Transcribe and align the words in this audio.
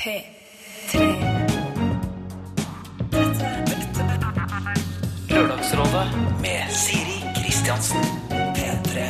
P3. 0.00 1.00
Lørdagsrådet 5.28 6.04
med 6.40 6.70
Siri 6.72 7.18
Kristiansen. 7.36 8.06
P3. 8.30 9.02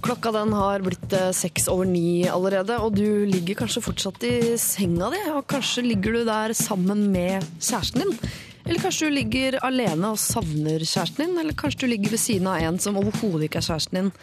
Klokka 0.00 0.32
den 0.32 0.54
har 0.56 0.80
blitt 0.86 1.12
eh, 1.12 1.28
seks 1.36 1.68
over 1.68 1.84
ni 1.84 2.24
allerede, 2.24 2.78
og 2.80 2.96
du 2.96 3.26
ligger 3.28 3.60
kanskje 3.60 3.82
fortsatt 3.84 4.24
i 4.24 4.34
senga 4.56 5.10
di. 5.12 5.20
Og 5.34 5.44
kanskje 5.52 5.84
ligger 5.84 6.16
du 6.16 6.22
der 6.30 6.56
sammen 6.56 7.10
med 7.12 7.44
kjæresten 7.60 8.06
din. 8.06 8.16
Eller 8.64 8.80
kanskje 8.80 9.10
du 9.10 9.18
ligger 9.18 9.58
alene 9.68 10.14
og 10.14 10.22
savner 10.22 10.80
kjæresten 10.80 11.26
din. 11.26 11.36
Eller 11.42 11.52
kanskje 11.60 11.84
du 11.84 11.90
ligger 11.92 12.14
ved 12.16 12.22
siden 12.24 12.48
av 12.48 12.56
en 12.64 12.80
som 12.80 12.96
overhodet 12.96 13.50
ikke 13.50 13.60
er 13.60 13.68
kjæresten 13.68 14.00
din, 14.00 14.14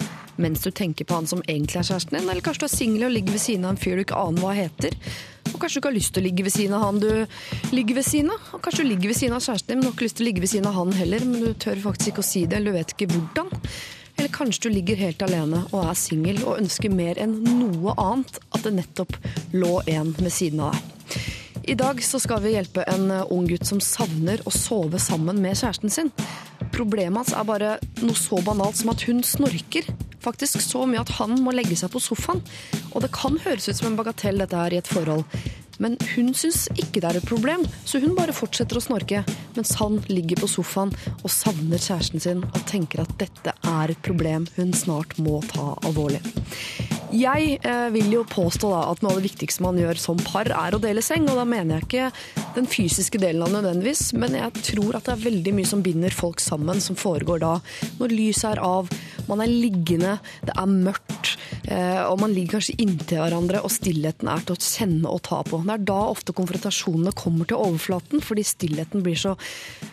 mens 0.41 0.65
du 0.65 0.73
tenker 0.73 1.05
på 1.05 1.21
han 1.21 1.29
som 1.29 1.45
egentlig 1.45 1.83
er 1.83 1.91
kjæresten 1.91 2.17
din. 2.17 2.31
Eller 2.31 2.41
kanskje 2.41 2.65
du 2.65 2.71
er 2.71 2.79
singel 2.79 3.05
og 3.11 3.13
ligger 3.13 3.37
ved 3.37 3.45
siden 3.45 3.69
av 3.69 3.75
en 3.75 3.83
fyr 3.83 4.01
du 4.01 4.07
ikke 4.07 4.23
aner 4.23 4.41
hva 4.41 4.57
heter. 4.57 4.97
Kanskje 5.61 5.77
du 5.77 5.81
ikke 5.81 5.91
har 5.91 5.97
lyst 5.99 6.13
til 6.15 6.23
å 6.23 6.25
ligge 6.25 6.45
ved 6.47 6.53
siden 6.55 6.75
av 6.77 6.83
han 6.87 6.99
du 7.01 7.09
ligger 7.75 7.99
ved 7.99 8.07
siden 8.07 8.33
av. 8.33 8.51
Og 8.57 8.61
kanskje 8.65 8.83
du 8.83 8.89
ligger 8.89 9.11
ved 9.11 9.19
siden 9.19 9.37
av 9.37 9.45
kjæresten 9.45 9.71
din, 9.71 9.79
men 9.79 9.85
du 9.85 9.89
har 9.91 9.97
ikke 9.97 10.07
lyst 10.07 10.17
til 10.19 10.25
å 10.25 10.29
ligge 10.29 10.43
ved 10.43 10.53
siden 10.53 10.69
av 10.71 10.77
han 10.79 10.93
heller, 10.97 11.25
men 11.29 11.43
du 11.45 11.51
tør 11.65 11.83
faktisk 11.83 12.13
ikke 12.13 12.23
å 12.23 12.29
si 12.31 12.45
det, 12.45 12.57
eller 12.57 12.73
du 12.73 12.79
vet 12.79 12.95
ikke 12.95 13.11
hvordan. 13.13 13.51
Eller 14.17 14.33
kanskje 14.33 14.67
du 14.67 14.75
ligger 14.75 14.99
helt 14.99 15.21
alene 15.25 15.63
og 15.71 15.85
er 15.85 15.97
singel 15.97 16.41
og 16.43 16.57
ønsker 16.59 16.93
mer 16.93 17.21
enn 17.21 17.37
noe 17.45 17.95
annet 18.01 18.41
at 18.51 18.65
det 18.65 18.73
nettopp 18.75 19.15
lå 19.55 19.77
en 19.89 20.11
ved 20.17 20.33
siden 20.33 20.65
av 20.65 20.75
deg. 20.75 20.97
I 21.71 21.75
dag 21.77 21.99
så 22.03 22.17
skal 22.19 22.41
vi 22.41 22.55
hjelpe 22.55 22.83
en 22.89 23.11
ung 23.21 23.45
gutt 23.45 23.67
som 23.69 23.81
savner 23.83 24.41
å 24.49 24.53
sove 24.53 24.97
sammen 25.01 25.41
med 25.43 25.59
kjæresten 25.59 25.93
sin. 25.93 26.09
Problemet 26.71 27.21
hans 27.21 27.33
er 27.35 27.47
bare 27.47 27.75
noe 28.01 28.17
så 28.17 28.39
banalt 28.45 28.79
som 28.79 28.93
at 28.93 29.03
hun 29.07 29.21
snorker. 29.25 29.87
Faktisk 30.21 30.61
så 30.61 30.85
mye 30.85 31.01
at 31.01 31.15
han 31.17 31.35
må 31.41 31.53
legge 31.55 31.77
seg 31.79 31.91
på 31.93 32.01
sofaen. 32.03 32.43
Og 32.91 33.01
det 33.03 33.11
kan 33.15 33.39
høres 33.43 33.69
ut 33.69 33.77
som 33.77 33.91
en 33.91 33.97
bagatell 33.99 34.41
dette 34.41 34.57
her 34.57 34.75
i 34.75 34.81
et 34.81 34.91
forhold. 34.91 35.25
Men 35.81 35.97
hun 36.13 36.31
syns 36.37 36.67
ikke 36.77 37.01
det 37.01 37.09
er 37.09 37.19
et 37.19 37.27
problem, 37.29 37.65
så 37.85 38.01
hun 38.03 38.15
bare 38.17 38.35
fortsetter 38.35 38.77
å 38.77 38.83
snorke. 38.83 39.23
Mens 39.57 39.73
han 39.81 39.99
ligger 40.11 40.43
på 40.43 40.51
sofaen 40.51 40.93
og 41.21 41.33
savner 41.33 41.81
kjæresten 41.81 42.23
sin 42.23 42.45
og 42.45 42.61
tenker 42.69 43.03
at 43.03 43.17
dette 43.21 43.55
er 43.57 43.93
et 43.93 44.05
problem 44.05 44.47
hun 44.57 44.75
snart 44.77 45.17
må 45.21 45.41
ta 45.51 45.73
alvorlig. 45.87 46.21
Jeg 47.11 47.57
eh, 47.67 47.87
vil 47.91 48.13
jo 48.13 48.21
påstå 48.23 48.69
da 48.71 48.85
at 48.87 49.01
noe 49.03 49.11
av 49.11 49.19
det 49.19 49.27
viktigste 49.27 49.63
man 49.65 49.79
gjør 49.79 49.99
som 49.99 50.19
par, 50.23 50.47
er 50.47 50.75
å 50.75 50.79
dele 50.79 51.03
seng. 51.03 51.25
Og 51.27 51.35
da 51.35 51.43
mener 51.47 51.81
jeg 51.81 51.87
ikke 51.87 52.51
den 52.55 52.69
fysiske 52.71 53.19
delen 53.19 53.43
av 53.43 53.51
det 53.51 53.57
nødvendigvis, 53.57 54.03
men 54.19 54.37
jeg 54.39 54.63
tror 54.71 54.95
at 54.95 55.07
det 55.07 55.15
er 55.17 55.25
veldig 55.25 55.53
mye 55.57 55.67
som 55.67 55.83
binder 55.83 56.15
folk 56.15 56.39
sammen, 56.43 56.79
som 56.83 56.95
foregår 56.99 57.43
da. 57.43 57.57
Når 57.99 58.15
lyset 58.15 58.47
er 58.53 58.63
av, 58.63 58.91
man 59.27 59.43
er 59.43 59.51
liggende, 59.51 60.17
det 60.47 60.55
er 60.55 60.71
mørkt, 60.71 61.33
eh, 61.67 61.99
og 62.05 62.21
man 62.23 62.31
ligger 62.35 62.57
kanskje 62.57 62.77
inntil 62.79 63.19
hverandre, 63.25 63.59
og 63.59 63.75
stillheten 63.75 64.31
er 64.31 64.47
til 64.47 64.55
å 64.55 64.63
kjenne 64.63 65.11
og 65.11 65.23
ta 65.27 65.41
på. 65.47 65.59
Det 65.71 65.77
er 65.77 65.87
da 65.87 65.99
ofte 66.11 66.33
konfrontasjonene 66.35 67.13
kommer 67.15 67.47
til 67.47 67.61
overflaten, 67.63 68.19
fordi 68.19 68.43
stillheten 68.43 69.05
blir 69.05 69.15
så 69.15 69.37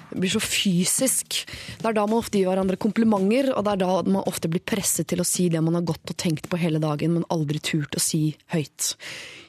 blir 0.08 0.32
så 0.32 0.40
fysisk. 0.42 1.36
Det 1.78 1.86
er 1.86 1.94
da 1.94 2.06
man 2.08 2.18
ofte 2.18 2.40
gir 2.40 2.48
hverandre 2.48 2.78
komplimenter, 2.80 3.52
og 3.54 3.62
det 3.66 3.74
er 3.76 3.82
da 3.84 3.98
man 4.08 4.26
ofte 4.26 4.50
blir 4.50 4.64
presset 4.64 5.06
til 5.12 5.22
å 5.22 5.26
si 5.28 5.46
det 5.52 5.62
man 5.62 5.76
har 5.78 5.86
gått 5.86 6.10
og 6.10 6.18
tenkt 6.18 6.48
på 6.50 6.58
hele 6.58 6.80
dagen, 6.82 7.14
men 7.14 7.28
aldri 7.30 7.60
turt 7.62 7.94
å 7.94 8.02
si 8.02 8.32
høyt. 8.54 8.96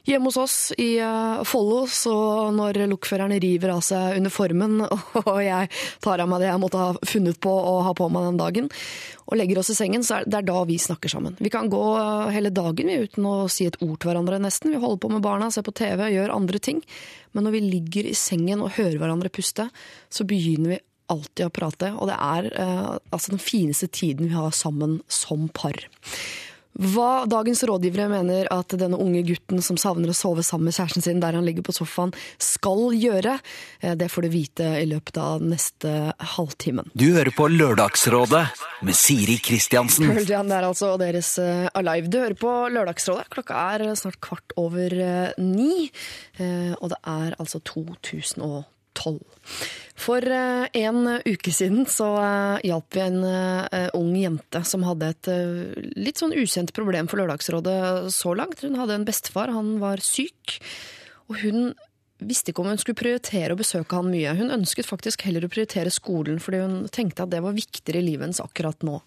Hjemme 0.09 0.25
hos 0.25 0.37
oss 0.37 0.71
i 0.77 0.97
uh, 0.97 1.43
Follo, 1.45 1.83
så 1.85 2.13
når 2.49 2.79
lokføreren 2.89 3.35
river 3.43 3.75
av 3.75 3.83
seg 3.85 4.15
uniformen, 4.17 4.79
og 5.21 5.37
jeg 5.45 5.69
tar 6.01 6.23
av 6.23 6.31
meg 6.31 6.41
det 6.41 6.47
jeg 6.49 6.61
måtte 6.63 6.81
ha 6.81 7.09
funnet 7.11 7.37
på 7.37 7.53
å 7.53 7.75
ha 7.85 7.91
på 7.93 8.07
meg 8.09 8.25
den 8.25 8.39
dagen, 8.39 8.71
og 9.29 9.37
legger 9.37 9.61
oss 9.61 9.69
i 9.69 9.77
sengen, 9.77 10.01
så 10.01 10.17
er 10.17 10.25
det 10.25 10.41
da 10.47 10.63
vi 10.65 10.79
snakker 10.81 11.13
sammen. 11.13 11.37
Vi 11.37 11.53
kan 11.53 11.69
gå 11.69 11.83
uh, 11.93 12.25
hele 12.33 12.49
dagen 12.49 12.89
uten 12.89 13.29
å 13.29 13.35
si 13.53 13.69
et 13.69 13.77
ord 13.85 13.99
til 14.01 14.09
hverandre, 14.09 14.41
nesten. 14.41 14.73
Vi 14.73 14.81
holder 14.81 15.03
på 15.05 15.13
med 15.13 15.21
barna, 15.27 15.51
ser 15.53 15.67
på 15.67 15.77
TV, 15.77 16.07
gjør 16.15 16.33
andre 16.39 16.63
ting. 16.71 16.81
Men 17.37 17.45
når 17.45 17.59
vi 17.59 17.65
ligger 17.67 18.09
i 18.09 18.17
sengen 18.17 18.65
og 18.65 18.79
hører 18.79 18.97
hverandre 18.97 19.29
puste, 19.29 19.69
så 20.09 20.25
begynner 20.25 20.73
vi 20.73 20.83
alltid 21.13 21.45
å 21.45 21.53
prate. 21.53 21.93
Og 21.97 22.09
det 22.09 22.17
er 22.17 22.49
eh, 22.49 22.93
altså 23.13 23.35
den 23.35 23.41
fineste 23.41 23.89
tiden 23.93 24.29
vi 24.29 24.37
har 24.37 24.53
sammen 24.55 24.99
som 25.05 25.49
par. 25.53 25.77
Hva 26.79 27.25
dagens 27.27 27.61
rådgivere 27.67 28.07
mener 28.11 28.47
at 28.55 28.71
denne 28.79 28.95
unge 28.99 29.25
gutten 29.27 29.59
som 29.63 29.75
savner 29.79 30.13
å 30.13 30.15
sove 30.15 30.45
sammen 30.47 30.69
med 30.69 30.77
kjæresten 30.77 31.03
sin 31.03 31.19
der 31.19 31.35
han 31.35 31.43
ligger 31.43 31.65
på 31.67 31.75
sofaen, 31.75 32.13
skal 32.39 32.95
gjøre, 32.95 33.35
eh, 33.81 33.95
det 33.99 34.07
får 34.11 34.25
du 34.25 34.29
vite 34.31 34.69
i 34.79 34.87
løpet 34.87 35.19
av 35.19 35.43
neste 35.43 36.13
halvtimen. 36.37 36.87
Du 36.95 37.09
hører 37.11 37.35
på 37.35 37.49
Lørdagsrådet 37.51 38.45
med 38.87 38.95
Siri 38.95 39.37
Kristiansen. 39.43 40.07
Pearl 40.07 40.47
der 40.47 40.69
altså, 40.69 40.93
og 40.95 41.03
deres 41.03 41.33
eh, 41.41 41.67
Alive. 41.75 42.07
Du 42.07 42.19
hører 42.21 42.39
på 42.39 42.55
Lørdagsrådet. 42.71 43.27
Klokka 43.35 43.59
er 43.75 43.85
snart 43.99 44.21
kvart 44.23 44.55
over 44.59 44.95
eh, 44.95 45.35
ni, 45.41 45.89
eh, 46.39 46.73
og 46.79 46.93
det 46.93 47.01
er 47.03 47.35
altså 47.39 47.59
2012. 47.67 49.19
For 49.99 50.23
eh, 50.23 50.65
en 50.79 51.07
uke 51.25 51.51
siden 51.51 51.83
så 51.89 52.07
eh, 52.21 52.69
hjalp 52.69 52.95
vi 52.95 53.03
en 53.03 53.19
eh, 53.27 53.89
ung 53.97 54.13
jente 54.15 54.61
som 54.67 54.85
hadde 54.87 55.11
et 55.11 55.29
litt 55.99 56.21
sånn 56.21 56.35
ukjent 56.37 56.71
problem 56.75 57.09
for 57.11 57.19
Lørdagsrådet 57.19 58.07
så 58.15 58.33
langt. 58.37 58.63
Hun 58.63 58.79
hadde 58.79 58.99
en 58.99 59.07
bestefar, 59.07 59.51
han 59.53 59.77
var 59.83 60.03
syk, 60.03 60.57
og 61.27 61.43
hun 61.43 61.71
visste 62.19 62.51
ikke 62.51 62.63
om 62.63 62.71
hun 62.71 62.79
skulle 62.79 62.99
prioritere 62.99 63.55
å 63.55 63.59
besøke 63.59 63.95
han 63.95 64.11
mye. 64.11 64.35
Hun 64.39 64.55
ønsket 64.55 64.87
faktisk 64.87 65.23
heller 65.27 65.45
å 65.45 65.51
prioritere 65.51 65.91
skolen, 65.93 66.39
fordi 66.43 66.63
hun 66.63 66.81
tenkte 66.91 67.25
at 67.25 67.31
det 67.31 67.43
var 67.43 67.55
viktigere 67.55 68.01
i 68.01 68.09
livet 68.11 68.27
hennes 68.27 68.43
akkurat 68.43 68.83
nå. 68.87 68.99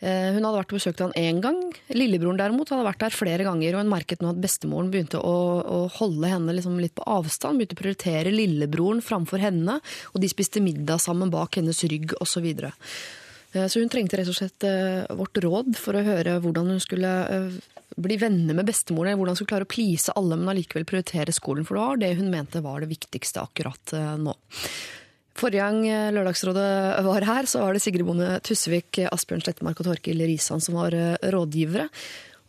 Eh, 0.00 0.32
Hun 0.32 0.46
hadde 0.46 0.56
vært 0.56 0.72
og 0.72 0.78
besøkt 0.78 1.02
han 1.04 1.16
én 1.18 1.42
gang. 1.44 1.58
Lillebroren 1.92 2.38
derimot 2.40 2.70
hadde 2.72 2.86
vært 2.86 3.02
der 3.02 3.14
flere 3.14 3.44
ganger, 3.44 3.76
og 3.76 3.84
hun 3.84 3.92
merket 3.92 4.22
nå 4.24 4.32
at 4.32 4.40
bestemoren 4.40 4.88
begynte 4.92 5.20
å, 5.20 5.36
å 5.60 5.80
holde 5.98 6.30
henne 6.30 6.54
liksom 6.56 6.78
litt 6.80 6.94
på 6.96 7.04
avstand. 7.04 7.60
Begynte 7.60 7.76
å 7.76 7.82
prioritere 7.82 8.32
lillebroren 8.32 9.02
framfor 9.04 9.42
henne, 9.44 9.76
og 10.14 10.22
de 10.22 10.30
spiste 10.32 10.62
middag 10.64 11.02
sammen 11.04 11.32
bak 11.32 11.60
hennes 11.60 11.84
rygg 11.92 12.14
osv. 12.16 12.46
Så. 12.48 12.70
Eh, 13.52 13.66
så 13.68 13.82
hun 13.82 13.92
trengte 13.92 14.16
rett 14.16 14.30
og 14.32 14.38
slett 14.38 14.64
eh, 14.64 15.04
vårt 15.18 15.42
råd 15.44 15.76
for 15.80 15.98
å 15.98 16.06
høre 16.06 16.38
hvordan 16.40 16.72
hun 16.72 16.80
skulle 16.80 17.12
bli 18.00 18.16
venner 18.16 18.56
med 18.56 18.70
bestemoren, 18.70 19.10
eller 19.10 19.20
hvordan 19.20 19.36
hun 19.36 19.40
skulle 19.42 19.52
klare 19.52 19.68
å 19.68 19.74
please 19.74 20.16
alle, 20.16 20.38
men 20.40 20.54
allikevel 20.54 20.88
prioritere 20.88 21.34
skolen, 21.36 21.66
for 21.68 21.76
det 21.76 21.84
var 21.84 22.00
det 22.00 22.14
hun 22.22 22.32
mente 22.32 22.64
var 22.64 22.80
det 22.80 22.88
viktigste 22.94 23.42
akkurat 23.42 23.92
nå. 24.22 24.32
Forrige 25.38 25.62
gang 25.62 25.84
eh, 25.86 26.08
Lørdagsrådet 26.14 26.70
var 27.06 27.26
her, 27.28 27.48
så 27.48 27.62
var 27.62 27.76
det 27.76 27.82
Sigrid 27.84 28.06
Bonde 28.08 28.32
Tusvik, 28.46 28.98
Asbjørn 29.10 29.44
Slettemark 29.44 29.80
og 29.82 29.90
Torkil 29.90 30.24
Risan 30.26 30.62
som 30.64 30.78
var 30.80 30.96
eh, 30.96 31.14
rådgivere. 31.32 31.86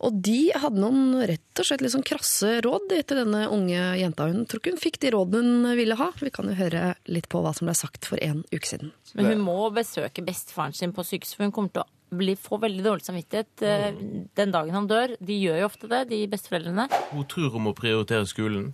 Og 0.02 0.16
de 0.18 0.50
hadde 0.58 0.82
noen 0.82 1.20
rett 1.30 1.60
og 1.62 1.66
slett 1.68 1.82
litt 1.84 1.92
sånn 1.94 2.06
krasse 2.06 2.56
råd 2.64 2.90
til 2.90 3.20
denne 3.20 3.44
unge 3.54 3.78
jenta. 4.00 4.26
Hun 4.26 4.48
tror 4.50 4.58
ikke 4.58 4.72
hun 4.74 4.82
fikk 4.82 4.98
de 5.04 5.12
rådene 5.14 5.70
hun 5.70 5.78
ville 5.78 5.96
ha. 5.98 6.08
Vi 6.18 6.32
kan 6.34 6.50
jo 6.50 6.58
høre 6.58 6.96
litt 7.06 7.28
på 7.30 7.42
hva 7.44 7.52
som 7.54 7.70
ble 7.70 7.76
sagt 7.78 8.08
for 8.10 8.18
en 8.24 8.42
uke 8.50 8.66
siden. 8.66 8.90
Men 9.14 9.30
hun 9.30 9.44
må 9.46 9.56
besøke 9.74 10.24
bestefaren 10.26 10.74
sin 10.74 10.94
på 10.96 11.06
sykehuset, 11.06 11.36
for 11.38 11.46
hun 11.46 11.54
kommer 11.54 11.76
til 11.76 11.84
å 11.84 12.18
bli, 12.18 12.34
få 12.34 12.58
veldig 12.60 12.82
dårlig 12.84 13.06
samvittighet 13.06 13.62
mm. 13.62 14.02
den 14.42 14.54
dagen 14.58 14.74
han 14.74 14.90
dør. 14.90 15.14
De 15.22 15.38
gjør 15.38 15.62
jo 15.62 15.70
ofte 15.70 15.92
det, 15.94 16.02
de 16.10 16.20
besteforeldrene. 16.34 16.88
Hun 17.14 17.28
tror 17.30 17.54
hun 17.54 17.68
må 17.70 17.76
prioritere 17.78 18.26
skolen, 18.28 18.72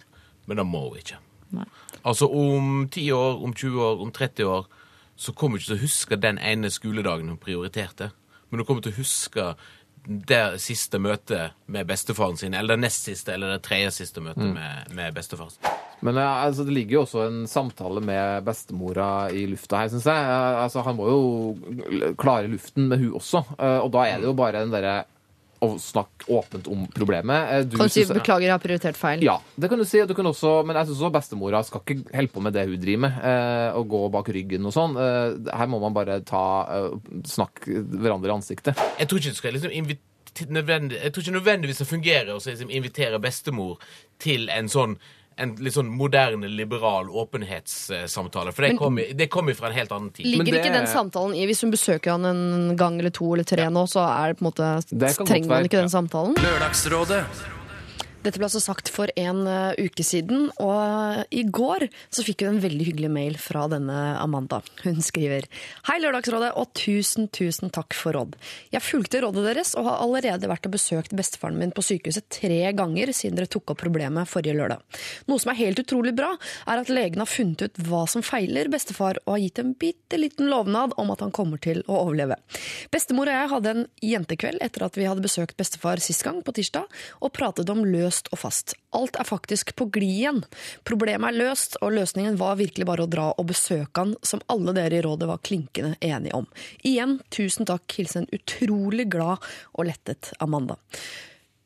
men 0.49 0.63
det 0.63 0.67
må 0.67 0.87
hun 0.89 1.03
ikke. 1.03 1.21
Nei. 1.61 1.69
Altså 2.05 2.29
om 2.31 2.89
10 2.91 3.13
år, 3.13 3.43
om 3.45 3.55
20 3.55 3.83
år, 3.83 4.03
om 4.03 4.13
30 4.13 4.45
år, 4.47 4.67
så 5.19 5.33
kommer 5.35 5.59
hun 5.59 5.63
ikke 5.63 5.73
til 5.73 5.81
å 5.81 5.83
huske 5.87 6.17
den 6.23 6.39
ene 6.39 6.71
skoledagen 6.71 7.29
hun 7.29 7.39
prioriterte. 7.43 8.11
Men 8.51 8.61
hun 8.61 8.67
kommer 8.69 8.83
til 8.87 8.93
å 8.95 9.01
huske 9.01 9.49
det 10.09 10.61
siste 10.63 10.97
møtet 11.03 11.53
med 11.69 11.85
bestefaren 11.91 12.39
sin, 12.39 12.55
eller 12.55 12.77
det 12.79 12.85
nest 12.87 13.05
siste, 13.11 13.35
eller 13.35 13.51
det 13.57 13.65
tredje 13.67 13.91
siste 13.99 14.23
møtet 14.25 14.47
med, 14.55 14.95
med 14.97 15.13
bestefaren 15.19 15.51
sin. 15.53 15.75
Men 16.01 16.17
eh, 16.17 16.45
altså, 16.47 16.65
det 16.65 16.73
ligger 16.77 16.95
jo 16.95 17.03
også 17.03 17.25
en 17.27 17.41
samtale 17.51 18.01
med 18.01 18.45
bestemora 18.47 19.09
i 19.35 19.43
lufta 19.51 19.83
her, 19.83 19.91
syns 19.93 20.07
jeg. 20.09 20.23
Eh, 20.31 20.63
Altså, 20.63 20.85
han 20.87 20.97
må 20.97 21.09
jo 21.11 22.15
klare 22.17 22.49
luften 22.49 22.89
med 22.89 23.03
hun 23.03 23.19
også. 23.19 23.43
Eh, 23.59 23.79
Og 23.83 23.91
da 23.93 24.07
er 24.07 24.23
det 24.23 24.31
jo 24.31 24.37
bare 24.39 24.63
den 24.63 24.73
derre 24.73 25.01
å 25.61 25.75
snakke 25.81 26.29
åpent 26.31 26.69
om 26.71 26.87
problemet. 26.95 27.53
Eh, 27.53 27.63
Du 27.65 27.77
Kan 27.77 27.87
du 27.87 27.93
si 27.93 28.05
'beklager, 28.05 28.47
jeg 28.47 28.51
har 28.51 28.59
prioritert 28.59 28.97
feil'? 28.97 29.23
Ja, 29.23 29.39
det 29.59 29.69
kan 29.69 29.79
du 29.79 29.85
si. 29.85 30.05
Du 30.07 30.15
kan 30.15 30.25
også, 30.27 30.65
men 30.65 30.77
jeg 30.77 30.87
syns 30.87 31.01
også 31.03 31.13
bestemora 31.13 31.65
skal 31.65 31.81
ikke 31.81 32.15
holde 32.15 32.29
på 32.33 32.41
med 32.43 32.53
det 32.53 32.67
hun 32.69 32.81
driver 32.81 32.99
med. 32.99 33.13
Eh, 33.23 33.77
og 33.77 33.89
gå 33.89 34.11
bak 34.11 34.29
ryggen 34.29 34.67
og 34.67 34.73
sånn. 34.73 34.97
Eh, 34.97 35.57
her 35.57 35.67
må 35.67 35.81
man 35.81 35.95
bare 35.95 36.21
ta 36.25 36.45
eh, 36.69 36.91
snakke 37.25 37.83
hverandre 37.85 38.29
i 38.31 38.37
ansiktet. 38.37 38.77
Jeg 38.99 39.09
tror 39.09 39.19
ikke 39.19 39.31
det 39.35 39.37
skal 39.37 39.53
liksom 39.53 39.73
invitere 39.73 40.05
Jeg 40.39 41.13
tror 41.13 41.23
ikke 41.25 41.35
nødvendigvis 41.35 41.79
det 41.79 41.87
fungerer 41.89 42.29
å 42.31 42.39
liksom 42.39 42.71
invitere 42.71 43.19
bestemor 43.19 43.79
til 44.21 44.49
en 44.51 44.69
sånn 44.69 44.97
en 45.39 45.55
litt 45.63 45.75
sånn 45.77 45.91
moderne, 45.95 46.49
liberal 46.51 47.09
åpenhetssamtale. 47.11 48.53
For 48.53 48.67
det 48.67 48.77
kommer 48.79 49.13
det 49.15 49.29
kommer 49.31 49.55
fra 49.55 49.71
en 49.71 49.77
helt 49.79 49.93
annen 49.95 50.11
tid. 50.11 50.27
Ligger 50.27 50.53
det- 50.53 50.65
ikke 50.65 50.73
den 50.75 50.87
samtalen 50.87 51.35
i 51.37 51.47
Hvis 51.47 51.63
hun 51.63 51.71
besøker 51.71 52.11
han 52.11 52.25
en 52.25 52.77
gang 52.77 52.99
eller 52.99 53.11
to 53.11 53.33
eller 53.35 53.45
tre 53.45 53.69
nå, 53.71 53.87
så 53.89 54.03
er 54.05 54.33
det 54.33 54.39
på 54.39 54.45
en 54.47 54.53
måte 54.53 54.99
Det 54.99 55.17
trenger 55.27 55.49
man 55.49 55.65
ikke 55.65 55.81
den 55.81 55.89
samtalen? 55.89 56.35
Lørdagsrådet 56.35 57.25
Dette 58.19 58.41
ble 58.41 58.49
altså 58.49 58.59
sagt 58.59 58.89
for 58.91 59.11
en 59.15 59.45
eh, 59.47 59.79
uke 59.79 60.03
siden, 60.03 60.49
og 60.59 61.23
i 61.31 61.45
går 61.47 61.85
så 62.11 62.25
fikk 62.27 62.43
hun 62.43 62.57
en 62.57 62.63
veldig 62.65 62.89
hyggelig 62.89 63.11
mail 63.15 63.37
fra 63.39 63.69
denne 63.71 63.95
Amanda. 64.19 64.59
Hun 64.83 64.99
skriver 65.05 65.47
Hei 65.87 66.01
Lørdagsrådet, 66.03 66.51
og 66.59 66.73
tusen, 66.75 67.29
tusen 67.31 67.71
takk 67.75 67.95
for 67.95 68.19
råd. 68.19 68.35
Jeg 68.75 68.83
fulgte 68.83 69.21
rådet 69.23 69.45
deres 69.47 69.71
og 69.79 69.87
har 69.87 70.03
allerede 70.03 70.51
vært 70.51 70.67
og 70.67 70.75
besøkt 70.75 71.15
bestefaren 71.19 71.61
min 71.61 71.71
på 71.75 71.85
sykehuset 71.87 72.27
tre 72.35 72.73
ganger 72.75 73.13
siden 73.15 73.39
dere 73.39 73.51
tok 73.53 73.71
opp 73.75 73.83
problemet 73.85 74.27
forrige 74.27 74.57
lørdag. 74.59 74.83
Noe 75.31 75.39
som 75.39 75.55
er 75.55 75.61
helt 75.61 75.85
utrolig 75.85 76.17
bra, 76.19 76.33
er 76.67 76.83
at 76.83 76.91
legen 76.91 77.23
har 77.23 77.31
funnet 77.31 77.69
ut 77.69 77.81
hva 77.87 78.03
som 78.11 78.27
feiler 78.27 78.73
bestefar, 78.73 79.23
og 79.29 79.37
har 79.37 79.45
gitt 79.45 79.63
en 79.63 79.73
bitte 79.79 80.19
liten 80.19 80.51
lovnad 80.51 80.97
om 80.99 81.15
at 81.15 81.23
han 81.23 81.35
kommer 81.35 81.63
til 81.63 81.85
å 81.87 82.03
overleve. 82.03 82.41
Bestemor 82.91 83.31
og 83.31 83.39
jeg 83.39 83.55
hadde 83.55 83.77
en 83.77 83.87
jentekveld 84.03 84.67
etter 84.67 84.89
at 84.89 84.99
vi 84.99 85.07
hadde 85.07 85.23
besøkt 85.23 85.59
bestefar 85.61 86.03
sist 86.03 86.27
gang, 86.27 86.43
på 86.43 86.59
tirsdag, 86.59 86.91
og 87.23 87.35
pratet 87.37 87.71
om 87.71 87.87
løst 88.09 88.33
og 88.33 88.41
fast. 88.41 88.75
Alt 88.97 89.19
er 89.21 89.29
faktisk 89.29 89.75
på 89.77 89.89
glid 89.93 90.09
igjen. 90.09 90.43
Problemet 90.89 91.31
er 91.31 91.39
løst, 91.39 91.77
og 91.85 91.93
løsningen 91.93 92.39
var 92.41 92.59
virkelig 92.61 92.87
bare 92.89 93.05
å 93.05 93.11
dra 93.11 93.29
og 93.37 93.49
besøke 93.53 94.01
han, 94.01 94.17
som 94.23 94.43
alle 94.49 94.75
dere 94.77 94.99
i 94.99 95.05
rådet 95.05 95.29
var 95.29 95.43
klinkende 95.45 95.97
enige 96.01 96.37
om. 96.41 96.49
Igjen, 96.83 97.19
tusen 97.31 97.69
takk. 97.69 97.87
Hilsen 97.99 98.29
utrolig 98.33 99.09
glad 99.13 99.45
og 99.75 99.89
lettet 99.91 100.33
Amanda. 100.41 100.79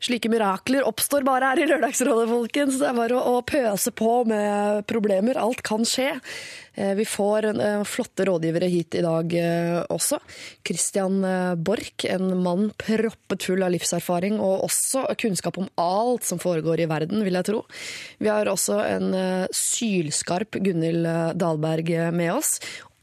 Slike 0.03 0.27
mirakler 0.29 0.83
oppstår 0.83 1.23
bare 1.23 1.53
her 1.53 1.61
i 1.63 1.67
Lørdagsrådet, 1.71 2.27
folkens. 2.27 2.81
Det 2.81 2.89
er 2.89 2.97
bare 2.97 3.21
å, 3.23 3.37
pøse 3.47 3.93
på 3.95 4.25
med 4.27 4.83
problemer. 4.91 5.39
Alt 5.39 5.63
kan 5.63 5.87
skje. 5.87 6.17
Eh, 6.75 6.97
Vi 6.99 7.07
får 7.07 7.47
eh, 7.53 7.85
flotte 7.87 8.27
rådgivere 8.27 8.67
hit 8.73 8.97
i 8.99 9.05
dag 9.05 9.37
eh, 9.39 9.79
også. 9.95 10.19
Christian 10.67 11.23
Borch, 11.63 12.09
en 12.11 12.35
mann 12.43 12.73
proppet 12.83 13.47
full 13.47 13.63
av 13.63 13.71
livserfaring 13.77 14.41
og 14.43 14.67
også 14.67 15.07
kunnskap 15.23 15.61
om 15.63 15.71
alt 15.79 16.27
som 16.27 16.43
foregår 16.43 16.83
i 16.83 16.91
verden, 16.91 17.23
vil 17.23 17.39
jeg 17.39 17.53
tro. 17.53 17.63
Vi 18.19 18.33
har 18.33 18.51
også 18.51 18.83
en 18.83 19.13
sylskarp 19.55 20.59
Gunhild 20.59 21.07
Dahlberg 21.39 21.95
med 22.11 22.41
oss. 22.41 22.57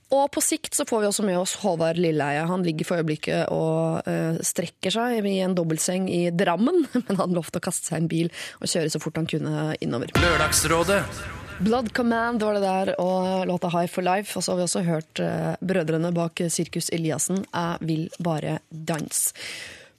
Og 0.09 0.25
på 0.33 0.41
sikt 0.41 0.73
så 0.73 0.85
får 0.89 1.03
vi 1.03 1.07
også 1.09 1.23
med 1.25 1.37
oss 1.37 1.53
Håvard 1.61 1.99
Lilleheie. 2.01 2.45
Han 2.49 2.63
ligger 2.65 2.87
for 2.87 3.01
øyeblikket 3.01 3.51
og 3.53 4.07
uh, 4.09 4.39
strekker 4.45 4.93
seg 4.93 5.27
i 5.29 5.35
en 5.45 5.53
dobbeltseng 5.57 6.07
i 6.09 6.23
Drammen, 6.33 6.87
men 7.05 7.19
han 7.19 7.35
lovte 7.37 7.61
å 7.61 7.65
kaste 7.69 7.91
seg 7.91 7.99
i 7.99 8.03
en 8.03 8.09
bil 8.09 8.31
og 8.57 8.71
kjøre 8.71 8.89
så 8.89 9.01
fort 9.01 9.19
han 9.21 9.29
kunne 9.29 9.75
innover. 9.85 10.13
Lørdagsrådet 10.17 11.03
Blood 11.59 11.91
Command 11.93 12.41
var 12.41 12.55
det 12.55 12.63
der, 12.63 12.93
og 13.03 13.43
låta 13.49 13.69
High 13.73 13.91
for 13.91 14.05
Life. 14.07 14.31
Og 14.39 14.45
så 14.45 14.53
har 14.53 14.61
vi 14.61 14.65
også 14.65 14.85
hørt 14.87 15.21
uh, 15.21 15.53
brødrene 15.59 16.13
bak 16.15 16.41
Sirkus 16.47 16.89
Eliassen, 16.95 17.43
Jeg 17.51 17.85
vil 17.85 18.07
bare 18.23 18.61
danse. 18.71 19.35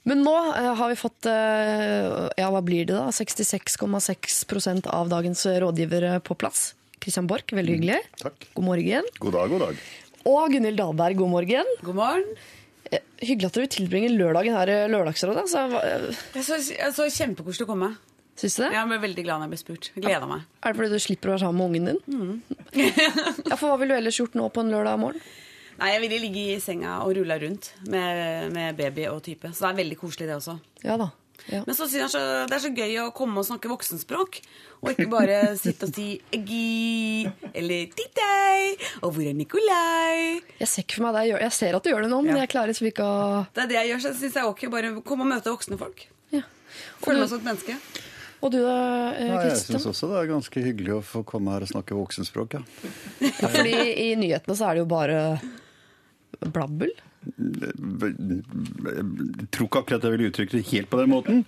Men 0.09 0.25
nå 0.25 0.33
uh, 0.33 0.73
har 0.75 0.89
vi 0.89 0.97
fått 0.97 1.29
uh, 1.29 2.27
ja, 2.35 2.49
hva 2.49 2.65
blir 2.65 2.89
det 2.89 2.97
da? 2.97 3.07
66,6% 3.13 4.89
av 4.89 5.13
dagens 5.13 5.45
rådgivere 5.45 6.17
på 6.25 6.35
plass. 6.35 6.71
Christian 7.01 7.29
Borch, 7.29 7.53
veldig 7.53 7.77
hyggelig. 7.77 8.01
Takk. 8.21 8.49
God 8.53 8.65
morgen. 8.65 9.13
God 9.19 9.33
dag, 9.33 9.49
god 9.49 9.67
dag. 9.69 9.85
Og 10.27 10.51
Gunhild 10.53 10.77
Dahlberg, 10.77 11.17
god 11.17 11.29
morgen. 11.33 11.69
God 11.85 11.95
morgen. 11.97 12.25
Eh, 12.91 12.99
Hyggelig 13.23 13.49
at 13.51 13.57
dere 13.57 13.69
tilbringer 13.71 14.13
lørdagen 14.13 14.55
her 14.57 14.69
i 14.69 14.77
Lørdagsrådet. 14.91 15.45
Så, 15.49 15.63
hva- 15.71 15.83
Jeg 16.35 16.43
så, 16.45 16.57
jeg 16.75 16.93
så 16.97 17.07
kjempekoselig 17.09 17.65
å 17.67 17.69
komme. 17.71 17.91
syns 18.37 18.55
du 18.57 18.63
det? 18.63 18.71
Jeg 18.73 18.87
ble 18.89 18.97
veldig 19.07 19.23
glad 19.25 19.39
når 19.41 19.47
jeg 19.47 19.53
ble 19.53 19.61
spurt. 19.61 19.91
Gleda 19.95 20.27
meg. 20.29 20.41
Er 20.63 20.73
det 20.73 20.79
fordi 20.79 20.89
du 20.89 20.99
slipper 20.99 21.29
å 21.29 21.35
være 21.35 21.43
sammen 21.45 21.57
med 21.57 21.67
ungen 21.69 21.85
din? 21.85 22.01
Mm. 22.07 22.41
ja, 23.49 23.55
for 23.55 23.67
Hva 23.69 23.79
ville 23.81 23.93
du 23.95 23.99
ellers 24.01 24.17
gjort 24.19 24.35
nå 24.37 24.49
på 24.53 24.61
en 24.63 24.71
lørdag 24.73 24.99
morgen? 25.01 25.21
Nei, 25.81 25.93
Jeg 25.95 26.01
ville 26.03 26.19
ligge 26.21 26.41
i 26.55 26.59
senga 26.61 26.99
og 27.05 27.15
rulla 27.17 27.39
rundt 27.41 27.71
med, 27.89 28.51
med 28.53 28.75
baby 28.77 29.07
og 29.09 29.23
type. 29.25 29.49
Så 29.53 29.65
det 29.65 29.69
er 29.71 29.79
veldig 29.83 29.97
koselig, 29.97 30.27
det 30.29 30.35
også. 30.37 30.59
Ja 30.85 30.97
da. 31.01 31.09
Ja. 31.49 31.63
Men 31.65 31.75
så 31.75 31.87
synes 31.89 32.03
jeg 32.05 32.09
så, 32.13 32.21
det 32.47 32.53
er 32.55 32.61
så 32.63 32.69
gøy 32.75 32.93
å 33.01 33.11
komme 33.17 33.39
og 33.41 33.45
snakke 33.47 33.69
voksenspråk. 33.71 34.41
Og 34.81 34.91
ikke 34.93 35.07
bare 35.09 35.39
sitte 35.61 35.87
og 35.89 35.93
si 35.95 36.21
'eggi' 36.31 37.31
eller 37.53 37.87
Titei 37.97 38.77
og 39.01 39.13
'hvor 39.13 39.25
er 39.25 39.33
Nikolai'? 39.33 40.41
Jeg 40.59 40.67
ser 40.67 40.83
ikke 40.83 40.95
for 40.99 41.03
meg 41.07 41.13
det. 41.15 41.23
Jeg 41.25 41.33
gjør- 41.33 41.41
Jeg 41.41 41.51
ser 41.53 41.75
at 41.75 41.83
du 41.83 41.89
gjør 41.89 42.01
det 42.03 42.11
nå, 42.11 42.21
men 42.23 42.35
Ja. 42.35 42.41
jeg 42.45 42.49
klarer 42.49 42.67
liksom 42.73 42.87
ikke 42.91 43.03
å 43.03 43.47
Det 43.53 43.63
er 43.63 43.67
det 43.67 43.77
jeg 43.81 43.89
gjør, 43.91 43.99
så 44.01 44.07
jeg 44.13 44.17
synes 44.21 44.33
det 44.33 44.41
er 44.41 44.47
ok 44.49 44.61
bare 44.71 45.01
komme 45.01 45.21
og 45.25 45.29
møte 45.33 45.49
voksne 45.53 45.77
folk. 45.77 46.07
ja. 46.31 46.41
Føle 47.01 47.19
meg 47.19 47.29
som 47.29 47.39
et 47.39 47.45
menneske. 47.45 47.75
og 48.41 48.51
du 48.51 48.57
da, 48.57 49.11
Kristian? 49.13 49.27
Ja, 49.29 49.41
jeg 49.49 49.57
syns 49.57 49.85
også 49.85 50.07
det 50.09 50.17
er 50.17 50.33
ganske 50.33 50.63
hyggelig 50.63 50.93
å 50.97 51.01
få 51.03 51.23
komme 51.25 51.51
her 51.51 51.61
og 51.61 51.67
snakke 51.69 51.93
voksenspråk. 51.93 52.53
Ja. 52.53 52.61
Ja, 53.21 53.47
fordi 53.49 53.73
i 53.97 54.15
nyhetene 54.15 54.55
så 54.57 54.69
er 54.69 54.73
det 54.75 54.81
jo 54.81 54.85
bare 54.85 55.41
blabbel. 56.41 56.89
Jeg 57.21 58.41
tror 59.53 59.67
ikke 59.67 59.81
akkurat 59.83 60.05
jeg 60.07 60.13
vil 60.15 60.27
uttrykke 60.31 60.57
det 60.57 60.69
helt 60.71 60.89
på 60.89 60.99
den 61.01 61.11
måten. 61.11 61.43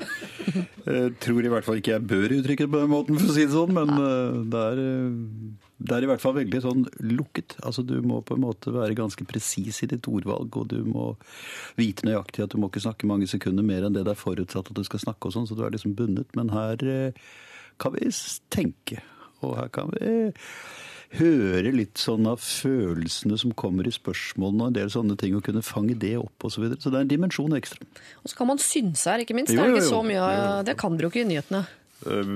Jeg 0.86 1.14
tror 1.24 1.42
i 1.42 1.50
hvert 1.50 1.66
fall 1.66 1.80
ikke 1.82 1.96
jeg 1.96 2.08
bør 2.12 2.36
uttrykke 2.38 2.68
det 2.68 2.74
på 2.76 2.82
den 2.84 2.92
måten, 2.92 3.18
for 3.18 3.32
å 3.32 3.36
si 3.36 3.46
det 3.48 3.56
sånn, 3.56 3.74
men 3.74 3.90
eh, 3.98 4.36
det 4.54 4.62
er, 4.70 4.82
eh, 4.84 5.10
det 5.84 5.96
er 5.98 6.06
i 6.06 6.10
hvert 6.12 6.24
fall 6.24 6.38
veldig 6.38 6.62
sånn 6.64 6.86
lukket. 7.16 7.58
Altså 7.66 7.82
Du 7.90 7.96
må 8.06 8.22
på 8.22 8.38
en 8.38 8.46
måte 8.46 8.74
være 8.76 9.00
ganske 9.00 9.26
presis 9.30 9.82
i 9.82 9.90
ditt 9.96 10.10
ordvalg, 10.12 10.54
og 10.62 10.70
du 10.76 10.80
må 10.86 11.04
vite 11.80 12.06
nøyaktig 12.08 12.46
at 12.46 12.54
du 12.54 12.62
må 12.62 12.70
ikke 12.70 12.86
snakke 12.86 13.10
mange 13.10 13.28
sekunder 13.32 13.66
mer 13.66 13.88
enn 13.88 13.98
det 13.98 14.06
det 14.06 14.14
er 14.14 14.24
forutsatt 14.24 14.70
at 14.70 14.78
du 14.78 14.86
skal 14.86 15.02
snakke, 15.08 15.26
og 15.26 15.34
sånn, 15.36 15.50
så 15.50 15.58
du 15.58 15.66
er 15.66 15.74
liksom 15.74 15.98
bundet. 15.98 16.30
Men 16.38 16.54
her 16.54 16.78
eh, 16.86 17.26
kan 17.82 17.98
vi 17.98 18.14
tenke, 18.54 19.02
og 19.42 19.58
her 19.58 19.74
kan 19.74 19.90
vi 19.98 20.30
høre 21.20 21.72
litt 21.76 22.00
sånn 22.02 22.26
av 22.30 22.42
følelsene 22.44 23.38
som 23.40 23.54
kommer 23.60 23.88
i 23.88 23.94
spørsmålene, 23.94 24.66
og 24.66 24.72
en 24.74 24.80
del 24.80 24.90
sånne 24.94 25.18
ting, 25.20 25.36
og 25.38 25.44
kunne 25.46 25.62
fange 25.66 25.96
det 26.00 26.16
opp 26.22 26.48
osv. 26.50 26.56
Så, 26.58 26.64
videre. 26.66 26.82
så 26.82 26.90
det 26.94 27.00
er 27.02 27.06
en 27.08 27.14
dimensjon 27.14 27.54
ekstra. 27.60 27.86
Og 28.24 28.32
så 28.32 28.40
kan 28.40 28.50
man 28.50 28.62
synse 28.64 29.10
her, 29.12 29.24
ikke 29.26 29.38
minst. 29.38 29.54
Jo, 29.54 29.62
det 29.62 29.70
er 29.70 29.78
ikke 29.80 29.88
så 29.94 30.04
mye, 30.06 30.20
Jo, 30.20 30.36
jo. 30.42 30.60
Det 30.70 30.78
kan 30.82 30.98
dere 30.98 31.10
jo 31.10 31.14
ikke 31.14 31.24
i 31.26 31.32
nyhetene. 31.34 31.64
Øh, 32.04 32.32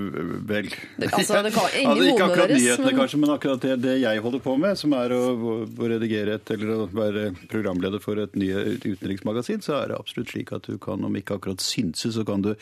vel 0.48 0.70
altså, 1.04 1.42
det 1.44 1.52
kan- 1.52 1.74
inni 1.82 1.90
Altså, 1.92 2.06
Ikke 2.14 2.24
akkurat 2.30 2.52
nyhetene, 2.54 2.86
men- 2.86 2.96
kanskje, 3.02 3.18
men 3.20 3.30
akkurat 3.34 3.60
det, 3.66 3.74
det 3.84 3.96
jeg 4.00 4.22
holder 4.24 4.40
på 4.40 4.54
med, 4.58 4.78
som 4.80 4.94
er 4.96 5.10
å, 5.12 5.20
å 5.68 5.90
redigere 5.92 6.38
et, 6.40 6.52
eller 6.56 6.72
å 6.72 6.88
være 6.88 7.26
programleder 7.52 8.00
for 8.00 8.16
et 8.24 8.38
nye 8.40 8.64
utenriksmagasin, 8.80 9.60
så 9.66 9.82
er 9.82 9.92
det 9.92 9.98
absolutt 10.00 10.32
slik 10.32 10.54
at 10.56 10.70
du 10.72 10.78
kan, 10.80 11.04
om 11.04 11.20
ikke 11.20 11.36
akkurat 11.36 11.60
synse, 11.60 12.14
så 12.16 12.24
kan 12.24 12.42
du, 12.46 12.54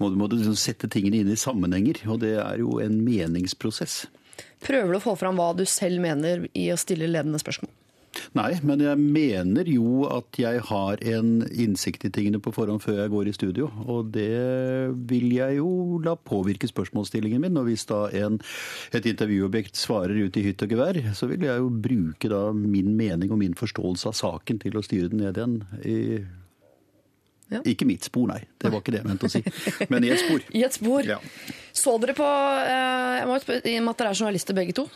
må, 0.00 0.08
må 0.16 0.30
du 0.32 0.38
liksom 0.38 0.56
sette 0.56 0.88
tingene 0.88 1.20
inn 1.20 1.28
i 1.34 1.36
sammenhenger. 1.36 2.00
Og 2.08 2.20
det 2.24 2.32
er 2.40 2.62
jo 2.64 2.78
en 2.80 2.96
meningsprosess. 3.04 4.06
Prøver 4.64 4.92
du 4.92 4.98
å 5.00 5.06
få 5.06 5.16
fram 5.20 5.40
hva 5.40 5.52
du 5.56 5.64
selv 5.68 6.02
mener 6.02 6.46
i 6.56 6.70
å 6.72 6.80
stille 6.80 7.10
ledende 7.10 7.40
spørsmål? 7.42 7.72
Nei, 8.34 8.50
men 8.66 8.82
jeg 8.82 8.98
mener 9.00 9.68
jo 9.70 10.04
at 10.10 10.38
jeg 10.38 10.60
har 10.68 11.00
en 11.14 11.30
innsikt 11.50 12.06
i 12.06 12.10
tingene 12.14 12.40
på 12.42 12.52
forhånd 12.54 12.82
før 12.84 13.00
jeg 13.02 13.12
går 13.12 13.30
i 13.30 13.34
studio. 13.36 13.70
Og 13.90 14.12
det 14.14 14.30
vil 15.10 15.32
jeg 15.34 15.58
jo 15.58 16.00
la 16.04 16.14
påvirke 16.18 16.68
spørsmålsstillingen 16.70 17.42
min. 17.44 17.58
Og 17.60 17.68
hvis 17.68 17.86
da 17.90 18.06
en, 18.24 18.38
et 18.94 19.10
intervjuobjekt 19.10 19.78
svarer 19.78 20.18
ut 20.26 20.38
i 20.38 20.46
hytt 20.48 20.64
og 20.66 20.76
gevær, 20.76 21.00
så 21.16 21.30
vil 21.30 21.46
jeg 21.48 21.62
jo 21.62 21.74
bruke 21.88 22.30
da 22.30 22.46
min 22.54 22.94
mening 22.98 23.34
og 23.34 23.42
min 23.42 23.58
forståelse 23.58 24.10
av 24.10 24.18
saken 24.18 24.62
til 24.62 24.78
å 24.78 24.86
styre 24.86 25.10
den 25.12 25.24
ned 25.24 25.38
igjen 25.38 25.60
i 25.82 25.98
Ja. 27.52 27.60
Ikke 27.68 27.86
mitt 27.86 28.06
spor, 28.06 28.28
nei. 28.30 28.40
Det 28.58 28.70
var 28.72 28.80
ikke 28.80 28.94
det 28.94 29.02
jeg 29.02 29.08
mente 29.08 29.28
å 29.28 29.32
si. 29.32 29.42
Men 29.92 30.06
i 30.06 30.12
et 30.14 30.22
spor. 30.22 30.44
I 30.58 30.62
et 30.66 30.76
spor. 30.76 31.08
Ja. 31.08 31.18
Så 31.76 31.96
dere 32.02 32.14
på 32.16 32.28
eh, 32.28 33.18
jeg 33.20 33.28
må 33.28 33.36
spørre, 33.42 33.64
I 33.68 33.76
og 33.80 33.84
med 33.84 33.92
at 33.92 34.00
dere 34.00 34.14
er 34.14 34.20
journalister 34.22 34.56
begge 34.56 34.76
to, 34.76 34.86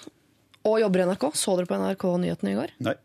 og 0.68 0.80
jobber 0.82 1.04
i 1.04 1.08
NRK, 1.10 1.28
så 1.38 1.54
dere 1.58 1.70
på 1.70 1.78
NRK 1.78 2.06
Nyhetene 2.24 2.54
i 2.54 2.58
går? 2.58 2.72
Nei. 2.88 2.96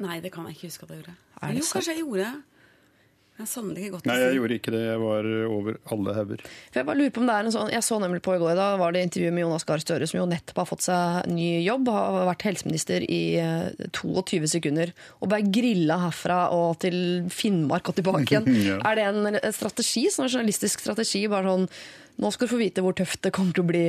Nei, 0.00 0.20
det 0.24 0.32
kan 0.32 0.46
jeg 0.48 0.56
ikke 0.56 0.70
huske 0.70 0.86
at 0.86 0.94
jeg 0.94 1.02
gjorde. 1.02 1.16
Er 1.40 1.52
det 1.52 1.60
jo, 1.60 1.66
sant? 1.66 1.74
kanskje 1.76 1.96
jeg 1.96 2.04
gjorde. 2.04 2.30
Jeg 3.40 3.76
ikke 3.80 3.92
gått 3.96 4.08
Nei, 4.08 4.16
jeg 4.20 4.36
gjorde 4.38 4.56
ikke 4.60 4.74
det. 4.74 4.82
Jeg 4.84 5.00
var 5.02 5.28
over 5.48 5.78
alle 5.94 6.14
hauger. 6.16 6.44
Jeg 6.74 6.88
bare 6.88 6.98
lurer 6.98 7.14
på 7.14 7.22
om 7.22 7.30
det 7.30 7.36
er 7.36 7.48
en 7.48 7.54
sånn, 7.54 7.72
jeg 7.72 7.86
så 7.86 8.00
nemlig 8.02 8.22
på 8.26 8.34
i 8.36 8.40
går, 8.42 8.54
da 8.58 8.68
var 8.80 8.94
det 8.94 9.04
intervju 9.06 9.32
med 9.36 9.44
Jonas 9.44 9.66
Gahr 9.68 9.82
Støre, 9.82 10.08
som 10.10 10.20
jo 10.20 10.26
nettopp 10.30 10.62
har 10.62 10.68
fått 10.68 10.86
seg 10.86 11.30
ny 11.32 11.48
jobb, 11.64 11.88
har 11.94 12.28
vært 12.30 12.46
helseminister 12.48 13.06
i 13.06 13.22
eh, 13.40 13.88
22 13.96 14.50
sekunder, 14.54 14.92
og 15.20 15.32
ble 15.32 15.42
grilla 15.48 16.00
herfra 16.06 16.42
og 16.56 16.80
til 16.84 17.00
Finnmark 17.32 17.92
og 17.92 17.98
tilbake 18.00 18.28
igjen. 18.28 18.48
Ja. 18.60 18.76
Er 18.86 18.98
det 18.98 19.04
en 19.08 19.54
strategi, 19.56 20.04
sånn 20.12 20.26
en 20.26 20.32
journalistisk 20.34 20.82
strategi, 20.82 21.22
bare 21.30 21.48
sånn, 21.48 21.66
nå 22.20 22.30
skal 22.34 22.46
du 22.46 22.52
få 22.52 22.58
vite 22.60 22.84
hvor 22.84 22.94
tøft 22.98 23.22
det 23.24 23.32
kommer 23.34 23.56
til 23.56 23.64
å 23.64 23.70
bli? 23.70 23.84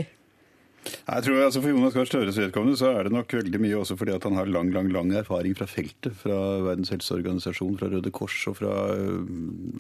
Jeg 0.82 1.24
tror 1.26 1.44
altså 1.44 1.62
For 1.62 1.70
Jonas 1.70 1.94
Gahr 1.94 2.08
Støres 2.10 2.38
vedkommende 2.40 2.78
så 2.80 2.92
er 2.96 3.06
det 3.06 3.14
nok 3.14 3.34
veldig 3.36 3.60
mye 3.62 3.78
også 3.78 3.98
fordi 4.00 4.16
at 4.16 4.24
han 4.26 4.38
har 4.40 4.50
lang 4.50 4.72
lang, 4.74 4.90
lang 4.94 5.12
erfaring 5.14 5.54
fra 5.58 5.68
feltet. 5.70 6.16
Fra 6.18 6.38
Verdens 6.66 6.90
helseorganisasjon, 6.94 7.78
fra 7.78 7.90
Røde 7.92 8.12
Kors 8.16 8.38
og 8.50 8.58
fra 8.62 8.74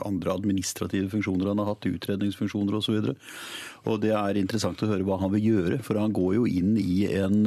andre 0.06 0.36
administrative 0.36 1.10
funksjoner 1.14 1.52
han 1.52 1.62
har 1.64 1.72
hatt. 1.72 1.90
Utredningsfunksjoner 1.90 2.78
osv. 2.78 3.00
Og, 3.00 3.10
så 3.10 3.16
og 3.90 4.02
det 4.04 4.14
er 4.18 4.40
interessant 4.40 4.82
å 4.84 4.90
høre 4.90 5.06
hva 5.08 5.20
han 5.22 5.34
vil 5.36 5.48
gjøre. 5.52 5.82
For 5.86 6.00
han 6.00 6.14
går 6.16 6.36
jo 6.40 6.46
inn 6.50 6.76
i 6.82 7.06
en 7.18 7.42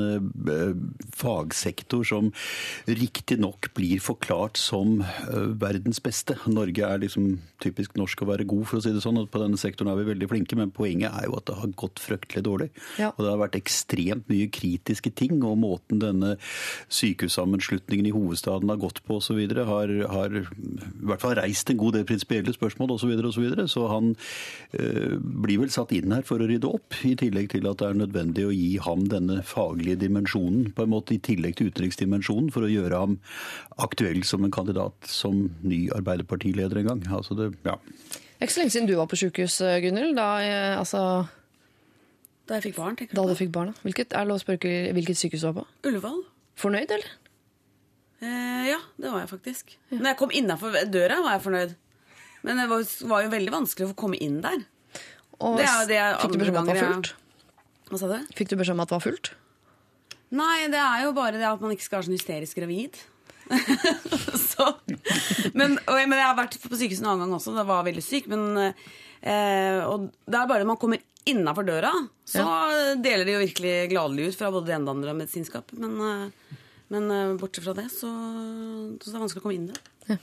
fagsektor 1.15 2.05
som 2.09 2.31
riktignok 2.89 3.71
blir 3.77 4.03
forklart 4.03 4.59
som 4.61 5.01
verdens 5.61 6.03
beste. 6.05 6.37
Norge 6.51 6.87
er 6.87 7.03
liksom 7.05 7.37
typisk 7.63 7.97
norsk 7.99 8.23
å 8.25 8.29
være 8.29 8.47
god, 8.49 8.65
for 8.69 8.79
å 8.79 8.85
si 8.85 8.93
det 8.95 9.03
sånn. 9.05 9.21
og 9.21 9.31
På 9.33 9.43
denne 9.43 9.59
sektoren 9.61 9.93
er 9.93 10.01
vi 10.01 10.09
veldig 10.11 10.29
flinke, 10.31 10.59
men 10.59 10.73
poenget 10.75 11.15
er 11.15 11.29
jo 11.29 11.39
at 11.39 11.49
det 11.49 11.59
har 11.61 11.75
gått 11.81 12.03
fryktelig 12.03 12.45
dårlig. 12.47 12.71
Ja. 13.01 13.13
Og 13.15 13.25
det 13.25 13.31
har 13.31 13.41
vært 13.41 13.59
ekstremt 13.59 14.29
mye 14.31 14.51
kritiske 14.53 15.13
ting, 15.17 15.41
og 15.47 15.61
måten 15.63 16.03
denne 16.03 16.35
sykehussammenslutningen 16.93 18.11
i 18.11 18.15
hovedstaden 18.15 18.73
har 18.73 18.81
gått 18.83 19.03
på 19.07 19.21
osv., 19.21 19.41
har, 19.55 19.91
har 20.11 20.39
i 20.41 20.45
hvert 21.09 21.23
fall 21.23 21.37
reist 21.39 21.71
en 21.71 21.81
god 21.81 21.99
del 21.99 22.07
prinsipielle 22.09 22.55
spørsmål 22.57 22.97
osv. 22.97 23.05
Så, 23.05 23.11
videre, 23.11 23.29
og 23.29 23.35
så, 23.37 23.43
videre. 23.45 23.65
så 23.69 23.83
han 23.91 24.15
øh, 24.81 25.17
blir 25.45 25.61
vel 25.61 25.73
satt 25.73 25.93
inn 25.93 26.15
her 26.15 26.24
for 26.27 26.43
å 26.43 26.49
rydde 26.49 26.69
opp, 26.69 26.97
i 27.07 27.15
tillegg 27.19 27.51
til 27.53 27.69
at 27.71 27.81
det 27.81 27.89
er 27.89 27.99
nødvendig 27.99 28.47
å 28.49 28.53
gi 28.55 28.73
ham 28.85 29.05
denne 29.11 29.41
faglige 29.47 30.01
dimensjonen, 30.05 30.73
på 30.77 30.85
en 30.85 30.93
måte 30.93 31.17
i 31.17 31.21
tillegg 31.23 31.57
til 31.59 31.71
utenriksdimensjonen, 31.73 32.51
for 32.55 32.67
å 32.67 32.71
gjøre 32.73 33.01
ham 33.01 33.17
aktuell 33.85 34.23
som 34.27 34.45
en 34.47 34.55
kandidat 34.55 35.09
som 35.11 35.47
ny 35.63 35.87
Arbeiderpartileder 35.95 36.83
en 36.83 36.91
gang. 36.93 37.03
Altså 37.15 37.37
det, 37.39 37.51
ja. 37.67 37.79
Det 37.79 38.43
er 38.43 38.49
ikke 38.49 38.57
så 38.57 38.65
lenge 38.65 38.77
siden 38.77 38.91
du 38.91 38.97
var 38.99 39.09
på 39.11 39.21
sjukehus, 39.21 39.61
Gunhild. 39.85 40.17
Da, 40.19 40.29
eh, 40.45 40.79
altså, 40.79 41.05
Da 42.45 42.59
jeg 42.59 42.71
fikk 42.71 42.77
barn, 42.77 42.97
tenker 42.97 43.17
da 43.17 43.23
du 43.25 43.33
du 43.33 43.39
fikk 43.39 43.53
barn. 43.55 43.73
da. 43.73 43.87
Hvilket, 43.87 44.13
er 44.13 44.27
lov 44.29 44.37
å 44.37 44.43
spørre 44.43 44.75
hvilket 44.93 45.17
sykehus 45.17 45.47
du 45.47 45.49
var 45.49 45.63
på? 45.63 45.67
Ullevål. 45.89 46.19
Fornøyd, 46.61 46.91
eller? 46.93 47.15
Eh, 48.21 48.69
ja, 48.69 48.81
det 49.01 49.11
var 49.11 49.25
jeg 49.25 49.31
faktisk. 49.33 49.79
Når 49.95 50.11
jeg 50.11 50.19
kom 50.21 50.35
innafor 50.35 50.77
døra, 50.93 51.23
var 51.25 51.39
jeg 51.39 51.45
fornøyd. 51.47 51.75
Men 52.45 52.61
det 52.61 52.69
var, 52.69 52.85
var 53.09 53.25
jo 53.25 53.33
veldig 53.33 53.53
vanskelig 53.55 53.87
å 53.87 53.93
få 53.95 54.01
komme 54.05 54.21
inn 54.21 54.43
der. 54.45 54.67
Og 55.45 55.59
Det 55.61 55.69
er 55.69 55.89
det 55.91 56.01
er 56.01 56.19
fikk 56.23 56.35
du 56.35 56.41
beskjed 56.41 56.57
om 56.57 56.63
at 56.63 56.71
det 56.71 56.77
var 56.81 56.93
fullt? 56.93 57.11
fullt? 57.13 57.89
Hva 57.91 58.01
sa 58.01 58.11
du? 58.11 58.37
Fikk 58.39 58.53
du 58.53 58.57
beskjed 58.61 58.77
om 58.77 58.85
at 58.85 58.93
det 58.93 58.97
var 58.97 59.05
fullt? 59.05 59.33
Nei, 60.35 60.55
det 60.73 60.81
er 60.81 61.05
jo 61.05 61.13
bare 61.17 61.39
det 61.39 61.47
at 61.47 61.63
man 61.63 61.75
ikke 61.75 61.87
skal 61.87 62.01
være 62.01 62.09
sånn 62.09 62.17
hysterisk 62.17 62.59
gravid. 62.59 62.97
så, 64.51 64.71
men, 65.53 65.77
men 65.85 66.17
jeg 66.17 66.27
har 66.27 66.39
vært 66.39 66.57
på 66.63 66.79
sykehuset 66.81 67.05
en 67.05 67.11
annen 67.13 67.27
gang 67.27 67.37
også. 67.37 67.55
Da 67.55 67.67
var 67.69 67.83
jeg 67.83 67.93
veldig 67.93 68.05
syk. 68.07 68.31
Men, 68.33 68.73
eh, 69.21 69.81
og 69.85 70.09
det 70.25 70.41
er 70.41 70.49
bare 70.51 70.65
når 70.65 70.73
man 70.73 70.81
kommer 70.81 71.05
innafor 71.29 71.67
døra, 71.69 71.93
så 72.29 72.45
deler 73.01 73.25
de 73.25 73.37
jo 73.37 73.45
virkelig 73.45 73.75
gladelig 73.93 74.31
ut 74.31 74.41
fra 74.41 74.51
både 74.53 74.69
det 74.69 74.77
ene 74.77 74.89
og 74.89 74.97
andre 74.97 75.17
medisinskap. 75.21 75.73
Men, 75.81 75.97
eh, 76.09 76.61
men 76.93 77.11
eh, 77.13 77.37
bortsett 77.41 77.69
fra 77.69 77.77
det, 77.77 77.87
så, 77.93 78.11
så 78.11 79.11
er 79.11 79.15
det 79.15 79.23
vanskelig 79.23 79.45
å 79.45 79.47
komme 79.47 79.59
inn 79.61 79.71
der. 79.71 80.21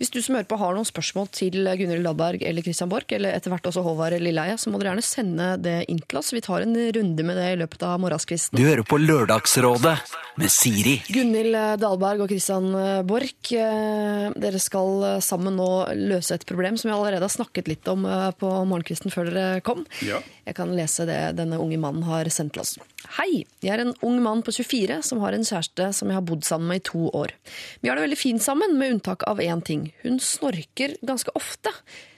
Hvis 0.00 0.10
du 0.10 0.20
som 0.22 0.36
hører 0.36 0.48
på 0.50 0.58
har 0.58 0.74
noen 0.74 0.88
spørsmål 0.88 1.30
til 1.34 1.60
Gunhild 1.64 2.06
Dahlberg 2.06 2.42
eller 2.46 2.66
Christian 2.66 2.90
Borch, 2.90 3.12
eller 3.14 3.36
etter 3.36 3.52
hvert 3.52 3.68
også 3.70 3.84
Håvard 3.84 4.16
Lilleheie, 4.22 4.56
så 4.58 4.72
må 4.72 4.80
dere 4.80 4.94
gjerne 4.94 5.06
sende 5.06 5.48
det 5.62 5.76
inn 5.92 6.02
til 6.02 6.20
oss. 6.20 6.32
Vi 6.34 6.42
tar 6.44 6.64
en 6.64 6.74
runde 6.74 7.26
med 7.26 7.38
det 7.38 7.48
i 7.52 7.58
løpet 7.62 7.86
av 7.86 8.00
morgenskvisten. 8.02 8.58
Du 8.58 8.66
hører 8.66 8.86
på 8.86 8.98
Lørdagsrådet 9.02 9.96
med 10.40 10.50
Siri. 10.50 10.96
Gunhild 11.14 11.54
Dahlberg 11.82 12.24
og 12.24 12.32
Christian 12.32 12.70
Borch, 13.06 13.52
eh, 13.54 14.30
dere 14.34 14.62
skal 14.62 15.20
sammen 15.22 15.54
nå 15.60 15.70
løse 15.94 16.34
et 16.34 16.46
problem 16.48 16.78
som 16.80 16.90
vi 16.90 16.96
allerede 16.96 17.22
har 17.28 17.34
snakket 17.34 17.70
litt 17.70 17.90
om 17.90 18.06
eh, 18.08 18.30
på 18.38 18.50
morgenkvisten 18.66 19.14
før 19.14 19.30
dere 19.30 19.62
kom. 19.66 19.86
Ja. 20.02 20.18
Jeg 20.44 20.58
kan 20.58 20.74
lese 20.76 21.06
det 21.08 21.20
denne 21.38 21.60
unge 21.62 21.78
mannen 21.80 22.04
har 22.08 22.28
sendt 22.34 22.56
til 22.56 22.64
oss. 22.64 22.76
Hei, 23.18 23.44
jeg 23.64 23.72
er 23.74 23.82
en 23.84 23.94
ung 24.04 24.20
mann 24.24 24.42
på 24.44 24.52
24 24.54 25.02
som 25.06 25.20
har 25.24 25.36
en 25.36 25.44
kjæreste 25.44 25.90
som 25.96 26.10
jeg 26.10 26.18
har 26.18 26.24
bodd 26.26 26.44
sammen 26.46 26.70
med 26.72 26.82
i 26.82 26.86
to 26.88 27.08
år. 27.12 27.34
Vi 27.80 27.90
har 27.90 27.98
det 27.98 28.06
veldig 28.06 28.20
fint 28.20 28.42
sammen, 28.42 28.78
med 28.78 28.96
unntak 28.96 29.26
av 29.28 29.42
én 29.44 29.62
ting. 29.64 29.83
Hun 30.02 30.18
snorker 30.22 30.96
ganske 31.06 31.32
ofte. 31.38 31.72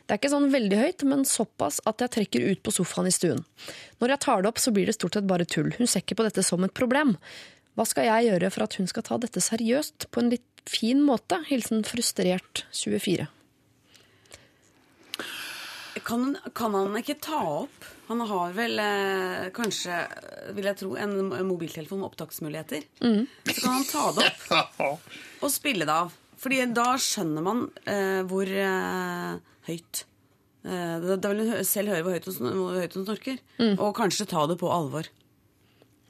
Det 0.06 0.14
er 0.14 0.20
ikke 0.20 0.30
sånn 0.30 0.52
veldig 0.52 0.78
høyt, 0.78 1.02
men 1.10 1.24
såpass 1.26 1.80
at 1.90 2.04
jeg 2.04 2.14
trekker 2.14 2.44
ut 2.52 2.60
på 2.62 2.74
sofaen 2.74 3.08
i 3.10 3.14
stuen. 3.14 3.42
Når 3.98 4.14
jeg 4.14 4.22
tar 4.22 4.42
det 4.42 4.50
opp, 4.52 4.60
så 4.62 4.70
blir 4.74 4.86
det 4.86 4.94
stort 4.94 5.18
sett 5.18 5.26
bare 5.26 5.46
tull. 5.50 5.72
Hun 5.74 5.90
ser 5.90 6.04
ikke 6.04 6.20
på 6.20 6.26
dette 6.28 6.44
som 6.46 6.62
et 6.62 6.74
problem. 6.76 7.16
Hva 7.74 7.84
skal 7.88 8.06
jeg 8.06 8.28
gjøre 8.28 8.52
for 8.54 8.64
at 8.64 8.76
hun 8.78 8.86
skal 8.88 9.04
ta 9.04 9.18
dette 9.20 9.42
seriøst 9.42 10.06
på 10.14 10.22
en 10.22 10.30
litt 10.32 10.62
fin 10.70 11.02
måte? 11.02 11.40
Hilsen 11.50 11.82
frustrert 11.86 12.62
24. 12.70 13.26
Kan, 16.06 16.36
kan 16.54 16.76
han 16.76 16.94
ikke 17.00 17.16
ta 17.24 17.38
opp 17.64 17.86
Han 18.06 18.20
har 18.28 18.52
vel 18.54 18.78
eh, 18.78 19.46
kanskje, 19.56 19.96
vil 20.54 20.68
jeg 20.68 20.78
tro, 20.78 20.92
en 21.00 21.16
mobiltelefon 21.48 21.98
med 21.98 22.12
opptaksmuligheter. 22.12 22.84
Så 23.48 23.56
kan 23.58 23.72
han 23.80 23.88
ta 23.88 24.04
det 24.14 24.28
opp 24.86 25.08
og 25.42 25.50
spille 25.50 25.88
det 25.88 25.96
av. 25.96 26.14
Fordi 26.36 26.58
da 26.76 26.88
skjønner 27.00 27.42
man 27.46 27.62
eh, 27.88 28.22
hvor 28.28 28.44
eh, 28.50 29.38
høyt 29.70 30.02
eh, 30.66 30.96
da, 31.00 31.16
da 31.16 31.30
vil 31.32 31.46
hun 31.48 31.64
selv 31.64 31.94
høre 31.94 32.02
hvor 32.04 32.16
høyt 32.16 32.28
hun, 32.28 32.34
sn- 32.36 32.56
hvor 32.58 32.76
høyt 32.80 32.96
hun 32.98 33.06
snorker. 33.08 33.38
Og 33.78 33.94
kanskje 33.96 34.26
ta 34.28 34.44
det 34.50 34.58
på 34.60 34.68
alvor. 34.72 35.08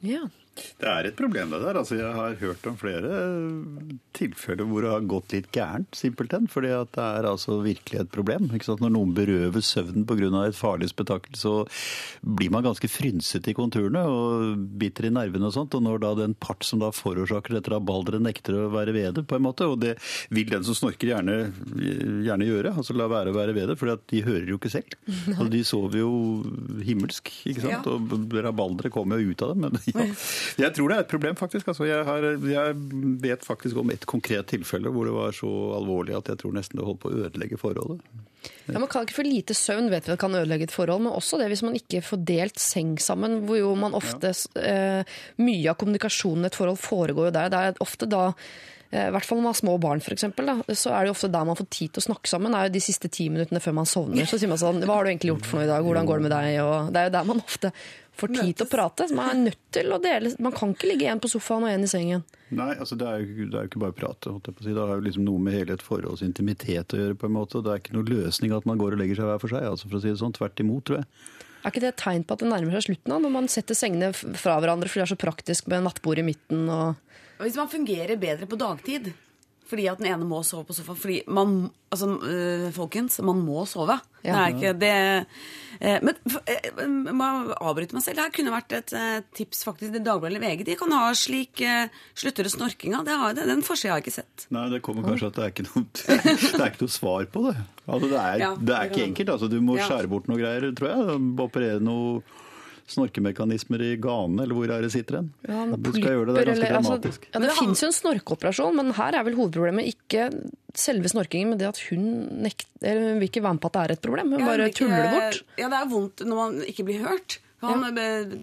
Ja. 0.03 0.25
Det 0.57 0.89
er 0.89 1.09
et 1.09 1.17
problem 1.19 1.53
det 1.53 1.61
der. 1.63 1.79
Altså, 1.81 1.97
jeg 1.99 2.13
har 2.17 2.37
hørt 2.41 2.67
om 2.69 2.77
flere 2.81 3.13
eh, 3.21 3.95
tilfeller 4.17 4.69
hvor 4.69 4.85
det 4.85 4.93
har 4.93 5.09
gått 5.09 5.35
litt 5.37 5.49
gærent, 5.55 5.97
simpelthen. 5.97 6.49
Fordi 6.53 6.73
at 6.77 6.93
det 6.97 7.05
er 7.05 7.29
altså 7.31 7.59
virkelig 7.65 8.03
et 8.03 8.13
problem. 8.13 8.51
Ikke 8.57 8.71
sant? 8.71 8.83
Når 8.85 8.95
noen 8.95 9.15
berøves 9.17 9.73
søvnen 9.75 10.07
pga. 10.09 10.31
et 10.47 10.59
farlig 10.59 10.91
spetakkel, 10.93 11.37
så 11.39 11.55
blir 12.23 12.53
man 12.55 12.65
ganske 12.67 12.89
frynsete 12.91 13.53
i 13.53 13.57
konturene 13.57 14.05
og 14.09 14.57
bitter 14.81 15.09
i 15.09 15.15
nervene 15.15 15.51
og 15.51 15.57
sånt. 15.57 15.77
Og 15.77 15.85
når 15.85 16.03
da 16.05 16.15
den 16.23 16.37
part 16.39 16.65
som 16.67 16.83
da 16.83 16.93
forårsaker 16.95 17.59
dette 17.59 17.73
da 17.73 17.81
balderet 17.83 18.25
nekter 18.25 18.57
å 18.57 18.71
være 18.73 18.95
ved 18.97 19.21
det, 19.21 19.27
på 19.29 19.39
en 19.39 19.47
måte, 19.47 19.69
og 19.69 19.81
det 19.83 19.97
vil 20.35 20.49
den 20.51 20.65
som 20.67 20.77
snorker 20.79 21.13
gjerne, 21.13 21.53
gjerne 22.27 22.49
gjøre, 22.49 22.75
altså 22.77 22.97
la 22.97 23.09
være 23.11 23.33
å 23.33 23.37
være 23.37 23.57
ved 23.57 23.73
det, 23.73 23.79
for 23.81 23.93
de 23.97 24.25
hører 24.27 24.51
jo 24.53 24.61
ikke 24.61 24.73
selv. 24.73 24.97
Altså, 25.07 25.49
de 25.53 25.63
sover 25.67 26.01
jo 26.01 26.13
himmelsk, 26.87 27.33
ikke 27.51 27.65
sant. 27.65 27.89
Ja. 27.89 27.97
Og 27.97 28.37
rabalderet 28.47 28.95
kommer 28.95 29.21
jo 29.21 29.33
ut 29.33 29.45
av 29.45 29.55
dem. 29.55 29.67
Men 29.67 29.81
ja. 29.93 30.07
Jeg 30.61 30.73
tror 30.77 30.93
det 30.93 30.97
er 30.97 31.05
et 31.05 31.11
problem, 31.11 31.37
faktisk. 31.39 31.69
Altså, 31.73 31.89
jeg, 31.89 32.05
har, 32.07 32.29
jeg 32.51 32.77
vet 33.25 33.45
faktisk 33.45 33.83
om 33.83 33.91
et 33.95 34.07
konkret 34.09 34.49
tilfelle 34.53 34.93
hvor 34.93 35.09
det 35.09 35.17
var 35.17 35.37
så 35.37 35.51
alvorlig 35.77 36.17
at 36.19 36.33
jeg 36.33 36.43
tror 36.43 36.57
nesten 36.57 36.81
det 36.81 36.87
holdt 36.87 37.03
på 37.03 37.13
å 37.13 37.27
ødelegge 37.27 37.61
forholdet. 37.61 38.25
Ja, 38.67 38.79
man 38.79 38.89
kan 38.91 39.07
ikke 39.07 39.21
få 39.21 39.27
lite 39.27 39.55
søvn, 39.55 39.91
vet 39.91 40.09
vi 40.09 40.15
at 40.15 40.21
kan 40.23 40.35
ødelegge 40.35 40.69
et 40.69 40.75
forhold, 40.75 41.05
men 41.07 41.15
også 41.15 41.39
det 41.41 41.51
hvis 41.53 41.65
man 41.67 41.77
ikke 41.79 42.03
får 42.05 42.23
delt 42.29 42.63
seng 42.63 42.97
sammen, 43.03 43.41
hvor 43.47 43.61
jo 43.61 43.75
man 43.79 43.97
ofte 43.97 44.33
eh, 44.61 45.19
Mye 45.43 45.71
av 45.71 45.79
kommunikasjonen 45.81 46.47
i 46.47 46.51
et 46.51 46.59
forhold 46.59 46.81
foregår 46.83 47.29
jo 47.29 47.35
der. 47.35 47.53
Det 47.53 47.61
er 47.61 47.85
ofte 47.85 48.09
da 48.11 48.25
eh, 48.31 49.07
i 49.09 49.13
hvert 49.15 49.27
fall 49.27 49.39
når 49.39 49.47
man 49.47 49.55
har 49.55 49.61
små 49.61 49.77
barn, 49.83 50.03
for 50.05 50.17
eksempel, 50.17 50.51
da, 50.51 50.57
så 50.75 50.95
er 50.95 51.05
det 51.05 51.13
jo 51.13 51.17
ofte 51.17 51.33
der 51.37 51.47
man 51.49 51.59
får 51.59 51.71
tid 51.79 51.95
til 51.95 52.03
å 52.03 52.07
snakke 52.09 52.33
sammen. 52.33 52.55
Det 52.55 52.63
er 52.63 52.71
jo 52.71 52.77
de 52.79 52.85
siste 52.89 53.13
ti 53.13 53.29
minuttene 53.33 53.63
før 53.63 53.79
man 53.81 53.91
sovner. 53.91 54.27
Så 54.29 54.41
sier 54.41 54.51
man 54.51 54.63
sånn 54.63 54.83
Hva 54.85 54.99
har 54.99 55.07
du 55.07 55.13
egentlig 55.13 55.35
gjort 55.35 55.51
for 55.51 55.61
noe 55.61 55.69
i 55.69 55.71
dag? 55.71 55.87
Hvordan 55.87 56.11
går 56.11 56.21
det 56.21 56.29
med 56.29 56.37
deg? 56.37 56.59
Og 56.65 56.91
det 56.91 57.03
er 57.03 57.11
jo 57.11 57.17
der 57.19 57.31
man 57.33 57.45
ofte 57.45 57.73
får 58.17 58.33
tid 58.35 58.53
til 58.57 58.67
å 58.67 58.71
prate. 58.71 59.07
Så 59.09 59.17
man 59.17 59.31
er 59.33 59.41
nødt 59.51 59.63
til 59.77 59.93
å 59.93 59.99
dele 60.03 60.33
Man 60.43 60.55
kan 60.57 60.73
ikke 60.75 60.91
ligge 60.91 61.09
én 61.13 61.21
på 61.23 61.31
sofaen 61.31 61.67
og 61.67 61.73
én 61.73 61.87
i 61.87 61.91
sengen. 61.91 62.25
Nei, 62.57 62.73
altså 62.77 62.99
det 62.99 63.09
er 63.09 63.25
jo, 63.25 63.49
det 63.51 63.59
er 63.59 63.67
jo 63.67 63.71
ikke 63.71 63.83
bare 63.83 63.97
prate. 63.97 64.31
holdt 64.33 64.51
jeg 64.51 64.59
på 64.59 64.65
å 64.65 64.67
si. 64.69 64.75
Det 64.77 64.85
har 64.89 65.01
jo 65.01 65.07
liksom 65.07 65.27
noe 65.27 65.43
med 65.43 65.57
hele 65.57 65.77
et 65.77 65.85
forholds 65.85 66.23
intimitet 66.27 66.95
å 66.95 67.01
gjøre. 67.01 67.19
på 67.21 67.29
en 67.31 67.37
måte. 67.37 67.63
Det 67.65 67.73
er 67.73 67.83
ikke 67.83 67.97
noe 67.97 68.09
løsning 68.11 68.55
at 68.57 68.69
man 68.69 68.79
går 68.81 68.97
og 68.97 69.03
legger 69.03 69.21
seg 69.21 69.31
hver 69.31 69.43
for 69.43 69.55
seg. 69.57 69.67
altså 69.73 69.91
for 69.91 69.99
å 69.99 70.05
si 70.05 70.13
det 70.13 70.21
sånn. 70.23 70.37
Tvert 70.37 70.63
imot, 70.63 70.85
tror 70.87 71.03
jeg. 71.03 71.11
Er 71.67 71.73
ikke 71.75 71.83
det 71.83 71.93
et 71.95 72.03
tegn 72.05 72.23
på 72.23 72.37
at 72.37 72.45
det 72.45 72.49
nærmer 72.53 72.77
seg 72.77 72.85
slutten, 72.87 73.11
da, 73.11 73.19
når 73.19 73.33
man 73.35 73.49
setter 73.51 73.75
sengene 73.75 74.13
fra 74.15 74.61
hverandre 74.63 74.87
fordi 74.87 75.03
det 75.03 75.07
er 75.09 75.15
så 75.17 75.19
praktisk 75.19 75.71
med 75.73 75.83
nattbord 75.83 76.21
i 76.23 76.27
midten? 76.29 76.69
Og 76.71 77.43
Hvis 77.43 77.59
man 77.59 77.73
fungerer 77.73 78.21
bedre 78.21 78.47
på 78.47 78.59
dagtid 78.61 79.11
fordi 79.67 79.89
at 79.91 79.99
den 79.99 80.07
ene 80.13 80.27
må 80.29 80.43
sove 80.47 80.65
på 80.69 80.75
sofaen 80.77 80.99
Fordi 81.01 81.23
man 81.29 81.71
Altså, 81.93 82.09
øh, 82.19 82.65
folkens, 82.75 83.21
man 83.23 83.39
må 83.47 83.63
sove. 83.71 83.95
Det 84.25 84.33
er 84.35 84.49
ikke 84.51 84.73
det 84.75 84.89
eh, 85.81 86.01
Men 86.03 86.17
f- 86.29 86.41
eh, 86.51 86.67
jeg 86.77 87.15
må 87.15 87.29
avbryte 87.63 87.95
meg 87.95 88.03
selv. 88.03 88.19
Det 88.19 88.25
her 88.27 88.33
kunne 88.35 88.53
vært 88.53 88.75
et 88.75 88.93
eh, 88.99 89.21
tips, 89.39 89.63
faktisk. 89.69 89.93
Det 89.95 90.03
Dagbladet 90.05 90.35
eller 90.35 90.43
VG 90.45 90.65
de 90.67 90.75
kan 90.81 90.91
ha 90.93 91.13
slik 91.17 91.63
eh, 91.63 91.87
Slutter 92.19 92.51
snorkinga. 92.51 93.05
Det 93.07 93.15
har, 93.23 93.37
det, 93.39 93.47
den 93.49 93.63
forsida 93.65 93.95
har 93.95 94.01
jeg 94.03 94.09
ikke 94.09 94.17
sett. 94.19 94.49
Nei, 94.53 94.67
det 94.75 94.83
kommer 94.85 95.07
kanskje 95.07 95.31
at 95.31 95.39
det 95.39 95.45
er 95.47 95.55
ikke 95.55 95.69
noe, 95.69 95.87
det 95.95 96.59
er 96.59 96.73
ikke 96.73 96.85
noe 96.89 96.97
svar 96.99 97.29
på 97.33 97.45
det. 97.47 97.55
Altså, 97.87 98.11
det 98.11 98.19
er, 98.25 98.39
Ja, 98.43 98.51
det 98.59 98.75
er 98.81 98.91
ikke 98.91 99.07
enkelt. 99.07 99.33
Altså, 99.39 99.49
du 99.55 99.61
må 99.63 99.79
Ja. 99.79 99.87
skjære 99.89 100.11
bort 100.11 100.27
noe 100.29 100.43
greier, 100.43 100.67
tror 100.77 100.91
jeg. 100.91 101.21
Operere 101.47 101.81
noe 101.87 102.19
snorkemekanismer 102.87 103.83
i 103.83 103.97
ganene, 104.03 104.43
eller 104.45 104.55
hvor 104.55 104.71
er 104.71 104.83
det 104.87 104.93
sitter 104.95 105.19
hen? 105.21 105.31
Ja, 105.49 105.65
du 105.77 105.91
skal 105.93 106.11
gjøre 106.13 106.27
det, 106.27 106.35
det 106.37 106.43
er 106.43 106.51
ganske 106.53 106.67
eller- 106.67 106.77
altså, 106.79 106.97
dramatisk. 106.97 107.27
ja, 107.35 107.41
det 107.41 107.53
fins 107.59 107.81
jo 107.83 107.87
en 107.91 107.97
snorkeoperasjon, 107.99 108.77
men 108.77 108.93
her 108.95 109.15
er 109.19 109.25
vel 109.27 109.35
hovedproblemet 109.39 109.89
ikke 109.93 110.27
selve 110.77 111.09
snorkingen, 111.09 111.51
men 111.51 111.59
det 111.59 111.69
at 111.69 111.79
hun, 111.91 112.07
nekt, 112.47 112.67
eller 112.83 113.11
hun 113.13 113.19
vil 113.21 113.29
ikke 113.31 113.43
være 113.43 113.55
med 113.57 113.61
på 113.65 113.67
at 113.67 113.73
det 113.73 113.83
er 113.91 113.93
et 113.97 114.03
problem. 114.07 114.31
Hun 114.33 114.41
Ja, 114.41 114.47
bare 114.47 114.59
men 114.59 114.69
ikke- 114.71 114.79
tuller 114.85 115.03
det 115.03 115.13
bort. 115.17 115.43
Ja, 115.59 115.69
det 115.69 115.79
er 115.81 115.91
vondt 115.91 116.17
når 116.27 116.37
man 116.37 116.61
ikke 116.67 116.85
blir 116.85 117.01
hørt. 117.07 117.39
Han, 117.63 117.95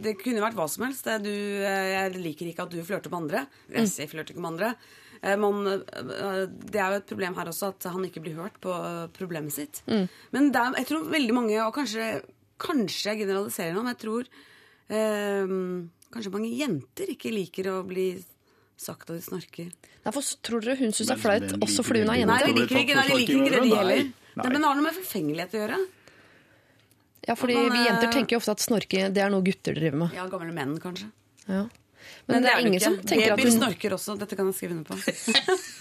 Det 0.01 0.17
kunne 0.19 0.41
vært 0.41 0.55
hva 0.57 0.67
som 0.67 0.83
helst. 0.85 1.03
Det, 1.05 1.23
du, 1.23 1.29
eh, 1.29 2.11
jeg 2.11 2.15
liker 2.17 2.45
ikke 2.49 2.63
at 2.63 2.69
du 2.71 2.81
flørter 2.83 3.09
med 3.11 3.21
andre. 3.23 3.47
Jeg 3.71 3.87
sier 3.87 4.07
flørter 4.09 4.33
ikke 4.33 4.41
med 4.41 4.59
andre. 4.59 4.75
Eh, 5.21 5.35
Man, 5.37 5.67
eh, 5.67 6.47
det 6.49 6.75
er 6.75 6.89
jo 6.91 6.97
et 6.97 7.05
problem 7.07 7.35
her 7.35 7.45
også 7.45 7.69
at 7.69 7.83
han 7.93 8.03
ikke 8.03 8.21
blir 8.21 8.35
hørt 8.35 8.59
på 8.59 8.73
problemet 9.13 9.51
sitt. 9.53 9.81
Men 9.87 10.51
det 10.51 10.55
er, 10.59 10.73
jeg 10.81 10.87
tror 10.87 11.05
veldig 11.07 11.31
mange, 11.33 11.55
og 11.65 11.73
kanskje, 11.75 12.23
kanskje 12.61 13.11
jeg 13.11 13.23
generaliserer 13.23 13.73
nå, 13.75 13.83
men 13.85 13.93
jeg 13.93 14.01
tror 14.03 14.29
eh, 14.93 15.55
kanskje 16.13 16.33
mange 16.33 16.51
jenter 16.59 17.11
ikke 17.15 17.33
liker 17.33 17.71
å 17.73 17.79
bli 17.87 18.07
sagt 18.79 19.09
at 19.09 19.17
de 19.17 19.23
snorker. 19.25 19.71
Nei, 20.03 20.11
for 20.11 20.29
tror 20.43 20.63
dere 20.63 20.77
hun 20.81 20.91
syns 20.91 21.09
det 21.09 21.15
er 21.15 21.21
flaut 21.21 21.57
også 21.63 21.85
fordi 21.85 22.03
hun 22.03 22.13
er 22.13 22.23
jente? 22.23 22.33
Nei, 22.33 22.47
de 22.47 22.61
liker 22.61 22.81
ikke, 22.83 22.97
nei, 22.97 23.07
de 23.07 23.19
liker 23.21 23.35
ikke 23.39 23.51
det, 23.53 23.61
de 23.63 23.77
heller. 23.79 24.01
Nei. 24.03 24.23
Nei, 24.33 24.47
men 24.49 24.57
det 24.57 24.67
har 24.67 24.79
noe 24.79 24.87
med 24.87 24.97
forfengelighet 24.97 25.53
å 25.53 25.61
gjøre. 25.61 25.77
Ja, 27.23 27.35
fordi 27.39 27.55
Man, 27.55 27.69
vi 27.71 27.83
jenter 27.85 28.11
tenker 28.11 28.35
jo 28.35 28.41
ofte 28.41 28.55
at 28.57 28.63
snorking 28.63 29.13
det 29.15 29.21
er 29.23 29.31
noe 29.31 29.45
gutter 29.45 29.77
driver 29.77 30.01
med. 30.01 30.15
Ja, 30.17 30.25
gamle 30.31 30.51
menn, 30.55 30.73
kanskje. 30.83 31.07
Ja. 31.47 31.67
Men, 32.29 32.45
det 32.45 32.51
er 32.53 32.61
ingen 32.63 32.79
som 32.83 32.95
tenker 33.01 33.33
at 33.33 33.37
Babyer 33.37 33.49
hun 33.49 33.57
snorker 33.57 33.95
også. 33.97 34.15
Dette 34.19 34.37
kan 34.39 34.47
jeg 34.49 34.57
skrive 34.57 34.77
under 34.77 34.87
på. 34.87 34.95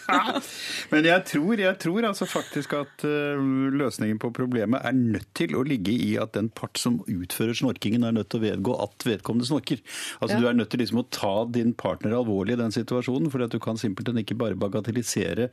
Men 0.93 1.07
jeg 1.07 1.25
tror, 1.31 1.63
jeg 1.63 1.79
tror 1.83 2.09
altså 2.09 2.27
faktisk 2.27 2.75
at 2.79 3.05
øh, 3.07 3.43
løsningen 3.79 4.19
på 4.23 4.33
problemet 4.35 4.83
er 4.83 4.97
nødt 4.97 5.29
til 5.39 5.55
å 5.59 5.63
ligge 5.67 5.95
i 5.95 6.15
at 6.21 6.35
den 6.35 6.51
part 6.51 6.81
som 6.81 7.01
utfører 7.07 7.55
snorkingen, 7.59 8.07
er 8.09 8.17
nødt 8.17 8.33
til 8.33 8.43
å 8.43 8.47
vedgå 8.47 8.77
at 8.85 9.07
vedkommende 9.07 9.49
snorker. 9.49 9.83
Altså 10.21 10.33
Ja. 10.33 10.41
Du 10.43 10.49
er 10.49 10.57
nødt 10.57 10.73
til 10.73 10.81
liksom 10.83 11.03
å 11.03 11.07
ta 11.13 11.33
din 11.53 11.75
partner 11.79 12.17
alvorlig 12.17 12.57
i 12.57 12.63
den 12.63 12.75
situasjonen, 12.75 13.31
for 13.31 13.45
at 13.45 13.53
du 13.53 13.61
kan 13.63 13.79
simpelthen 13.79 14.19
ikke 14.23 14.39
bare 14.41 14.59
bagatellisere 14.59 15.51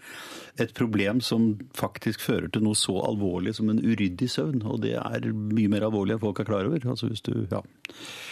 et 0.58 0.74
problem 0.78 1.22
som 1.22 1.52
faktisk 1.78 2.24
fører 2.24 2.50
til 2.50 2.66
noe 2.66 2.78
så 2.80 2.96
alvorlig 3.06 3.54
som 3.60 3.70
en 3.70 3.82
uryddig 3.84 4.30
søvn. 4.32 4.64
Og 4.66 4.82
det 4.86 4.96
er 4.98 5.30
mye 5.34 5.70
mer 5.72 5.86
alvorlig 5.90 6.16
enn 6.16 6.24
folk 6.24 6.42
er 6.42 6.50
klar 6.50 6.70
over. 6.70 6.90
Altså 6.90 7.12
hvis 7.12 7.24
du, 7.26 7.34
ja. 7.52 7.62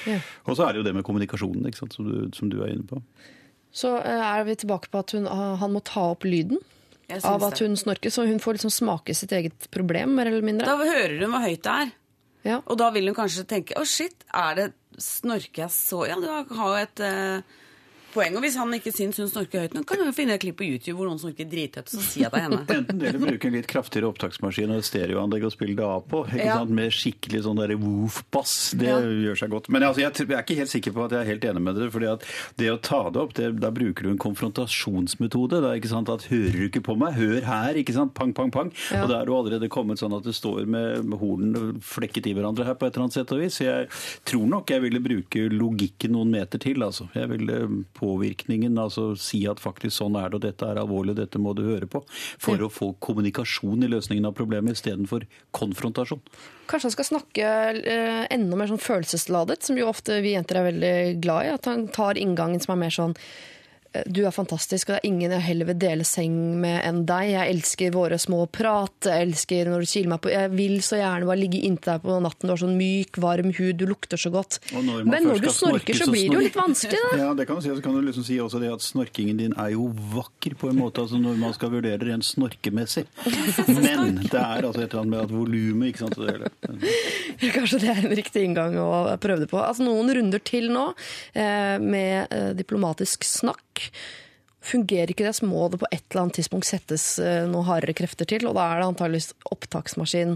Ja. 0.08 0.20
Og 0.48 0.58
så 0.58 0.66
er 0.66 0.74
det 0.74 0.82
jo 0.82 0.88
det 0.88 0.96
med 0.96 1.06
kommunikasjonen, 1.08 1.66
ikke 1.68 1.82
sant, 1.82 1.98
som, 1.98 2.08
du, 2.08 2.27
som 2.36 2.50
du 2.52 2.60
er 2.64 2.74
inne 2.74 2.88
på. 2.88 3.02
Så 3.72 3.94
eh, 4.00 4.24
er 4.24 4.48
vi 4.48 4.58
tilbake 4.58 4.92
på 4.92 5.04
at 5.04 5.14
hun, 5.16 5.28
ah, 5.30 5.56
han 5.62 5.76
må 5.76 5.84
ta 5.86 6.10
opp 6.16 6.26
lyden 6.28 6.60
av 7.24 7.46
at 7.48 7.62
hun 7.64 7.78
snorker, 7.80 8.12
så 8.12 8.26
hun 8.28 8.42
får 8.44 8.58
liksom 8.58 8.74
smake 8.74 9.16
sitt 9.16 9.32
eget 9.36 9.70
problem, 9.72 10.18
mer 10.18 10.28
eller 10.32 10.44
mindre. 10.44 10.68
Da 10.68 10.76
hører 10.82 11.22
hun 11.22 11.32
hvor 11.32 11.46
høyt 11.46 11.64
det 11.64 11.76
er. 11.84 11.94
Ja. 12.48 12.58
Og 12.66 12.80
da 12.80 12.90
vil 12.96 13.10
hun 13.10 13.16
kanskje 13.18 13.46
tenke 13.48 13.78
å 13.80 13.86
shit, 13.88 14.28
er 14.34 14.60
det 14.60 14.68
Snorker 14.98 15.68
jeg 15.68 15.70
så 15.76 15.98
Ja, 16.10 16.16
du 16.18 16.26
har 16.26 16.48
jo 16.50 16.78
et 16.80 17.02
eh, 17.06 17.58
poeng. 18.18 18.36
Og 18.38 18.44
hvis 18.46 18.58
han 18.60 18.74
ikke 18.78 18.92
syns 18.96 19.20
hun 19.22 19.30
snorker 19.32 19.64
høyt 19.68 19.78
nok, 19.78 19.86
kan 19.90 20.02
hun 20.04 20.14
finne 20.18 20.36
et 20.38 20.42
klipp 20.44 20.58
på 20.60 20.68
YouTube 20.68 20.98
hvor 21.00 21.08
noen 21.12 21.22
snorker 21.22 21.48
drithøyt, 21.52 21.92
så 21.94 22.02
sier 22.04 22.26
jeg 22.28 22.34
det 22.34 22.42
er 22.42 22.46
henne. 22.48 22.60
Enten 22.78 23.00
det 23.02 23.10
eller 23.14 23.24
bruke 23.28 23.50
en 23.52 23.56
litt 23.58 23.70
kraftigere 23.70 24.10
opptaksmaskin 24.12 24.74
og 24.76 24.84
stereoanlegg 24.88 25.46
og 25.48 25.54
spille 25.56 25.78
det 25.78 25.86
av 25.88 26.04
på. 26.10 26.24
ikke 26.28 26.44
Ja. 26.50 26.58
Med 26.68 26.92
skikkelig 26.98 27.44
sånn 27.46 27.62
der 27.62 27.76
woof-bass. 27.80 28.56
Det 28.78 28.90
Ja. 28.90 28.98
gjør 29.02 29.38
seg 29.44 29.54
godt. 29.54 29.70
Men 29.74 29.84
altså, 29.88 30.02
jeg, 30.04 30.14
jeg 30.28 30.36
er 30.38 30.44
ikke 30.44 30.58
helt 30.60 30.74
sikker 30.74 30.96
på 30.98 31.06
at 31.08 31.16
jeg 31.16 31.22
er 31.24 31.32
helt 31.32 31.48
enig 31.52 31.62
med 31.64 31.76
dere. 31.80 31.92
fordi 31.94 32.10
at 32.12 32.26
det 32.58 32.72
å 32.74 32.78
ta 32.82 33.02
det 33.14 33.22
opp, 33.22 33.34
det, 33.38 33.52
da 33.62 33.70
bruker 33.72 34.04
du 34.08 34.10
en 34.14 34.18
konfrontasjonsmetode. 34.22 35.62
Er 35.64 35.78
ikke 35.80 35.92
sant 35.92 36.10
at 36.10 36.26
hører 36.32 36.56
du 36.58 36.66
ikke 36.68 36.84
på 36.86 36.96
meg, 37.00 37.16
hør 37.18 37.42
her. 37.48 37.78
ikke 37.80 37.94
sant? 37.96 38.14
Pang, 38.18 38.34
pang, 38.34 38.52
pang. 38.54 38.72
Ja. 38.92 39.04
Og 39.04 39.12
da 39.12 39.22
er 39.22 39.26
du 39.30 39.34
allerede 39.36 39.70
kommet 39.74 40.00
sånn 40.02 40.16
at 40.18 40.24
du 40.26 40.34
står 40.36 40.66
med 40.68 41.06
med 41.08 41.20
hornene 41.20 41.76
flekket 41.84 42.28
i 42.30 42.34
hverandre 42.38 42.66
her 42.68 42.76
på 42.80 42.88
et 42.88 42.96
eller 42.96 43.08
annet 43.08 43.18
sett 43.18 43.32
og 43.36 43.42
vis. 43.42 43.58
Så 43.60 43.66
jeg 43.68 43.88
tror 44.28 44.46
nok 44.50 44.72
jeg 44.74 44.84
ville 44.84 45.02
bruke 45.04 45.48
logikken 45.54 46.14
noen 46.16 46.32
meter 46.34 46.62
til. 46.64 46.82
altså. 46.86 47.08
Jeg 47.16 47.30
ville 47.32 47.58
påvirkningen, 48.08 48.78
altså 48.80 49.12
si 49.20 49.44
at 49.50 49.62
faktisk 49.64 49.98
sånn 50.00 50.18
er 50.20 50.32
det, 50.32 50.40
og 50.40 50.46
dette 50.46 50.70
er 50.70 50.80
alvorlig, 50.82 51.18
dette 51.20 51.42
må 51.42 51.54
du 51.58 51.66
høre 51.68 51.90
på. 51.92 52.04
For 52.42 52.62
å 52.64 52.72
få 52.72 52.94
kommunikasjon 53.04 53.84
i 53.84 53.92
løsningen 53.92 54.30
av 54.30 54.38
problemet 54.38 54.80
istedenfor 54.80 55.28
konfrontasjon. 55.58 56.24
Kanskje 56.68 56.90
han 56.90 56.96
skal 56.96 57.10
snakke 57.12 57.52
eh, 57.80 58.24
enda 58.34 58.60
mer 58.60 58.72
sånn 58.72 58.84
følelsesladet, 58.84 59.62
som 59.68 59.80
jo 59.80 59.92
ofte 59.92 60.22
vi 60.24 60.36
jenter 60.36 60.62
er 60.62 60.72
veldig 60.72 60.96
glad 61.24 61.48
i. 61.48 61.54
At 61.56 61.70
han 61.70 61.88
tar 61.94 62.20
inngangen 62.20 62.64
som 62.64 62.76
er 62.76 62.84
mer 62.86 62.96
sånn 62.96 63.16
du 64.06 64.22
er 64.26 64.36
fantastisk, 64.36 64.90
og 64.90 64.98
det 64.98 65.00
er 65.02 65.10
ingen 65.10 65.34
jeg 65.36 65.46
heller 65.48 65.70
vil 65.72 65.80
dele 65.82 66.08
seng 66.08 66.38
med 66.62 66.80
enn 66.86 67.04
deg. 67.10 67.32
Jeg 67.34 67.56
elsker 67.56 67.96
våre 67.96 68.20
små 68.22 68.44
prat, 68.52 69.10
jeg 69.10 69.28
elsker 69.30 69.72
når 69.72 69.86
du 69.86 69.92
kiler 69.92 70.12
meg 70.14 70.24
på 70.24 70.34
Jeg 70.34 70.52
vil 70.54 70.78
så 70.86 71.00
gjerne 71.02 71.30
bare 71.30 71.42
ligge 71.42 71.62
inntil 71.68 71.94
deg 71.94 72.06
på 72.06 72.20
natten. 72.24 72.48
Du 72.48 72.54
har 72.56 72.62
sånn 72.64 72.78
myk, 72.80 73.22
varm 73.24 73.54
hud, 73.58 73.78
du 73.80 73.86
lukter 73.90 74.20
så 74.22 74.32
godt. 74.34 74.60
Når 74.74 75.08
Men 75.08 75.30
når 75.30 75.42
du 75.44 75.50
snorker, 75.50 75.94
snorke, 75.94 75.98
så 75.98 76.08
så 76.08 76.14
blir 76.14 76.30
det 76.30 76.38
jo 76.38 76.44
litt 76.46 76.58
vanskelig, 76.58 77.02
da. 77.04 77.18
Ja, 77.24 77.34
det 77.38 77.48
kan 77.50 77.60
du 77.60 77.66
si. 77.66 77.74
Så 77.76 77.84
kan 77.84 77.96
du 77.98 78.02
liksom 78.06 78.26
si 78.28 78.40
også 78.42 78.62
det 78.64 78.72
at 78.74 78.86
snorkingen 78.86 79.40
din 79.42 79.56
er 79.60 79.74
jo 79.76 79.90
vakker 80.14 80.58
på 80.60 80.72
en 80.72 80.80
måte, 80.80 81.04
altså 81.04 81.20
når 81.22 81.40
man 81.42 81.56
skal 81.58 81.74
vurdere 81.74 82.00
rent 82.08 82.28
snorkemessig. 82.28 83.06
Men 83.86 84.22
det 84.24 84.42
er 84.42 84.68
altså 84.68 84.84
et 84.84 84.92
eller 84.92 85.04
annet 85.04 85.14
med 85.14 85.24
at 85.26 85.34
volumet, 85.34 85.92
ikke 85.92 86.06
sant. 86.06 86.18
Det 86.18 87.52
Kanskje 87.58 87.82
det 87.84 87.92
er 87.94 88.04
en 88.04 88.18
riktig 88.18 88.44
inngang 88.48 88.78
å 88.82 88.90
prøve 89.22 89.44
det 89.46 89.52
på. 89.52 89.60
Altså 89.62 89.86
Noen 89.88 90.12
runder 90.18 90.44
til 90.44 90.70
nå 90.74 90.90
eh, 91.34 91.78
med 91.82 92.34
eh, 92.34 92.52
diplomatisk 92.58 93.26
snakk. 93.28 93.67
Fungerer 94.68 95.14
ikke 95.14 95.24
det, 95.24 95.36
så 95.38 95.48
må 95.48 95.68
det 95.72 95.80
på 95.80 95.88
et 95.94 96.04
eller 96.10 96.26
annet 96.26 96.40
tidspunkt 96.42 96.68
settes 96.68 97.04
noen 97.22 97.54
noe 97.54 97.68
hardere 97.70 97.96
krefter 97.96 98.28
til. 98.28 98.48
Og 98.50 98.58
da 98.58 98.66
er 98.74 98.82
det 98.82 98.90
antageligvis 98.90 99.32
opptaksmaskin 99.54 100.36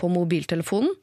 på 0.00 0.10
mobiltelefonen. 0.10 0.94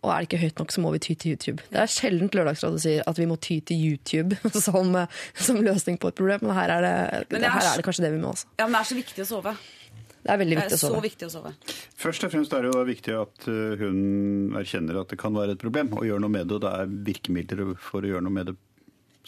Og 0.00 0.08
er 0.08 0.22
det 0.22 0.30
ikke 0.30 0.40
høyt 0.40 0.60
nok, 0.62 0.72
så 0.72 0.80
må 0.80 0.90
vi 0.94 1.00
ty 1.04 1.12
til 1.12 1.34
YouTube. 1.34 1.64
Det 1.68 1.80
er 1.82 1.90
sjeldent 1.92 2.36
Lørdagsrådet 2.36 2.80
sier 2.80 3.02
at 3.10 3.18
vi 3.20 3.26
må 3.28 3.36
ty 3.36 3.58
til 3.68 3.82
YouTube 3.84 4.38
som, 4.66 4.94
eh, 4.96 5.18
som 5.36 5.60
løsning 5.60 6.00
på 6.00 6.08
et 6.08 6.16
problem, 6.16 6.46
men 6.46 6.56
her 6.56 6.72
er 6.78 6.86
det, 6.86 6.94
Men 7.34 7.44
det 7.44 7.50
er 7.50 7.56
her 7.58 7.68
er 7.74 7.82
det 7.82 7.84
kanskje 7.84 8.06
det 8.06 8.14
vi 8.14 8.22
må 8.22 8.32
også. 8.32 8.48
Ja, 8.56 8.64
men 8.64 8.78
det 8.78 8.80
er 8.80 8.88
så 8.88 8.96
viktig 8.96 9.26
å 9.26 9.28
sove. 9.28 9.54
Det 10.20 10.32
er 10.32 10.40
veldig 10.40 10.56
Det 10.56 10.62
viktig 10.62 10.76
er 10.76 10.80
å 10.80 10.86
sove. 10.86 11.02
viktig 11.04 11.28
å 11.28 11.32
sove. 11.32 11.52
Først 12.00 12.24
og 12.24 12.32
fremst 12.32 12.56
er 12.56 12.64
det 12.64 12.72
jo 12.72 12.80
viktig 12.88 13.14
at 13.16 13.46
uh, 13.48 13.76
hun 13.80 14.56
erkjenner 14.60 14.98
at 15.00 15.12
det 15.12 15.20
kan 15.20 15.36
være 15.36 15.56
et 15.56 15.60
problem, 15.60 15.92
og 15.96 16.08
gjør 16.08 16.20
noe 16.24 16.32
med 16.32 16.48
det. 16.48 16.56
Og 16.56 16.64
det 16.64 16.72
er 16.80 16.96
virkemidler 17.08 17.62
for 17.80 18.04
å 18.04 18.10
gjøre 18.14 18.24
noe 18.24 18.36
med 18.36 18.50
det 18.52 18.56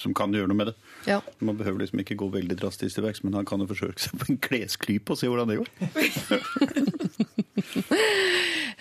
som 0.01 0.15
kan 0.17 0.33
gjøre 0.35 0.49
noe 0.51 0.57
med 0.59 0.71
det. 0.71 0.75
Ja. 1.11 1.19
Man 1.45 1.59
behøver 1.59 1.83
liksom 1.85 2.01
ikke 2.03 2.17
gå 2.21 2.29
veldig 2.33 2.57
drastisk 2.61 2.97
til 2.97 3.05
verks, 3.07 3.23
men 3.27 3.35
han 3.37 3.47
kan 3.49 3.61
jo 3.61 3.69
forsøke 3.71 4.01
seg 4.01 4.17
på 4.19 4.31
en 4.33 4.41
klesklype 4.43 5.13
og 5.15 5.21
se 5.21 5.31
hvordan 5.31 5.53
det 5.53 5.61
går. 5.63 5.69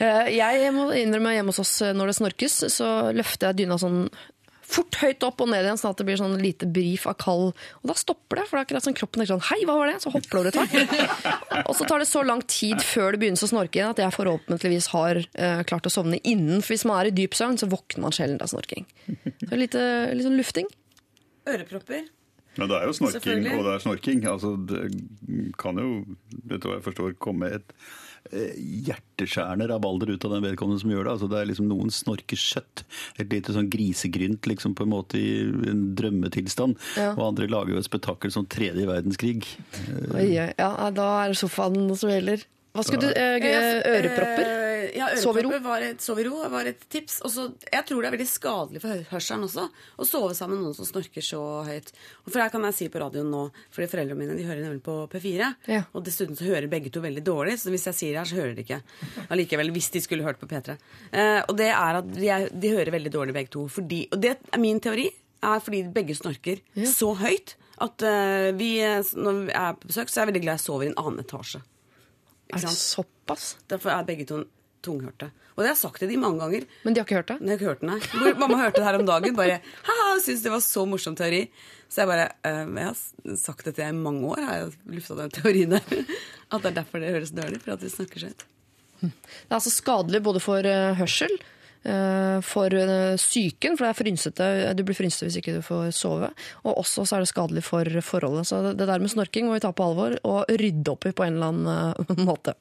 Eh, 0.02 0.32
Jeg 0.34 0.72
må 0.74 0.88
innrømme 0.98 1.36
hjemme 1.36 1.52
hos 1.54 1.62
oss 1.62 1.74
eh, 1.86 1.92
når 1.94 2.10
det 2.10 2.16
snorkes, 2.18 2.54
så 2.74 2.88
løfter 3.14 3.52
jeg 3.52 3.60
dyna 3.62 3.76
sånn 3.78 4.08
fort 4.72 4.96
høyt 5.02 5.22
opp 5.28 5.44
og 5.44 5.50
ned 5.52 5.66
igjen, 5.68 5.78
sånn 5.78 5.92
at 5.92 6.00
det 6.00 6.06
blir 6.08 6.18
sånn 6.18 6.38
lite 6.42 6.66
brif 6.72 7.04
av 7.12 7.18
kald. 7.22 7.52
Og 7.84 7.90
da 7.92 7.96
stopper 8.00 8.40
det, 8.40 8.46
for 8.48 8.56
det 8.56 8.62
er 8.62 8.66
akkurat 8.66 8.86
sånn 8.88 8.96
kroppen 8.98 9.22
er 9.22 9.30
sånn 9.30 9.44
Hei, 9.50 9.60
hva 9.68 9.76
var 9.78 9.92
det? 9.92 9.98
Så 10.02 10.14
hopper 10.14 10.32
det 10.32 10.40
over 10.40 10.50
et 10.50 10.58
tak. 10.58 10.72
Og 11.70 11.76
så 11.78 11.86
tar 11.90 12.02
det 12.02 12.08
så 12.10 12.24
lang 12.26 12.42
tid 12.50 12.80
før 12.82 13.12
det 13.14 13.22
begynner 13.22 13.44
å 13.46 13.52
snorke 13.52 13.78
igjen, 13.82 13.92
at 13.92 14.00
jeg 14.02 14.16
forhåpentligvis 14.16 14.88
har 14.96 15.20
uh, 15.28 15.62
klart 15.68 15.90
å 15.90 15.94
sovne 15.94 16.22
innen. 16.24 16.64
For 16.64 16.74
hvis 16.74 16.88
man 16.88 17.02
er 17.04 17.12
i 17.12 17.16
dyp 17.20 17.36
søvn, 17.38 17.60
så 17.60 17.70
våkner 17.70 18.08
man 18.08 18.16
sjelden 18.16 18.40
av 18.42 18.50
snorking. 18.56 18.88
Så 19.44 19.60
litt, 19.60 19.76
litt 19.76 20.26
sånn 20.26 20.40
lufting. 20.40 20.72
Ørepropper. 21.54 22.10
Ja, 22.58 22.68
det 22.68 22.76
er 22.76 22.90
jo 22.90 22.96
snorking, 22.98 23.46
og 23.56 23.64
det 23.64 23.74
er 23.74 23.84
snorking. 23.86 24.24
Altså, 24.28 24.54
det 24.68 24.80
kan 25.60 25.80
jo, 25.80 25.92
etter 26.50 26.68
hva 26.68 26.78
jeg 26.78 26.84
forstår, 26.84 27.14
komme 27.24 27.48
et 27.56 27.70
eh, 28.28 28.58
hjerteskjærende 28.90 29.70
rabalder 29.72 30.12
ut 30.12 30.28
av 30.28 30.36
den 30.36 30.44
vedkommende 30.50 30.84
som 30.84 30.92
gjør 30.92 31.08
det. 31.08 31.14
Altså, 31.14 31.30
det 31.32 31.40
er 31.40 31.48
liksom 31.48 31.70
Noen 31.72 31.94
snorker 31.96 32.42
søtt. 32.42 32.84
Et 33.16 33.32
lite 33.32 33.56
sånn 33.56 33.72
grisegrynt 33.72 34.52
liksom 34.52 34.76
på 34.76 34.84
en 34.84 34.92
måte 34.92 35.22
i 35.22 35.32
en 35.72 35.86
drømmetilstand. 35.96 36.76
Ja. 37.00 37.14
Og 37.16 37.30
andre 37.30 37.48
lager 37.52 37.78
jo 37.78 37.80
et 37.80 37.88
spetakkel 37.88 38.36
som 38.36 38.50
tredje 38.52 38.84
verdenskrig. 38.90 39.46
Ja, 40.20 40.52
da 40.92 41.08
er 41.22 41.32
det 41.32 41.40
sofaen 41.40 41.88
som 41.96 42.12
gjelder. 42.12 42.44
Hva 42.72 42.84
skulle 42.88 43.10
du 43.10 43.12
eh, 43.12 43.38
Ørepropper? 43.84 44.46
Eh, 44.48 44.72
Ja, 44.96 45.08
ørepropper 45.14 46.00
sov 46.02 46.20
i 46.20 46.24
ro 46.26 46.38
var 46.50 46.66
et 46.68 46.82
tips. 46.90 47.22
Og 47.22 47.32
så- 47.32 47.54
jeg 47.72 47.86
tror 47.86 48.02
det 48.02 48.08
er 48.10 48.18
veldig 48.18 48.28
skadelig 48.28 48.82
for 48.82 49.04
hørselen 49.12 49.44
også 49.46 49.70
å 50.00 50.06
sove 50.08 50.34
sammen 50.36 50.58
med 50.58 50.66
noen 50.66 50.76
som 50.76 50.86
snorker 50.86 51.22
så 51.22 51.42
høyt. 51.66 51.92
Og 52.26 52.32
for 52.32 52.40
her 52.42 52.50
kan 52.50 52.64
jeg 52.64 52.74
si 52.74 52.90
på 52.90 53.00
radioen 53.00 53.30
nå, 53.30 53.52
fordi 53.72 53.88
foreldrene 53.88 54.18
mine 54.18 54.36
de 54.38 54.44
hører 54.44 54.64
nemlig 54.64 54.82
på 54.82 55.08
P4. 55.10 55.56
Ja. 55.68 55.84
Og 55.94 56.04
dessuten 56.04 56.36
så 56.36 56.46
hører 56.50 56.68
begge 56.68 56.92
to 56.92 57.00
veldig 57.02 57.24
dårlig, 57.24 57.60
så 57.60 57.70
hvis 57.70 57.86
jeg 57.86 57.94
sier 57.94 58.12
det 58.14 58.20
her, 58.24 58.30
så 58.32 58.42
hører 58.42 58.56
de 58.56 58.64
ikke. 58.64 58.82
Allikevel, 59.30 59.72
hvis 59.72 59.92
de 59.92 60.02
skulle 60.02 60.24
hørt 60.24 60.40
på 60.40 60.48
P3. 60.48 60.78
Eh, 61.14 61.44
og 61.48 61.56
det 61.58 61.70
er 61.70 61.96
at 62.02 62.12
de, 62.14 62.50
de 62.60 62.70
hører 62.76 62.92
veldig 62.92 63.12
dårlig 63.12 63.34
begge 63.34 63.50
to. 63.52 63.68
Fordi, 63.68 64.08
og 64.12 64.20
det 64.22 64.38
er 64.52 64.60
min 64.60 64.80
teori, 64.80 65.10
er 65.44 65.60
fordi 65.60 65.84
begge 65.94 66.16
snorker 66.16 66.60
så 66.86 67.16
høyt 67.18 67.56
at 67.82 68.04
uh, 68.06 68.52
vi, 68.54 68.78
når 69.18 69.46
vi 69.48 69.52
er 69.58 69.74
på 69.74 69.88
besøk, 69.90 70.08
så 70.10 70.22
er 70.22 70.26
jeg 70.26 70.34
veldig 70.34 70.42
glad 70.44 70.60
jeg 70.60 70.66
sover 70.68 70.84
i 70.86 70.90
en 70.92 71.00
annen 71.02 71.24
etasje. 71.24 71.62
Er 72.56 72.66
det 72.66 72.74
såpass? 72.78 73.56
Derfor 73.72 73.94
er 73.94 74.08
begge 74.08 74.26
to 74.30 74.44
tunghørte. 74.86 75.28
Og 75.54 75.62
det 75.62 75.68
har 75.68 75.76
jeg 75.76 75.82
sagt 75.84 76.00
til 76.02 76.10
de 76.10 76.18
mange 76.18 76.40
ganger. 76.42 76.64
Men 76.86 76.94
de 76.96 77.02
har 77.02 77.06
ikke 77.06 77.20
hørt 77.20 77.28
det? 77.30 77.38
De 77.42 77.50
har 77.52 77.60
ikke 77.60 77.70
hørt 77.70 77.82
den 77.84 77.92
nei. 77.92 78.34
Mamma 78.42 78.58
hørte 78.64 78.80
det 78.82 78.88
her 78.88 78.98
om 78.98 79.06
dagen. 79.06 79.36
Bare 79.38 79.60
haha, 79.86 80.08
syntes 80.24 80.42
det 80.46 80.54
var 80.54 80.64
så 80.66 80.86
morsom 80.90 81.18
teori. 81.20 81.44
Så 81.92 82.02
jeg 82.02 82.10
bare 82.10 82.30
«Eh, 82.48 82.64
Jeg 82.80 82.88
har 82.88 83.36
sagt 83.38 83.66
det 83.68 83.76
til 83.76 83.84
deg 83.84 83.92
i 83.94 84.00
mange 84.00 84.24
år, 84.32 84.42
har 84.48 84.56
jeg 84.62 84.72
lufta 84.96 85.18
den 85.20 85.34
teorien 85.36 85.76
der. 85.76 85.84
At 86.52 86.64
det 86.64 86.72
er 86.72 86.78
derfor 86.80 87.04
det 87.04 87.12
høres 87.14 87.34
dårlig. 87.36 87.60
For 87.62 87.76
at 87.76 87.84
vi 87.84 87.92
snakker 87.94 88.24
så 88.24 88.32
høyt. 88.32 88.46
Det 89.02 89.12
er 89.52 89.58
altså 89.60 89.74
skadelig 89.74 90.22
både 90.24 90.40
for 90.42 90.66
eh, 90.66 90.94
hørsel, 90.98 91.34
for 92.46 92.74
eh, 92.78 93.16
psyken, 93.18 93.78
for 93.78 93.88
det 93.88 93.92
er 93.92 93.98
frynsete, 93.98 94.50
du 94.78 94.84
blir 94.86 94.98
frynsete 94.98 95.28
hvis 95.28 95.40
ikke 95.40 95.56
du 95.58 95.64
får 95.66 95.90
sove, 95.98 96.30
og 96.62 96.82
også 96.84 97.08
så 97.10 97.18
er 97.18 97.26
det 97.26 97.32
skadelig 97.32 97.64
for 97.66 97.88
forholdet. 98.06 98.50
Så 98.50 98.62
det 98.70 98.86
der 98.86 99.02
med 99.02 99.14
snorking 99.14 99.50
må 99.50 99.58
vi 99.58 99.64
ta 99.64 99.74
på 99.74 99.88
alvor 99.90 100.18
og 100.22 100.52
rydde 100.62 100.94
opp 100.94 101.10
i 101.10 101.16
på 101.16 101.26
en 101.26 101.40
eller 101.40 101.54
annen 101.54 101.96
eh, 101.98 102.24
måte. 102.30 102.56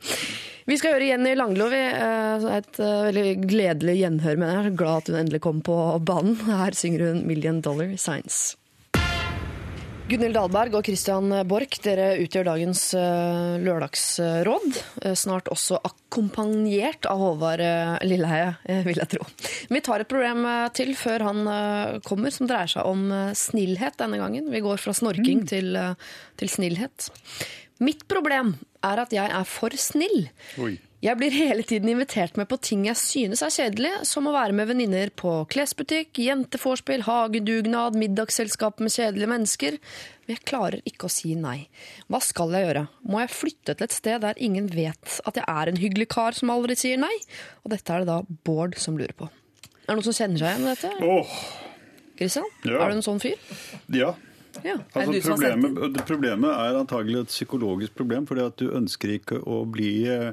Vi 0.71 0.79
skal 0.79 0.97
høre 0.97 1.11
Jenny 1.11 1.35
Langlo. 1.37 1.69
Eh, 1.75 2.49
et 2.57 2.81
eh, 2.81 3.03
veldig 3.11 3.27
gledelig 3.51 3.99
gjenhør 4.01 4.41
med 4.41 4.55
er 4.55 4.73
glad 4.79 5.05
at 5.05 5.13
hun 5.13 5.21
endelig 5.25 5.45
kom 5.45 5.61
på 5.67 5.77
banen. 6.07 6.39
Her 6.47 6.77
synger 6.77 7.11
hun 7.11 7.25
'Million 7.27 7.61
Dollar 7.65 7.93
Signs'. 8.01 8.60
Gunhild 10.11 10.35
Dahlberg 10.35 10.75
og 10.75 10.89
Christian 10.89 11.31
Borch, 11.47 11.77
dere 11.85 12.17
utgjør 12.19 12.49
dagens 12.49 12.81
eh, 12.99 13.61
lørdagsråd. 13.63 14.79
Eh, 15.05 15.15
snart 15.15 15.47
også 15.55 15.79
akkompagnert 15.87 17.07
av 17.07 17.21
Håvard 17.23 17.63
eh, 17.63 17.93
Lilleheie, 18.09 18.57
eh, 18.67 18.81
vil 18.89 18.99
jeg 18.99 19.13
tro. 19.13 19.29
Vi 19.71 19.83
tar 19.87 20.03
et 20.03 20.11
problem 20.11 20.49
til 20.75 20.97
før 20.99 21.29
han 21.29 21.53
kommer, 22.03 22.35
som 22.35 22.51
dreier 22.51 22.73
seg 22.75 22.91
om 22.91 23.07
snillhet 23.39 24.01
denne 24.03 24.19
gangen. 24.19 24.51
Vi 24.51 24.65
går 24.65 24.83
fra 24.83 24.97
snorking 24.99 25.47
til, 25.47 25.79
eh, 25.79 25.95
til 26.43 26.51
snillhet. 26.51 27.13
Mitt 27.79 28.03
problem 28.11 28.57
er 28.83 29.05
at 29.05 29.15
jeg 29.15 29.31
er 29.31 29.47
for 29.47 29.79
snill. 29.79 30.27
Oi. 30.59 30.75
Jeg 31.01 31.17
blir 31.17 31.33
hele 31.33 31.63
tiden 31.65 31.89
invitert 31.89 32.37
med 32.37 32.45
på 32.51 32.59
ting 32.61 32.83
jeg 32.85 32.99
synes 33.01 33.41
er 33.41 33.53
kjedelig, 33.55 33.93
som 34.05 34.27
å 34.29 34.35
være 34.35 34.53
med 34.53 34.69
venninner 34.69 35.09
på 35.17 35.31
klesbutikk, 35.49 36.13
jentevorspiel, 36.21 37.07
hagedugnad, 37.07 37.97
middagsselskap 37.97 38.83
med 38.85 38.93
kjedelige 38.93 39.31
mennesker. 39.33 39.79
Men 40.27 40.37
jeg 40.37 40.45
klarer 40.51 40.85
ikke 40.85 41.09
å 41.09 41.15
si 41.15 41.33
nei. 41.41 41.71
Hva 42.13 42.21
skal 42.21 42.53
jeg 42.53 42.67
gjøre? 42.67 42.85
Må 43.09 43.23
jeg 43.25 43.33
flytte 43.33 43.79
til 43.79 43.89
et 43.89 43.97
sted 43.97 44.21
der 44.27 44.45
ingen 44.45 44.69
vet 44.75 45.17
at 45.25 45.41
jeg 45.41 45.49
er 45.49 45.73
en 45.73 45.81
hyggelig 45.81 46.11
kar 46.13 46.37
som 46.37 46.53
aldri 46.53 46.77
sier 46.77 47.01
nei? 47.01 47.15
Og 47.65 47.73
dette 47.73 47.97
er 47.97 48.05
det 48.05 48.13
da 48.13 48.21
Bård 48.45 48.77
som 48.77 49.01
lurer 49.01 49.17
på. 49.17 49.31
Er 49.81 49.89
det 49.89 49.97
noen 49.97 50.09
som 50.11 50.19
kjenner 50.21 50.45
seg 50.45 50.53
igjen 50.53 50.69
i 50.69 50.75
dette? 50.75 50.93
Åh, 51.01 51.39
Christian? 52.21 52.53
Ja. 52.69 52.77
Er 52.77 52.93
du 52.93 53.01
en 53.01 53.07
sånn 53.09 53.25
fyr? 53.25 53.41
ja. 53.97 54.13
Ja. 54.65 54.77
Det 54.77 55.01
Altså, 55.01 55.33
problemet, 55.33 55.99
problemet 56.09 56.51
er 56.51 56.79
antagelig 56.81 57.21
et 57.21 57.33
psykologisk 57.33 57.95
problem, 57.97 58.27
fordi 58.27 58.45
at 58.45 58.57
du 58.61 58.71
ønsker 58.77 59.15
ikke 59.17 59.41
å 59.43 59.63
bli 59.71 59.93
eh, 60.11 60.33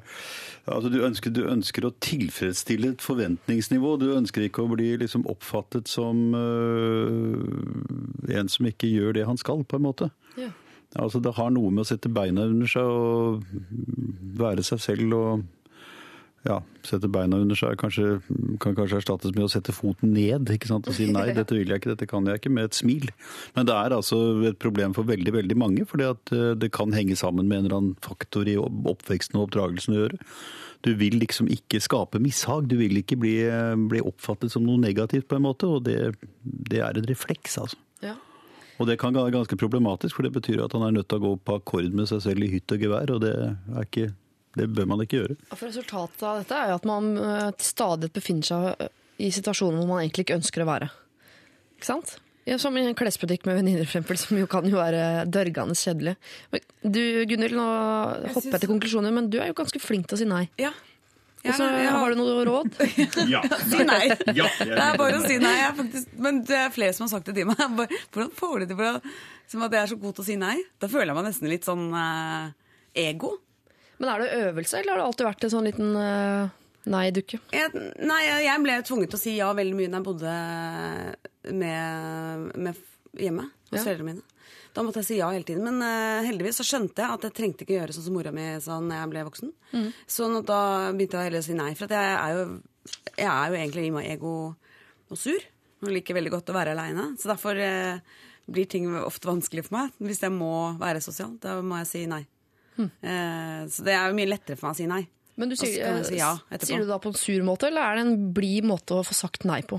altså 0.68 0.92
du, 0.92 1.00
ønsker, 1.06 1.34
du 1.34 1.44
ønsker 1.48 1.88
å 1.88 1.94
tilfredsstille 2.04 2.94
et 2.96 3.04
forventningsnivå. 3.04 3.96
Du 4.02 4.10
ønsker 4.16 4.48
ikke 4.48 4.66
å 4.66 4.72
bli 4.74 4.94
liksom 5.02 5.28
oppfattet 5.32 5.90
som 5.92 6.36
uh, 6.36 7.42
en 8.34 8.52
som 8.52 8.70
ikke 8.70 8.90
gjør 8.92 9.18
det 9.18 9.28
han 9.30 9.40
skal, 9.40 9.64
på 9.68 9.80
en 9.80 9.88
måte. 9.88 10.10
Ja. 10.38 10.52
Altså, 10.98 11.20
det 11.24 11.36
har 11.38 11.52
noe 11.54 11.72
med 11.72 11.84
å 11.84 11.90
sette 11.90 12.12
beina 12.12 12.48
under 12.48 12.70
seg 12.72 12.88
og 12.88 13.44
være 14.40 14.64
seg 14.66 14.82
selv 14.84 15.18
og 15.18 15.46
ja, 16.48 16.58
sette 16.88 17.10
beina 17.12 17.40
under 17.44 17.58
seg 17.60 17.76
kanskje, 17.82 18.18
kan 18.64 18.76
kanskje 18.78 19.02
erstattes 19.02 19.34
med 19.36 19.46
å 19.46 19.50
sette 19.52 19.76
foten 19.76 20.14
ned 20.16 20.48
ikke 20.54 20.70
sant? 20.70 20.88
og 20.88 20.96
si 20.96 21.10
nei, 21.12 21.26
dette 21.36 21.56
vil 21.56 21.68
jeg 21.68 21.82
ikke, 21.82 21.92
dette 21.94 22.08
kan 22.10 22.28
jeg 22.30 22.40
ikke, 22.40 22.54
med 22.56 22.70
et 22.70 22.78
smil. 22.78 23.10
Men 23.58 23.68
det 23.68 23.76
er 23.76 23.96
altså 23.98 24.20
et 24.48 24.60
problem 24.62 24.96
for 24.96 25.08
veldig 25.10 25.34
veldig 25.36 25.58
mange, 25.60 25.88
fordi 25.90 26.08
at 26.08 26.34
eh, 26.36 26.54
det 26.60 26.72
kan 26.76 26.96
henge 26.96 27.18
sammen 27.20 27.50
med 27.50 27.60
en 27.60 27.68
eller 27.68 27.80
annen 27.82 27.98
faktor 28.06 28.48
i 28.48 28.56
oppveksten 28.58 29.40
og 29.40 29.50
oppdragelsen 29.50 29.98
å 29.98 30.00
gjøre. 30.06 30.22
Du 30.86 30.94
vil 30.96 31.18
liksom 31.20 31.50
ikke 31.52 31.82
skape 31.84 32.22
mishag, 32.24 32.70
du 32.70 32.78
vil 32.80 33.02
ikke 33.02 33.18
bli, 33.20 33.36
bli 33.92 34.04
oppfattet 34.06 34.54
som 34.54 34.64
noe 34.64 34.80
negativt 34.80 35.28
på 35.28 35.40
en 35.40 35.48
måte, 35.48 35.68
og 35.68 35.84
det, 35.88 36.14
det 36.44 36.84
er 36.86 37.00
en 37.00 37.10
refleks, 37.10 37.58
altså. 37.60 37.82
Ja. 38.06 38.14
Og 38.78 38.86
det 38.86 39.00
kan 39.02 39.16
være 39.18 39.34
ganske 39.34 39.58
problematisk, 39.58 40.16
for 40.16 40.28
det 40.28 40.36
betyr 40.38 40.62
at 40.64 40.76
han 40.78 40.86
er 40.86 40.94
nødt 41.00 41.10
til 41.10 41.20
å 41.20 41.26
gå 41.26 41.34
på 41.42 41.58
akkord 41.58 41.90
med 41.98 42.10
seg 42.12 42.22
selv 42.28 42.46
i 42.46 42.52
hytt 42.54 42.76
og 42.76 42.86
gevær, 42.86 43.14
og 43.16 43.24
det, 43.26 43.34
er 43.74 43.88
ikke, 43.90 44.12
det 44.58 44.70
bør 44.76 44.88
man 44.94 45.04
ikke 45.04 45.22
gjøre. 45.22 45.40
For 45.54 45.68
Resultatet 45.70 46.24
av 46.28 46.42
dette 46.42 46.62
er 46.62 46.72
jo 46.74 46.80
at 46.80 46.88
man 46.90 47.12
stadig 47.18 47.58
til 47.58 47.72
stadighet 47.72 48.16
befinner 48.18 48.48
seg 48.52 48.88
i 49.18 49.30
situasjoner 49.34 49.82
hvor 49.82 49.90
man 49.90 50.04
egentlig 50.04 50.28
ikke 50.28 50.38
ønsker 50.40 50.64
å 50.64 50.70
være. 50.70 50.90
Ikke 51.78 51.90
sant? 51.90 52.18
Ja, 52.48 52.56
som 52.62 52.78
i 52.80 52.84
en 52.88 52.96
klesbutikk 52.96 53.44
med 53.48 53.58
venninner, 53.60 53.88
som 54.16 54.38
jo 54.40 54.48
kan 54.48 54.68
jo 54.70 54.78
være 54.80 55.26
dørgende 55.28 55.76
kjedelig. 55.76 56.14
Du, 56.80 57.02
Gunhild, 57.28 57.58
nå 57.60 57.66
hopper 58.32 58.54
jeg 58.56 58.62
til 58.64 58.72
konklusjoner, 58.72 59.12
men 59.12 59.28
du 59.34 59.42
er 59.42 59.50
jo 59.52 59.58
ganske 59.58 59.82
flink 59.84 60.08
til 60.08 60.16
å 60.16 60.22
si 60.22 60.28
nei. 60.30 60.46
Ja. 60.62 60.72
Og 61.48 61.54
så 61.56 61.68
har 61.68 62.12
du 62.12 62.18
noe 62.20 62.46
råd? 62.48 62.78
Ja, 63.34 63.42
Si 63.62 63.84
nei. 63.88 64.08
Ja, 64.36 64.48
Det 64.60 64.80
er 64.80 64.98
bare 65.00 65.20
å 65.20 65.26
si 65.26 65.38
nei. 65.42 65.54
Jeg 65.60 65.76
faktisk, 65.78 66.16
men 66.24 66.40
det 66.48 66.58
er 66.60 66.72
flere 66.76 66.96
som 66.96 67.06
har 67.06 67.12
sagt 67.18 67.30
det 67.30 67.36
til 67.38 67.50
meg. 67.50 67.60
Bare, 67.78 68.00
hvordan 68.16 68.32
får 68.40 68.56
du 68.64 68.66
det 68.72 68.78
til 68.80 69.12
som 69.48 69.64
at 69.68 69.76
jeg 69.76 69.82
er 69.84 69.92
så 69.92 70.00
god 70.02 70.16
til 70.18 70.24
å 70.24 70.28
si 70.28 70.40
nei? 70.40 70.56
Da 70.82 70.90
føler 70.92 71.12
jeg 71.12 71.20
meg 71.20 71.28
nesten 71.30 71.52
litt 71.52 71.68
sånn 71.68 71.86
eh, 71.96 72.50
ego. 73.08 73.36
Men 73.98 74.10
er 74.14 74.22
det 74.24 74.30
øvelse, 74.46 74.80
eller 74.80 74.94
har 74.94 75.02
det 75.02 75.06
alltid 75.10 75.26
vært 75.28 75.44
en 75.48 75.54
sånn 75.56 75.68
liten 75.68 75.96
uh, 75.98 76.50
nei-dukke? 76.94 77.40
Nei, 78.06 78.20
jeg 78.46 78.62
ble 78.64 78.76
tvunget 78.86 79.10
til 79.14 79.18
å 79.18 79.22
si 79.24 79.34
ja 79.40 79.48
veldig 79.58 79.78
mye 79.80 79.90
da 79.90 79.98
jeg 79.98 80.06
bodde 80.06 80.34
med, 81.58 82.52
med 82.56 82.76
hjemme 83.18 83.48
hos 83.72 83.80
Ja. 83.80 83.84
foreldrene 83.84 84.12
mine. 84.14 84.22
Da 84.78 84.84
måtte 84.86 85.02
jeg 85.02 85.08
si 85.10 85.18
ja 85.18 85.32
hele 85.34 85.44
tiden. 85.48 85.66
Men 85.66 85.82
uh, 85.82 86.22
heldigvis 86.28 86.60
så 86.62 86.66
skjønte 86.68 87.02
jeg 87.02 87.16
at 87.18 87.26
jeg 87.26 87.36
trengte 87.40 87.66
ikke 87.66 87.80
gjøre 87.80 87.96
sånn 87.96 88.06
som 88.06 88.14
mora 88.20 88.32
mi 88.36 88.46
sa 88.62 88.78
når 88.80 89.00
jeg 89.02 89.12
ble 89.16 89.26
voksen. 89.32 89.54
Sånn 90.06 90.38
da 90.46 90.60
begynte 90.94 91.18
jeg 91.18 91.32
heller 91.32 91.42
å 91.44 91.48
si 91.48 91.58
nei. 91.58 91.72
For 91.80 91.90
at 91.90 91.98
jeg 91.98 92.14
er 92.22 92.38
jo, 92.38 92.46
jeg 93.18 93.28
er 93.34 93.50
jo 93.52 93.60
egentlig 93.64 93.88
i 93.90 93.94
meg 93.98 94.10
ego 94.14 94.34
og 95.10 95.18
sur. 95.18 95.42
Og 95.82 95.90
liker 95.94 96.18
veldig 96.18 96.32
godt 96.38 96.54
å 96.54 96.58
være 96.58 96.78
aleine. 96.78 97.10
Så 97.18 97.30
derfor 97.34 97.58
uh, 97.58 97.98
blir 98.48 98.70
ting 98.70 98.86
ofte 99.02 99.28
vanskelig 99.30 99.66
for 99.68 99.80
meg. 99.82 99.98
Hvis 100.06 100.22
jeg 100.24 100.34
må 100.38 100.54
være 100.80 101.02
sosial, 101.04 101.34
da 101.42 101.58
må 101.66 101.82
jeg 101.82 101.90
si 101.96 102.06
nei. 102.10 102.24
Eh, 102.86 103.62
så 103.74 103.86
det 103.88 103.96
er 103.98 104.10
jo 104.12 104.18
mye 104.18 104.30
lettere 104.30 104.60
for 104.60 104.70
meg 104.70 104.78
å 104.78 104.80
si 104.80 104.90
nei. 104.90 105.04
Men 105.38 105.52
du 105.52 105.58
sier, 105.60 106.00
si 106.08 106.18
ja 106.18 106.32
sier 106.64 106.82
du 106.82 106.88
da 106.90 106.98
på 107.02 107.12
en 107.12 107.18
sur 107.18 107.44
måte, 107.46 107.70
eller 107.70 107.84
er 107.84 108.00
det 108.00 108.06
en 108.08 108.32
blid 108.34 108.66
måte 108.66 108.98
å 108.98 109.06
få 109.06 109.14
sagt 109.14 109.46
nei 109.46 109.60
på? 109.70 109.78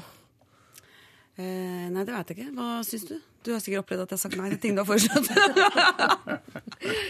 Eh, 1.38 1.86
nei, 1.90 2.02
det 2.02 2.14
vet 2.14 2.30
jeg 2.30 2.38
ikke. 2.38 2.52
Hva 2.54 2.68
syns 2.86 3.04
du? 3.06 3.16
Du 3.46 3.52
har 3.54 3.60
sikkert 3.62 3.84
opplevd 3.84 4.02
at 4.02 4.12
jeg 4.12 4.18
har 4.18 4.22
sagt 4.24 4.38
nei 4.40 4.48
til 4.50 4.58
ting 4.62 4.74
du 4.74 4.82
har 4.82 4.88
foreslått. 4.88 5.28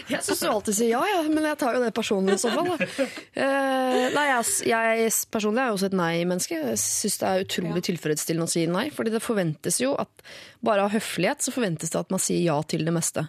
Jeg 0.09 0.21
syns 0.25 0.41
du 0.41 0.47
alltid 0.49 0.75
sier 0.77 0.89
ja, 0.95 0.99
ja, 1.05 1.17
men 1.29 1.45
jeg 1.45 1.57
tar 1.61 1.75
jo 1.75 1.81
det 1.83 1.91
personlig 1.93 2.39
i 2.39 2.41
så 2.41 2.49
fall. 2.49 2.71
Eh, 2.73 4.05
nei, 4.15 4.23
jeg, 4.31 4.47
jeg 4.71 5.11
personlig 5.29 5.61
er 5.61 5.69
jo 5.69 5.75
også 5.77 5.89
et 5.91 5.97
nei-menneske. 5.99 6.57
Jeg 6.71 6.79
syns 6.81 7.17
det 7.21 7.29
er 7.29 7.43
utrolig 7.45 7.83
tilfredsstillende 7.85 8.47
å 8.49 8.51
si 8.51 8.63
nei. 8.71 8.87
fordi 8.93 9.13
det 9.13 9.21
forventes 9.21 9.77
jo 9.83 9.93
at 10.01 10.25
bare 10.65 10.87
av 10.87 10.95
høflighet 10.95 11.45
så 11.45 11.53
forventes 11.53 11.93
det 11.93 12.01
at 12.01 12.09
man 12.13 12.23
sier 12.23 12.41
ja 12.41 12.57
til 12.65 12.85
det 12.87 12.95
meste. 12.95 13.27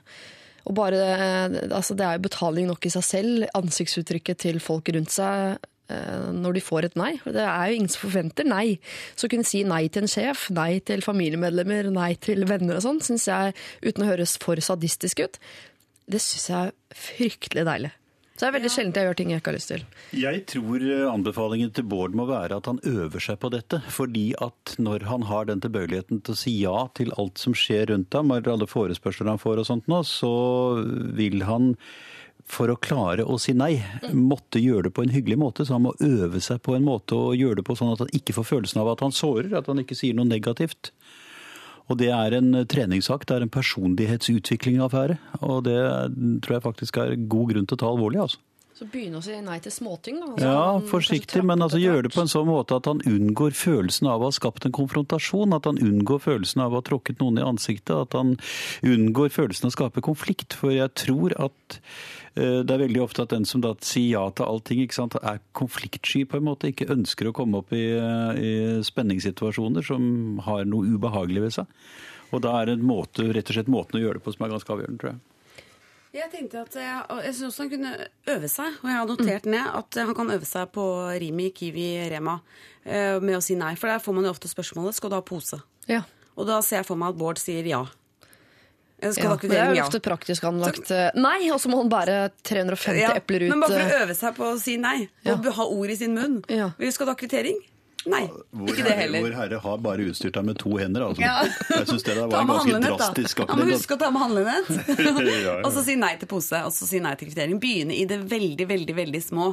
Og 0.68 0.76
bare, 0.76 1.02
altså 1.70 1.96
Det 1.96 2.06
er 2.06 2.16
jo 2.18 2.28
betaling 2.28 2.70
nok 2.70 2.86
i 2.86 2.92
seg 2.92 3.06
selv, 3.06 3.44
ansiktsuttrykket 3.56 4.42
til 4.46 4.60
folk 4.62 4.90
rundt 4.94 5.12
seg 5.14 5.56
eh, 5.92 6.26
når 6.36 6.58
de 6.58 6.64
får 6.64 6.90
et 6.90 6.98
nei. 7.00 7.12
Det 7.24 7.44
er 7.44 7.70
jo 7.70 7.78
ingen 7.78 7.92
som 7.92 8.04
forventer 8.06 8.48
nei. 8.48 8.66
Så 9.14 9.28
å 9.28 9.32
kunne 9.32 9.48
si 9.48 9.62
nei 9.64 9.86
til 9.88 10.04
en 10.04 10.12
sjef, 10.12 10.48
nei 10.54 10.82
til 10.84 11.04
familiemedlemmer, 11.06 11.90
nei 11.94 12.12
til 12.20 12.44
venner 12.50 12.80
og 12.80 12.86
sånn, 12.86 13.02
syns 13.04 13.28
jeg, 13.30 13.56
uten 13.86 14.04
å 14.04 14.10
høres 14.12 14.36
for 14.42 14.60
sadistisk 14.64 15.24
ut, 15.24 15.40
det 16.10 16.20
syns 16.24 16.50
jeg 16.50 16.70
er 16.70 17.00
fryktelig 17.06 17.66
deilig. 17.68 17.94
Så 18.40 18.46
det 18.46 18.54
er 18.54 18.54
veldig 18.54 18.68
sjelden 18.72 18.96
jeg 18.96 19.04
gjør 19.04 19.16
ting 19.18 19.30
jeg 19.34 19.40
ikke 19.42 19.50
har 19.50 19.56
lyst 19.58 19.68
til. 19.68 19.82
Jeg 20.16 20.38
tror 20.48 20.84
eh, 20.86 21.02
anbefalingen 21.10 21.72
til 21.76 21.84
Bård 21.92 22.14
må 22.16 22.24
være 22.24 22.56
at 22.56 22.70
han 22.70 22.78
øver 22.88 23.20
seg 23.20 23.36
på 23.42 23.50
dette. 23.52 23.82
Fordi 23.92 24.30
at 24.40 24.78
når 24.80 25.04
han 25.10 25.26
har 25.28 25.50
den 25.50 25.60
tilbøyeligheten 25.60 26.22
til 26.24 26.32
å 26.32 26.40
si 26.40 26.54
ja 26.62 26.86
til 26.96 27.12
alt 27.20 27.36
som 27.42 27.52
skjer 27.52 27.90
rundt 27.92 28.16
ham, 28.16 28.32
eller 28.32 28.54
alle 28.54 28.70
forespørsler 28.70 29.28
han 29.28 29.42
får 29.42 29.60
og 29.60 29.68
sånt 29.68 29.92
nå, 29.92 30.00
så 30.08 30.32
vil 31.20 31.44
han 31.44 31.74
for 32.48 32.72
å 32.72 32.78
klare 32.80 33.28
å 33.28 33.36
si 33.36 33.52
nei, 33.52 33.74
måtte 34.16 34.64
gjøre 34.64 34.88
det 34.88 34.94
på 34.96 35.04
en 35.04 35.12
hyggelig 35.12 35.36
måte. 35.44 35.68
Så 35.68 35.76
han 35.76 35.84
må 35.84 35.92
øve 36.00 36.40
seg 36.40 36.64
på 36.64 36.78
en 36.78 36.88
måte 36.88 37.20
og 37.20 37.36
gjøre 37.36 37.60
det 37.60 37.68
på 37.68 37.76
sånn 37.76 37.92
at 37.92 38.06
han 38.06 38.16
ikke 38.16 38.38
får 38.40 38.48
følelsen 38.54 38.80
av 38.80 38.94
at 38.94 39.04
han 39.04 39.12
sårer, 39.12 39.52
at 39.60 39.68
han 39.68 39.84
ikke 39.84 40.00
sier 40.00 40.16
noe 40.16 40.32
negativt. 40.32 40.94
Og 41.90 41.98
det 41.98 42.12
er 42.14 42.36
en 42.36 42.52
treningssak, 42.70 43.26
det 43.26 43.36
er 43.36 43.44
en 43.44 43.50
personlighetsutvikling-affære. 43.50 45.18
Og 45.42 45.64
det 45.66 45.80
tror 46.44 46.56
jeg 46.56 46.66
faktisk 46.68 47.00
er 47.02 47.16
god 47.18 47.50
grunn 47.50 47.66
til 47.66 47.78
å 47.78 47.82
ta 47.82 47.90
alvorlig. 47.90 48.22
altså. 48.22 48.38
Så 48.80 48.86
begynne 48.88 49.18
å 49.18 49.20
si 49.20 49.34
nei 49.44 49.58
til 49.60 49.74
småting, 49.74 50.22
da. 50.22 50.26
Altså, 50.30 50.46
Ja, 50.48 50.68
forsiktig, 50.88 51.42
men 51.44 51.60
altså 51.60 51.76
gjør 51.76 52.06
det 52.06 52.14
på 52.14 52.22
en 52.22 52.30
sånn 52.32 52.46
måte 52.48 52.78
at 52.80 52.86
han 52.88 53.02
unngår 53.04 53.52
følelsen 53.52 54.08
av 54.08 54.22
å 54.22 54.30
ha 54.30 54.32
skapt 54.32 54.64
en 54.64 54.72
konfrontasjon. 54.72 55.52
At 55.52 55.66
han 55.68 55.76
unngår 55.76 56.22
følelsen 56.24 56.62
av 56.64 56.72
å 56.72 56.80
ha 56.80 56.86
tråkket 56.88 57.20
noen 57.20 57.42
i 57.42 57.44
ansiktet. 57.44 57.92
At 57.92 58.16
han 58.16 58.38
unngår 58.80 59.34
følelsen 59.34 59.68
av 59.68 59.74
å 59.74 59.76
skape 59.76 60.00
konflikt. 60.06 60.56
For 60.56 60.72
jeg 60.72 60.94
tror 60.96 61.36
at 61.36 61.76
uh, 62.40 62.64
det 62.64 62.72
er 62.72 62.84
veldig 62.86 63.02
ofte 63.04 63.26
at 63.28 63.34
den 63.34 63.44
som 63.44 63.60
da 63.60 63.74
sier 63.84 64.14
ja 64.14 64.24
til 64.32 64.48
allting, 64.48 64.80
ikke 64.86 64.96
sant, 64.96 65.18
er 65.20 65.44
konfliktsky 65.52 66.24
på 66.24 66.40
en 66.40 66.48
måte. 66.48 66.72
Ikke 66.72 66.88
ønsker 66.88 67.28
å 67.28 67.34
komme 67.36 67.60
opp 67.60 67.76
i, 67.76 67.84
i 67.92 68.54
spenningssituasjoner 68.88 69.84
som 69.92 70.40
har 70.48 70.64
noe 70.64 70.88
ubehagelig 70.96 71.44
ved 71.50 71.58
seg. 71.58 71.76
Og 72.32 72.40
da 72.48 72.56
er 72.62 72.70
det 72.70 72.80
en 72.80 72.88
måte, 72.88 73.28
rett 73.28 73.52
og 73.52 73.60
slett 73.60 73.68
måten 73.68 74.00
å 74.00 74.06
gjøre 74.06 74.22
det 74.22 74.24
på 74.24 74.32
som 74.32 74.48
er 74.48 74.56
ganske 74.56 74.72
avgjørende, 74.72 75.04
tror 75.04 75.12
jeg. 75.12 75.20
Jeg 76.10 76.26
tenkte 76.32 76.64
at 76.64 76.74
jeg, 76.74 77.02
jeg 77.22 77.34
også 77.46 77.62
han 77.62 77.70
kunne 77.70 77.90
øve 78.32 78.48
seg, 78.50 78.78
og 78.82 78.88
jeg 78.90 78.96
har 78.98 79.06
notert 79.06 79.44
ned 79.46 79.76
at 79.78 79.98
han 80.00 80.16
kan 80.18 80.32
øve 80.34 80.48
seg 80.48 80.72
på 80.74 80.84
Rimi, 81.22 81.52
Kiwi, 81.54 81.86
Rema 82.10 82.40
eh, 82.82 83.20
med 83.22 83.36
å 83.38 83.42
si 83.44 83.54
nei. 83.58 83.76
For 83.78 83.92
der 83.92 84.02
får 84.02 84.16
man 84.16 84.26
jo 84.26 84.32
ofte 84.34 84.50
spørsmålet 84.50 84.98
skal 84.98 85.12
du 85.12 85.16
ha 85.20 85.22
pose. 85.22 85.60
Ja. 85.90 86.02
Og 86.34 86.48
da 86.50 86.58
ser 86.66 86.80
jeg 86.80 86.88
for 86.88 86.98
meg 86.98 87.14
at 87.14 87.20
Bård 87.20 87.38
sier 87.38 87.66
ja. 87.68 87.84
Skal 89.00 89.22
Ja, 89.22 89.30
men 89.32 89.48
det 89.48 89.56
er 89.56 89.70
jo 89.70 89.76
jo 89.76 89.78
ja. 89.78 89.84
ofte 89.86 90.00
praktisk 90.04 90.44
anlagt. 90.44 90.90
eh, 90.92 91.14
Nei, 91.16 91.48
og 91.54 91.60
så 91.62 91.70
må 91.72 91.78
han 91.80 91.88
bære 91.92 92.18
350 92.44 92.98
Ja, 93.00 93.14
epler 93.16 93.46
ut. 93.46 93.52
Men 93.54 93.62
bare 93.62 93.78
for 93.78 93.86
eh, 93.86 93.94
å 93.94 94.02
øve 94.04 94.16
seg 94.18 94.34
på 94.36 94.48
å 94.50 94.58
si 94.60 94.76
nei, 94.82 94.98
og 95.30 95.46
ha 95.56 95.68
ord 95.70 95.94
i 95.94 95.96
sin 95.96 96.18
munn. 96.18 96.40
Ja. 96.52 96.72
Skal 96.90 97.06
du 97.08 97.14
ha 97.14 97.18
kvittering? 97.22 97.62
Nei. 98.08 98.22
hvor 98.56 98.70
ikke 98.72 98.84
det 98.86 98.94
heller. 98.96 99.20
Hvor 99.26 99.34
herre 99.36 99.58
har 99.60 99.80
bare 99.84 100.04
utstyrt 100.08 100.32
deg 100.38 100.44
med 100.48 100.56
to 100.62 100.70
hender. 100.80 101.02
Altså. 101.04 101.20
Ja. 101.20 101.42
Jeg 101.68 101.86
syns 101.90 102.02
det 102.06 102.14
var 102.16 102.40
en 102.40 102.48
ganske 102.48 102.78
drastisk. 102.86 103.36
da. 103.42 103.44
Var 103.44 103.60
Ja, 103.60 103.64
må 103.66 103.74
huske 103.76 103.96
å 103.96 104.00
ta 104.00 104.08
med 104.14 104.22
handlenett. 104.22 104.70
Ja, 105.30 105.34
ja. 105.44 105.54
og 105.66 105.70
så 105.74 105.82
si 105.84 105.96
nei 106.00 106.14
til 106.16 106.30
pose, 106.30 106.62
og 106.64 106.72
så 106.72 106.88
si 106.88 107.00
nei 107.04 107.12
til 107.20 107.28
kvittering. 107.28 107.60
Begynne 107.60 107.92
i 107.98 108.06
det 108.08 108.22
veldig, 108.30 108.66
veldig 108.70 108.94
veldig 108.96 109.20
små. 109.22 109.50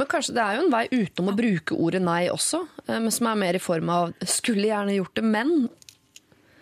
Men 0.00 0.08
kanskje 0.10 0.34
det 0.34 0.42
er 0.42 0.58
jo 0.58 0.64
en 0.66 0.72
vei 0.74 0.84
utenom 0.90 1.30
å 1.30 1.36
bruke 1.38 1.78
ordet 1.78 2.02
nei 2.02 2.24
også, 2.32 2.64
eh, 2.88 2.98
men 2.98 3.10
som 3.14 3.30
er 3.30 3.38
mer 3.44 3.54
i 3.54 3.62
form 3.62 3.88
av 3.94 4.12
'skulle 4.24 4.66
gjerne 4.66 4.96
gjort 4.98 5.14
det, 5.14 5.24
men' 5.24 5.68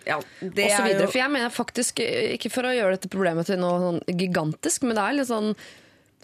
Ja, 0.05 0.19
det 0.39 0.65
og 0.67 0.69
så 0.69 0.81
er 0.83 0.85
videre. 0.85 1.01
jo 1.01 1.07
For 1.09 1.17
jeg 1.17 1.31
mener 1.33 1.49
faktisk, 1.49 1.99
eh, 2.05 2.35
ikke 2.37 2.51
for 2.53 2.61
å 2.69 2.75
gjøre 2.75 2.91
dette 2.99 3.09
problemet 3.09 3.47
til 3.49 3.57
noe 3.57 3.79
sånn 3.81 4.01
gigantisk, 4.05 4.83
men 4.85 4.93
det 4.95 5.01
er 5.01 5.13
litt 5.17 5.27
sånn 5.31 5.55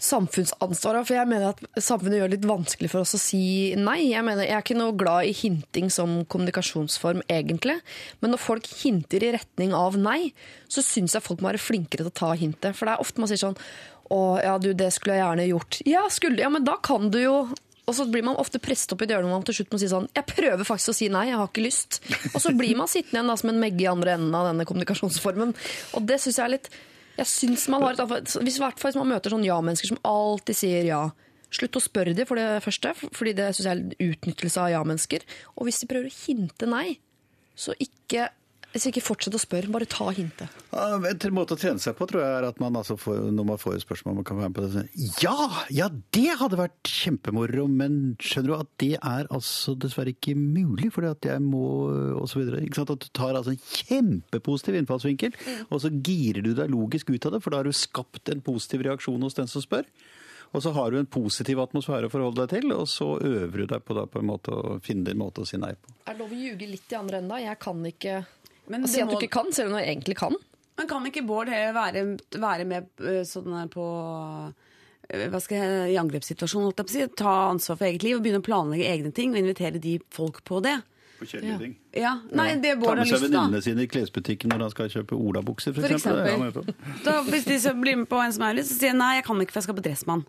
samfunnsansvar. 0.01 0.99
For 1.05 1.17
jeg 1.17 1.29
mener 1.29 1.51
at 1.51 1.61
samfunnet 1.77 2.19
gjør 2.19 2.31
det 2.31 2.39
litt 2.39 2.49
vanskelig 2.49 2.91
for 2.91 3.03
oss 3.03 3.15
å 3.17 3.21
si 3.21 3.43
nei. 3.79 4.11
Jeg 4.11 4.25
mener, 4.27 4.47
jeg 4.47 4.57
er 4.57 4.65
ikke 4.65 4.79
noe 4.79 4.97
glad 4.97 5.29
i 5.29 5.35
hinting 5.37 5.91
som 5.93 6.21
kommunikasjonsform, 6.31 7.23
egentlig. 7.31 7.79
Men 8.23 8.33
når 8.33 8.43
folk 8.43 8.69
hinter 8.81 9.25
i 9.25 9.33
retning 9.37 9.75
av 9.77 9.97
nei, 10.01 10.33
så 10.71 10.83
syns 10.85 11.15
jeg 11.17 11.25
folk 11.25 11.43
må 11.43 11.51
være 11.51 11.61
flinkere 11.61 12.05
til 12.05 12.11
å 12.11 12.19
ta 12.23 12.35
hintet. 12.37 12.77
For 12.77 12.87
det 12.87 12.95
er 12.95 13.05
ofte 13.05 13.21
man 13.23 13.31
sier 13.31 13.41
sånn 13.41 13.59
Å 14.11 14.21
ja, 14.43 14.55
du, 14.59 14.73
det 14.75 14.89
skulle 14.91 15.15
jeg 15.15 15.23
gjerne 15.23 15.51
gjort. 15.51 15.81
Ja, 15.87 16.07
skulle? 16.11 16.41
Ja, 16.43 16.49
men 16.51 16.65
da 16.67 16.75
kan 16.83 17.11
du 17.13 17.21
jo 17.21 17.35
og 17.89 17.95
så 17.97 18.05
blir 18.07 18.23
man 18.23 18.37
ofte 18.39 18.59
presset 18.61 18.93
opp 18.93 19.01
i 19.01 19.07
et 19.07 19.11
hjørne 19.11 19.27
hvor 19.27 19.41
man 19.41 19.47
til 19.47 19.57
slutt 19.57 19.73
må 19.73 19.79
si 19.81 19.89
sånn 19.91 20.05
Jeg 20.15 20.27
prøver 20.29 20.67
faktisk 20.67 20.93
å 20.93 20.95
si 20.95 21.07
nei, 21.11 21.25
jeg 21.31 21.39
har 21.41 21.49
ikke 21.49 21.63
lyst. 21.65 21.97
Og 22.29 22.37
så 22.39 22.53
blir 22.55 22.77
man 22.79 22.87
sittende 22.87 23.17
igjen 23.17 23.31
da, 23.31 23.35
som 23.41 23.51
en 23.51 23.59
megge 23.59 23.83
i 23.83 23.89
andre 23.89 24.13
enden 24.15 24.37
av 24.37 24.47
denne 24.47 24.67
kommunikasjonsformen. 24.69 25.51
Og 25.97 26.05
det 26.07 26.21
syns 26.21 26.37
jeg 26.37 26.45
er 26.45 26.53
litt 26.53 26.69
Jeg 27.17 27.27
synes 27.27 27.67
man 27.71 27.83
har 27.83 27.99
et 27.99 28.35
Hvis 28.41 28.59
hvert 28.61 28.81
man 28.95 29.11
møter 29.11 29.33
sånn 29.33 29.45
ja-mennesker 29.45 29.91
som 29.91 30.01
alltid 30.07 30.57
sier 30.57 30.87
ja. 30.87 31.03
Slutt 31.51 31.75
å 31.75 31.83
spørre 31.83 32.15
dem 32.15 32.27
for 32.27 32.39
det 32.39 32.61
første, 32.63 32.93
fordi 33.11 33.33
det 33.35 33.49
syns 33.51 33.67
jeg 33.67 33.79
er 33.79 34.11
utnyttelse 34.13 34.61
av 34.63 34.69
ja-mennesker. 34.71 35.25
Og 35.59 35.67
hvis 35.67 35.81
de 35.81 35.89
prøver 35.91 36.07
å 36.07 36.19
hinte 36.21 36.69
nei, 36.71 37.01
så 37.59 37.75
ikke, 37.75 38.29
så 38.79 38.87
ikke 38.87 39.03
fortsett 39.03 39.35
å 39.35 39.41
spørre, 39.41 39.67
bare 39.73 39.87
ta 39.89 40.05
hintet. 40.15 40.53
En 40.71 41.35
måte 41.35 41.57
å 41.57 41.59
trene 41.59 41.81
seg 41.83 41.97
på 41.97 42.07
tror 42.07 42.21
jeg 42.23 42.35
er 42.37 42.47
at 42.47 42.61
man 42.63 42.77
altså 42.79 42.95
får, 42.99 43.25
når 43.35 43.47
man 43.49 43.59
får 43.59 43.75
et 43.75 43.83
spørsmål 43.83 44.15
man 44.21 44.27
kan 44.27 44.39
være 44.39 44.51
med 44.53 44.59
på 44.59 44.63
det 44.63 44.85
Ja! 45.19 45.35
Ja, 45.73 45.89
det 46.15 46.37
hadde 46.39 46.59
vært 46.59 46.87
kjempemoro, 46.87 47.65
men 47.67 48.15
skjønner 48.23 48.53
du 48.53 48.55
at 48.55 48.71
det 48.83 48.93
er 48.95 49.27
altså 49.27 49.75
dessverre 49.75 50.15
ikke 50.15 50.37
mulig, 50.39 50.91
fordi 50.95 51.11
at 51.11 51.29
jeg 51.33 51.43
må 51.43 51.65
og 52.21 52.29
så 52.31 52.39
videre. 52.39 52.63
Ikke 52.63 52.79
sant? 52.79 52.95
At 52.95 53.03
du 53.03 53.11
tar 53.17 53.35
altså 53.35 53.55
en 53.55 53.61
kjempepositiv 53.81 54.79
innfallsvinkel, 54.79 55.35
og 55.67 55.83
så 55.83 55.91
girer 55.91 56.45
du 56.45 56.53
deg 56.55 56.71
logisk 56.71 57.11
ut 57.11 57.27
av 57.27 57.35
det, 57.35 57.43
for 57.43 57.51
da 57.51 57.61
har 57.61 57.67
du 57.67 57.75
skapt 57.75 58.31
en 58.31 58.43
positiv 58.45 58.85
reaksjon 58.87 59.21
hos 59.25 59.35
den 59.37 59.51
som 59.51 59.63
spør. 59.63 59.87
Og 60.51 60.63
så 60.63 60.73
har 60.75 60.91
du 60.91 60.97
en 60.99 61.07
positiv 61.07 61.61
atmosfære 61.63 62.09
å 62.09 62.11
forholde 62.11 62.43
deg 62.43 62.57
til, 62.57 62.73
og 62.75 62.87
så 62.91 63.13
øver 63.23 63.63
du 63.63 63.69
deg 63.71 63.85
på, 63.87 63.95
da, 63.95 64.03
på 64.11 64.19
en 64.19 64.27
måte 64.27 64.51
å 64.51 64.77
finne 64.83 65.07
din 65.07 65.19
måte 65.21 65.43
å 65.43 65.47
si 65.47 65.59
nei 65.59 65.71
på. 65.79 65.93
Er 66.03 66.17
det 66.17 66.23
lov 66.23 66.33
å 66.35 66.39
ljuge 66.41 66.67
litt 66.67 66.91
i 66.91 66.97
andre 66.99 67.21
enden? 67.21 67.31
da? 67.31 67.39
Jeg 67.39 67.59
kan 67.63 67.85
ikke 67.87 68.17
Men 68.69 68.87
si 68.87 69.01
at 69.01 69.09
du 69.09 69.15
må- 69.15 69.21
ikke 69.21 69.31
kan, 69.31 69.51
selv 69.53 69.71
om 69.71 69.77
du 69.79 69.83
egentlig 69.83 70.17
kan. 70.17 70.35
Men 70.77 70.87
kan 70.87 71.05
ikke 71.05 71.25
Bård 71.27 71.47
være, 71.49 72.17
være 72.33 72.65
med 72.65 72.87
øh, 72.99 73.23
sånn 73.27 73.69
på 73.69 73.83
øh, 75.13 75.27
hva 75.29 75.41
skal 75.43 75.57
jeg, 75.57 75.91
i 75.93 75.99
angrepssituasjonen, 75.99 76.69
holdt 76.69 76.79
jeg 76.79 76.87
på 76.87 76.91
å 76.91 76.95
si, 76.95 77.15
ta 77.21 77.33
ansvar 77.51 77.77
for 77.81 77.85
eget 77.89 78.03
liv 78.03 78.17
og 78.17 78.23
begynne 78.23 78.39
å 78.41 78.45
planlegge 78.47 78.87
egne 78.87 79.11
ting 79.13 79.33
og 79.35 79.41
invitere 79.43 79.81
de 79.83 79.99
folk 80.09 80.43
på 80.47 80.61
det? 80.63 80.77
Forskjellige 81.21 81.57
ting. 81.59 81.73
Ja, 81.93 82.15
nei, 82.33 82.55
det 82.57 82.79
Bård 82.81 82.97
har 82.97 83.05
lyst 83.05 83.13
til. 83.21 83.29
Ta 83.29 83.43
med 83.45 83.61
seg 83.61 83.61
venninnene 83.61 83.61
sine 83.67 83.83
i 83.85 83.89
klesbutikken 83.91 84.49
når 84.49 84.63
han 84.65 84.71
skal 84.73 84.89
kjøpe 84.89 85.17
olabukser, 85.19 85.75
f.eks. 85.77 86.05
Ja. 86.07 86.63
Da, 87.05 87.19
hvis 87.27 87.45
de 87.45 87.59
blir 87.77 87.99
med 88.01 88.09
på 88.09 88.17
en 88.23 88.33
som 88.33 88.47
er 88.47 88.57
lyst, 88.57 88.73
så 88.73 88.79
sier 88.79 88.93
jeg 88.95 88.97
nei, 88.97 89.11
jeg 89.19 89.27
kan 89.27 89.43
ikke, 89.43 89.53
for 89.53 89.61
jeg 89.61 89.67
skal 89.69 89.77
på 89.77 89.83
Dressmann. 89.85 90.23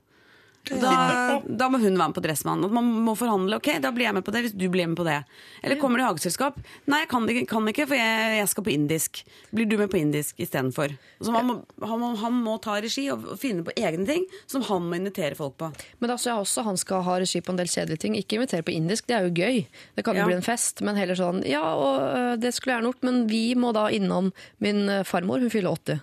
Da, 0.71 1.41
da 1.43 1.67
må 1.73 1.81
hun 1.83 1.97
være 1.99 2.13
med 2.13 2.15
på 2.15 2.23
Dressmann. 2.23 2.63
At 2.63 2.71
man 2.75 2.87
må 3.03 3.17
forhandle. 3.19 3.57
Ok, 3.59 3.69
da 3.83 3.91
blir 3.95 4.07
jeg 4.07 4.15
med 4.15 4.23
på 4.27 4.31
det 4.35 4.45
hvis 4.45 4.53
du 4.55 4.69
blir 4.71 4.87
med 4.87 4.97
på 5.01 5.07
det. 5.07 5.17
Eller 5.63 5.79
kommer 5.81 5.99
du 5.99 6.05
i 6.05 6.07
hageselskap? 6.07 6.61
Nei, 6.87 7.01
jeg 7.03 7.09
kan, 7.11 7.27
kan 7.51 7.67
ikke, 7.73 7.87
for 7.91 7.99
jeg, 7.99 8.37
jeg 8.39 8.51
skal 8.53 8.67
på 8.69 8.73
indisk. 8.75 9.23
Blir 9.51 9.67
du 9.67 9.75
med 9.81 9.91
på 9.91 9.99
indisk 9.99 10.39
istedenfor? 10.43 10.95
Han, 11.27 11.51
han, 11.83 12.05
han 12.23 12.39
må 12.45 12.55
ta 12.63 12.77
regi 12.85 13.09
og, 13.11 13.27
finne 13.43 13.67
på 13.67 13.75
egne 13.75 14.07
ting 14.07 14.29
som 14.47 14.63
han 14.71 14.87
må 14.87 15.01
invitere 15.01 15.35
folk 15.39 15.59
på. 15.59 15.73
Men 15.99 16.15
altså, 16.15 16.31
jeg 16.31 16.47
også, 16.47 16.65
han 16.69 16.79
skal 16.81 17.03
ha 17.11 17.19
regi 17.25 17.43
på 17.43 17.55
en 17.57 17.59
del 17.59 17.71
kjedelige 17.73 18.05
ting. 18.07 18.17
Ikke 18.21 18.39
invitere 18.39 18.63
på 18.67 18.77
indisk, 18.77 19.11
det 19.11 19.19
er 19.19 19.27
jo 19.27 19.35
gøy. 19.43 19.65
Det 19.99 20.07
kan 20.07 20.15
jo 20.15 20.23
Ja. 20.23 20.31
bli 20.31 20.39
en 20.39 20.47
fest. 20.47 20.81
Men 20.87 20.95
heller 21.01 21.19
sånn 21.19 21.43
Ja, 21.49 21.65
og 21.75 21.99
øh, 22.07 22.37
det 22.39 22.55
skulle 22.55 22.77
jeg 22.77 22.81
gjerne 22.85 22.93
gjort, 22.93 23.03
men 23.11 23.27
vi 23.27 23.45
må 23.59 23.75
da 23.75 23.89
innom 23.91 24.31
min 24.63 24.85
øh, 24.89 25.03
farmor. 25.05 25.43
Hun 25.43 25.51
fyller 25.51 25.75
80. 25.75 26.01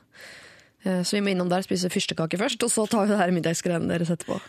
Eh, 0.85 1.01
Så 1.03 1.17
vi 1.17 1.21
må 1.25 1.33
innom 1.33 1.49
der 1.51 1.65
spise 1.65 1.89
fyrstekake 1.91 2.39
først, 2.39 2.63
og 2.63 2.71
så 2.71 2.87
tar 2.89 3.05
vi 3.05 3.13
det 3.13 3.19
her 3.19 3.35
middagsgreiene 3.35 3.89
deres 3.91 4.11
etterpå. 4.13 4.39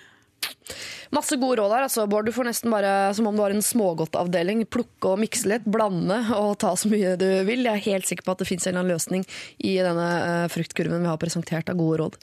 Masse 1.11 1.35
gode 1.37 1.59
råd 1.59 1.73
her, 1.75 1.85
altså, 1.89 2.05
Bård. 2.07 2.29
Du 2.29 2.33
får 2.33 2.47
nesten 2.47 2.71
bare, 2.71 3.13
som 3.15 3.27
om 3.27 3.35
du 3.35 3.43
har 3.43 3.51
en 3.51 3.65
smågodtavdeling, 3.65 4.63
plukke 4.71 5.11
og 5.11 5.19
mikse 5.19 5.49
litt, 5.51 5.67
blande 5.67 6.21
og 6.37 6.55
ta 6.63 6.71
så 6.79 6.89
mye 6.89 7.17
du 7.19 7.27
vil. 7.49 7.67
Jeg 7.67 7.73
er 7.81 7.87
helt 7.89 8.07
sikker 8.07 8.25
på 8.29 8.37
at 8.37 8.45
det 8.45 8.49
fins 8.49 8.67
en 8.69 8.71
eller 8.73 8.85
annen 8.85 8.95
løsning 8.95 9.27
i 9.59 9.75
denne 9.83 10.07
eh, 10.21 10.47
fruktkurven 10.55 11.03
vi 11.03 11.11
har 11.11 11.19
presentert 11.21 11.73
av 11.73 11.81
gode 11.83 11.99
råd. 12.05 12.21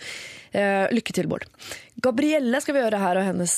Eh, 0.55 0.87
lykke 0.95 1.17
til, 1.19 1.27
Bård. 1.27 1.45
Gabrielle 2.01 2.63
skal 2.63 2.77
vi 2.77 2.85
gjøre 2.85 3.03
her 3.03 3.19
og 3.19 3.27
hennes 3.27 3.57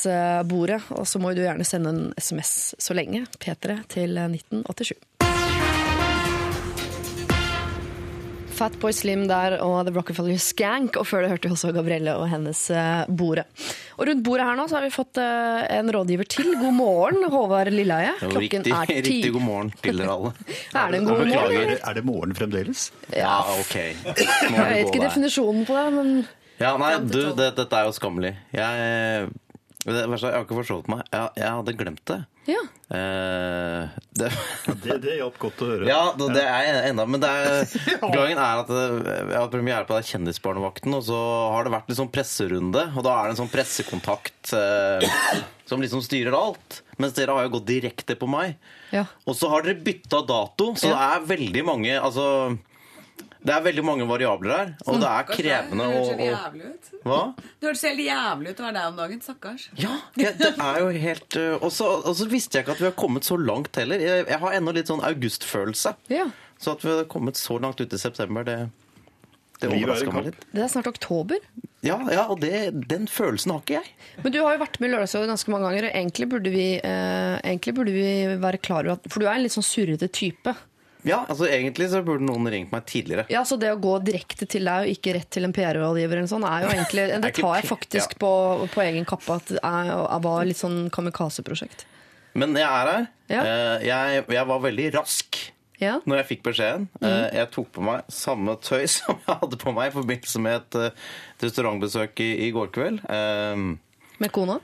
bordet, 0.50 0.82
og 0.98 1.06
så 1.08 1.22
må 1.22 1.36
du 1.38 1.46
gjerne 1.46 1.68
sende 1.68 1.94
en 1.94 2.04
SMS 2.18 2.74
så 2.82 2.98
lenge. 2.98 3.28
P3 3.38 3.84
til 3.94 4.18
eh, 4.18 4.32
1987. 4.34 4.98
Fatboy 8.60 8.92
Slim 8.92 9.22
der 9.30 9.58
og 9.64 9.86
The 9.88 9.94
Rockefeller 9.96 10.40
Skank, 10.44 10.98
og 11.00 11.08
før 11.08 11.24
det 11.24 11.30
hørte 11.32 11.48
vi 11.48 11.56
også 11.56 11.72
Gabrielle 11.76 12.18
og 12.20 12.26
hennes 12.32 12.66
Bordet. 13.08 13.46
Og 14.00 14.08
rundt 14.08 14.24
bordet 14.24 14.46
her 14.48 14.58
nå 14.60 14.66
så 14.68 14.78
har 14.80 14.86
vi 14.86 14.92
fått 14.94 15.20
eh, 15.20 15.62
en 15.78 15.92
rådgiver 15.96 16.28
til. 16.32 16.50
God 16.60 16.76
morgen, 16.76 17.24
Håvard 17.32 17.72
Lilleheie. 17.74 18.14
Klokken 18.20 18.64
riktig, 18.68 18.74
er 18.76 18.92
ti. 18.92 18.98
riktig 19.08 19.32
god 19.36 19.46
morgen 19.48 19.72
til 19.84 20.00
dere 20.00 20.16
alle. 20.16 20.32
Er 20.80 20.92
det 20.94 21.00
en 21.02 21.08
god 21.10 21.24
morgen? 21.28 21.74
Er 21.80 21.98
det 21.98 22.04
morgen 22.08 22.36
fremdeles? 22.38 22.86
Ja, 23.16 23.40
ok. 23.60 23.76
Jeg 23.76 24.56
vet 24.56 24.86
ikke 24.86 25.04
definisjonen 25.04 25.66
på 25.68 25.76
det, 25.80 25.86
men 25.96 26.12
Ja, 26.60 26.74
nei, 26.80 26.94
du, 27.00 27.22
det, 27.40 27.54
dette 27.56 27.80
er 27.80 27.88
jo 27.88 27.96
skammelig. 27.96 28.34
Jeg, 28.56 29.30
det 29.86 30.02
verste 30.12 30.28
jeg 30.28 30.36
har 30.36 30.44
ikke 30.44 30.58
forstått 30.60 30.90
meg. 30.92 31.06
Jeg, 31.14 31.30
jeg 31.40 31.54
hadde 31.56 31.74
glemt 31.80 32.02
det. 32.10 32.18
ja. 32.50 32.60
Eh, 32.90 33.86
det 34.18 34.30
Det, 34.84 34.96
det 35.04 35.14
hjalp 35.20 35.38
godt 35.40 35.62
å 35.64 35.68
høre. 35.70 35.86
ja, 35.92 36.00
det, 36.18 36.28
det 36.36 36.42
er 36.44 36.88
enda 36.90 37.06
Men 37.06 37.22
det 37.22 37.30
er, 37.30 37.76
gangen 38.02 38.42
er 38.42 38.64
at 38.64 38.74
eh, 38.74 38.98
jeg 39.30 39.38
har 39.38 39.52
premiere 39.54 39.86
på 39.88 39.96
den 39.96 40.08
Kjendisbarnevakten, 40.10 40.98
og 40.98 41.06
så 41.08 41.20
har 41.56 41.64
det 41.68 41.74
vært 41.78 41.92
litt 41.94 42.00
sånn 42.02 42.12
presserunde. 42.12 42.84
Og 42.98 43.06
da 43.08 43.16
er 43.16 43.30
det 43.30 43.36
en 43.38 43.42
sånn 43.44 43.54
pressekontakt 43.54 44.52
eh, 44.58 45.08
som 45.70 45.80
liksom 45.86 46.04
styrer 46.04 46.36
alt. 46.36 46.82
Mens 47.00 47.16
dere 47.16 47.38
har 47.38 47.46
jo 47.48 47.54
gått 47.56 47.70
direkte 47.70 48.18
på 48.20 48.28
meg. 48.28 48.58
Ja. 48.92 49.06
Og 49.30 49.38
så 49.40 49.48
har 49.54 49.64
dere 49.64 49.80
bytta 49.86 50.20
dato, 50.28 50.74
så 50.76 50.90
Ja. 50.90 50.98
det 50.98 51.06
er 51.14 51.28
veldig 51.38 51.62
mange 51.68 51.94
Altså 51.96 52.26
det 53.40 53.54
er 53.56 53.62
veldig 53.64 53.84
mange 53.88 54.06
variabler 54.08 54.52
her, 54.52 54.72
og 54.84 54.98
det 55.00 55.10
er 55.10 55.28
krevende 55.30 55.86
å, 55.88 55.92
Det 55.94 56.00
hørtes 56.00 56.10
helt 56.20 56.34
jævlig 56.34 56.72
ut. 56.74 56.90
Hva? 57.06 57.20
Det 57.40 57.70
hørtes 57.70 57.84
helt 57.88 58.04
jævlig 58.04 58.52
ut 58.52 58.60
å 58.60 58.66
være 58.66 58.76
deg 58.76 58.90
om 58.90 59.00
dagen. 59.00 59.22
Stakkars. 59.24 59.70
Ja, 59.80 59.94
det, 60.18 60.34
det 60.42 60.50
er 60.66 60.80
jo 60.82 60.90
helt 61.06 61.38
øh, 61.40 61.54
Og 61.64 61.72
så 61.76 61.88
og 62.00 62.18
så 62.20 62.28
visste 62.32 62.60
jeg 62.60 62.66
ikke 62.66 62.76
at 62.76 62.84
vi 62.84 62.90
har 62.90 62.98
kommet 63.00 63.28
så 63.28 63.38
langt 63.40 63.80
heller. 63.80 64.04
Jeg, 64.04 64.28
jeg 64.28 64.42
har 64.44 64.58
ennå 64.60 64.76
litt 64.76 64.92
sånn 64.92 65.04
augustfølelse. 65.08 65.96
ja. 66.12 66.28
Så 66.60 66.74
at 66.76 66.82
vi 66.84 66.92
har 66.92 67.06
kommet 67.08 67.40
så 67.40 67.56
langt 67.64 67.80
ut 67.80 67.94
i 67.96 67.98
september, 68.02 68.44
det, 68.44 68.58
det 69.62 69.70
er 69.70 69.78
overraska 69.78 70.12
meg 70.12 70.26
litt. 70.26 70.42
Det 70.52 70.66
er 70.66 70.72
snart 70.72 70.90
oktober. 70.92 71.40
Ja, 71.88 71.96
ja 72.12 72.26
og 72.28 72.42
det, 72.44 72.52
den 72.92 73.08
følelsen 73.08 73.54
har 73.54 73.62
ikke 73.64 73.78
jeg. 73.78 73.94
Men 74.26 74.36
du 74.36 74.42
har 74.44 74.58
jo 74.58 74.62
vært 74.66 74.76
med 74.82 74.90
i 74.90 74.94
Lørdagsrådet 74.94 75.30
ganske 75.32 75.54
mange 75.54 75.70
ganger, 75.70 75.88
og 75.88 75.96
egentlig 76.02 76.28
burde 76.34 76.52
vi, 76.52 76.66
eh, 76.84 77.36
egentlig 77.40 77.76
burde 77.78 77.94
vi 77.96 78.10
være 78.44 78.60
klar 78.60 78.84
over 78.84 78.98
at 78.98 79.08
For 79.08 79.24
du 79.24 79.30
er 79.30 79.38
en 79.38 79.46
litt 79.46 79.56
sånn 79.56 79.64
surrete 79.64 80.12
type. 80.12 80.56
Ja, 81.08 81.22
altså 81.32 81.48
Egentlig 81.48 81.88
så 81.94 82.02
burde 82.04 82.26
noen 82.28 82.50
ringt 82.52 82.74
meg 82.74 82.84
tidligere. 82.90 83.24
Ja, 83.32 83.46
så 83.48 83.56
det 83.60 83.70
å 83.72 83.78
gå 83.80 83.94
direkte 84.04 84.48
til 84.50 84.68
deg 84.68 84.84
og 84.84 84.92
ikke 84.92 85.14
rett 85.16 85.30
til 85.32 85.48
en 85.48 85.54
PR-rådgiver 85.56 86.20
eller 86.20 86.32
sånn, 86.32 86.48
er 86.48 86.66
jo 86.66 86.74
egentlig 86.74 87.06
Det 87.24 87.32
tar 87.38 87.56
jeg 87.62 87.70
faktisk 87.70 88.16
ja. 88.18 88.20
på, 88.20 88.32
på 88.74 88.84
egen 88.84 89.08
kappe 89.08 89.38
at 89.40 89.54
er 89.60 89.94
var 90.26 90.50
litt 90.50 90.60
sånn 90.60 90.90
kamikaze-prosjekt. 90.92 91.86
Men 92.40 92.54
jeg 92.58 92.68
er 92.68 92.92
her. 92.92 93.08
Ja. 93.32 93.46
Eh, 93.46 93.88
Jeg, 93.88 94.26
jeg 94.36 94.46
var 94.52 94.62
veldig 94.68 94.90
rask 94.98 95.40
Ja. 95.80 95.96
når 96.04 96.22
jeg 96.22 96.30
fikk 96.34 96.44
beskjeden. 96.50 96.90
Mm. 97.00 97.08
Jeg 97.40 97.52
tok 97.56 97.72
på 97.78 97.86
meg 97.88 98.12
samme 98.12 98.58
tøy 98.60 98.84
som 98.98 99.16
jeg 99.24 99.40
hadde 99.46 99.62
på 99.64 99.74
meg 99.76 99.94
i 99.94 99.96
forbindelse 99.96 100.44
med 100.44 100.60
et, 100.60 100.80
eh, 100.84 101.10
restaurantbesøk 101.48 102.20
i, 102.28 102.32
i 102.50 102.52
går 102.56 102.74
kveld. 102.76 103.06
Med 104.20 104.36
kona? 104.36 104.60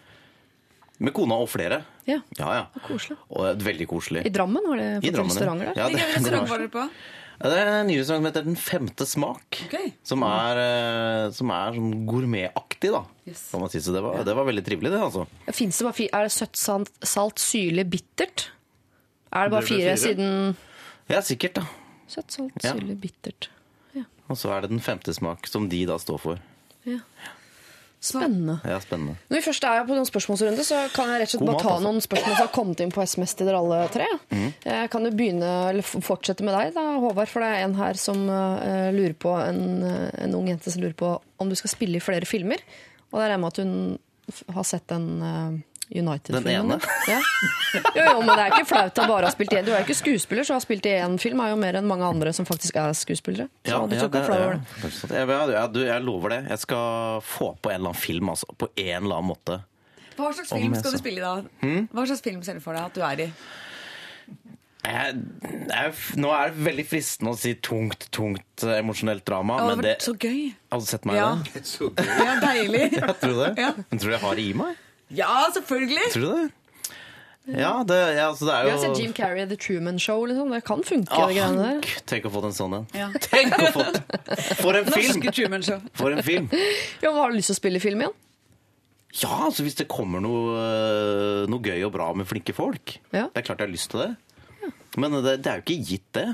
Med 1.00 1.16
kona 1.16 1.40
og 1.40 1.48
flere. 1.52 1.86
Ja. 2.08 2.20
Ja, 2.38 2.48
ja. 2.54 2.66
Koselig. 2.86 3.18
Og 3.34 3.62
veldig 3.66 3.88
koselig. 3.90 4.26
I 4.26 4.30
Drammen 4.34 4.66
har 4.70 4.78
det 4.78 4.90
I 5.04 5.08
fått 5.08 5.16
Drammen, 5.16 5.32
restauranter 5.34 5.66
der? 5.72 5.76
Ja, 5.80 5.88
det, 5.90 5.96
Hvilken 6.00 6.16
restaurant 6.16 6.50
var- 6.50 6.58
var 6.58 6.66
dere 6.66 6.74
på? 6.76 6.90
Ja, 7.36 7.50
det 7.52 7.58
er 7.60 7.68
en 7.82 7.88
ny 7.88 7.96
restaurant 8.00 8.22
som 8.24 8.28
heter 8.30 8.44
Den 8.46 8.56
femte 8.56 9.06
smak. 9.06 9.58
Okay. 9.68 9.90
Som 10.04 10.24
er, 10.24 10.60
eh, 10.62 11.32
som 11.36 11.50
er 11.52 11.74
sånn 11.76 12.06
gourmetaktig, 12.08 12.92
da. 12.94 13.02
Yes. 13.28 13.50
Kan 13.52 13.60
man 13.60 13.70
si. 13.70 13.80
Så 13.80 13.92
det 13.92 14.02
var, 14.06 14.24
det 14.24 14.36
var 14.36 14.46
veldig 14.46 14.64
trivelig, 14.64 14.92
det. 14.94 15.02
altså. 15.02 15.26
Finnes 15.52 15.78
det 15.78 15.84
bare 15.90 16.10
er 16.14 16.24
det 16.30 16.32
søtt, 16.32 16.56
salt, 16.56 16.92
salt, 17.04 17.36
syrlig, 17.44 17.90
bittert? 17.90 18.50
Er 19.34 19.50
det 19.50 19.52
bare 19.52 19.68
fire, 19.68 19.98
fire. 19.98 19.98
siden 19.98 20.56
Ja, 21.10 21.20
sikkert, 21.22 21.54
da. 21.56 21.66
Søtt, 22.08 22.32
salt, 22.32 22.54
Ja. 22.64 22.72
syrlig, 22.74 23.00
bittert. 23.02 23.50
Og 24.30 24.38
så 24.38 24.50
er 24.56 24.62
det 24.62 24.70
Den 24.72 24.80
femte 24.80 25.14
smak, 25.14 25.46
som 25.46 25.68
de 25.70 25.86
da 25.86 25.98
står 25.98 26.20
for. 26.20 26.40
Ja. 26.86 27.00
Spennende. 28.06 28.60
Ja, 28.68 28.78
spennende. 28.84 29.16
Når 29.30 29.40
vi 29.40 29.44
først 29.48 29.66
er 29.66 29.86
på 29.88 29.96
noen 29.98 30.08
spørsmålsrunde, 30.08 30.66
så 30.68 30.82
kan 30.94 31.10
jeg 31.10 31.24
rett 31.24 31.32
og 31.32 31.34
slett 31.34 31.46
bare 31.48 31.58
mat, 31.58 31.64
ta 31.64 31.72
altså. 31.74 31.86
noen 31.88 32.04
spørsmål 32.06 32.36
som 32.36 32.44
har 32.44 32.52
kommet 32.54 32.84
inn 32.84 32.94
på 32.94 33.06
SMS 33.06 33.34
til 33.38 33.50
dere 33.50 33.62
alle 33.64 33.80
tre. 33.94 34.08
Mm. 34.30 34.48
Jeg 34.68 34.92
kan 34.94 35.08
jo 35.08 35.14
begynne, 35.18 35.52
eller 35.72 35.88
fortsette 36.10 36.46
med 36.46 36.54
deg, 36.54 36.74
da, 36.78 36.86
Håvard, 37.02 37.32
for 37.32 37.46
det 37.46 37.50
er 37.50 37.66
en 37.66 37.78
her 37.80 38.00
som 38.00 38.26
uh, 38.30 38.92
lurer 38.94 39.16
på, 39.26 39.34
en, 39.42 39.64
eh, 39.90 40.10
en 40.28 40.36
ung 40.38 40.52
jente 40.52 40.74
som 40.74 40.86
lurer 40.86 40.98
på 41.00 41.16
om 41.42 41.50
du 41.50 41.58
skal 41.58 41.74
spille 41.74 41.98
i 41.98 42.04
flere 42.04 42.30
filmer. 42.30 42.62
Og 43.10 43.22
det 43.22 43.30
er 43.32 43.42
med 43.42 43.54
at 43.56 43.64
hun 43.64 43.74
har 44.54 44.68
sett 44.70 44.86
den 44.92 45.10
uh, 45.26 45.58
United-filmen. 45.94 46.80
Den 46.80 46.82
Ja. 47.12 47.20
Jo, 47.76 48.04
jo, 48.06 48.22
men 48.24 48.32
det 48.32 48.44
er 48.46 48.54
ikke 48.56 48.66
flaut 48.70 49.00
å 49.04 49.08
bare 49.10 49.28
ha 49.28 49.32
spilt 49.36 49.54
i 49.54 49.58
en. 49.60 49.66
Du 49.68 49.72
er 49.74 49.82
jo 49.82 49.86
ikke 49.86 49.98
skuespiller, 50.00 50.48
så 50.48 50.56
å 50.56 50.60
ha 50.60 50.64
spilt 50.64 50.86
i 50.90 50.94
én 50.98 51.18
film 51.22 51.42
er 51.44 51.52
jo 51.52 51.60
mer 51.62 51.78
enn 51.82 51.86
mange 51.90 52.08
andre 52.08 52.32
som 52.34 52.48
faktisk 52.48 52.80
er 52.82 52.96
skuespillere. 52.98 53.50
Så 53.68 53.82
du 53.92 53.96
ja, 53.96 54.08
flau 54.10 54.40
over 54.40 54.58
det. 54.58 55.12
ja. 55.12 55.26
Jeg, 55.36 55.74
du, 55.76 55.82
jeg 55.86 56.02
lover 56.08 56.30
det. 56.38 56.42
Jeg 56.56 56.64
skal 56.66 57.22
få 57.22 57.52
på 57.62 57.70
en 57.74 57.76
eller 57.82 57.92
annen 57.94 58.02
film, 58.02 58.30
altså. 58.34 58.48
På 58.58 58.72
en 58.76 59.04
eller 59.04 59.20
annen 59.20 59.30
måte. 59.34 59.60
Hva 60.16 60.32
slags 60.32 60.54
film 60.56 60.74
skal 60.80 60.96
du 60.96 61.02
spille 61.02 61.20
i 61.20 61.26
da? 61.26 61.36
Hva 61.92 62.08
slags 62.08 62.24
film 62.24 62.42
ser 62.48 62.56
du 62.58 62.64
for 62.64 62.74
deg 62.78 62.88
at 62.88 62.96
du 62.96 63.04
er 63.04 63.26
i? 63.28 63.30
Jeg, 64.86 65.16
jeg, 65.66 65.94
nå 66.22 66.30
er 66.30 66.52
det 66.54 66.62
veldig 66.68 66.84
fristende 66.86 67.32
å 67.34 67.38
si 67.42 67.56
tungt, 67.66 68.06
tungt 68.14 68.64
eh, 68.68 68.76
emosjonelt 68.84 69.24
drama, 69.26 69.56
Ja, 69.58 69.64
det 69.66 69.72
men 69.72 69.82
vært 69.82 70.04
det 70.04 70.06
så 70.06 70.14
gøy. 70.14 70.42
Har 70.72 70.84
du 70.84 70.86
sett 70.86 71.08
meg 71.10 71.18
Ja. 71.18 71.30
i 71.42 71.54
det? 71.56 72.06
Ja, 72.06 72.36
deilig. 72.44 72.84
Jeg 73.00 73.16
tror 73.24 73.40
det. 73.40 73.48
Ja. 73.64 73.72
Men 73.82 74.02
tror 74.04 74.12
du 74.12 74.14
jeg 74.14 74.22
har 74.28 74.36
det 74.38 74.46
i 74.46 74.54
meg? 74.62 74.84
Ja, 75.14 75.46
selvfølgelig! 75.54 76.12
Tror 76.14 76.22
du 76.22 76.32
det? 76.44 76.52
Ja, 77.46 77.84
det, 77.86 77.98
ja, 78.18 78.24
altså, 78.32 78.48
det 78.48 78.54
er 78.56 78.64
Vi 78.66 78.70
jo 78.72 78.76
har 78.76 78.82
sett 78.82 79.00
Jim 79.04 79.12
Carrey 79.14 79.44
i 79.44 79.46
The 79.46 79.56
Truman 79.62 80.00
Show. 80.02 80.24
Liksom. 80.26 80.50
Det 80.50 80.64
kan 80.66 80.82
funke, 80.84 81.12
Ah, 81.14 81.28
det 81.30 81.36
greiene 81.38 81.66
der. 81.68 81.90
Tenk 82.10 82.26
å 82.26 82.32
få 82.34 82.42
en 82.48 82.56
sånn 82.58 82.74
en. 82.80 82.88
Ja. 82.98 83.10
Tenk 83.28 83.54
å 83.54 83.68
få 83.76 83.84
For 84.64 84.74
en 84.80 84.88
film! 84.90 85.20
Norske 85.20 85.34
Truman 85.38 85.62
Show. 85.68 85.84
For 85.94 86.16
en 86.16 86.24
film! 86.26 86.48
Ja, 87.04 87.12
har 87.14 87.30
du 87.30 87.38
lyst 87.38 87.52
til 87.54 87.58
å 87.58 87.60
spille 87.60 87.78
i 87.78 87.84
film 87.84 88.02
igjen? 88.02 88.16
Ja, 89.22 89.30
altså 89.46 89.64
hvis 89.64 89.78
det 89.80 89.86
kommer 89.88 90.20
noe, 90.26 90.58
øh, 90.60 91.46
noe 91.48 91.62
gøy 91.64 91.86
og 91.88 91.94
bra 91.94 92.10
med 92.18 92.26
flinke 92.28 92.52
folk. 92.58 92.98
Ja. 93.14 93.28
Det 93.30 93.44
er 93.44 93.46
klart 93.48 93.62
jeg 93.62 93.70
har 93.70 93.76
lyst 93.78 93.94
til 93.94 94.02
det. 94.08 94.10
Men 95.00 95.14
det, 95.22 95.38
det 95.46 95.52
er 95.54 95.62
jo 95.62 95.68
ikke 95.68 95.78
gitt, 95.92 96.08
det. 96.18 96.26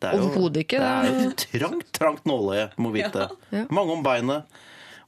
det 0.00 0.08
er 0.12 0.22
jo- 0.22 0.30
ikke, 0.54 0.78
Det 0.78 0.86
er 0.86 1.18
jo 1.18 1.34
trangt, 1.66 1.90
trangt 1.98 2.24
nåløye, 2.30 2.70
må 2.80 2.94
vite. 2.94 3.26
Ja. 3.52 3.66
Mange 3.74 3.92
om 3.98 4.06
beinet. 4.06 4.46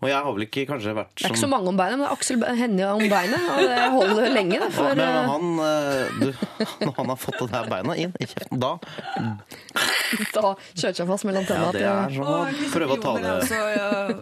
Og 0.03 0.11
jeg 0.11 0.19
har 0.19 0.33
vel 0.35 0.45
ikke 0.49 0.65
kanskje 0.67 0.93
vært 0.97 1.13
som 1.15 1.23
Det 1.23 1.29
er 1.29 1.35
ikke 1.37 1.41
så 1.45 1.49
mange 1.53 1.71
om 1.71 1.77
beinet, 1.79 1.95
men 1.95 2.03
det 2.03 2.09
er 2.09 2.17
Aksel 2.17 2.45
Hennie 2.59 2.89
om 2.91 3.05
beinet. 3.13 3.45
Og 3.53 3.61
det 3.71 3.83
holder 3.95 4.33
lenge, 4.35 4.59
det. 4.59 4.67
Ja, 4.67 4.71
For, 4.75 4.97
men 4.99 5.05
eh, 5.07 5.29
han, 5.31 5.45
øh, 5.63 6.17
du, 6.19 6.47
når 6.89 6.97
han 6.97 7.13
har 7.13 7.21
fått 7.23 7.39
det 7.39 7.51
der 7.53 7.69
beina 7.71 7.97
inn 8.03 8.17
i 8.19 8.27
kjeften, 8.27 8.63
da 8.63 8.73
da 10.37 10.53
kjørte 10.77 10.99
seg 10.99 11.09
fast 11.09 11.27
mellom 11.29 11.47
tennene. 11.49 11.81
ja. 11.81 11.95
Det 12.09 12.13
er 12.13 12.17
sånn 12.17 12.33
å 12.33 12.73
prøve 12.75 12.97
å 12.97 13.01
ta 13.03 13.13
det 13.23 13.61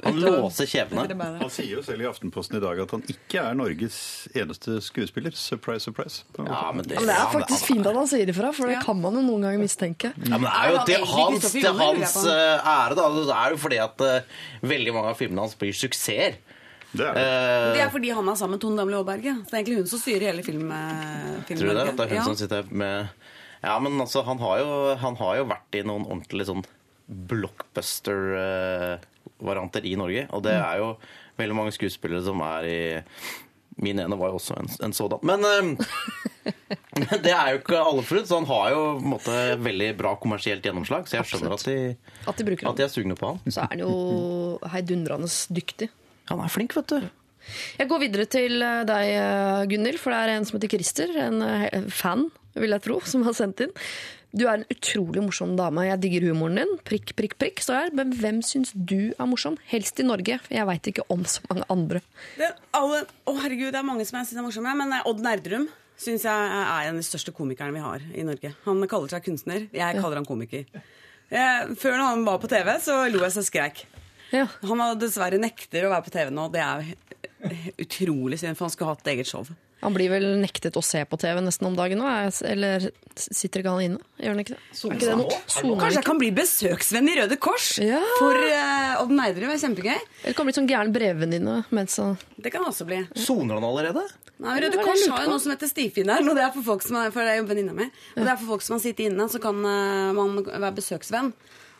Han 0.04 0.20
låser 0.22 0.68
kjevene. 0.70 1.06
Han 1.40 1.52
sier 1.52 1.72
jo 1.78 1.84
selv 1.86 2.04
i 2.04 2.08
Aftenposten 2.10 2.60
i 2.60 2.62
dag 2.62 2.82
at 2.84 2.94
han 2.94 3.04
ikke 3.10 3.42
er 3.42 3.56
Norges 3.58 3.98
eneste 4.36 4.78
skuespiller. 4.84 5.34
Surprise, 5.34 5.82
surprise. 5.88 6.26
Ja, 6.36 6.68
men 6.76 6.84
det, 6.84 7.00
men 7.00 7.08
det 7.10 7.16
er 7.16 7.32
faktisk 7.32 7.70
fint 7.72 7.88
at 7.88 7.96
han 7.96 8.10
sier 8.10 8.30
ifra, 8.30 8.52
for 8.56 8.70
det 8.70 8.78
kan 8.84 9.00
man 9.00 9.18
jo 9.18 9.24
noen 9.26 9.48
ganger 9.48 9.64
mistenke. 9.64 10.12
Ja, 10.28 10.36
men 10.36 10.46
det 10.46 10.54
er 10.54 10.74
jo 10.74 10.84
til 10.90 11.08
hans, 11.14 11.48
til 11.48 11.66
jeg 11.66 11.76
hans 11.80 12.16
eh, 12.28 12.70
ære, 12.76 12.98
da. 12.98 13.08
Det 13.16 13.36
er 13.40 13.56
jo 13.56 13.60
fordi 13.64 13.80
at 13.82 14.06
uh, 14.06 14.38
veldig 14.70 14.94
mange 14.96 15.14
av 15.14 15.18
filmene 15.18 15.46
hans 15.46 15.56
blir 15.58 15.69
suksesser. 15.76 16.34
Det 16.90 17.06
er 17.06 17.14
det. 17.14 17.22
Uh, 17.22 17.72
Det 17.76 17.82
er 17.84 17.90
fordi 17.94 18.10
han 18.10 18.26
er 18.28 18.34
sammen 18.34 18.50
med 18.56 18.60
Tone 18.64 18.76
Damli 18.80 18.96
Aaberge. 18.98 19.32
Det 19.46 19.52
er 19.54 19.58
egentlig 19.60 19.76
hun 19.78 19.86
som 19.92 20.00
styrer 20.02 20.26
hele 20.32 20.42
film, 20.42 20.66
eh, 20.74 21.38
tror 21.46 21.60
du 21.60 21.64
det? 21.70 21.86
At 21.88 21.96
det 21.96 22.04
er 22.06 22.08
hun 22.08 22.16
Ja. 22.18 22.24
som 22.24 22.34
sitter 22.36 22.62
med 22.70 23.08
Ja, 23.62 23.78
men 23.78 24.00
altså, 24.00 24.22
han 24.24 24.38
har 24.38 24.58
jo, 24.58 24.94
han 24.96 25.16
har 25.16 25.36
jo 25.36 25.44
vært 25.44 25.74
i 25.76 25.82
noen 25.84 26.06
ordentlig 26.08 26.46
sånn 26.48 26.64
blockbuster-varianter 27.10 29.84
i 29.84 29.92
Norge. 30.00 30.24
Og 30.32 30.42
det 30.46 30.54
er 30.56 30.78
jo 30.80 30.94
veldig 31.40 31.56
mange 31.56 31.72
skuespillere 31.74 32.22
som 32.24 32.40
er 32.44 32.62
i 32.68 32.80
Min 33.80 34.00
ene 34.02 34.18
var 34.18 34.32
jo 34.32 34.40
også 34.40 34.56
en, 34.60 34.68
en 34.86 34.92
sådan. 34.96 35.22
Men, 35.26 35.44
eh, 35.46 36.56
det 37.24 37.32
er 37.32 37.54
jo 37.54 37.60
ikke 37.60 37.78
alle 37.78 38.04
forut, 38.06 38.28
så 38.28 38.40
han 38.40 38.48
har 38.50 38.66
jo 38.74 38.82
på 38.98 39.04
en 39.04 39.14
måte 39.14 39.38
veldig 39.62 39.92
bra 40.00 40.16
kommersielt 40.20 40.66
gjennomslag. 40.66 41.08
Så 41.08 41.20
jeg 41.20 41.30
skjønner 41.30 41.56
at 41.56 41.64
de, 41.68 41.78
At 42.26 42.42
de 42.42 42.58
at 42.58 42.76
de 42.80 42.86
er 42.86 42.92
sugne 42.92 43.16
på 43.18 43.32
han. 43.32 43.40
Så 43.46 43.64
er 43.64 43.72
han 43.74 43.84
jo 43.84 43.94
heidundrende 44.74 45.30
dyktig. 45.54 45.90
Han 46.30 46.42
er 46.44 46.52
flink, 46.52 46.76
vet 46.76 46.92
du. 46.92 47.08
Jeg 47.80 47.88
går 47.90 48.02
videre 48.04 48.26
til 48.30 48.62
eh, 48.62 48.82
deg, 48.88 49.12
eh, 49.16 49.64
Gunhild, 49.70 50.00
for 50.00 50.14
det 50.14 50.20
er 50.20 50.34
en 50.36 50.46
som 50.48 50.58
heter 50.58 50.72
Christer, 50.74 51.14
en 51.24 51.44
eh, 51.46 51.86
fan, 51.94 52.28
vil 52.58 52.74
jeg 52.76 52.84
tro, 52.84 53.00
som 53.06 53.24
har 53.26 53.36
sendt 53.36 53.64
inn. 53.64 53.72
Du 54.30 54.44
er 54.46 54.60
en 54.60 54.66
utrolig 54.70 55.22
morsom 55.24 55.56
dame. 55.58 55.88
Jeg 55.88 56.00
digger 56.04 56.28
humoren 56.30 56.60
din. 56.60 56.72
Prikk, 56.86 57.12
prikk, 57.18 57.34
prikk, 57.40 57.62
står 57.64 57.78
her. 57.80 57.92
Men 57.98 58.12
hvem 58.14 58.38
syns 58.46 58.70
du 58.74 59.10
er 59.10 59.26
morsom? 59.26 59.56
Helst 59.72 59.98
i 59.98 60.06
Norge. 60.06 60.38
for 60.44 60.54
Jeg 60.54 60.68
veit 60.68 60.90
ikke 60.92 61.06
om 61.10 61.24
så 61.26 61.42
mange 61.48 61.66
andre. 61.74 62.02
Det 62.38 62.52
alle, 62.76 63.02
å 63.26 63.34
herregud, 63.40 63.72
det 63.74 63.80
er 63.80 63.88
mange 63.88 64.06
som 64.06 64.20
jeg 64.20 64.30
syns 64.30 64.42
er 64.42 64.46
morsomme, 64.46 64.74
men 64.78 64.94
eh, 64.94 65.08
Odd 65.10 65.22
Nerdrum 65.24 65.66
syns 66.00 66.24
jeg 66.24 66.32
er 66.32 66.86
en 66.86 66.94
av 66.94 67.00
de 67.00 67.04
største 67.04 67.34
komikerne 67.36 67.74
vi 67.74 67.82
har 67.84 68.04
i 68.14 68.24
Norge. 68.24 68.54
Han 68.64 68.86
kaller 68.88 69.12
seg 69.12 69.26
kunstner, 69.26 69.66
jeg 69.74 69.98
kaller 69.98 70.20
han 70.22 70.28
komiker. 70.28 70.68
Jeg, 71.30 71.74
Før 71.82 71.98
når 71.98 72.06
han 72.06 72.22
var 72.28 72.38
på 72.42 72.48
TV, 72.50 72.70
så 72.82 73.02
lo 73.10 73.24
jeg 73.26 73.34
så 73.34 73.44
skreik. 73.44 73.82
Ja. 74.30 74.46
Han 74.70 74.80
har 74.80 74.94
dessverre 74.98 75.42
nekter 75.42 75.84
å 75.84 75.90
være 75.92 76.06
på 76.06 76.14
TV 76.14 76.30
nå. 76.32 76.46
Det 76.54 76.62
er 76.62 76.94
utrolig 77.82 78.38
synd, 78.40 78.56
for 78.56 78.68
han 78.68 78.72
skulle 78.74 78.94
hatt 78.94 79.12
eget 79.12 79.28
show. 79.28 79.44
Han 79.80 79.94
blir 79.96 80.10
vel 80.12 80.26
nektet 80.42 80.76
å 80.76 80.82
se 80.84 81.00
på 81.08 81.16
TV 81.20 81.40
nesten 81.40 81.66
om 81.70 81.76
dagen 81.78 81.98
nå? 82.02 82.04
er- 82.06 82.46
Eller 82.50 82.90
sitter 83.16 83.62
ikke 83.62 83.72
han 83.72 83.84
inne? 83.86 84.00
Gjør 84.20 84.34
han 84.34 84.42
ikke 84.42 84.54
det? 84.54 84.60
Er 84.60 84.94
ikke 84.94 85.06
det 85.06 85.14
han 85.14 85.78
Kanskje 85.80 85.94
jeg 86.00 86.04
kan 86.04 86.18
bli 86.20 86.30
besøksvenn 86.36 87.08
i 87.08 87.16
Røde 87.20 87.38
Kors 87.40 87.78
Ja. 87.80 88.00
for 88.18 88.36
uh, 88.36 89.00
Odd 89.02 89.14
Nerdrum. 89.16 89.50
er 89.50 89.60
kjempegøy. 89.62 89.96
Eller 90.24 90.36
kan 90.36 90.46
bli 90.48 90.56
sånn 90.56 90.68
gæren 90.68 90.92
brevvenninne 90.92 91.64
Så 91.88 92.16
Det 92.36 92.52
kan 92.52 92.62
også 92.64 92.84
bli. 92.86 93.06
Soner 93.16 93.54
han 93.56 93.64
allerede? 93.64 94.04
Nei, 94.40 94.58
Røde 94.60 94.80
Kors 94.84 95.06
har 95.08 95.24
jo 95.24 95.30
noe 95.34 95.40
som 95.40 95.52
heter 95.52 95.68
Stifinneren, 95.68 96.28
og 96.28 96.36
det 96.36 96.44
er 96.44 96.52
for 96.52 96.62
folk 96.64 96.82
som 96.82 96.96
er, 96.96 97.10
for 97.12 97.20
det 97.20 97.34
er 97.34 97.40
jo 97.42 97.48
venninna 97.48 97.74
mi. 97.76 97.88
Og 98.16 98.22
det 98.24 98.30
er 98.32 98.38
for 98.40 98.54
folk 98.54 98.62
som 98.64 98.76
har 98.78 98.80
sittet 98.80 99.10
inne, 99.10 99.26
så 99.28 99.40
kan 99.42 99.58
eh, 99.68 100.12
man 100.16 100.38
være 100.44 100.76
besøksvenn. 100.78 101.32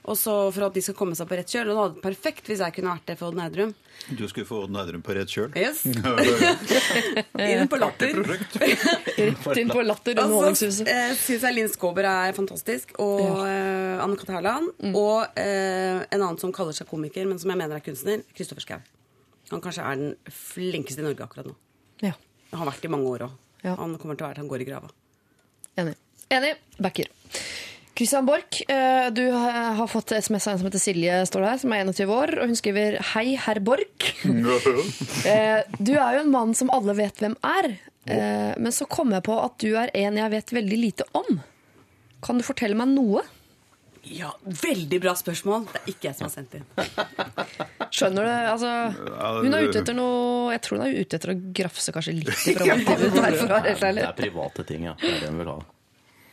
Og 0.09 0.17
så 0.17 0.33
for 0.55 0.65
at 0.65 0.77
de 0.77 0.83
skal 0.85 0.97
komme 0.97 1.17
seg 1.19 1.29
på 1.29 1.37
rett 1.37 1.51
kjøl. 1.53 1.69
Og 1.69 1.73
det 1.75 1.81
hadde 1.81 1.95
vært 1.95 2.05
perfekt 2.07 2.47
hvis 2.49 2.63
jeg 2.65 2.75
kunne 2.77 2.95
vært 2.95 3.11
det 3.11 3.17
for 3.21 3.29
Odd 3.29 3.37
Nerdrum. 3.37 3.73
Du 4.17 4.23
skulle 4.31 4.49
få 4.49 4.63
Odd 4.65 4.73
Nerdrum 4.73 5.03
på 5.05 5.17
rett 5.19 5.33
kjøl. 5.33 5.51
Yes. 5.61 5.83
Inn 7.51 7.69
på 7.71 7.81
latter. 7.81 8.23
rett 8.25 9.59
inn 9.61 9.69
på 9.71 9.83
Latter 9.85 10.17
underholdningshuset. 10.23 10.89
eh, 10.95 11.13
syns 11.21 11.45
jeg 11.45 11.57
Linn 11.59 11.69
Skåber 11.73 12.09
er 12.09 12.33
fantastisk. 12.37 12.95
Og 13.03 13.43
eh, 13.45 14.01
Anne 14.01 14.17
Kat. 14.21 14.33
Hærland. 14.33 14.73
Og 14.95 15.39
eh, 15.41 16.01
en 16.07 16.21
annen 16.23 16.41
som 16.41 16.55
kaller 16.55 16.77
seg 16.77 16.89
komiker, 16.91 17.27
men 17.29 17.41
som 17.43 17.53
jeg 17.53 17.61
mener 17.61 17.77
er 17.81 17.85
kunstner. 17.85 18.25
Kristoffer 18.37 18.65
Schau. 18.65 18.81
Han 19.51 19.63
kanskje 19.65 19.83
er 19.85 19.99
den 19.99 20.13
flinkeste 20.31 21.03
i 21.03 21.07
Norge 21.09 21.27
akkurat 21.27 21.49
nå. 21.51 21.57
Ja, 22.07 22.15
Han 22.53 22.63
har 22.63 22.71
vært 22.71 22.87
i 22.87 22.91
mange 22.93 23.11
år 23.11 23.27
òg. 23.27 23.39
Ja. 23.65 23.75
Han 23.77 23.97
kommer 24.01 24.17
til 24.17 24.25
å 24.25 24.29
være 24.31 24.39
til 24.39 24.45
han 24.47 24.53
går 24.53 24.63
i 24.65 24.69
grava. 24.71 24.93
enig. 25.83 25.97
Enig. 26.31 26.55
Backer. 26.79 27.11
Christian 28.01 28.25
Borch, 28.25 28.63
eh, 28.71 29.11
du 29.13 29.27
har 29.31 29.87
fått 29.93 30.13
SMS 30.17 30.47
av 30.49 30.53
en 30.55 30.59
som 30.59 30.67
heter 30.71 30.81
Silje, 30.81 31.19
står 31.29 31.43
det 31.45 31.49
her, 31.51 31.59
som 31.61 31.73
er 31.77 31.83
21 31.85 32.13
år, 32.15 32.31
og 32.41 32.49
hun 32.49 32.57
skriver 32.57 32.95
Hei, 33.13 33.35
herr 33.37 33.59
Borch. 33.61 34.07
Eh, 35.29 35.61
Du 35.77 35.91
er 35.93 36.15
jo 36.17 36.21
en 36.23 36.31
mann 36.33 36.55
som 36.57 36.71
alle 36.73 36.95
vet 36.97 37.19
hvem 37.21 37.35
er, 37.45 37.67
eh, 38.09 38.55
men 38.57 38.73
så 38.73 38.87
kom 38.89 39.13
jeg 39.13 39.21
på 39.27 39.35
at 39.37 39.59
du 39.61 39.75
er 39.77 39.93
en 40.01 40.17
jeg 40.17 40.33
vet 40.33 40.53
veldig 40.57 40.79
lite 40.81 41.05
om. 41.13 41.43
Kan 42.25 42.41
du 42.41 42.45
fortelle 42.47 42.79
meg 42.79 42.89
noe? 42.95 43.21
Ja, 44.09 44.31
Veldig 44.49 44.97
bra 45.03 45.13
spørsmål. 45.13 45.67
Det 45.75 45.83
er 45.83 45.91
ikke 45.93 46.09
jeg 46.09 46.17
som 46.17 46.25
har 46.25 46.33
sendt 46.33 46.57
inn. 46.57 46.65
Skjønner 47.93 48.25
du? 48.25 48.31
Altså, 48.55 48.71
hun 49.45 49.59
er 49.59 49.67
ute 49.69 49.83
etter 49.83 49.99
noe 49.99 50.55
Jeg 50.55 50.63
tror 50.65 50.79
hun 50.79 50.87
er 50.87 50.97
ute 51.03 51.19
etter 51.19 51.35
å 51.35 51.37
grafse 51.61 51.93
kanskje 51.93 52.15
litt 52.17 52.33
i 52.49 52.55
er 52.57 52.65
helt 52.65 53.85
Det 53.85 54.07
er 54.07 54.17
private 54.17 54.65
ting, 54.73 54.89
ja. 54.89 54.97
Det 54.97 55.13
er 55.19 55.21
det 55.27 55.31
hun 55.35 55.43
vil 55.45 55.53
ha. 55.53 55.59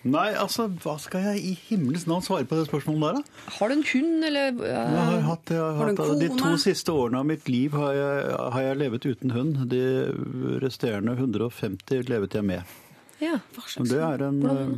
Nei, 0.07 0.27
altså, 0.39 0.67
hva 0.83 0.95
skal 1.01 1.25
jeg 1.31 1.43
i 1.43 1.53
himmelens 1.67 2.07
navn 2.09 2.23
svare 2.25 2.47
på 2.47 2.57
det 2.59 2.67
spørsmålet 2.69 3.03
der, 3.03 3.21
da? 3.21 3.53
Har 3.57 3.71
du 3.71 3.75
en 3.77 3.85
hund, 3.91 4.25
eller 4.29 4.51
uh, 4.55 4.65
Jeg 4.67 5.05
har 5.11 5.23
hatt, 5.27 5.53
jeg 5.53 5.61
har 5.61 5.79
Har 5.81 5.93
du 5.93 6.03
hatt? 6.03 6.21
De 6.23 6.29
to 6.39 6.51
siste 6.61 6.93
årene 6.95 7.21
av 7.21 7.29
mitt 7.29 7.49
liv 7.51 7.75
har 7.77 7.95
jeg, 7.97 8.35
har 8.55 8.67
jeg 8.67 8.81
levet 8.83 9.07
uten 9.07 9.35
hund. 9.35 9.63
De 9.71 9.83
resterende 10.63 11.17
150 11.17 12.07
levet 12.11 12.37
jeg 12.39 12.47
med. 12.47 12.77
Ja. 13.23 13.39
Men 13.77 13.89
det 13.89 14.03
er 14.05 14.23
en 14.27 14.43
eh, 14.45 14.75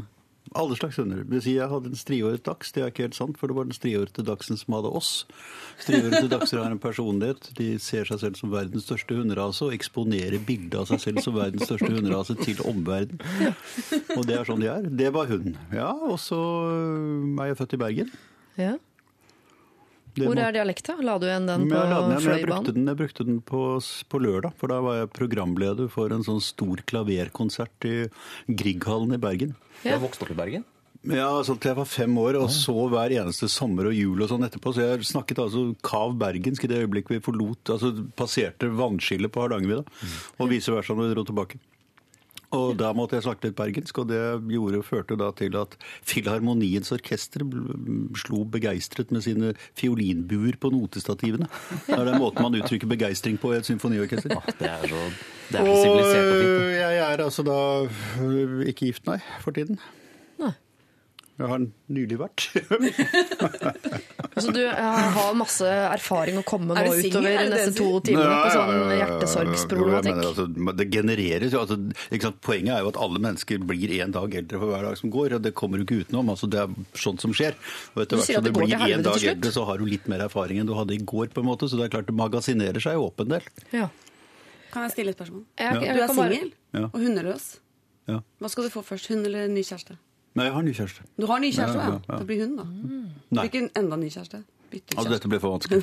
alle 0.58 0.76
slags 0.80 0.98
hunder. 0.98 1.22
Det 1.24 1.34
vil 1.36 1.44
si 1.46 1.54
jeg 1.58 1.70
hadde 1.70 1.92
en 1.92 2.00
striåret 2.00 2.44
dachs. 2.46 2.72
Det 2.74 2.82
er 2.84 2.92
ikke 2.92 3.06
helt 3.08 3.18
sant, 3.18 3.38
for 3.38 3.52
det 3.52 3.58
var 3.58 3.68
den 3.70 3.78
striårete 3.78 4.26
dachsen 4.26 4.58
som 4.60 4.76
hadde 4.78 4.92
oss. 5.00 5.12
Striårete 5.84 6.30
dachser 6.32 6.64
har 6.64 6.74
en 6.74 6.82
personlighet. 6.82 7.52
De 7.60 7.70
ser 7.84 8.10
seg 8.10 8.22
selv 8.24 8.40
som 8.40 8.54
verdens 8.54 8.88
største 8.88 9.18
hunderase 9.18 9.68
og 9.68 9.76
eksponerer 9.78 10.42
bildet 10.48 10.80
av 10.82 10.90
seg 10.90 11.04
selv 11.06 11.24
som 11.26 11.38
verdens 11.38 11.68
største 11.70 11.92
hunderase 11.94 12.38
til 12.42 12.62
omverdenen. 12.66 13.22
Og 14.18 14.26
det 14.28 14.40
er 14.40 14.50
sånn 14.50 14.64
de 14.64 14.72
er. 14.74 14.90
Det 14.90 15.14
var 15.16 15.30
hun. 15.32 15.54
Ja, 15.76 15.92
og 15.94 16.18
så 16.24 16.40
er 17.40 17.52
jeg 17.52 17.60
født 17.62 17.78
i 17.78 17.84
Bergen. 17.86 18.14
ja. 18.60 18.78
Det 20.16 20.26
Hvor 20.26 20.36
må- 20.36 20.42
er 20.48 20.52
dialekta? 20.56 20.96
La 21.06 21.18
du 21.20 21.26
igjen 21.28 21.46
den 21.48 21.68
Men 21.68 21.70
på 21.70 22.08
men 22.10 22.20
jeg 22.20 22.46
brukte 22.48 22.74
den, 22.74 22.86
jeg 22.88 22.98
brukte 22.98 23.26
den 23.26 23.42
på, 23.42 23.62
på 24.10 24.20
lørdag, 24.20 24.54
for 24.58 24.68
da 24.68 24.80
var 24.82 24.98
jeg 25.02 25.10
programleder 25.14 25.90
for 25.90 26.10
en 26.12 26.24
sånn 26.26 26.42
stor 26.42 26.82
klaverkonsert 26.90 27.86
i 27.86 28.10
Grieghallen 28.50 29.14
i 29.14 29.22
Bergen. 29.22 29.56
Du 29.84 29.90
har 29.90 30.00
vokst 30.02 30.22
opp 30.26 30.32
i 30.32 30.38
Bergen? 30.38 30.66
Ja, 31.08 31.30
altså 31.32 31.54
til 31.56 31.70
jeg 31.70 31.78
var 31.78 31.88
fem 31.88 32.18
år 32.20 32.36
og 32.42 32.50
så 32.52 32.74
hver 32.92 33.14
eneste 33.16 33.48
sommer 33.48 33.88
og 33.88 33.96
jul 33.96 34.20
og 34.20 34.28
sånn 34.28 34.44
etterpå. 34.44 34.74
Så 34.76 34.84
jeg 34.84 35.06
snakket 35.08 35.40
altså 35.46 35.62
kav 35.82 36.18
bergensk 36.20 36.66
i 36.66 36.68
det 36.68 36.82
øyeblikket 36.84 37.14
vi 37.16 37.20
forlot, 37.24 37.72
altså 37.72 37.94
passerte 38.20 38.68
vannskillet 38.68 39.32
på 39.32 39.46
Hardangervidda, 39.46 39.86
og 40.40 40.50
vice 40.52 40.74
versa 40.76 40.92
når 40.98 41.08
vi 41.08 41.14
dro 41.16 41.24
tilbake. 41.30 41.60
Og 42.56 42.74
da 42.80 42.90
måtte 42.98 43.18
jeg 43.18 43.28
snakke 43.28 43.46
litt 43.50 43.58
bergensk, 43.60 44.02
og 44.02 44.10
det 44.10 44.22
gjorde, 44.50 44.82
førte 44.86 45.18
da 45.20 45.30
til 45.38 45.54
at 45.60 45.76
Filharmoniens 46.08 46.90
orkester 46.96 47.46
slo 48.18 48.42
begeistret 48.50 49.14
med 49.14 49.26
sine 49.26 49.52
fiolinbuer 49.78 50.58
på 50.62 50.72
notestativene. 50.74 51.50
Det 51.86 51.94
er 52.00 52.10
den 52.10 52.18
måten 52.22 52.46
man 52.46 52.58
uttrykker 52.58 52.90
begeistring 52.90 53.38
på 53.42 53.54
i 53.54 53.60
et 53.60 53.70
symfoniorkester. 53.70 54.34
Det 54.58 54.66
er 54.66 54.90
så, 54.90 55.06
det 55.52 55.62
er 55.62 55.70
så 55.70 55.94
og. 55.94 56.02
Og 56.50 56.76
jeg 56.80 57.00
er 57.06 57.26
altså 57.28 57.46
da 57.46 57.62
ikke 58.66 58.90
gift, 58.90 59.06
nei, 59.10 59.20
for 59.46 59.54
tiden. 59.54 59.78
Jeg 61.40 61.48
har 61.48 61.62
nylig 61.96 62.18
vært. 62.20 62.44
så 64.44 64.52
du 64.52 64.60
eh, 64.60 64.98
har 65.16 65.38
masse 65.40 65.64
erfaring 65.70 66.40
å 66.42 66.44
komme 66.44 66.76
nå 66.76 66.82
utover 67.00 67.30
de 67.32 67.46
neste 67.54 67.72
to 67.78 67.88
timene 68.04 68.42
på 68.44 68.50
sånn. 68.52 68.72
Jo, 68.76 68.90
hjertesorgsproblematikk. 69.00 70.20
altså, 70.20 70.48
det 70.82 70.88
genereres 70.92 71.56
jo. 71.56 71.62
Altså, 71.64 71.78
ikke 72.12 72.28
sant? 72.28 72.42
Poenget 72.44 72.74
er 72.76 72.84
jo 72.84 72.92
at 72.92 73.00
alle 73.06 73.22
mennesker 73.24 73.64
blir 73.72 73.94
en 74.04 74.16
dag 74.18 74.36
eldre 74.42 74.60
for 74.60 74.74
hver 74.74 74.84
dag 74.90 75.00
som 75.00 75.14
går, 75.16 75.38
og 75.38 75.46
det 75.48 75.54
kommer 75.62 75.80
du 75.80 75.86
ikke 75.88 76.02
utenom. 76.04 76.34
Altså, 76.36 76.50
det 76.52 76.60
er 76.66 76.76
sånt 77.06 77.24
som 77.24 77.32
skjer. 77.36 77.56
Og 77.96 78.04
etter 78.04 78.20
Du 78.20 78.24
hvert 78.26 78.36
som 78.36 78.50
du 78.50 78.52
blir 78.60 78.76
en 79.00 79.08
dag 79.08 79.26
eldre, 79.32 79.54
så 79.56 79.64
har 79.72 79.80
du 79.80 79.88
litt 79.88 80.12
mer 80.12 80.26
erfaring 80.28 80.60
enn 80.60 80.68
du 80.68 80.76
hadde 80.76 80.98
i 80.98 81.02
går, 81.14 81.32
på 81.32 81.40
en 81.46 81.50
måte. 81.54 81.72
Så 81.72 81.80
det 81.80 81.88
er 81.88 81.96
klart 81.96 82.12
det 82.12 82.18
magasinerer 82.20 82.84
seg 82.84 83.00
jo 83.00 83.08
opp 83.08 83.24
en 83.24 83.32
del. 83.38 83.48
Ja. 83.72 83.88
Kan 84.76 84.86
jeg 84.90 84.98
stille 84.98 85.16
et 85.16 85.22
spørsmål? 85.22 85.48
Jeg, 85.56 85.80
jeg, 85.88 85.96
Du 85.96 86.04
er 86.04 86.12
kan 86.12 86.20
singel 86.20 86.52
Ja. 86.76 86.86
og 86.92 87.00
hundeløs. 87.00 87.48
Ja. 88.12 88.20
Hva 88.44 88.52
skal 88.52 88.68
du 88.68 88.74
få 88.76 88.84
først? 88.86 89.08
Hund 89.14 89.26
eller 89.26 89.48
ny 89.48 89.64
kjæreste? 89.64 89.96
Nei, 90.40 90.46
jeg 90.48 90.56
har 90.56 90.64
ny 90.64 90.78
kjæreste. 90.78 91.10
Du 91.20 91.28
har 91.28 91.44
ny 91.44 91.52
kjæreste, 91.52 91.82
Ja, 91.84 91.90
ja. 91.92 92.00
ja. 92.08 92.22
Det 92.22 92.30
blir 92.30 92.46
hun, 92.46 92.56
da. 92.56 92.66
Nei. 93.36 93.46
Ikke 93.50 93.66
en 93.66 93.70
enda 93.84 94.00
ny 94.00 94.10
kjæreste. 94.14 94.40
Bytte 94.70 94.94
Altså, 95.00 95.10
dette 95.16 95.30
ble 95.32 95.40
for 95.42 95.56
vanskelig. 95.56 95.80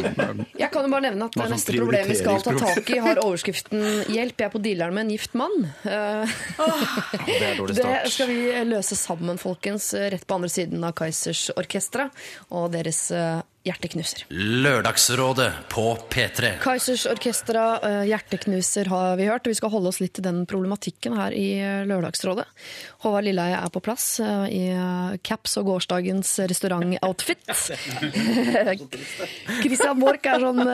Jeg 0.62 0.70
kan 0.72 0.86
jo 0.86 0.90
bare 0.94 1.04
nevne 1.04 1.26
at 1.28 1.34
det 1.36 1.42
sånn 1.44 1.52
neste 1.52 1.74
problem 1.76 2.06
vi 2.08 2.16
skal 2.16 2.40
ta 2.46 2.54
tak 2.56 2.88
i, 2.88 2.96
har 3.04 3.20
overskriften 3.20 3.82
'Hjelp, 4.08 4.40
jeg 4.40 4.46
er 4.46 4.52
på 4.54 4.62
dealeren 4.64 4.96
med 4.96 5.04
en 5.04 5.12
gift 5.12 5.36
mann'. 5.36 5.66
Eh, 5.84 6.32
Det 7.28 7.50
Det 7.76 8.12
skal 8.14 8.30
vi 8.32 8.38
løse 8.64 8.96
sammen, 8.96 9.36
folkens, 9.40 9.92
rett 9.94 10.24
på 10.26 10.38
andre 10.40 10.48
siden 10.48 10.84
av 10.88 10.96
Kaizers 10.96 11.50
orkestra 11.60 12.08
og 12.50 12.70
deres 12.72 13.10
eh, 13.12 13.42
hjerteknuser. 13.66 14.22
Lørdagsrådet 14.32 15.50
på 15.68 15.82
P3. 16.08 16.54
Kaizers 16.62 17.04
orkestra, 17.10 17.64
eh, 17.84 18.04
hjerteknuser 18.08 18.88
har 18.88 19.18
vi 19.20 19.26
hørt, 19.28 19.46
vi 19.46 19.54
skal 19.58 19.70
holde 19.74 19.88
oss 19.92 20.00
litt 20.00 20.14
til 20.16 20.24
den 20.24 20.46
problematikken 20.48 21.12
her 21.18 21.36
i 21.36 21.60
eh, 21.60 21.82
Lørdagsrådet. 21.88 22.46
Håvard 23.04 23.24
Lilleheie 23.28 23.58
er 23.60 23.68
på 23.74 23.82
plass 23.84 24.20
eh, 24.24 24.46
i 24.48 24.62
caps 25.26 25.58
og 25.60 25.64
gårsdagens 25.68 26.32
restaurantoutfit. 26.48 27.44
Christian 29.60 30.00
Borch 30.00 30.24
er 30.24 30.40
sånn 30.40 30.64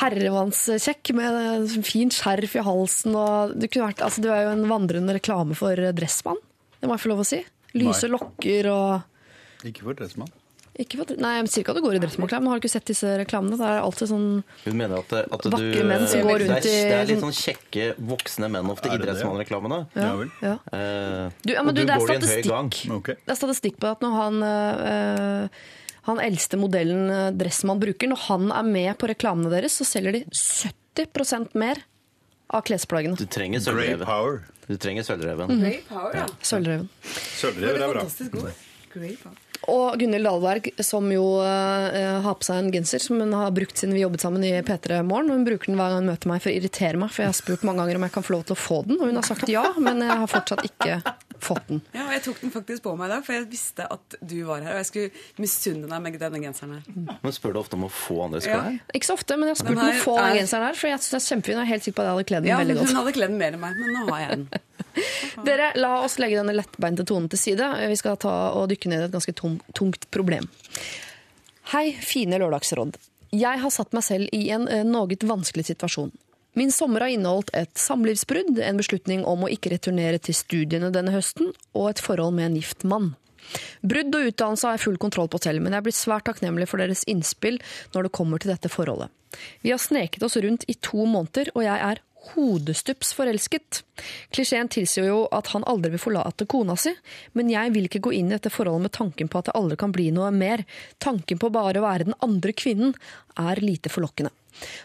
herremannskjekk 0.00 1.12
med 1.18 1.30
en 1.42 1.84
fin 1.84 2.10
skjerf 2.12 2.56
i 2.56 2.64
halsen. 2.64 3.12
Og 3.20 3.52
du, 3.52 3.68
kunne 3.68 3.92
vært, 3.92 4.00
altså, 4.08 4.24
du 4.24 4.32
er 4.32 4.46
jo 4.46 4.56
en 4.56 4.64
vandrende 4.70 5.12
reklame 5.20 5.52
for 5.58 5.76
Dressmann, 5.92 6.40
det 6.80 6.88
må 6.88 6.96
jeg 6.96 7.04
få 7.04 7.12
lov 7.12 7.20
å 7.26 7.28
si. 7.28 7.44
Lyse 7.78 8.08
lokker 8.10 8.68
og 8.72 9.68
Ikke 9.68 9.84
for 9.86 9.94
dressmann. 9.96 10.32
Ikke 10.80 10.96
for, 11.02 11.10
Nei, 11.20 11.34
jeg 11.36 11.48
sier 11.52 11.62
ikke 11.64 11.74
at 11.74 11.78
du 11.80 11.84
går 11.84 11.96
i 11.98 12.00
dressmannsklær, 12.00 12.40
men 12.40 12.48
har 12.52 12.60
du 12.60 12.64
ikke 12.64 12.72
sett 12.72 12.86
disse 12.88 13.10
reklamene? 13.20 13.58
Det 13.60 13.66
er 13.68 13.82
alltid 13.84 14.08
sånn 14.08 14.24
Hun 14.64 14.78
mener 14.78 15.02
at, 15.02 15.12
at 15.20 15.44
du 15.44 15.50
Vakre 15.52 15.84
menn 15.90 16.06
som 16.08 16.24
går 16.24 16.40
rundt 16.46 16.64
det, 16.64 16.72
er, 16.72 16.88
det 16.88 16.96
er 17.02 17.10
litt 17.10 17.20
sånn 17.26 17.36
kjekke 17.36 17.88
voksne 18.12 18.48
menn 18.54 18.70
ofte, 18.72 18.88
i 18.88 18.96
idrettsmannreklamene. 18.96 19.80
Ja 19.98 20.14
vel. 20.16 20.32
ja. 20.40 20.54
Uh, 20.72 21.28
Du, 21.44 21.52
ja, 21.52 21.60
og 21.60 21.68
men 21.68 21.76
du, 21.76 21.82
du 21.82 21.86
det 21.90 21.92
er 21.92 22.00
går 22.00 22.14
i 22.14 22.16
en 22.16 22.26
høy 22.30 22.42
gang. 22.48 22.72
statistikk. 22.72 22.96
Ok. 22.96 23.12
Det 23.20 23.34
er 23.36 23.40
statistikk 23.42 23.78
på 23.84 23.92
at 23.92 24.02
når 24.06 24.16
han 24.16 24.42
uh, 24.48 25.62
han 26.08 26.18
eldste 26.18 26.58
modellen 26.58 27.36
Dressmann 27.38 27.78
bruker, 27.78 28.08
når 28.10 28.24
han 28.24 28.48
er 28.50 28.64
med 28.66 28.96
på 28.98 29.06
reklamene 29.12 29.52
deres, 29.52 29.76
så 29.78 29.84
selger 29.86 30.16
de 30.16 30.24
70% 30.34 31.52
mer 31.54 31.84
av 32.52 32.64
klesplaggene. 32.66 33.14
Du 33.20 33.28
trenger 33.30 33.62
sølvreven. 33.62 34.02
power. 34.08 34.40
Du 34.66 34.74
trenger 34.82 35.06
sølvreven. 35.06 35.52
Mm. 35.52 35.62
Grey 35.62 35.78
Power, 35.86 36.16
ja. 36.16 36.26
Sølvreven. 36.42 36.88
Sølvrev 37.38 37.76
er 37.76 37.86
bra. 37.92 38.02
Fantastisk 38.02 38.34
god 38.34 38.50
Grey 38.92 39.14
Power. 39.20 39.38
Og 39.70 39.98
Gunhild 40.00 40.24
Dahlberg, 40.26 40.70
som 40.82 41.06
jo 41.12 41.22
øh, 41.42 42.20
har 42.24 42.34
på 42.34 42.46
seg 42.48 42.58
en 42.64 42.70
genser 42.74 42.98
som 43.04 43.20
hun 43.22 43.32
har 43.36 43.50
brukt 43.54 43.78
siden 43.78 43.94
vi 43.94 44.02
jobbet 44.02 44.20
sammen 44.24 44.42
i 44.44 44.50
P3 44.66 45.02
Morgen. 45.06 45.30
Hun 45.30 45.44
bruker 45.46 45.70
den 45.70 45.76
hver 45.78 45.92
gang 45.92 46.00
hun 46.02 46.10
møter 46.10 46.30
meg 46.32 46.42
for 46.42 46.50
å 46.50 46.56
irritere 46.56 46.98
meg, 46.98 47.12
for 47.14 47.22
jeg 47.22 47.30
har 47.30 47.38
spurt 47.38 47.62
mange 47.68 47.78
ganger 47.84 48.00
om 48.00 48.06
jeg 48.08 48.14
kan 48.16 48.26
få 48.26 48.34
lov 48.34 48.42
til 48.48 48.56
å 48.56 48.60
få 48.62 48.80
den, 48.88 48.98
og 48.98 49.06
hun 49.10 49.20
har 49.20 49.26
sagt 49.28 49.48
ja, 49.52 49.62
men 49.78 50.02
jeg 50.02 50.18
har 50.22 50.26
fortsatt 50.32 50.64
ikke 50.66 50.96
fått 51.42 51.68
den. 51.70 51.80
Ja, 51.94 52.06
og 52.08 52.12
Jeg 52.16 52.22
tok 52.26 52.40
den 52.42 52.52
faktisk 52.54 52.82
på 52.84 52.96
meg 52.98 53.08
i 53.08 53.12
dag, 53.14 53.24
for 53.26 53.34
jeg 53.38 53.46
visste 53.50 53.86
at 53.90 54.16
du 54.22 54.36
var 54.46 54.62
her. 54.62 54.76
Og 54.76 54.82
jeg 54.82 54.88
skulle 54.90 55.42
misunne 55.42 55.88
deg 55.90 56.02
med 56.04 56.18
denne 56.22 56.42
genseren 56.42 56.76
her. 56.78 57.16
Men 57.22 57.34
spør 57.34 57.54
du 57.56 57.60
ofte 57.62 57.78
om 57.78 57.86
å 57.88 57.90
få 57.90 58.18
andres 58.26 58.46
Ja. 58.46 58.60
klær? 58.62 58.76
Ikke 58.94 59.08
så 59.10 59.16
ofte, 59.18 59.38
men 59.38 59.50
jeg 59.50 59.56
har 59.56 59.62
spurt 59.64 59.78
om 59.78 59.88
å 59.88 60.02
få 60.04 60.16
den 60.18 60.28
er- 60.28 60.38
genseren 60.42 60.66
her, 60.68 60.74
for 60.78 60.86
jeg 60.92 60.98
synes 61.02 61.10
den 61.10 61.20
er 61.22 61.26
kjempefin, 61.30 61.56
og 61.56 61.62
jeg 61.62 61.66
er 61.66 61.72
helt 61.74 61.86
sikker 61.88 61.98
på 61.98 62.02
at 62.02 62.06
jeg 62.10 62.14
hadde 62.18 62.28
kledd 62.30 62.42
den 62.42 62.50
Ja, 62.52 62.58
veldig 62.62 62.76
godt. 62.78 62.92
Hun 62.92 63.00
hadde 63.02 63.14
kledd 63.18 63.32
den 63.34 63.38
mer 63.42 63.52
enn 63.58 63.60
meg, 63.62 63.74
men 63.78 63.94
nå 63.98 64.04
har 64.12 64.20
jeg 64.22 64.30
den. 64.30 64.46
Dere, 65.46 65.72
la 65.78 65.94
oss 66.02 66.18
legge 66.22 66.40
denne 66.40 66.56
lettbeinte 66.56 67.06
tonen 67.08 67.30
til 67.32 67.40
side. 67.40 67.70
Vi 67.90 67.98
skal 68.00 68.18
ta 68.20 68.34
og 68.58 68.68
dykke 68.72 68.92
ned 68.92 69.04
i 69.04 69.08
et 69.08 69.14
ganske 69.14 69.34
tung, 69.38 69.60
tungt 69.76 70.08
problem. 70.14 70.48
Hei, 71.72 71.92
fine 72.04 72.40
lørdagsråd. 72.42 72.98
Jeg 73.32 73.62
har 73.62 73.72
satt 73.72 73.94
meg 73.96 74.04
selv 74.04 74.28
i 74.36 74.44
en 74.52 74.66
eh, 74.68 74.84
noe 74.84 75.16
vanskelig 75.24 75.70
situasjon. 75.70 76.12
Min 76.58 76.72
sommer 76.74 77.00
har 77.00 77.14
inneholdt 77.14 77.48
et 77.56 77.72
samlivsbrudd, 77.80 78.58
en 78.60 78.76
beslutning 78.76 79.22
om 79.24 79.46
å 79.46 79.48
ikke 79.48 79.72
returnere 79.72 80.18
til 80.20 80.36
studiene 80.36 80.90
denne 80.92 81.14
høsten, 81.14 81.54
og 81.72 81.88
et 81.88 82.02
forhold 82.04 82.36
med 82.36 82.50
en 82.50 82.58
gift 82.60 82.84
mann. 82.84 83.14
Brudd 83.80 84.12
og 84.14 84.28
utdannelse 84.28 84.68
har 84.68 84.76
jeg 84.76 84.84
full 84.84 84.98
kontroll 85.00 85.30
på 85.32 85.40
selv, 85.42 85.64
men 85.64 85.72
jeg 85.72 85.86
blir 85.86 85.96
svært 85.96 86.28
takknemlig 86.28 86.68
for 86.70 86.82
deres 86.82 87.06
innspill 87.10 87.56
når 87.96 88.06
det 88.06 88.14
kommer 88.18 88.42
til 88.42 88.52
dette 88.52 88.70
forholdet. 88.72 89.08
Vi 89.64 89.72
har 89.72 89.80
sneket 89.80 90.22
oss 90.26 90.36
rundt 90.44 90.68
i 90.68 90.76
to 90.76 91.06
måneder, 91.08 91.50
og 91.56 91.64
jeg 91.64 91.78
er 91.88 92.02
hodestups 92.32 93.12
forelsket. 93.16 93.82
Klisjeen 94.34 94.70
tilsier 94.72 95.08
jo 95.10 95.24
at 95.34 95.50
han 95.54 95.66
aldri 95.68 95.92
vil 95.94 96.02
forlate 96.02 96.46
kona 96.50 96.76
si, 96.78 96.94
men 97.38 97.50
jeg 97.52 97.74
vil 97.74 97.88
ikke 97.88 98.02
gå 98.06 98.14
inn 98.18 98.30
i 98.30 98.36
dette 98.36 98.52
forholdet 98.52 98.86
med 98.86 98.96
tanken 98.98 99.30
på 99.32 99.40
at 99.40 99.50
det 99.50 99.56
aldri 99.58 99.78
kan 99.80 99.94
bli 99.94 100.10
noe 100.14 100.30
mer. 100.34 100.64
Tanken 101.02 101.40
på 101.42 101.52
bare 101.54 101.82
å 101.82 101.86
være 101.86 102.10
den 102.10 102.18
andre 102.24 102.54
kvinnen 102.56 102.94
er 103.40 103.62
lite 103.64 103.92
forlokkende. 103.92 104.32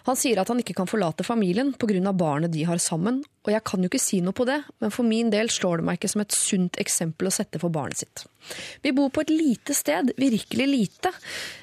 Han 0.08 0.18
sier 0.20 0.40
at 0.42 0.52
han 0.52 0.62
ikke 0.62 0.76
kan 0.78 0.90
forlate 0.90 1.26
familien 1.28 1.74
pga. 1.74 2.14
barnet 2.14 2.52
de 2.52 2.64
har 2.64 2.78
sammen, 2.78 3.24
og 3.48 3.54
jeg 3.54 3.64
kan 3.64 3.84
jo 3.84 3.88
ikke 3.88 4.02
si 4.02 4.20
noe 4.22 4.36
på 4.36 4.46
det, 4.48 4.58
men 4.84 4.92
for 4.92 5.08
min 5.08 5.30
del 5.32 5.50
slår 5.50 5.80
det 5.80 5.88
meg 5.88 6.00
ikke 6.00 6.12
som 6.12 6.24
et 6.24 6.36
sunt 6.36 6.80
eksempel 6.82 7.30
å 7.30 7.32
sette 7.34 7.60
for 7.62 7.72
barnet 7.72 8.02
sitt. 8.02 8.26
Vi 8.84 8.92
bor 8.96 9.10
på 9.12 9.24
et 9.24 9.32
lite 9.32 9.76
sted, 9.76 10.12
virkelig 10.20 10.68
lite, 10.68 11.12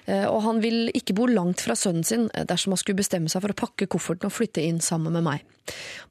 eh, 0.07 0.25
og 0.25 0.43
han 0.47 0.61
vil 0.65 0.89
ikke 0.97 1.17
bo 1.17 1.27
langt 1.29 1.61
fra 1.65 1.77
sønnen 1.77 2.05
sin 2.05 2.31
eh, 2.33 2.47
dersom 2.49 2.73
han 2.75 2.81
skulle 2.81 3.01
bestemme 3.01 3.29
seg 3.33 3.45
for 3.45 3.53
å 3.53 3.59
pakke 3.65 3.89
kofferten 3.91 4.31
og 4.31 4.37
flytte 4.37 4.65
inn 4.65 4.81
sammen 4.85 5.17
med 5.17 5.27
meg. 5.27 5.45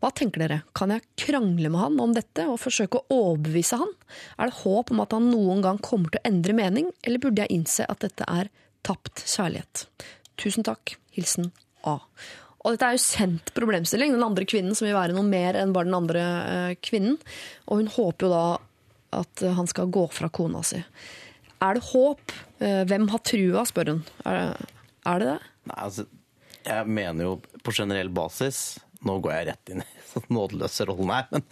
Hva 0.01 0.09
tenker 0.13 0.43
dere, 0.43 0.61
kan 0.77 0.93
jeg 0.93 1.05
krangle 1.25 1.69
med 1.73 1.81
han 1.81 1.99
om 2.01 2.13
dette 2.13 2.47
og 2.49 2.61
forsøke 2.61 3.01
å 3.01 3.19
overbevise 3.19 3.81
han? 3.81 3.93
Er 4.37 4.49
det 4.49 4.61
håp 4.63 4.93
om 4.93 5.01
at 5.05 5.13
han 5.17 5.29
noen 5.33 5.65
gang 5.65 5.81
kommer 5.81 6.13
til 6.13 6.21
å 6.21 6.29
endre 6.29 6.57
mening, 6.57 6.93
eller 7.01 7.21
burde 7.21 7.45
jeg 7.45 7.53
innse 7.61 7.89
at 7.89 8.05
dette 8.05 8.29
er 8.29 8.53
tapt 8.85 9.25
kjærlighet? 9.25 9.87
Tusen 10.41 10.65
takk. 10.65 10.97
Hilsen 11.13 11.51
A. 11.89 11.97
Og 12.63 12.75
dette 12.75 12.87
er 12.87 12.95
jo 12.95 13.03
sendt 13.03 13.51
problemstilling, 13.55 14.13
den 14.15 14.23
andre 14.23 14.47
kvinnen 14.47 14.77
som 14.77 14.87
vil 14.87 14.95
være 14.95 15.15
noe 15.15 15.27
mer 15.27 15.57
enn 15.59 15.73
bare 15.75 15.89
den 15.89 15.97
andre 15.97 16.21
eh, 16.23 16.75
kvinnen. 16.79 17.17
Og 17.67 17.81
hun 17.81 17.91
håper 17.91 18.27
jo 18.27 18.31
da 18.31 18.45
at 19.19 19.43
han 19.57 19.67
skal 19.69 19.91
gå 19.93 20.07
fra 20.15 20.31
kona 20.33 20.63
si. 20.65 20.79
Er 21.63 21.77
det 21.77 21.83
håp? 21.91 22.33
Eh, 22.63 22.83
hvem 22.87 23.09
har 23.11 23.21
trua, 23.27 23.65
spør 23.67 23.93
hun. 23.93 24.05
Er 24.23 24.39
det 24.39 24.71
er 25.03 25.19
det? 25.19 25.27
det? 25.33 25.51
Nei, 25.69 25.77
altså, 25.77 26.05
jeg 26.63 26.87
mener 26.87 27.27
jo 27.27 27.35
på 27.63 27.75
generell 27.75 28.11
basis 28.13 28.79
Nå 29.03 29.17
går 29.23 29.33
jeg 29.35 29.47
rett 29.49 29.71
inn 29.73 29.83
i 29.83 29.87
sånn 30.13 30.29
nådeløse 30.31 30.85
rollen 30.87 31.09
her, 31.11 31.25
men, 31.33 31.43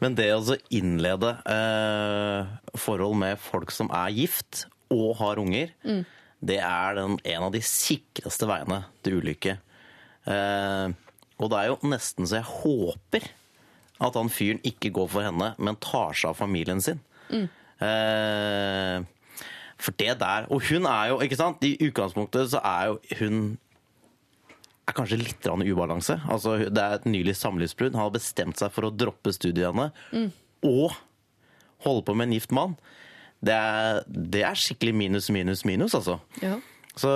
men 0.00 0.14
det 0.18 0.26
å 0.34 0.56
innlede 0.74 1.36
eh, 1.52 2.48
forhold 2.82 3.14
med 3.20 3.38
folk 3.38 3.70
som 3.74 3.92
er 3.94 4.14
gift 4.16 4.64
og 4.90 5.12
har 5.20 5.38
unger, 5.38 5.70
det 6.42 6.56
er 6.62 6.96
den, 6.98 7.14
en 7.20 7.44
av 7.46 7.52
de 7.54 7.60
sikreste 7.62 8.48
veiene 8.48 8.80
til 9.06 9.20
ulykke. 9.20 9.54
Eh, 10.26 10.94
og 11.36 11.50
det 11.52 11.58
er 11.58 11.68
jo 11.70 11.90
nesten 11.90 12.26
så 12.26 12.40
jeg 12.40 12.48
håper 12.48 13.28
at 14.06 14.16
han 14.18 14.28
fyren 14.32 14.60
ikke 14.66 14.90
går 14.92 15.08
for 15.12 15.24
henne, 15.24 15.52
men 15.56 15.78
tar 15.80 16.16
seg 16.16 16.32
av 16.32 16.40
familien 16.40 16.82
sin. 16.84 17.00
Eh, 17.80 19.04
for 19.76 19.92
det 20.00 20.14
der 20.22 20.46
Og 20.48 20.62
hun 20.70 20.86
er 20.88 21.10
jo, 21.10 21.18
ikke 21.20 21.36
sant, 21.36 21.64
i 21.64 21.76
utgangspunktet 21.84 22.48
så 22.54 22.62
er 22.64 22.86
jo 22.88 23.00
hun 23.20 23.40
er 24.86 24.94
kanskje 24.96 25.18
litt 25.18 25.44
ubalanse. 25.44 26.20
Altså, 26.30 26.56
det 26.70 26.82
er 26.82 26.94
et 26.94 27.08
nylig 27.10 27.34
samlivsbrudd. 27.36 27.96
Han 27.98 28.06
har 28.06 28.14
bestemt 28.14 28.60
seg 28.60 28.70
for 28.72 28.86
å 28.86 28.94
droppe 28.94 29.32
studiene 29.34 29.90
og 30.62 30.94
holde 31.84 32.04
på 32.06 32.14
med 32.14 32.28
en 32.28 32.36
gift 32.36 32.54
mann. 32.54 32.76
Det 33.42 33.52
er, 33.52 34.04
det 34.06 34.44
er 34.46 34.54
skikkelig 34.56 34.94
minus, 34.94 35.28
minus, 35.34 35.64
minus, 35.66 35.94
altså. 35.98 36.20
Ja. 36.40 36.56
Så 36.96 37.10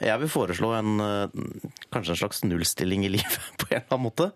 jeg 0.00 0.20
vil 0.22 0.30
foreslå 0.32 0.70
en, 0.78 0.94
eh, 1.04 1.64
kanskje 1.92 2.14
en 2.14 2.20
slags 2.22 2.44
nullstilling 2.48 3.02
i 3.04 3.10
livet 3.12 3.50
på 3.60 3.66
en 3.70 3.82
eller 3.82 3.92
annen 3.92 4.06
måte. 4.06 4.30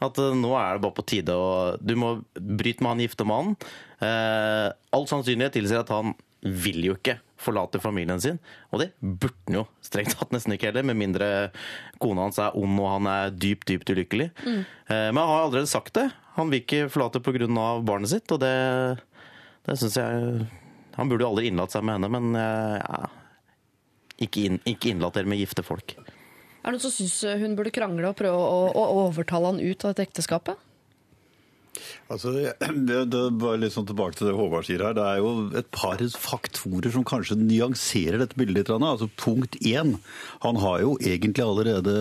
At 0.00 0.20
eh, 0.22 0.36
nå 0.38 0.54
er 0.56 0.78
det 0.78 0.84
bare 0.86 0.96
på 0.96 1.04
tide 1.10 1.34
å 1.36 1.50
Du 1.82 1.92
må 2.00 2.14
bryte 2.32 2.80
med 2.84 2.94
han 2.94 3.02
gifte 3.04 3.26
mannen. 3.28 3.58
Eh, 4.00 4.68
all 4.96 5.04
sannsynlighet 5.10 5.58
tilsier 5.58 5.84
at 5.84 5.92
han 5.92 6.14
vil 6.40 6.78
jo 6.86 6.94
ikke 6.94 7.18
forlate 7.38 7.80
familien 7.82 8.20
sin. 8.22 8.38
Og 8.72 8.80
det 8.80 8.88
burde 9.02 9.36
han 9.50 9.58
jo 9.60 9.64
strengt 9.84 10.14
tatt 10.16 10.32
nesten 10.32 10.54
ikke 10.54 10.70
heller, 10.70 10.86
med 10.86 10.96
mindre 10.98 11.28
kona 12.00 12.24
hans 12.28 12.38
er 12.42 12.56
ond 12.58 12.78
og 12.80 12.88
han 12.92 13.10
er 13.10 13.34
dypt, 13.34 13.66
dypt 13.68 13.90
ulykkelig. 13.92 14.30
Eh, 14.46 15.10
Men 15.10 15.18
han 15.20 15.32
har 15.34 15.44
allerede 15.44 15.70
sagt 15.70 15.92
det. 15.98 16.08
Han 16.38 16.48
vil 16.52 16.62
ikke 16.62 16.86
forlate 16.94 17.20
pga. 17.20 17.50
barnet 17.82 18.14
sitt, 18.14 18.30
og 18.32 18.40
det, 18.40 18.54
det 19.66 19.76
syns 19.78 19.98
jeg 19.98 20.46
Han 20.96 21.10
burde 21.10 21.26
jo 21.26 21.30
aldri 21.34 21.50
innlatt 21.50 21.74
seg 21.74 21.84
med 21.84 21.98
henne, 21.98 22.08
men 22.10 22.34
eh, 22.38 22.78
ja, 22.78 23.02
ikke, 24.18 24.46
inn, 24.48 24.62
ikke 24.68 24.92
innlat 24.92 25.18
dere 25.18 25.30
med 25.30 25.40
gifte 25.40 25.64
folk. 25.66 25.96
Er 25.98 26.72
det 26.72 26.74
noen 26.74 26.82
som 26.82 26.92
syns 26.92 27.20
hun 27.40 27.54
burde 27.58 27.72
krangle 27.74 28.10
og 28.10 28.18
prøve 28.18 28.38
å, 28.38 28.64
å 28.74 28.86
overtale 29.06 29.52
han 29.52 29.62
ut 29.62 29.84
av 29.84 29.94
dette 29.94 30.08
ekteskapet? 30.10 30.58
Altså, 32.08 32.32
det, 32.88 33.22
var 33.42 33.58
litt 33.60 33.74
sånn 33.74 33.88
tilbake 33.88 34.18
til 34.18 34.30
det 34.30 34.36
Håvard 34.38 34.66
sier 34.68 34.84
her. 34.84 34.96
Det 34.96 35.04
er 35.04 35.20
jo 35.22 35.32
et 35.58 35.68
par 35.74 36.00
faktorer 36.18 36.92
som 36.94 37.06
kanskje 37.08 37.38
nyanserer 37.40 38.22
dette 38.22 38.38
bildet 38.38 38.68
litt. 38.68 38.72
Altså, 38.74 39.10
punkt 39.20 39.58
én. 39.60 39.96
Han 40.44 40.60
har 40.62 40.82
jo 40.84 40.94
egentlig 41.02 41.44
allerede 41.44 41.94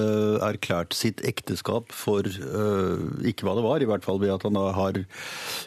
erklært 0.45 0.95
sitt 0.97 1.23
ekteskap 1.27 1.91
for 1.95 2.27
uh, 2.27 3.03
ikke 3.27 3.47
hva 3.47 3.57
det 3.57 3.65
var, 3.65 3.83
i 3.83 3.89
hvert 3.89 4.05
fall 4.05 4.21
ved 4.21 4.33
at 4.35 4.45
han 4.47 4.57
har 4.77 5.01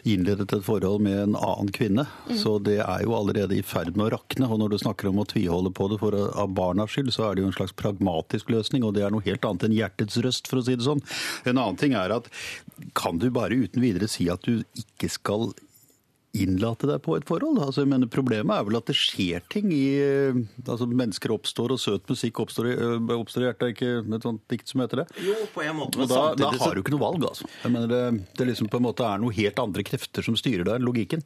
innledet 0.07 0.49
et 0.49 0.65
forhold 0.65 1.03
med 1.05 1.19
en 1.27 1.37
annen 1.37 1.71
kvinne. 1.75 2.07
Så 2.37 2.57
det 2.63 2.79
er 2.83 3.05
jo 3.05 3.15
allerede 3.17 3.57
i 3.57 3.65
ferd 3.65 3.95
med 3.95 4.09
å 4.09 4.15
rakne. 4.17 4.49
Og 4.49 4.61
når 4.61 4.73
du 4.73 4.79
snakker 4.81 5.11
om 5.11 5.21
å 5.21 5.27
tviholde 5.29 5.73
på 5.75 5.89
det 5.91 6.01
for, 6.01 6.17
av 6.17 6.51
barnas 6.57 6.93
skyld, 6.95 7.13
så 7.13 7.27
er 7.27 7.37
det 7.37 7.45
jo 7.45 7.51
en 7.51 7.57
slags 7.57 7.75
pragmatisk 7.77 8.51
løsning, 8.53 8.85
og 8.87 8.95
det 8.97 9.05
er 9.05 9.13
noe 9.13 9.25
helt 9.25 9.45
annet 9.47 9.67
enn 9.67 9.77
hjertets 9.77 10.19
røst, 10.25 10.49
for 10.49 10.61
å 10.61 10.65
si 10.65 10.77
det 10.77 10.87
sånn. 10.87 11.03
En 11.45 11.57
annen 11.57 11.79
ting 11.79 11.95
er 11.97 12.13
at 12.15 12.29
kan 12.97 13.19
du 13.21 13.29
bare 13.33 13.57
uten 13.57 13.83
videre 13.83 14.00
si 14.09 14.29
at 14.31 14.41
du 14.47 14.63
ikke 14.77 15.09
skal 15.11 15.51
innlate 16.37 16.87
deg 16.87 17.01
på 17.03 17.17
et 17.17 17.27
forhold? 17.27 17.59
Altså, 17.61 17.83
mener, 17.89 18.09
problemet 18.11 18.55
er 18.55 18.67
vel 18.67 18.79
at 18.79 18.87
det 18.87 18.95
skjer 18.97 19.43
ting 19.51 19.71
i 19.75 19.83
eh, 19.99 20.39
altså 20.63 20.87
Mennesker 20.87 21.33
oppstår, 21.35 21.75
og 21.75 21.81
søt 21.81 22.07
musikk 22.09 22.39
oppstår 22.43 22.71
i, 22.71 22.77
øh, 22.77 23.11
oppstår 23.17 23.43
i 23.43 23.49
hjertet. 23.49 23.67
Er 23.67 23.75
ikke 23.75 24.15
et 24.17 24.27
sånt 24.27 24.45
dikt 24.51 24.71
som 24.71 24.83
heter 24.83 25.03
det? 25.03 25.07
Jo, 25.25 25.35
på 25.53 25.65
en 25.65 25.77
måte, 25.81 25.99
Og 25.99 26.09
da, 26.11 26.23
da 26.39 26.53
har 26.55 26.73
du 26.73 26.83
ikke 26.83 26.95
noe 26.95 27.03
valg, 27.03 27.27
altså. 27.27 27.49
Jeg 27.65 27.75
mener, 27.75 27.91
det, 27.91 28.31
det 28.39 28.49
liksom 28.53 28.71
på 28.71 28.79
en 28.79 28.87
måte 28.87 29.05
er 29.07 29.21
noe 29.21 29.35
helt 29.35 29.61
andre 29.61 29.85
krefter 29.87 30.25
som 30.25 30.39
styrer 30.39 30.67
deg 30.67 30.79
enn 30.79 30.87
logikken. 30.87 31.25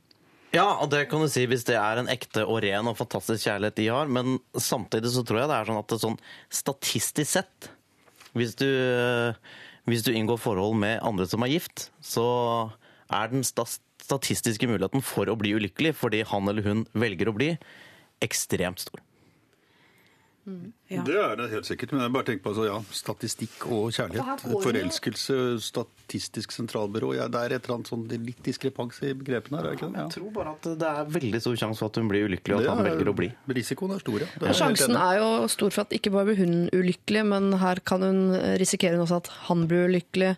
Ja, 0.56 0.70
og 0.80 0.90
det 0.94 1.06
kan 1.12 1.24
du 1.24 1.28
si 1.32 1.44
hvis 1.50 1.66
det 1.68 1.76
er 1.76 2.00
en 2.00 2.10
ekte 2.12 2.46
og 2.48 2.62
ren 2.64 2.88
og 2.88 2.98
fantastisk 3.00 3.44
kjærlighet 3.48 3.80
de 3.80 3.88
har. 3.92 4.12
Men 4.12 4.38
samtidig 4.54 5.12
så 5.14 5.26
tror 5.28 5.42
jeg 5.42 5.52
det 5.52 5.58
er 5.58 5.70
sånn 5.70 5.82
at 5.82 5.90
det 5.90 5.98
er 5.98 6.06
sånn 6.06 6.20
statistisk 6.64 7.32
sett 7.34 7.70
Hvis 8.36 8.56
du, 8.60 8.68
hvis 9.90 10.06
du 10.06 10.12
inngår 10.14 10.42
forhold 10.42 10.78
med 10.82 11.02
andre 11.06 11.28
som 11.30 11.46
er 11.46 11.54
gift, 11.54 11.90
så 12.02 12.26
er 13.14 13.30
den 13.30 13.46
statistiske 13.46 14.70
muligheten 14.70 15.04
for 15.06 15.30
å 15.30 15.38
bli 15.38 15.54
ulykkelig 15.58 15.94
fordi 16.00 16.24
han 16.26 16.50
eller 16.50 16.66
hun 16.66 16.86
velger 16.98 17.30
å 17.30 17.36
bli, 17.38 17.52
ekstremt 18.26 18.82
stor. 18.82 19.05
Ja. 20.46 21.02
Det 21.02 21.16
er 21.18 21.36
det 21.40 21.46
helt 21.50 21.66
sikkert, 21.66 21.94
men 21.96 22.04
jeg 22.04 22.14
bare 22.14 22.28
tenker 22.28 22.44
på 22.46 22.52
altså, 22.54 22.66
ja, 22.68 22.76
statistikk 22.94 23.64
og 23.74 23.88
kjærlighet. 23.96 24.44
Forelskelse, 24.62 25.38
Statistisk 25.66 26.54
sentralbyrå. 26.54 27.16
Ja, 27.18 27.26
det 27.32 27.40
er 27.42 27.56
et 27.56 27.66
eller 27.66 27.80
annet 27.80 27.90
sånn 27.90 28.04
litt 28.28 28.44
diskrepans 28.46 29.00
i 29.02 29.14
begrepene 29.18 29.64
her, 29.64 29.72
Ja? 29.74 29.90
Jeg 30.04 30.14
tror 30.14 30.30
bare 30.36 30.54
at 30.54 30.68
det 30.78 30.92
er 30.92 31.10
veldig 31.16 31.42
stor 31.42 31.58
sjanse 31.64 31.82
for 31.82 31.90
at 31.90 31.98
hun 32.02 32.12
blir 32.12 32.28
ulykkelig, 32.30 32.60
og 32.60 32.62
at 32.62 32.74
han 32.76 32.86
velger 32.86 33.10
å 33.10 33.16
bli. 33.18 33.32
Risikoen 33.58 33.96
er 33.96 34.04
stor, 34.06 34.20
ja. 34.22 34.30
Er 34.38 34.52
Ja, 34.52 34.58
Sjansen 34.60 35.00
er 35.00 35.18
jo 35.22 35.32
stor 35.56 35.74
for 35.74 35.86
at 35.88 35.98
ikke 35.98 36.14
bare 36.14 36.30
blir 36.30 36.44
hun 36.44 36.70
ulykkelig, 36.70 37.26
men 37.34 37.50
her 37.64 37.82
kan 37.82 38.06
hun 38.06 38.22
risikere 38.62 39.02
også 39.02 39.24
at 39.24 39.32
han 39.50 39.66
blir 39.72 39.90
ulykkelig. 39.90 40.36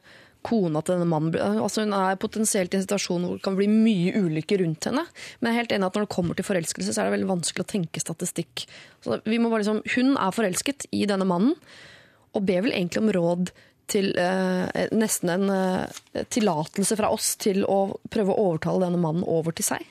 Kona 0.47 0.81
til 0.81 0.95
denne 0.95 1.09
mannen 1.09 1.35
altså 1.61 1.83
Hun 1.83 1.95
er 1.97 2.19
potensielt 2.21 2.73
i 2.73 2.79
en 2.79 2.85
situasjon 2.85 3.27
hvor 3.27 3.37
det 3.39 3.45
kan 3.45 3.57
bli 3.59 3.67
mye 3.71 4.13
ulykke 4.15 4.61
rundt 4.61 4.89
henne. 4.89 5.03
Men 5.39 5.49
jeg 5.49 5.53
er 5.53 5.61
helt 5.61 5.75
enig 5.77 5.89
at 5.89 5.99
når 5.99 6.07
det 6.07 6.15
kommer 6.15 6.37
til 6.37 6.47
forelskelse, 6.47 6.93
så 6.93 7.03
er 7.03 7.09
det 7.09 7.17
veldig 7.17 7.31
vanskelig 7.33 7.65
å 7.65 7.71
tenke 7.73 8.03
statistikk. 8.03 8.67
Så 9.03 9.19
vi 9.27 9.39
må 9.41 9.51
bare 9.51 9.65
liksom, 9.65 9.83
Hun 9.95 10.15
er 10.15 10.35
forelsket 10.35 10.87
i 10.95 11.05
denne 11.09 11.27
mannen, 11.27 11.55
og 12.35 12.45
ber 12.47 12.63
vel 12.65 12.75
egentlig 12.75 13.03
om 13.03 13.13
råd 13.15 13.51
til 13.91 14.11
eh, 14.19 14.87
nesten 14.95 15.31
en 15.31 15.51
eh, 15.53 16.23
tillatelse 16.33 16.97
fra 16.99 17.11
oss 17.13 17.35
til 17.39 17.63
å 17.63 17.79
prøve 18.11 18.33
å 18.33 18.49
overtale 18.49 18.83
denne 18.85 18.99
mannen 19.01 19.25
over 19.27 19.55
til 19.55 19.67
seg. 19.69 19.85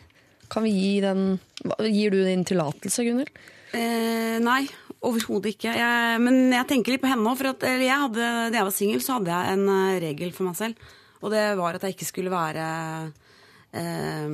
Kan 0.53 0.67
vi 0.67 0.75
gi 0.75 0.97
den 1.03 1.39
Gir 1.81 2.13
du 2.13 2.21
din 2.23 2.45
tillatelse, 2.47 3.03
Gunhild? 3.03 3.31
Eh, 3.75 4.37
nei, 4.45 4.67
overhodet 5.09 5.55
ikke. 5.55 5.73
Jeg, 5.79 6.21
men 6.25 6.53
jeg 6.55 6.69
tenker 6.71 6.95
litt 6.97 7.03
på 7.05 7.11
henne 7.11 7.31
òg. 7.31 7.39
For 7.41 7.53
at, 7.55 7.67
jeg 7.81 8.03
hadde, 8.05 8.29
da 8.53 8.61
jeg 8.61 8.69
var 8.69 8.77
singel, 8.77 9.03
så 9.05 9.19
hadde 9.19 9.33
jeg 9.35 9.57
en 9.57 9.67
eh, 9.79 9.99
regel 10.09 10.33
for 10.37 10.49
meg 10.51 10.59
selv. 10.59 10.87
Og 11.23 11.33
det 11.33 11.45
var 11.59 11.79
at 11.79 11.87
jeg 11.87 11.97
ikke 11.97 12.11
skulle 12.11 12.33
være 12.35 12.65
eh, 13.73 14.31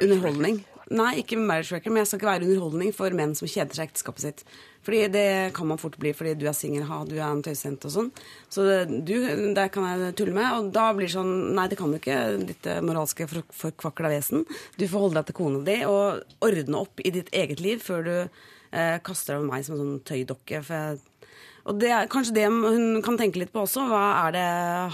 underholdning. 0.00 0.62
Nei, 0.94 1.14
ikke 1.22 1.38
marriage 1.40 1.72
record, 1.72 1.94
men 1.94 2.02
jeg 2.02 2.10
skal 2.10 2.18
ikke 2.20 2.28
være 2.28 2.44
underholdning 2.44 2.90
for 2.92 3.14
menn 3.16 3.32
som 3.38 3.48
kjeder 3.48 3.72
seg 3.72 3.86
i 3.86 3.88
ekteskapet 3.88 4.24
sitt. 4.26 4.42
Fordi 4.84 4.98
det 5.08 5.28
kan 5.56 5.64
man 5.70 5.78
fort 5.80 5.94
bli 5.96 6.10
fordi 6.12 6.34
du 6.36 6.44
er 6.50 6.52
singel, 6.56 6.84
ha, 6.90 6.98
du 7.08 7.14
er 7.16 7.24
en 7.24 7.40
tøysejente 7.44 7.88
og 7.88 7.94
sånn. 7.94 8.10
Så 8.52 8.66
det, 8.68 8.98
du, 9.08 9.14
det 9.56 9.64
kan 9.72 9.86
jeg 9.88 10.12
tulle 10.20 10.36
med. 10.36 10.50
Og 10.58 10.68
da 10.76 10.90
blir 10.92 11.08
det 11.08 11.14
sånn 11.14 11.32
Nei, 11.56 11.64
det 11.72 11.78
kan 11.80 11.88
du 11.94 11.96
ikke, 11.96 12.18
ditt 12.50 12.68
eh, 12.68 12.82
moralske 12.84 13.24
for- 13.30 13.48
forkvakla 13.62 14.10
vesen. 14.12 14.44
Du 14.76 14.84
får 14.84 15.06
holde 15.06 15.22
deg 15.22 15.30
til 15.30 15.38
kona 15.40 15.62
di 15.64 15.78
og 15.88 16.44
ordne 16.44 16.82
opp 16.84 17.00
i 17.00 17.14
ditt 17.16 17.32
eget 17.32 17.64
liv 17.64 17.80
før 17.80 18.04
du 18.04 18.14
eh, 18.74 18.98
kaster 19.06 19.38
over 19.38 19.52
meg 19.52 19.66
som 19.66 19.78
en 19.78 19.84
sånn 19.84 20.00
tøydokke. 20.10 20.62
For 20.66 20.98
og 21.64 21.78
det 21.80 21.90
er 21.96 22.10
kanskje 22.12 22.36
det 22.36 22.48
hun 22.50 23.00
kan 23.04 23.16
tenke 23.20 23.40
litt 23.40 23.52
på 23.54 23.62
også. 23.64 23.86
Hva 23.88 24.02
er 24.26 24.34
det 24.36 24.48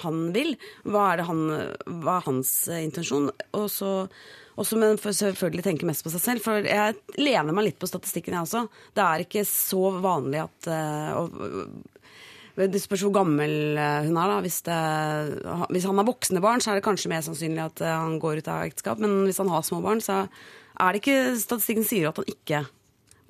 han 0.05 0.21
vil? 0.35 0.53
Hva 0.87 1.09
er, 1.15 1.25
han, 1.27 1.41
hva 2.03 2.21
er 2.21 2.29
hans 2.29 2.53
eh, 2.71 2.85
intensjon? 2.87 3.31
Og 3.59 3.67
så 3.73 3.95
også 4.61 4.77
men 4.77 4.99
selvfølgelig 5.01 5.65
tenke 5.65 5.87
mest 5.89 6.05
på 6.05 6.13
seg 6.13 6.23
selv. 6.23 6.45
For 6.45 6.67
jeg 6.67 6.99
lener 7.19 7.55
meg 7.57 7.71
litt 7.71 7.81
på 7.81 7.89
statistikken, 7.91 8.37
jeg 8.37 8.47
også. 8.47 8.67
Det 8.95 9.07
er 9.07 9.25
ikke 9.25 9.47
så 9.49 9.95
vanlig 10.05 10.45
at 10.45 10.71
eh, 10.71 12.67
Det 12.71 12.83
spørs 12.83 13.07
hvor 13.07 13.17
gammel 13.19 13.55
eh, 13.75 14.07
hun 14.07 14.21
er. 14.21 14.35
da. 14.35 14.41
Hvis, 14.45 14.63
det, 14.69 14.81
hvis 15.75 15.91
han 15.91 15.99
har 15.99 16.11
voksne 16.13 16.45
barn, 16.45 16.63
så 16.63 16.71
er 16.71 16.79
det 16.79 16.87
kanskje 16.87 17.11
mer 17.11 17.27
sannsynlig 17.27 17.67
at 17.67 17.83
han 17.89 18.21
går 18.23 18.45
ut 18.45 18.53
av 18.53 18.69
ekteskap. 18.69 19.03
Men 19.03 19.25
hvis 19.27 19.43
han 19.43 19.51
har 19.51 19.67
små 19.67 19.83
barn, 19.83 20.05
så 20.05 20.27
er 20.81 20.93
det 20.93 21.03
ikke 21.03 21.41
Statistikken 21.41 21.89
sier 21.89 22.13
at 22.13 22.23
han 22.23 22.31
ikke 22.31 22.69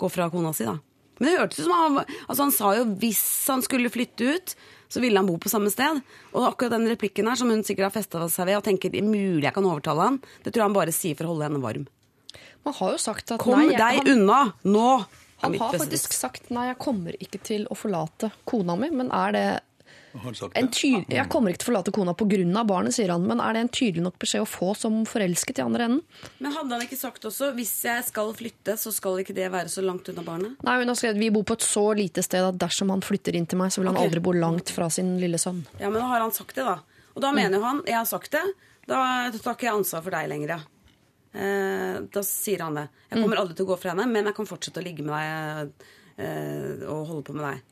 går 0.01 0.13
fra 0.13 0.31
kona 0.33 0.53
si, 0.57 0.67
da. 0.69 0.79
Men 1.21 1.29
det 1.29 1.37
hørtes 1.37 1.61
ut 1.61 1.67
som 1.67 1.77
han, 1.77 1.99
altså 2.27 2.45
han 2.47 2.55
sa 2.57 2.75
jo 2.79 2.85
hvis 3.03 3.23
han 3.53 3.63
skulle 3.65 3.93
flytte 3.93 4.35
ut, 4.35 4.55
så 4.91 5.03
ville 5.05 5.21
han 5.21 5.29
bo 5.29 5.37
på 5.39 5.53
samme 5.53 5.71
sted. 5.71 6.01
Og 6.33 6.47
akkurat 6.49 6.73
den 6.75 6.89
replikken 6.91 7.29
her, 7.29 7.39
som 7.39 7.53
hun 7.53 7.63
sikkert 7.67 7.91
har 7.91 7.95
festa 7.95 8.25
seg 8.33 8.49
ved 8.49 8.59
og 8.59 8.65
tenker 8.67 8.93
det 8.93 9.03
er 9.03 9.07
mulig 9.07 9.45
jeg 9.45 9.55
kan 9.55 9.69
overtale 9.69 10.07
han, 10.09 10.21
det 10.41 10.51
tror 10.51 10.65
jeg 10.65 10.69
han 10.71 10.79
bare 10.81 10.95
sier 10.97 11.19
for 11.19 11.29
å 11.29 11.35
holde 11.35 11.51
henne 11.51 11.63
varm. 11.63 11.89
Man 12.65 12.77
har 12.77 12.95
jo 12.97 13.01
sagt 13.01 13.35
at 13.35 13.43
Kom 13.43 13.61
nei, 13.61 13.75
deg 13.77 14.01
han, 14.01 14.13
unna 14.17 14.41
nå! 14.65 14.89
Han 15.41 15.55
har 15.57 15.77
faktisk 15.81 16.13
sagt 16.13 16.51
nei, 16.53 16.67
jeg 16.69 16.81
kommer 16.83 17.17
ikke 17.17 17.41
til 17.41 17.63
å 17.73 17.77
forlate 17.79 18.29
kona 18.49 18.77
mi. 18.77 18.91
Men 18.93 19.13
er 19.15 19.37
det 19.37 19.47
Jeg 20.11 21.27
kommer 21.31 21.53
ikke 21.53 21.63
til 21.63 21.69
å 21.69 21.71
forlate 21.71 21.93
kona 21.95 22.15
pga. 22.19 22.65
barnet, 22.67 22.95
sier 22.97 23.13
han. 23.13 23.27
Men 23.27 23.41
er 23.41 23.55
det 23.55 23.61
en 23.61 23.73
tydelig 23.73 24.03
nok 24.03 24.19
beskjed 24.19 24.43
å 24.43 24.49
få 24.49 24.73
som 24.75 25.05
forelsket 25.07 25.61
i 25.61 25.63
andre 25.63 25.87
enden? 25.87 26.01
Men 26.39 26.57
hadde 26.57 26.75
han 26.75 26.83
ikke 26.87 26.99
sagt 26.99 27.25
også 27.29 27.53
hvis 27.57 27.73
jeg 27.87 28.07
skal 28.09 28.33
flytte, 28.35 28.77
så 28.81 28.93
skal 28.95 29.21
ikke 29.23 29.37
det 29.37 29.51
være 29.53 29.71
så 29.71 29.85
langt 29.87 30.09
unna 30.11 30.25
barnet? 30.27 30.57
Nei, 30.67 30.79
hun 30.83 30.91
har 30.91 30.99
skrevet 30.99 31.21
vi 31.21 31.31
bor 31.35 31.47
på 31.47 31.59
et 31.59 31.67
så 31.67 31.85
lite 31.95 32.25
sted 32.27 32.47
at 32.47 32.59
dersom 32.59 32.91
han 32.91 33.05
flytter 33.05 33.39
inn 33.39 33.47
til 33.47 33.61
meg, 33.61 33.71
så 33.71 33.83
vil 33.83 33.93
han 33.93 34.01
okay. 34.01 34.11
aldri 34.11 34.25
bo 34.25 34.35
langt 34.35 34.75
fra 34.75 34.91
sin 34.91 35.15
lille 35.23 35.39
sønn. 35.39 35.63
Ja, 35.79 35.89
men 35.89 36.01
da 36.01 36.09
har 36.11 36.27
han 36.27 36.35
sagt 36.35 36.59
det, 36.59 36.67
da. 36.67 37.07
Og 37.15 37.23
da 37.23 37.33
mener 37.37 37.59
jo 37.59 37.65
han 37.67 37.83
jeg 37.87 37.99
har 37.99 38.09
sagt 38.09 38.35
det, 38.35 38.45
da 38.91 39.01
tar 39.31 39.55
ikke 39.55 39.69
jeg 39.69 39.79
ansvar 39.79 40.05
for 40.05 40.17
deg 40.17 40.31
lenger, 40.31 40.57
ja. 40.57 40.61
Eh, 41.31 41.97
da 42.11 42.23
sier 42.27 42.65
han 42.67 42.79
det. 42.79 42.89
Jeg 43.07 43.23
kommer 43.23 43.39
aldri 43.39 43.55
til 43.55 43.69
å 43.69 43.71
gå 43.71 43.79
fra 43.79 43.95
henne, 43.95 44.09
men 44.11 44.27
jeg 44.27 44.37
kan 44.37 44.49
fortsette 44.49 44.83
å 44.83 44.85
ligge 44.85 45.07
med 45.07 45.15
deg 45.15 45.91
eh, 46.25 46.87
og 46.91 47.05
holde 47.07 47.27
på 47.29 47.37
med 47.37 47.47
deg. 47.47 47.67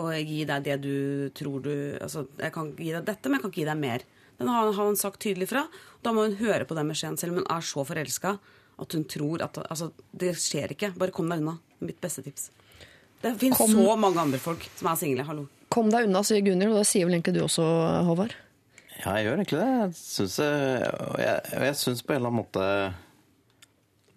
Og 0.00 0.10
gi 0.26 0.40
deg 0.48 0.64
det 0.66 0.80
du 0.82 1.30
tror 1.38 1.60
du 1.62 1.70
Altså, 2.02 2.24
jeg 2.40 2.50
kan 2.54 2.72
gi 2.76 2.90
deg 2.90 3.04
dette, 3.06 3.28
men 3.30 3.38
jeg 3.38 3.44
kan 3.44 3.52
ikke 3.52 3.62
gi 3.62 3.68
deg 3.70 3.78
mer. 3.78 4.02
Den 4.40 4.48
har, 4.50 4.72
har 4.74 4.88
han 4.88 4.96
sagt 4.98 5.20
tydelig 5.22 5.46
fra. 5.52 5.62
Da 6.02 6.10
må 6.12 6.24
hun 6.26 6.34
høre 6.40 6.66
på 6.66 6.74
den 6.74 6.90
beskjeden, 6.90 7.16
selv 7.20 7.36
om 7.36 7.42
hun 7.42 7.50
er 7.54 7.62
så 7.62 7.84
forelska 7.86 8.32
at 8.82 8.96
hun 8.98 9.04
tror 9.06 9.44
at 9.46 9.60
Altså, 9.68 9.92
det 10.10 10.32
skjer 10.42 10.72
ikke. 10.74 10.90
Bare 10.98 11.14
kom 11.14 11.28
deg 11.30 11.44
unna. 11.44 11.58
Mitt 11.84 12.00
beste 12.02 12.24
tips. 12.26 12.48
Det 13.22 13.36
fins 13.40 13.56
Kom- 13.56 13.70
så 13.70 13.94
mange 13.96 14.18
andre 14.20 14.38
folk 14.42 14.66
som 14.76 14.90
er 14.90 14.98
single. 15.00 15.24
Hallo. 15.28 15.46
Kom 15.72 15.88
deg 15.94 16.08
unna, 16.08 16.20
sier 16.26 16.42
Gunhild, 16.44 16.74
og 16.74 16.82
det 16.82 16.88
sier 16.90 17.06
vel 17.06 17.14
egentlig 17.16 17.38
du 17.38 17.44
også, 17.46 17.62
Håvard? 18.08 18.34
Ja, 19.04 19.14
jeg 19.18 19.24
gjør 19.28 19.38
egentlig 19.40 19.60
det. 19.62 19.70
Jeg 19.78 19.94
syns, 19.98 20.36
jeg, 20.38 20.90
jeg, 21.22 21.62
jeg 21.68 21.78
syns 21.80 22.02
på 22.06 22.14
en 22.14 22.20
eller 22.20 22.30
annen 22.30 22.42
måte 22.42 22.66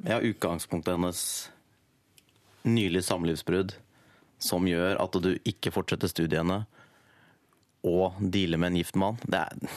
Ja, 0.06 0.20
utgangspunktet 0.22 0.94
hennes 0.98 1.22
nylig 2.68 3.02
samlivsbrudd 3.08 3.74
som 4.38 4.68
gjør 4.70 5.00
at 5.02 5.18
du 5.24 5.32
ikke 5.48 5.74
fortsetter 5.74 6.12
studiene 6.12 6.62
og 7.88 8.18
dealer 8.20 8.60
med 8.60 8.74
en 8.74 8.80
gift 8.82 8.98
mann. 9.00 9.20
Det 9.26 9.40
er, 9.40 9.76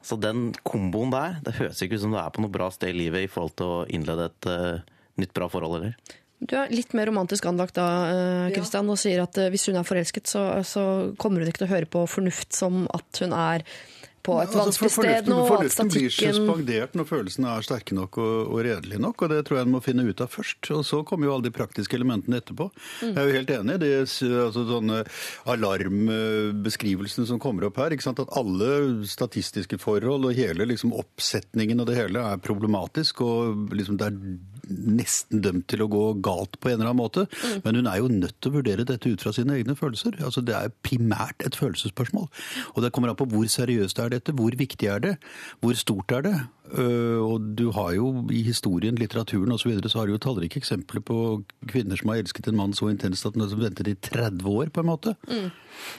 altså 0.00 0.18
Den 0.20 0.50
komboen 0.66 1.12
der, 1.14 1.38
det 1.44 1.56
høres 1.58 1.82
ikke 1.82 1.98
ut 1.98 2.04
som 2.04 2.14
du 2.14 2.20
er 2.20 2.32
på 2.32 2.44
noe 2.44 2.52
bra 2.52 2.70
sted 2.72 2.92
i 2.92 3.04
livet 3.04 3.26
i 3.26 3.30
forhold 3.30 3.56
til 3.58 3.72
å 3.72 3.84
innlede 3.92 4.28
et 4.30 4.50
uh, 4.50 4.98
nytt 5.20 5.32
bra 5.36 5.48
forhold, 5.52 5.80
eller? 5.80 6.18
Du 6.42 6.56
er 6.58 6.72
litt 6.74 6.94
mer 6.98 7.06
romantisk 7.06 7.46
anlagt 7.46 7.76
da, 7.78 7.86
Kristian, 8.50 8.54
Christian, 8.56 8.88
og 8.90 8.98
sier 8.98 9.22
at 9.22 9.38
eh, 9.38 9.50
hvis 9.54 9.68
hun 9.70 9.78
er 9.78 9.86
forelsket, 9.86 10.26
så, 10.26 10.42
så 10.66 10.84
kommer 11.20 11.42
hun 11.42 11.52
ikke 11.52 11.62
til 11.62 11.68
å 11.68 11.74
høre 11.76 11.90
på 11.90 12.02
fornuft 12.10 12.56
som 12.56 12.82
at 12.90 13.20
hun 13.22 13.34
er 13.36 13.62
på 14.22 14.36
et 14.38 14.52
Altså, 14.52 14.78
for 14.78 14.88
vanskelig 14.88 15.14
sted 15.16 15.30
nå. 15.30 15.38
fornuften, 15.48 15.90
statikken... 15.90 16.02
blir 16.06 16.36
suspendert 16.36 16.96
når 16.98 17.08
følelsene 17.08 17.50
er 17.52 17.66
sterke 17.66 17.96
nok 17.96 18.18
og, 18.22 18.34
og 18.52 18.60
redelige 18.66 19.02
nok, 19.02 19.24
og 19.24 19.32
det 19.32 19.40
tror 19.48 19.58
jeg 19.58 19.66
en 19.66 19.74
må 19.74 19.80
finne 19.84 20.06
ut 20.06 20.22
av 20.22 20.30
først. 20.30 20.70
Og 20.76 20.84
så 20.86 21.00
kommer 21.08 21.28
jo 21.28 21.34
alle 21.36 21.48
de 21.48 21.54
praktiske 21.54 21.98
elementene 21.98 22.38
etterpå. 22.42 22.68
Jeg 23.02 23.16
er 23.16 23.28
jo 23.28 23.36
helt 23.38 23.52
enig 23.56 23.76
i 23.78 23.82
det, 23.82 23.92
altså, 24.04 24.64
sånne 24.68 25.02
alarmbeskrivelsene 25.56 27.28
som 27.30 27.42
kommer 27.42 27.68
opp 27.68 27.82
her. 27.82 27.96
At 28.12 28.24
alle 28.38 28.72
statistiske 29.10 29.78
forhold 29.82 30.28
og 30.28 30.38
hele 30.38 30.68
liksom, 30.70 30.94
oppsetningen 30.96 31.82
og 31.82 31.90
det 31.90 31.98
hele 31.98 32.22
er 32.32 32.42
problematisk, 32.42 33.24
og 33.26 33.74
liksom, 33.74 33.98
det 34.00 34.12
er 34.12 34.18
nesten 34.68 35.42
dømt 35.44 35.66
til 35.70 35.84
å 35.84 35.90
gå 35.90 36.02
galt 36.24 36.58
på 36.60 36.70
en 36.70 36.78
eller 36.78 36.92
annen 36.92 37.02
måte. 37.02 37.26
Men 37.64 37.80
hun 37.80 37.90
er 37.90 38.00
jo 38.00 38.10
nødt 38.12 38.38
til 38.40 38.52
å 38.52 38.56
vurdere 38.58 38.86
dette 38.88 39.10
ut 39.10 39.24
fra 39.24 39.34
sine 39.34 39.56
egne 39.58 39.76
følelser. 39.78 40.18
Altså, 40.22 40.44
det 40.44 40.56
er 40.58 40.74
primært 40.86 41.44
et 41.46 41.58
følelsesspørsmål. 41.58 42.28
Og 42.74 42.82
det 42.84 42.92
kommer 42.94 43.12
an 43.12 43.18
på 43.18 43.28
hvor 43.32 43.48
seriøst 43.50 44.00
er 44.02 44.14
dette, 44.14 44.34
hvor 44.36 44.54
viktig 44.58 44.90
er 44.90 45.02
det, 45.02 45.14
hvor 45.60 45.78
stort 45.78 46.14
er 46.18 46.26
det. 46.28 46.36
Øh, 46.72 47.20
og 47.20 47.50
du 47.58 47.70
har 47.76 47.92
jo 47.96 48.08
i 48.32 48.42
historien, 48.46 48.96
litteraturen 48.96 49.52
osv. 49.52 49.62
Så, 49.62 49.68
videre, 49.68 49.90
så 49.92 50.00
har 50.00 50.08
du 50.08 50.14
jo 50.14 50.22
tallrike 50.22 50.60
eksempler 50.60 51.02
på 51.04 51.16
kvinner 51.68 51.98
som 52.00 52.12
har 52.12 52.22
elsket 52.22 52.48
en 52.48 52.56
mann 52.58 52.72
så 52.76 52.88
intenst 52.90 53.26
at 53.28 53.36
de 53.36 53.48
venter 53.60 53.90
i 53.92 53.94
30 53.94 54.48
år, 54.48 54.72
på 54.72 54.80
en 54.80 54.88
måte. 54.88 55.14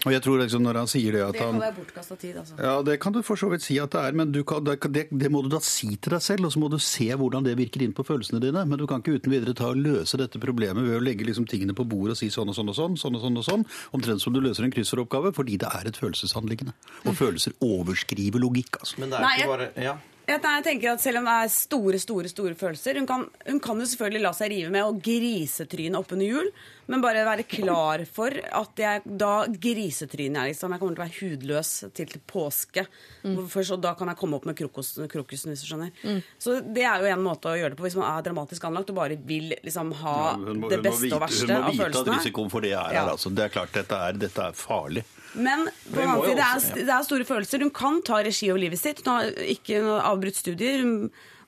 Og 0.06 0.12
jeg 0.14 0.22
tror 0.24 0.40
liksom 0.42 0.64
når 0.66 0.80
han 0.82 0.90
sier 0.90 1.16
det 1.16 1.22
at 1.26 1.38
han 1.42 1.56
Det 1.58 1.60
kan 1.60 1.62
være 1.62 1.76
bortkasta 1.78 2.16
tid, 2.20 2.38
altså. 2.38 2.58
ja, 2.62 2.74
det 2.86 3.00
kan 3.02 3.14
du 3.14 3.22
for 3.26 3.40
så 3.40 3.50
vidt 3.52 3.66
si 3.66 3.78
at 3.82 3.92
det 3.94 4.02
er, 4.02 4.18
men 4.18 4.32
du 4.32 4.44
kan, 4.48 4.64
det, 4.66 4.78
det, 4.94 5.06
det 5.12 5.32
må 5.34 5.42
du 5.46 5.50
da 5.54 5.60
si 5.66 5.96
til 5.96 6.16
deg 6.16 6.24
selv, 6.24 6.48
og 6.48 6.54
så 6.56 6.62
må 6.62 6.70
du 6.72 6.78
se 6.82 7.10
hvordan 7.10 7.46
det 7.46 7.56
virker 7.60 7.84
inn 7.86 7.96
på 7.96 8.06
følelsene 8.08 8.42
dine. 8.44 8.66
Men 8.70 8.80
du 8.82 8.86
kan 8.90 9.04
ikke 9.04 9.18
uten 9.20 9.34
videre 9.34 9.56
ta 9.58 9.72
og 9.74 9.82
løse 9.82 10.20
dette 10.22 10.42
problemet 10.42 10.86
ved 10.86 10.98
å 11.00 11.04
legge 11.04 11.28
liksom 11.28 11.48
tingene 11.50 11.76
på 11.78 11.86
bordet 11.90 12.18
og 12.18 12.22
si 12.22 12.32
sånn 12.34 12.50
og 12.54 12.58
sånn 12.58 12.72
og 12.74 12.78
sånn, 12.80 12.98
sånn 13.02 13.20
og 13.20 13.26
sånn 13.26 13.42
og 13.42 13.48
sånn, 13.50 13.68
omtrent 13.98 14.24
som 14.24 14.34
du 14.36 14.42
løser 14.44 14.68
en 14.68 14.74
kryssordoppgave, 14.74 15.34
fordi 15.38 15.60
det 15.62 15.70
er 15.74 15.90
et 15.90 16.00
følelsesanliggende. 16.00 16.74
Og 17.06 17.18
følelser 17.20 17.58
overskriver 17.64 18.42
logikk, 18.42 18.82
altså. 18.82 19.02
Men 19.04 19.14
det 19.14 19.22
er 19.22 19.38
ikke 19.38 19.54
bare 19.54 19.72
Ja. 19.84 19.98
Jeg, 20.24 20.40
tenker 20.64 20.94
at 20.94 21.02
Selv 21.04 21.20
om 21.20 21.26
det 21.28 21.34
er 21.44 21.50
store 21.52 22.00
store, 22.00 22.30
store 22.32 22.56
følelser 22.60 23.00
Hun 23.02 23.08
kan, 23.10 23.26
hun 23.48 23.60
kan 23.64 23.82
jo 23.82 23.88
selvfølgelig 23.90 24.24
la 24.24 24.32
seg 24.38 24.54
rive 24.54 24.72
med 24.74 24.86
og 24.88 25.02
grisetryne 25.04 26.00
oppunder 26.00 26.30
jul, 26.30 26.50
men 26.92 27.04
bare 27.04 27.24
være 27.28 27.46
klar 27.48 28.04
for 28.12 28.32
at 28.32 28.80
jeg 28.80 29.04
da 29.20 29.46
grisetryner 29.48 30.44
jeg 30.44 30.54
liksom. 30.54 30.74
Jeg 30.76 30.82
kommer 30.82 30.96
til 30.96 31.02
å 31.02 31.06
være 31.06 31.20
hudløs 31.20 31.72
til, 31.96 32.10
til 32.12 32.24
påske. 32.28 32.84
Mm. 33.24 33.38
Først, 33.52 33.76
og 33.76 33.84
da 33.84 33.94
kan 34.00 34.12
jeg 34.12 34.20
komme 34.20 34.40
opp 34.40 34.48
med 34.50 34.58
krokos, 34.60 34.92
krokusen, 35.12 35.54
hvis 35.54 35.64
du 35.64 35.70
skjønner. 35.70 36.22
Så 36.44 36.58
det 36.64 36.84
er 36.88 37.04
jo 37.04 37.10
en 37.14 37.24
måte 37.24 37.52
å 37.52 37.56
gjøre 37.60 37.74
det 37.74 37.80
på 37.80 37.88
hvis 37.88 37.98
man 38.00 38.10
er 38.12 38.28
dramatisk 38.28 38.68
anlagt 38.68 38.92
og 38.92 39.00
bare 39.00 39.18
vil 39.28 39.56
liksom 39.64 39.94
ha 40.04 40.18
ja, 40.34 40.54
må, 40.60 40.72
det 40.72 40.82
beste 40.84 41.08
vite, 41.08 41.18
og 41.18 41.24
verste 41.24 41.58
av 41.58 41.70
følelsene. 41.72 41.72
hun 41.72 41.80
må 41.80 41.90
vite 41.90 42.04
at 42.04 42.14
risikoen 42.20 42.54
for 42.54 42.68
det 42.68 42.74
er 42.76 42.80
Ja. 42.94 43.04
her, 43.04 43.14
altså. 43.16 43.32
Det 43.34 43.48
er 43.48 43.56
klart, 43.56 43.76
dette 43.80 44.04
er, 44.08 44.20
dette 44.28 44.50
er 44.52 44.60
farlig. 44.60 45.06
Men 45.34 45.68
på 45.90 45.98
den 46.00 46.10
annen 46.10 46.26
side, 46.26 46.38
det 46.40 46.48
er, 46.48 46.86
det 46.88 46.94
er 46.96 47.06
store 47.08 47.28
følelser. 47.28 47.64
Hun 47.66 47.74
kan 47.74 48.02
ta 48.06 48.22
regi 48.26 48.52
over 48.52 48.62
livet 48.62 48.82
sitt. 48.82 49.02
Hun 49.06 49.14
har 49.16 49.32
ikke 49.56 49.82
avbrutt 50.00 50.38
studier 50.40 50.84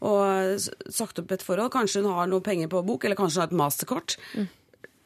og 0.05 0.59
sagt 0.91 1.21
opp 1.21 1.31
et 1.33 1.45
forhold. 1.45 1.71
Kanskje 1.73 2.03
hun 2.03 2.13
har 2.17 2.29
noe 2.29 2.43
penger 2.45 2.69
på 2.71 2.83
bok, 2.85 3.05
eller 3.05 3.17
kanskje 3.19 3.39
hun 3.39 3.45
har 3.45 3.51
et 3.53 3.59
masterkort. 3.61 4.17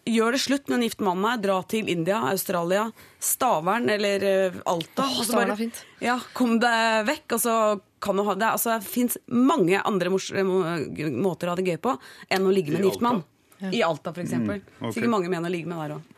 Gjør 0.10 0.34
det 0.34 0.40
slutt 0.42 0.70
med 0.70 0.80
den 0.80 0.88
gifte 0.88 1.06
mannen 1.06 1.28
her. 1.28 1.42
Dra 1.44 1.58
til 1.70 1.90
India, 1.92 2.22
Australia, 2.32 2.88
Stavern 3.22 3.90
eller 3.94 4.24
eh, 4.26 4.60
Alta. 4.66 5.06
Oh, 5.06 5.20
og 5.22 5.28
så 5.28 5.44
er 5.44 5.54
fint. 5.60 5.84
Ja, 6.02 6.16
Kom 6.34 6.56
deg 6.64 7.04
vekk, 7.10 7.36
og 7.36 7.44
så 7.44 7.56
kan 8.02 8.18
du 8.18 8.24
ha 8.26 8.36
det. 8.40 8.48
Altså, 8.56 8.78
det 8.80 8.90
fins 8.90 9.20
mange 9.28 9.82
andre 9.86 10.10
måter 10.16 11.50
å 11.50 11.54
ha 11.54 11.60
det 11.60 11.68
gøy 11.68 11.78
på 11.84 11.98
enn 12.32 12.48
å 12.48 12.56
ligge 12.56 12.74
med 12.74 12.82
en 12.82 12.90
gift 12.90 13.04
mann. 13.06 13.22
Ja. 13.60 13.74
I 13.76 13.84
Alta, 13.84 14.14
for 14.16 14.24
eksempel. 14.24 14.64
okay. 14.80 14.96
Sikkert 14.96 15.12
mange 15.12 15.30
mener 15.30 15.52
å 15.52 15.54
ligge 15.54 15.68
med 15.70 15.84
der 15.84 15.98
òg. 15.98 16.16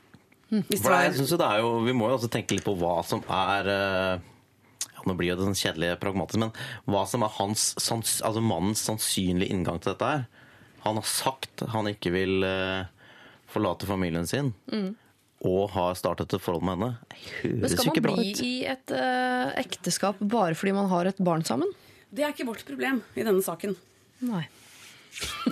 Hvis 0.52 0.82
For 0.84 0.91
jeg 0.91 1.16
synes 1.16 1.32
jo 1.32 1.39
det 1.39 1.47
er 1.47 1.62
jo, 1.64 1.72
Vi 1.86 1.93
må 1.95 2.10
jo 2.12 2.18
også 2.18 2.30
tenke 2.32 2.58
litt 2.58 2.66
på 2.68 2.76
hva 2.80 2.97
som 3.08 3.24
er 3.32 3.70
eh, 3.72 4.24
ja, 4.84 5.04
Nå 5.08 5.16
blir 5.16 5.32
jo 5.32 5.38
det 5.39 5.47
sånn 5.47 5.60
kjedelig 5.62 5.93
pragmatisk, 6.02 6.41
men 6.43 6.52
hva 6.91 7.06
som 7.10 7.24
er 7.24 7.32
hans, 7.38 7.70
sans, 7.80 8.18
altså 8.28 8.43
mannens 8.43 8.84
sannsynlige 8.86 9.54
inngang 9.56 9.80
til 9.82 9.93
dette 9.93 10.10
her. 10.12 10.26
Han 10.84 10.99
har 10.99 11.08
sagt 11.08 11.64
han 11.72 11.89
ikke 11.89 12.12
vil 12.14 12.43
eh, 12.45 12.84
forlate 13.52 13.89
familien 13.89 14.28
sin. 14.30 14.52
Og 15.41 15.72
har 15.74 15.95
startet 15.97 16.36
et 16.38 16.43
forhold 16.43 16.66
med 16.68 16.78
henne. 16.78 16.91
Det 17.41 17.49
Men 17.49 17.64
høres 17.64 17.74
skal 17.74 17.88
jo 17.88 17.93
ikke 17.95 18.06
man 18.06 18.20
bli 18.20 18.34
i 18.45 18.56
et 18.70 18.93
eh, 18.93 19.54
ekteskap 19.64 20.22
bare 20.22 20.58
fordi 20.58 20.76
man 20.78 20.91
har 20.91 21.10
et 21.10 21.22
barn 21.24 21.45
sammen? 21.47 21.72
Det 22.12 22.26
er 22.28 22.36
ikke 22.36 22.49
vårt 22.52 22.66
problem 22.68 23.02
i 23.16 23.26
denne 23.26 23.41
saken. 23.45 23.74
Nei. 24.28 24.43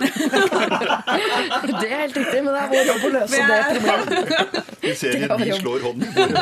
Det 0.00 1.86
er 1.86 2.00
helt 2.00 2.16
riktig, 2.16 2.40
men 2.44 2.52
det 2.54 2.60
er 2.60 2.68
vår 2.72 2.84
jobb 2.88 3.02
å 3.04 3.10
løse 3.14 3.36
det 3.50 3.58
problemet. 3.76 4.70
Vi 4.80 4.92
ser 4.96 5.12
Det 5.20 5.28
var 5.30 5.38
vi 5.42 5.48
jobb. 5.50 5.60
slår 5.60 5.80
hånden 5.86 6.02
i 6.04 6.10
bordet. 6.16 6.40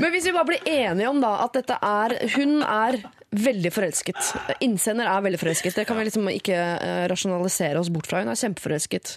Men 0.00 0.08
hvis 0.14 0.26
vi 0.28 0.34
bare 0.36 0.48
blir 0.50 0.62
enige 0.70 1.08
om 1.10 1.20
da 1.24 1.32
at 1.46 1.52
dette 1.56 1.76
er 1.80 2.16
Hun 2.36 2.52
er 2.62 2.92
veldig 3.36 3.72
forelsket. 3.74 4.20
Innsender 4.64 5.06
er 5.10 5.24
veldig 5.26 5.40
forelsket. 5.42 5.74
Det 5.76 5.84
kan 5.88 5.98
vi 5.98 6.04
liksom 6.08 6.28
ikke 6.30 6.56
eh, 6.56 7.04
rasjonalisere 7.10 7.80
oss 7.80 7.90
bort 7.92 8.06
fra. 8.08 8.22
Hun 8.22 8.30
er 8.32 8.38
kjempeforelsket. 8.40 9.16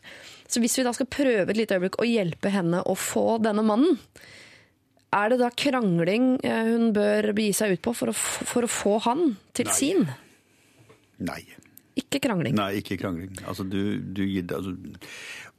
Så 0.50 0.60
hvis 0.64 0.76
vi 0.80 0.84
da 0.88 0.91
skal 0.97 1.08
prøve 1.14 1.45
et 1.54 1.60
lite 1.60 1.76
øyeblikk 1.78 2.00
å 2.02 2.08
hjelpe 2.10 2.50
henne 2.52 2.82
å 2.89 2.95
få 3.00 3.38
denne 3.43 3.64
mannen, 3.64 4.00
er 5.16 5.26
det 5.32 5.39
da 5.41 5.50
krangling 5.58 6.26
eh, 6.45 6.64
hun 6.74 6.91
bør 6.97 7.32
begi 7.38 7.54
seg 7.62 7.78
ut 7.78 7.84
på 7.86 7.93
for 7.97 8.08
å, 8.12 8.16
for 8.18 8.62
å 8.68 8.70
få 8.70 8.97
han 9.08 9.22
til 9.58 9.66
Nei. 9.70 9.78
sin? 9.78 10.02
Nei. 11.30 11.41
Ikke 12.00 12.22
krangling. 12.24 12.56
Nei, 12.58 12.72
ikke 12.80 12.97
krangling. 13.02 13.34
Altså, 13.50 13.66
du, 13.68 14.00
du, 14.00 14.24
altså, 14.56 14.76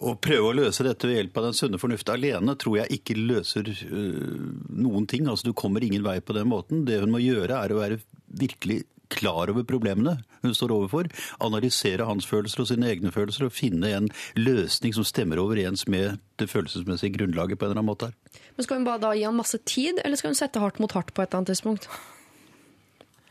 å 0.01 0.15
prøve 0.23 0.53
å 0.53 0.57
løse 0.57 0.87
dette 0.87 1.09
ved 1.09 1.19
hjelp 1.19 1.41
av 1.41 1.49
den 1.51 1.59
sunne 1.59 1.81
fornuft 1.81 2.13
alene 2.13 2.55
tror 2.61 2.79
jeg 2.81 3.01
ikke 3.01 3.19
løser 3.19 3.69
øh, 3.69 4.47
noen 4.81 5.09
ting. 5.11 5.29
Altså, 5.29 5.51
du 5.51 5.59
kommer 5.59 5.85
ingen 5.85 6.07
vei 6.07 6.19
på 6.25 6.37
den 6.37 6.49
måten. 6.51 6.87
Det 6.89 7.03
hun 7.03 7.13
må 7.13 7.21
gjøre, 7.23 7.59
er 7.61 7.75
å 7.75 7.83
være 7.83 8.01
virkelig 8.41 8.85
klar 9.11 9.51
over 9.51 9.67
problemene 9.67 10.21
hun 10.45 10.55
står 10.55 10.73
overfor. 10.73 11.11
Analysere 11.43 12.07
hans 12.09 12.29
følelser 12.31 12.63
og 12.63 12.71
sine 12.71 12.89
egne 12.93 13.13
følelser 13.13 13.49
og 13.49 13.55
finne 13.55 13.91
en 13.97 14.09
løsning 14.39 14.95
som 14.97 15.07
stemmer 15.07 15.43
overens 15.43 15.85
med 15.91 16.21
det 16.41 16.49
følelsesmessige 16.53 17.19
grunnlaget 17.19 17.59
på 17.59 17.67
en 17.67 17.75
eller 17.75 17.83
annen 17.83 17.91
måte. 17.91 18.13
Men 18.57 18.67
Skal 18.67 18.81
hun 18.81 18.87
bare 18.89 19.03
da 19.03 19.13
gi 19.19 19.27
han 19.27 19.37
masse 19.37 19.61
tid, 19.67 20.01
eller 20.05 20.21
skal 20.21 20.33
hun 20.33 20.41
sette 20.41 20.63
hardt 20.63 20.81
mot 20.81 20.95
hardt 20.97 21.13
på 21.13 21.25
et 21.25 21.29
eller 21.29 21.43
annet 21.43 21.53
tidspunkt? 21.53 21.91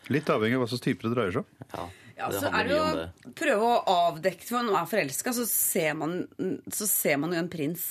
Litt 0.10 0.30
avhengig 0.34 0.57
av 0.57 0.66
hva 0.66 0.70
slags 0.72 0.86
type 0.86 1.05
det 1.05 1.16
dreier 1.16 1.34
seg 1.34 1.43
om. 1.45 1.66
Ja, 1.74 1.88
Ja, 2.20 2.28
det 2.30 2.39
så 2.43 2.49
er 2.51 2.67
det 2.67 2.76
jo 2.76 3.34
prøve 3.39 3.67
å 3.72 3.95
avdekke 4.11 4.43
For 4.49 4.59
når 4.59 4.74
man 4.76 4.84
er 4.84 4.89
forelska, 4.91 5.32
så, 5.38 5.45
ser 5.47 5.93
man- 5.95 6.28
så 6.67 6.88
ser 6.89 7.17
man 7.22 7.32
jo 7.34 7.39
en 7.39 7.49
prins. 7.49 7.86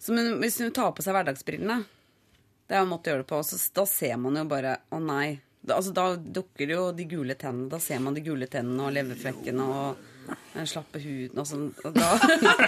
Så, 0.00 0.12
men 0.14 0.38
hvis 0.40 0.56
hun 0.62 0.70
tar 0.72 0.92
på 0.96 1.02
seg 1.04 1.12
hverdagsbrillene, 1.16 1.82
det 2.68 2.76
er 2.76 2.84
en 2.84 2.90
måte 2.92 3.10
å 3.10 3.14
gjøre 3.14 3.24
det 3.24 3.30
på, 3.32 3.40
så 3.44 3.58
da 3.74 3.84
ser 3.90 4.16
man 4.22 4.36
jo 4.38 4.44
bare 4.48 4.76
Å 4.94 5.00
nei. 5.02 5.40
Da, 5.60 5.74
altså, 5.76 5.92
da 5.92 6.04
dukker 6.16 6.70
jo 6.70 6.82
de 6.96 7.04
gule 7.10 7.34
tennene. 7.34 7.68
Da 7.68 7.78
ser 7.82 7.98
man 8.00 8.14
de 8.14 8.22
gule 8.24 8.46
tennene 8.48 8.86
og 8.86 8.94
leverflekkene 8.94 9.64
og 9.66 10.32
den 10.58 10.66
slappe 10.66 11.00
huden 11.02 11.38
og 11.38 11.46
sånn. 11.46 11.66
Og 11.86 11.94
da, 11.94 12.10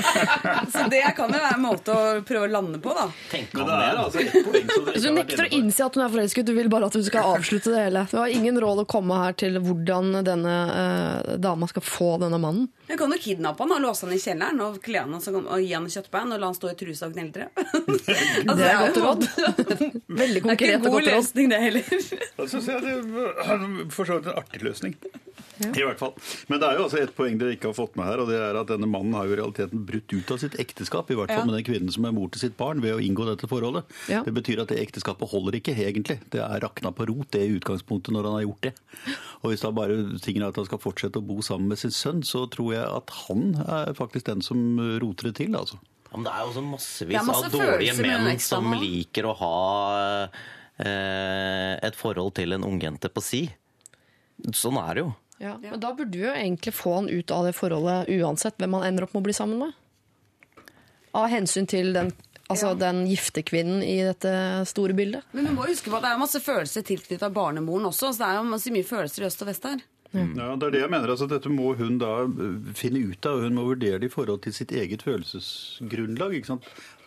så 0.73 0.87
det 0.93 1.03
kan 1.17 1.33
jo 1.33 1.41
være 1.41 1.57
en 1.57 1.65
måte 1.65 1.95
å 1.95 2.03
prøve 2.27 2.47
å 2.47 2.53
lande 2.53 2.81
på, 2.83 2.95
da. 2.97 3.07
Tenk 3.33 3.55
om 3.59 3.67
det? 3.67 3.79
altså 3.91 4.23
ett 4.23 4.37
poeng 4.47 4.95
Så 4.95 5.09
hun 5.09 5.19
nekter 5.19 5.47
å 5.47 5.51
innse 5.59 5.87
at 5.87 5.99
hun 5.99 6.05
er 6.07 6.13
forelsket, 6.15 6.47
du 6.47 6.55
vil 6.57 6.71
bare 6.73 6.91
at 6.91 6.99
hun 6.99 7.07
skal 7.07 7.33
avslutte 7.37 7.73
det 7.75 7.87
hele. 7.89 8.05
Du 8.11 8.19
har 8.21 8.35
ingen 8.35 8.61
råd 8.63 8.85
å 8.85 8.89
komme 8.91 9.19
her 9.25 9.37
til 9.41 9.59
hvordan 9.63 10.21
denne 10.27 10.57
eh, 10.75 11.33
dama 11.43 11.69
skal 11.71 11.85
få 11.87 12.13
denne 12.23 12.39
mannen. 12.43 12.69
Hun 12.91 12.99
kan 12.99 13.13
jo 13.15 13.21
kidnappe 13.23 13.63
han 13.63 13.77
og 13.77 13.83
låse 13.85 14.07
han 14.07 14.15
i 14.17 14.19
kjelleren 14.19 14.63
og 14.65 14.79
kle 14.83 15.05
han 15.05 15.15
og, 15.15 15.23
så, 15.23 15.35
og 15.39 15.63
gi 15.63 15.71
han 15.77 15.87
kjøttbein 15.91 16.35
og 16.35 16.41
la 16.43 16.49
han 16.51 16.59
stå 16.59 16.73
i 16.73 16.79
trusa 16.79 17.07
og 17.07 17.15
gneldre. 17.15 17.51
altså, 17.57 18.57
Det 18.59 18.71
er 18.71 18.81
godt 18.81 19.01
råd. 19.05 19.27
Veldig 20.11 20.43
Det 20.43 20.43
er 20.43 20.47
konkret 20.49 20.61
ikke 20.67 20.75
en 20.75 20.87
god 20.87 21.09
løsning, 21.11 21.51
det 21.53 21.61
heller. 21.67 21.93
Da 22.39 22.49
synes 22.51 22.71
jeg 22.73 22.87
det 22.87 22.97
er 22.97 23.67
for 23.97 24.11
så 24.11 24.19
vidt 24.19 24.33
en 24.33 24.41
artig 24.43 24.63
løsning. 24.67 24.99
I 25.61 25.83
hvert 25.85 25.99
fall. 26.01 26.15
Men 26.49 26.61
det 26.61 26.69
er 26.69 26.79
jo 26.79 26.85
altså 26.87 27.01
et 27.03 27.13
poeng 27.17 27.37
dere 27.41 27.53
ikke 27.55 27.69
har 27.69 27.77
fått 27.77 27.80
med 27.97 28.05
her, 28.07 28.21
og 28.23 28.29
det 28.29 28.37
er 28.39 28.57
at 28.61 28.69
denne 28.69 28.89
mannen 28.91 29.15
har 29.17 29.27
jo 29.29 29.33
i 29.35 29.39
realiteten 29.41 29.85
brutt 29.89 30.13
ut 30.13 30.31
av 30.35 30.39
sitt 30.43 30.57
ekteskap, 30.61 31.11
i 31.11 31.17
hvert 31.19 31.31
fall 31.33 31.43
Ja. 31.43 31.45
med 31.49 31.57
den 31.59 31.65
kvinnen 31.67 31.93
som 31.93 32.05
er 32.05 32.13
mor 32.13 32.29
til 32.31 32.41
sitt 32.45 32.57
barn, 32.57 32.81
ved 32.85 32.95
å 32.95 33.01
inngå 33.01 33.25
dette 33.29 33.49
forholdet. 33.49 33.85
Ja. 34.09 34.23
Det 34.23 34.35
betyr 34.37 34.61
at 34.63 34.69
det 34.69 34.79
ekteskapet 34.83 35.31
holder 35.33 35.57
ikke, 35.59 35.75
egentlig. 35.77 36.19
Det 36.31 36.41
er 36.45 36.61
rakna 36.61 36.93
på 36.93 37.07
rot, 37.09 37.31
det 37.33 37.43
i 37.49 37.55
utgangspunktet, 37.59 38.13
når 38.13 38.25
han 38.29 38.37
har 38.39 38.45
gjort 38.49 38.61
det. 38.69 38.75
Og 39.43 39.51
hvis 39.51 39.61
da 39.65 39.71
bare 39.73 39.97
tingen 40.21 40.43
er 40.43 40.49
at 40.53 40.57
han 40.61 40.69
skal 40.69 40.79
fortsette 40.79 41.19
å 41.19 41.27
bo 41.27 41.41
sammen 41.43 41.69
med 41.69 41.79
sin 41.79 41.91
sønn, 41.91 42.23
så 42.23 42.45
tror 42.51 42.75
jeg 42.75 42.85
at 42.85 43.11
han 43.27 43.55
er 43.67 43.93
faktisk 43.95 44.27
den 44.27 44.43
som 44.43 44.59
roter 45.01 45.31
det 45.31 45.37
til, 45.41 45.57
altså. 45.57 45.79
Ja, 46.11 46.17
men 46.19 46.25
det 46.27 46.33
er 46.35 46.41
jo 46.43 46.51
også 46.51 46.65
massevis 46.67 47.23
masse 47.27 47.45
av 47.47 47.53
dårlige 47.55 47.95
menn 48.03 48.39
som 48.43 48.73
liker 48.75 49.29
å 49.31 49.35
ha 49.39 50.29
eh, 50.81 51.77
et 51.87 51.97
forhold 51.99 52.35
til 52.35 52.53
en 52.57 52.65
ungjente 52.67 53.09
på 53.13 53.23
si. 53.23 53.43
Sånn 54.57 54.79
er 54.81 54.95
det 54.97 55.05
jo. 55.05 55.11
Ja, 55.41 55.55
men 55.63 55.81
da 55.81 55.95
burde 55.97 56.13
du 56.13 56.25
jo 56.27 56.33
egentlig 56.33 56.75
få 56.77 56.99
han 56.99 57.09
ut 57.09 57.31
av 57.33 57.47
det 57.49 57.55
forholdet 57.57 58.11
uansett 58.13 58.59
hvem 58.61 58.75
han 58.77 58.91
ender 58.91 59.07
opp 59.07 59.15
med 59.17 59.23
å 59.23 59.29
bli 59.31 59.37
sammen 59.37 59.63
med. 59.63 60.67
Av 61.17 61.31
hensyn 61.33 61.67
til 61.67 61.95
den, 61.97 62.13
altså 62.53 62.75
den 62.79 63.07
gifte 63.09 63.43
kvinnen 63.43 63.81
i 63.83 63.97
dette 64.05 64.33
store 64.69 64.95
bildet. 64.99 65.25
Men 65.33 65.49
du 65.49 65.55
må 65.57 65.65
huske 65.71 65.89
på 65.89 65.97
at 65.97 66.05
det 66.05 66.11
er 66.13 66.21
masse 66.21 66.43
følelser 66.45 66.85
tilknyttet 66.85 67.33
barnemoren 67.35 67.89
også. 67.89 68.13
Så 68.13 68.21
det 68.21 68.29
er 68.29 68.37
jo 68.39 68.51
masse 68.53 68.75
mye 68.75 68.87
følelser 68.87 69.25
i 69.25 69.31
øst 69.31 69.43
og 69.47 69.51
vest 69.51 69.67
her. 69.71 69.81
Ja, 70.11 70.57
det 70.59 70.67
er 70.67 70.73
det 70.75 70.81
jeg 70.83 70.91
mener. 70.91 71.13
Altså, 71.15 71.29
dette 71.31 71.51
må 71.53 71.73
hun 71.79 71.99
da 72.03 72.25
øh, 72.27 72.73
finne 72.75 73.03
ut 73.13 73.27
av. 73.31 73.45
Hun 73.45 73.55
må 73.55 73.69
vurdere 73.69 74.01
det 74.03 74.09
i 74.11 74.13
forhold 74.13 74.43
til 74.43 74.55
sitt 74.57 74.73
eget 74.75 75.05
følelsesgrunnlag. 75.07 76.35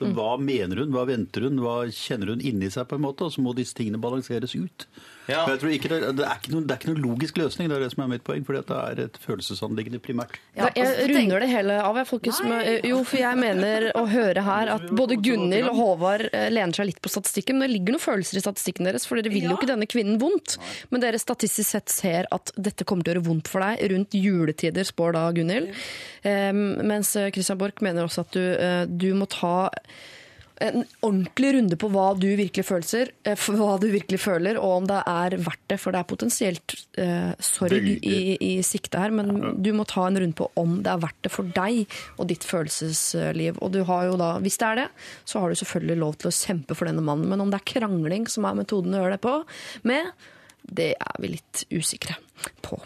Sant? 0.03 0.17
Hva 0.19 0.35
mener 0.41 0.83
hun, 0.83 0.93
hva 0.95 1.07
venter 1.09 1.47
hun, 1.47 1.59
hva 1.63 1.79
kjenner 1.93 2.33
hun 2.33 2.43
inni 2.43 2.71
seg, 2.73 2.87
på 2.89 2.99
en 2.99 3.05
måte, 3.07 3.27
og 3.27 3.35
så 3.35 3.43
må 3.43 3.55
disse 3.57 3.77
tingene 3.77 4.01
balanseres 4.01 4.55
ut. 4.55 4.87
Ja. 5.29 5.45
Jeg 5.47 5.61
tror 5.61 5.71
ikke 5.71 5.87
det, 5.87 5.99
det, 6.17 6.23
er 6.27 6.39
ikke 6.39 6.51
noen, 6.51 6.65
det 6.67 6.73
er 6.73 6.81
ikke 6.81 6.89
noen 6.89 7.03
logisk 7.05 7.37
løsning, 7.39 7.69
det 7.71 7.77
er 7.77 7.85
det 7.85 7.91
som 7.93 8.03
er 8.03 8.09
mitt 8.11 8.25
poeng, 8.27 8.43
fordi 8.43 8.63
det 8.67 8.79
er 8.79 9.01
et 9.05 9.19
følelsesanliggende 9.23 10.01
primært. 10.03 10.35
Ja, 10.57 10.67
jeg 10.75 11.07
runder 11.13 11.45
det 11.45 11.47
hele 11.51 11.77
av, 11.79 11.99
jeg, 12.01 12.09
folkens. 12.09 12.41
Men, 12.43 12.67
Jo, 12.83 12.99
for 13.07 13.21
jeg 13.21 13.39
mener 13.39 13.87
å 13.95 14.03
høre 14.11 14.43
her 14.43 14.73
at 14.75 14.89
både 14.91 15.17
Gunhild 15.23 15.69
og 15.71 15.79
Håvard 15.79 16.27
eh, 16.27 16.49
lener 16.51 16.75
seg 16.75 16.89
litt 16.89 16.99
på 17.03 17.11
statistikken. 17.13 17.59
Men 17.59 17.69
det 17.69 17.77
ligger 17.77 17.95
noen 17.95 18.03
følelser 18.03 18.41
i 18.41 18.43
statistikken 18.43 18.89
deres, 18.89 19.07
for 19.07 19.19
dere 19.19 19.31
vil 19.31 19.47
jo 19.47 19.55
ikke 19.55 19.69
denne 19.71 19.87
kvinnen 19.87 20.19
vondt. 20.21 20.57
Men 20.91 21.05
dere 21.05 21.21
statistisk 21.21 21.71
sett 21.71 21.93
ser 21.93 22.27
at 22.35 22.51
dette 22.57 22.87
kommer 22.87 23.07
til 23.07 23.13
å 23.13 23.17
gjøre 23.17 23.27
vondt 23.29 23.51
for 23.53 23.63
deg 23.63 23.93
rundt 23.93 24.19
juletider, 24.19 24.87
spår 24.87 25.15
da 25.15 25.27
Gunhild. 25.35 25.71
Um, 26.23 26.65
mens 26.87 27.15
eh, 27.19 27.31
Christian 27.35 27.59
Borch 27.59 27.79
mener 27.83 28.07
også 28.07 28.23
at 28.27 28.35
du, 28.35 28.43
eh, 28.43 28.83
du 28.87 29.09
må 29.15 29.27
ta 29.31 29.69
en 30.63 30.83
ordentlig 31.01 31.53
runde 31.55 31.77
på 31.79 31.89
hva 31.91 32.05
du 32.17 32.27
virkelig 32.37 32.65
føler, 32.67 33.09
eh, 33.27 33.45
hva 33.57 33.75
du 33.81 33.87
virkelig 33.91 34.19
føler, 34.21 34.59
og 34.61 34.75
om 34.77 34.89
det 34.89 34.99
er 35.09 35.35
verdt 35.43 35.63
det. 35.71 35.79
For 35.81 35.93
det 35.93 36.01
er 36.01 36.09
potensielt 36.09 36.75
eh, 37.01 37.31
sorg 37.43 37.89
i, 37.95 38.19
i 38.37 38.51
sikte 38.65 39.01
her, 39.01 39.13
men 39.15 39.57
du 39.63 39.71
må 39.75 39.85
ta 39.89 40.05
en 40.07 40.19
runde 40.21 40.37
på 40.37 40.49
om 40.59 40.77
det 40.85 40.93
er 40.93 41.01
verdt 41.03 41.25
det 41.25 41.33
for 41.33 41.55
deg 41.57 41.97
og 42.17 42.29
ditt 42.31 42.45
følelsesliv. 42.47 43.59
Og 43.59 43.73
du 43.75 43.81
har 43.89 44.07
jo 44.11 44.19
da, 44.21 44.35
hvis 44.43 44.59
det 44.61 44.69
er 44.69 44.81
det, 44.83 44.89
så 45.25 45.41
har 45.41 45.49
du 45.49 45.59
selvfølgelig 45.59 45.99
lov 46.03 46.19
til 46.21 46.29
å 46.29 46.37
kjempe 46.37 46.77
for 46.77 46.89
denne 46.89 47.03
mannen. 47.05 47.27
Men 47.31 47.43
om 47.43 47.51
det 47.51 47.59
er 47.59 47.71
krangling 47.73 48.29
som 48.31 48.47
er 48.47 48.61
metoden 48.61 48.95
å 48.95 49.03
gjøre 49.03 49.17
det 49.17 49.23
på, 49.25 49.39
med, 49.89 50.13
det 50.63 50.93
er 50.95 51.19
vi 51.19 51.33
litt 51.33 51.65
usikre 51.73 52.15
på. 52.61 52.79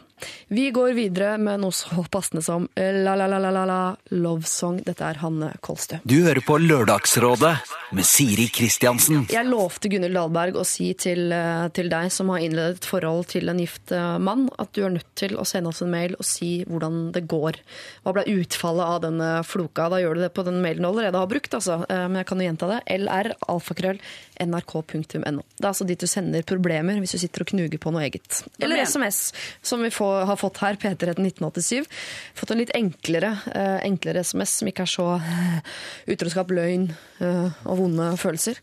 Vi 0.50 0.72
går 0.74 0.95
videre 0.98 1.36
med 1.38 1.60
noe 1.62 1.76
så 1.76 2.02
passende 2.10 2.41
som 2.41 2.64
La 2.80 3.14
La 3.20 3.28
La 3.30 3.38
La 3.38 3.52
La 3.54 3.66
La 3.70 3.80
Love 4.16 4.48
Song. 4.50 4.80
Dette 4.82 5.06
er 5.06 5.20
Hanne 5.22 5.52
Kolstø. 5.62 6.00
Du 6.10 6.16
hører 6.24 6.41
på 6.41 6.56
Lørdagsrådet 6.58 7.52
med 7.95 8.08
Siri 8.08 8.48
Kristiansen. 8.52 9.28
Jeg 9.32 9.45
lovte 9.48 9.91
Gunhild 9.91 10.18
Dahlberg 10.18 10.58
å 10.58 10.64
si 10.68 10.89
til, 11.00 11.30
eh, 11.32 11.68
til 11.76 11.91
deg 11.91 12.10
som 12.12 12.32
har 12.34 12.41
innledet 12.43 12.80
et 12.82 12.88
forhold 12.89 13.28
til 13.30 13.48
en 13.52 13.60
gift 13.62 13.91
eh, 13.95 14.18
mann, 14.18 14.48
at 14.58 14.72
du 14.74 14.82
er 14.88 14.95
nødt 14.95 15.12
til 15.20 15.38
å 15.38 15.45
sende 15.45 15.70
oss 15.70 15.84
en 15.86 15.91
mail 15.93 16.16
og 16.18 16.26
si 16.26 16.64
hvordan 16.66 17.12
det 17.14 17.28
går. 17.30 17.62
Hva 18.04 18.16
ble 18.18 18.26
utfallet 18.39 18.88
av 18.88 19.02
denne 19.06 19.30
floka? 19.45 19.88
Da 19.93 20.02
gjør 20.02 20.18
du 20.18 20.22
det 20.26 20.34
på 20.34 20.48
den 20.48 20.62
mailen 20.66 20.82
du 20.82 20.89
allerede 20.89 21.22
har 21.22 21.30
brukt, 21.30 21.54
altså. 21.54 21.84
Eh, 21.89 22.08
Men 22.08 22.24
jeg 22.24 22.30
kan 22.32 22.39
jo 22.41 22.50
gjenta 22.50 22.72
det. 22.74 22.82
LR, 22.98 23.32
alfakrøll, 23.54 24.02
nrk.no. 24.41 25.43
Det 25.58 25.64
er 25.64 25.70
altså 25.72 25.88
dit 25.88 26.00
du 26.00 26.08
sender 26.10 26.43
problemer 26.48 26.98
hvis 27.04 27.16
du 27.16 27.22
sitter 27.22 27.45
og 27.45 27.54
knuger 27.54 27.80
på 27.82 27.93
noe 27.93 28.08
eget. 28.08 28.41
Eller 28.60 28.84
SMS, 28.88 29.32
som 29.62 29.84
vi 29.84 29.92
får, 29.94 30.26
har 30.30 30.40
fått 30.40 30.62
her, 30.64 30.80
P3 30.80 31.16
1987. 31.16 31.86
Fått 32.38 32.54
en 32.54 32.62
litt 32.62 32.74
enklere, 32.78 33.34
eh, 33.54 33.80
enklere 33.88 34.24
SMS, 34.26 34.60
som 34.62 34.72
ikke 34.72 34.86
er 34.88 34.94
så 34.94 35.10
eh, 35.18 35.76
utroskap, 36.14 36.54
løgn 36.54 36.90
eh, 37.20 37.60
og 37.66 37.84
vonde 37.84 38.14
følelser. 38.22 38.62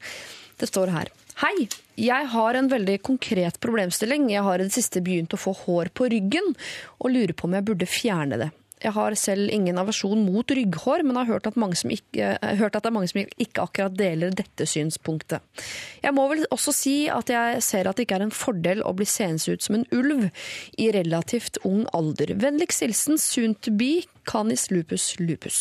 Det 0.60 0.70
står 0.70 0.94
her. 0.94 1.12
Hei, 1.42 1.66
jeg 1.98 2.26
har 2.30 2.54
en 2.54 2.68
veldig 2.70 3.00
konkret 3.02 3.56
problemstilling. 3.62 4.28
Jeg 4.30 4.44
har 4.46 4.60
i 4.60 4.68
det 4.68 4.74
siste 4.76 5.02
begynt 5.02 5.34
å 5.34 5.40
få 5.40 5.54
hår 5.64 5.90
på 5.94 6.06
ryggen, 6.12 6.52
og 7.02 7.10
lurer 7.10 7.34
på 7.34 7.48
om 7.48 7.56
jeg 7.58 7.66
burde 7.66 7.90
fjerne 7.90 8.38
det. 8.44 8.52
Jeg 8.84 8.92
har 8.92 9.14
selv 9.16 9.48
ingen 9.54 9.78
aversjon 9.80 10.26
mot 10.26 10.52
rygghår, 10.52 11.04
men 11.06 11.16
har 11.16 11.28
hørt 11.30 11.46
at, 11.48 11.56
mange 11.60 11.78
som 11.80 11.92
ikke, 11.94 12.34
eh, 12.36 12.56
hørt 12.60 12.76
at 12.76 12.84
det 12.84 12.90
er 12.90 12.96
mange 12.96 13.08
som 13.08 13.22
ikke 13.24 13.62
akkurat 13.64 13.96
deler 13.96 14.34
dette 14.36 14.66
synspunktet. 14.68 15.40
Jeg 16.04 16.12
må 16.16 16.26
vel 16.28 16.44
også 16.52 16.74
si 16.76 16.96
at 17.08 17.32
jeg 17.32 17.62
ser 17.64 17.88
at 17.88 17.96
det 17.96 18.04
ikke 18.06 18.18
er 18.20 18.26
en 18.26 18.34
fordel 18.34 18.82
å 18.84 18.92
bli 18.96 19.06
seende 19.08 19.40
ut 19.48 19.64
som 19.64 19.78
en 19.78 19.86
ulv 19.96 20.28
i 20.76 20.90
relativt 20.92 21.58
ung 21.64 21.86
alder. 21.96 22.34
Vennligst 22.36 22.84
hilsen 22.84 23.18
soon 23.20 23.56
to 23.64 23.72
be 23.72 24.04
canis 24.28 24.68
lupus 24.70 25.14
lupus. 25.20 25.60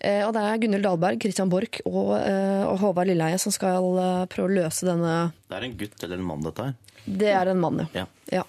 Eh, 0.00 0.22
og 0.24 0.32
det 0.32 0.40
er 0.40 0.60
Gunhild 0.62 0.86
Dahlberg, 0.86 1.20
Christian 1.20 1.50
Borch 1.52 1.82
og, 1.84 2.14
eh, 2.24 2.64
og 2.64 2.78
Håvard 2.80 3.10
Lilleheie 3.10 3.40
som 3.40 3.52
skal 3.52 3.84
prøve 4.32 4.48
å 4.48 4.56
løse 4.62 4.88
denne 4.88 5.32
Det 5.50 5.58
er 5.58 5.66
en 5.68 5.76
gutt 5.76 6.06
eller 6.06 6.16
en 6.16 6.24
mann, 6.30 6.46
dette 6.46 6.70
her. 6.70 6.74
Det 7.04 7.28
er 7.34 7.52
en 7.52 7.60
mann, 7.60 7.88
Ja. 7.92 8.06
ja. 8.32 8.44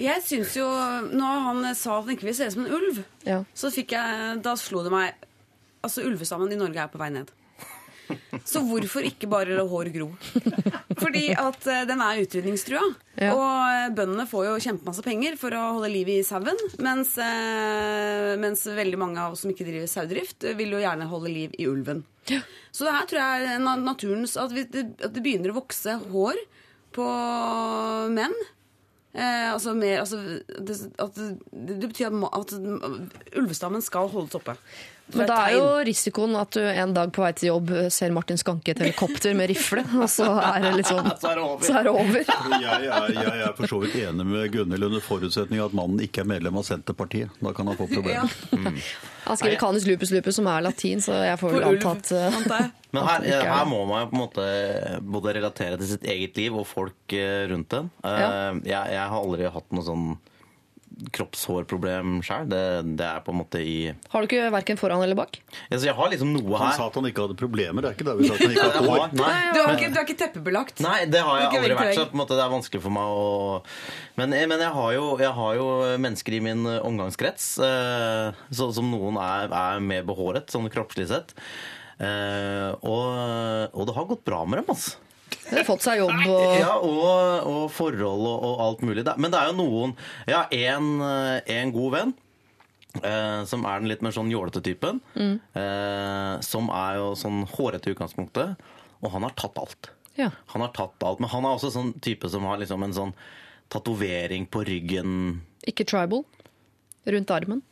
Jeg 0.00 0.22
syns 0.24 0.54
jo 0.56 0.66
Når 1.12 1.42
han 1.46 1.66
sa 1.76 1.98
at 1.98 2.06
han 2.06 2.14
ikke 2.14 2.30
vil 2.30 2.36
se 2.38 2.48
ut 2.48 2.54
som 2.54 2.64
en 2.64 2.78
ulv, 2.78 3.02
ja. 3.26 3.42
så 3.52 3.72
fikk 3.74 3.92
jeg 3.96 4.40
Da 4.44 4.56
slo 4.56 4.84
det 4.86 4.94
meg 4.94 5.26
Altså, 5.80 6.04
ulvestammen 6.04 6.52
i 6.52 6.58
Norge 6.60 6.82
er 6.82 6.90
på 6.92 7.00
vei 7.00 7.08
ned. 7.14 7.30
Så 8.44 8.60
hvorfor 8.66 9.06
ikke 9.06 9.28
bare 9.30 9.56
la 9.56 9.64
hår 9.64 9.90
gro? 9.94 10.10
Fordi 11.00 11.30
at 11.32 11.66
eh, 11.70 11.86
den 11.88 12.02
er 12.04 12.20
utrydningstrua. 12.20 12.82
Ja. 13.20 13.32
Og 13.32 13.96
bøndene 13.96 14.26
får 14.28 14.46
jo 14.48 14.58
kjempemasse 14.66 15.04
penger 15.06 15.38
for 15.40 15.56
å 15.56 15.62
holde 15.78 15.92
liv 15.92 16.10
i 16.12 16.18
sauen. 16.26 16.58
Mens, 16.84 17.14
eh, 17.22 18.36
mens 18.40 18.66
veldig 18.66 19.00
mange 19.00 19.22
av 19.22 19.34
oss 19.34 19.44
som 19.44 19.54
ikke 19.54 19.68
driver 19.68 19.90
sauedrift, 19.90 20.48
vil 20.58 20.76
jo 20.76 20.82
gjerne 20.82 21.08
holde 21.10 21.32
liv 21.32 21.56
i 21.58 21.68
ulven. 21.70 22.04
Så 22.70 22.86
det 22.86 22.94
her 22.94 23.08
tror 23.10 23.22
jeg 23.22 23.46
er 23.56 23.62
naturens 23.80 24.36
At, 24.38 24.52
vi, 24.54 24.62
at 24.62 25.10
det 25.10 25.22
begynner 25.24 25.50
å 25.50 25.60
vokse 25.62 25.96
hår 26.12 26.38
på 26.94 27.06
menn. 28.12 28.36
Eh, 29.10 29.52
altså 29.52 29.74
mer, 29.74 30.04
altså, 30.04 30.20
det, 30.46 30.76
at 31.02 31.16
det, 31.18 31.32
det 31.50 31.88
betyr 31.88 32.12
at, 32.14 32.52
at 32.54 33.36
ulvestammen 33.40 33.82
skal 33.82 34.06
holdes 34.12 34.38
oppe. 34.38 34.54
Men 35.10 35.26
da 35.26 35.38
er 35.48 35.56
jo 35.56 35.64
risikoen 35.86 36.36
at 36.38 36.54
du 36.54 36.60
en 36.62 36.92
dag 36.94 37.10
på 37.14 37.24
vei 37.24 37.32
til 37.34 37.50
jobb 37.50 37.72
ser 37.90 38.12
Martin 38.14 38.38
Skanke 38.38 38.70
i 38.70 38.74
et 38.76 38.82
helikopter 38.84 39.34
med 39.34 39.50
rifle, 39.50 39.82
og 39.98 40.06
så 40.12 40.28
er 40.38 40.68
det 40.76 40.84
sånn 40.86 41.08
Så 41.18 41.32
er 41.32 41.40
det 41.40 41.46
over. 41.48 41.66
Er 41.66 41.88
det 41.88 41.94
over. 41.94 42.20
Jeg 42.62 42.86
er, 42.86 43.14
jeg 43.16 43.46
er 43.48 43.56
for 43.58 43.72
så 43.72 43.80
vidt 43.82 43.96
enig 44.04 44.28
med 44.30 44.52
Gunhild 44.54 44.90
under 44.90 45.02
forutsetning 45.02 45.62
av 45.62 45.72
at 45.72 45.78
mannen 45.80 46.04
ikke 46.06 46.22
er 46.22 46.30
medlem 46.30 46.60
av 46.60 46.68
Senterpartiet. 46.68 47.34
Da 47.42 47.54
kan 47.56 47.70
han 47.70 47.80
få 47.80 47.88
problemer. 47.90 48.30
Han 49.30 49.38
skriver 49.38 49.60
canis 49.62 49.86
lupus 49.86 50.10
lupus, 50.14 50.36
som 50.40 50.48
er 50.50 50.64
latin, 50.66 51.00
så 51.04 51.16
jeg 51.22 51.38
får 51.40 51.54
vel 51.54 51.66
ulv, 51.70 51.86
anta 51.86 51.92
at 51.98 52.12
eh. 52.66 52.70
Men 52.90 53.06
her, 53.06 53.26
er 53.30 53.44
her 53.46 53.68
må 53.70 53.84
man 53.86 54.08
på 54.10 54.16
en 54.16 54.22
måte 54.24 54.46
både 55.14 55.34
relatere 55.38 55.76
til 55.78 55.92
sitt 55.92 56.06
eget 56.10 56.36
liv 56.40 56.56
og 56.58 56.66
folk 56.66 57.14
eh, 57.14 57.44
rundt 57.52 57.76
en. 57.78 57.90
Eh, 58.02 58.18
Ja. 58.18 58.30
Jeg, 58.66 58.96
jeg 58.96 59.06
har 59.14 59.20
aldri 59.20 59.46
hatt 59.54 59.70
noe 59.76 59.86
sånn 59.86 60.08
kroppshårproblem 61.16 62.18
sjøl. 62.26 62.48
Det, 62.50 62.60
det 62.98 63.06
er 63.06 63.22
på 63.24 63.32
en 63.34 63.38
måte 63.40 63.60
i 63.64 63.76
Har 64.12 64.22
du 64.24 64.28
ikke 64.28 64.50
verken 64.54 64.78
foran 64.80 65.02
eller 65.04 65.18
bak? 65.18 65.38
altså, 65.70 65.86
Jeg 65.88 65.96
har 65.98 66.10
liksom 66.12 66.32
noe 66.36 66.58
Han 66.60 66.66
her. 66.68 66.76
sa 66.78 66.86
at 66.90 66.98
han 67.00 67.08
ikke 67.10 67.24
hadde 67.26 67.36
problemer. 67.40 67.82
Det 67.84 67.90
er 67.92 67.96
ikke 67.98 68.08
det 68.10 68.16
vi 68.20 68.28
sa 68.30 68.36
at 68.36 68.44
han 68.44 68.54
ikke 68.56 68.66
hadde 68.68 68.84
har, 68.84 69.00
hår. 69.04 69.16
nei, 69.20 69.32
Du 69.56 69.60
har 69.62 69.74
ikke, 69.78 69.90
du 69.94 69.98
er 70.02 70.06
ikke 70.08 70.18
teppebelagt? 70.24 70.84
Nei, 70.84 70.98
det 71.10 71.24
har 71.26 71.40
jeg 71.44 71.50
aldri 71.62 71.78
vært. 71.80 71.94
Så 71.98 72.06
på 72.12 72.16
en 72.18 72.22
måte, 72.24 72.38
det 72.38 72.44
er 72.46 72.54
vanskelig 72.54 72.82
for 72.86 72.96
meg 72.98 73.16
å 73.16 73.26
Men, 74.20 74.36
eh, 74.36 74.46
men 74.50 74.62
jeg, 74.66 74.72
har 74.76 74.94
jo, 74.98 75.04
jeg 75.24 75.34
har 75.40 75.58
jo 75.60 75.68
mennesker 76.06 76.36
i 76.38 76.42
min 76.50 76.64
eh, 76.68 76.80
omgangskrets 76.86 77.50
eh, 77.64 78.40
så, 78.52 78.70
som 78.76 78.90
noen 78.92 79.16
er, 79.22 79.48
er 79.50 79.80
mer 79.84 80.04
behåret, 80.08 80.50
sånn 80.52 80.68
kroppslig 80.72 81.08
sett. 81.10 81.32
Eh, 82.00 82.70
og, 82.80 83.70
og 83.76 83.86
det 83.88 83.94
har 83.96 84.06
gått 84.08 84.22
bra 84.28 84.42
med 84.48 84.60
dem, 84.62 84.70
altså. 84.72 84.96
Fått 85.68 85.84
seg 85.84 86.00
jobb 86.00 86.16
og 86.30 86.56
Ja, 86.60 86.74
og, 86.78 87.46
og 87.50 87.62
forhold 87.74 88.26
og, 88.30 88.48
og 88.48 88.64
alt 88.66 88.82
mulig. 88.86 89.04
Men 89.16 89.32
det 89.32 89.38
er 89.40 89.50
jo 89.50 89.56
noen 89.60 89.94
Jeg 90.28 90.36
har 90.36 90.52
en, 90.74 90.90
eh, 91.06 91.70
god 91.74 91.94
venn. 91.96 92.12
Eh, 93.02 93.44
som 93.46 93.64
er 93.70 93.78
den 93.80 93.90
litt 93.90 94.02
mer 94.02 94.14
sånn 94.14 94.30
jålete 94.32 94.62
typen. 94.66 95.00
Eh, 95.14 96.34
som 96.46 96.70
er 96.74 96.98
jo 96.98 97.12
sånn 97.18 97.44
hårete 97.54 97.90
i 97.90 97.94
utgangspunktet. 97.94 98.56
Og 99.00 99.14
han 99.14 99.26
har 99.26 99.34
tatt 99.38 99.58
alt. 99.60 99.90
Ja. 100.18 100.30
Han 100.52 100.64
har 100.64 100.72
tatt 100.76 101.02
alt, 101.06 101.20
Men 101.22 101.30
han 101.30 101.46
er 101.46 101.54
også 101.54 101.70
sånn 101.72 101.94
type 102.02 102.28
som 102.28 102.44
har 102.44 102.58
liksom 102.60 102.82
en 102.84 102.96
sånn 102.96 103.14
tatovering 103.70 104.46
på 104.50 104.64
ryggen. 104.66 105.40
ikke 105.66 105.86
tribal. 105.86 106.24
Rundt 107.06 107.30
armen. 107.30 107.62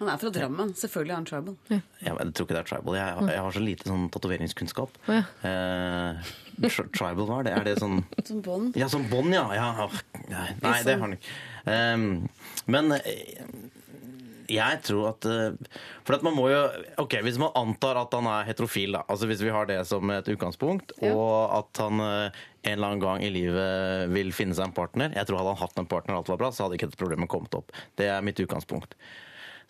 Han 0.00 0.08
er 0.10 0.18
fra 0.18 0.30
Drammen. 0.34 0.72
Selvfølgelig 0.74 1.12
er 1.14 1.18
han 1.20 1.26
tribal. 1.28 1.54
Jeg, 1.70 1.82
jeg 2.02 2.32
tror 2.34 2.46
ikke 2.48 2.54
det 2.56 2.62
er 2.64 2.68
tribal. 2.70 2.96
Jeg, 2.98 3.26
jeg 3.30 3.42
har 3.46 3.54
så 3.54 3.62
lite 3.62 3.86
sånn 3.90 4.08
tatoveringskunnskap. 4.14 4.96
Ja. 5.06 5.20
Eh, 5.46 6.32
tri- 6.66 6.88
tribal, 6.96 7.28
hva 7.28 7.38
er 7.42 7.46
det? 7.48 7.52
Er 7.60 7.68
det 7.68 7.76
sånn 7.82 8.00
Som 8.30 8.40
bånd. 8.42 8.74
Ja, 8.80 8.88
som 8.90 9.06
bånd, 9.12 9.30
ja. 9.36 9.44
ja. 9.54 9.88
Nei, 10.32 10.48
nei, 10.64 10.74
det 10.86 10.96
har 10.98 11.04
han 11.06 11.14
ikke. 11.18 11.36
Ehm, 11.70 12.08
men 12.74 12.90
eh, 12.98 13.44
jeg 14.52 14.80
tror 14.84 15.06
at 15.14 15.24
eh, 15.30 15.54
For 16.04 16.18
at 16.18 16.24
man 16.26 16.34
må 16.36 16.50
jo 16.52 16.58
Ok, 17.00 17.14
hvis 17.24 17.38
man 17.40 17.54
antar 17.56 17.96
at 18.02 18.12
han 18.18 18.26
er 18.28 18.44
heterofil, 18.50 18.92
da. 18.98 19.04
Altså 19.08 19.28
hvis 19.30 19.40
vi 19.46 19.52
har 19.54 19.70
det 19.70 19.78
som 19.88 20.10
et 20.12 20.28
utgangspunkt, 20.34 20.92
og 21.06 21.54
at 21.62 21.80
han 21.80 22.02
en 22.02 22.34
eller 22.74 22.88
annen 22.90 23.00
gang 23.06 23.22
i 23.24 23.30
livet 23.32 24.10
vil 24.12 24.34
finne 24.36 24.56
seg 24.56 24.68
en 24.68 24.74
partner 24.76 25.14
Jeg 25.16 25.28
tror 25.28 25.40
Hadde 25.40 25.54
han 25.54 25.62
hatt 25.62 25.80
en 25.80 25.88
partner 25.88 26.16
og 26.18 26.22
alt 26.24 26.34
var 26.34 26.42
bra, 26.42 26.50
så 26.52 26.66
hadde 26.66 26.76
ikke 26.80 26.90
dette 26.90 27.00
problemet 27.00 27.30
kommet 27.32 27.56
opp. 27.56 27.72
Det 27.96 28.10
er 28.10 28.24
mitt 28.26 28.40
utgangspunkt. 28.44 28.98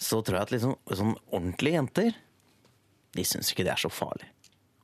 Så 0.01 0.21
tror 0.27 0.39
jeg 0.41 0.47
at 0.49 0.55
liksom, 0.55 0.77
sånn 0.91 1.15
ordentlige 1.31 1.79
jenter 1.79 2.15
de 3.15 3.23
syns 3.23 3.53
ikke 3.53 3.63
det 3.67 3.71
er 3.77 3.79
så 3.85 3.91
farlig. 3.95 4.27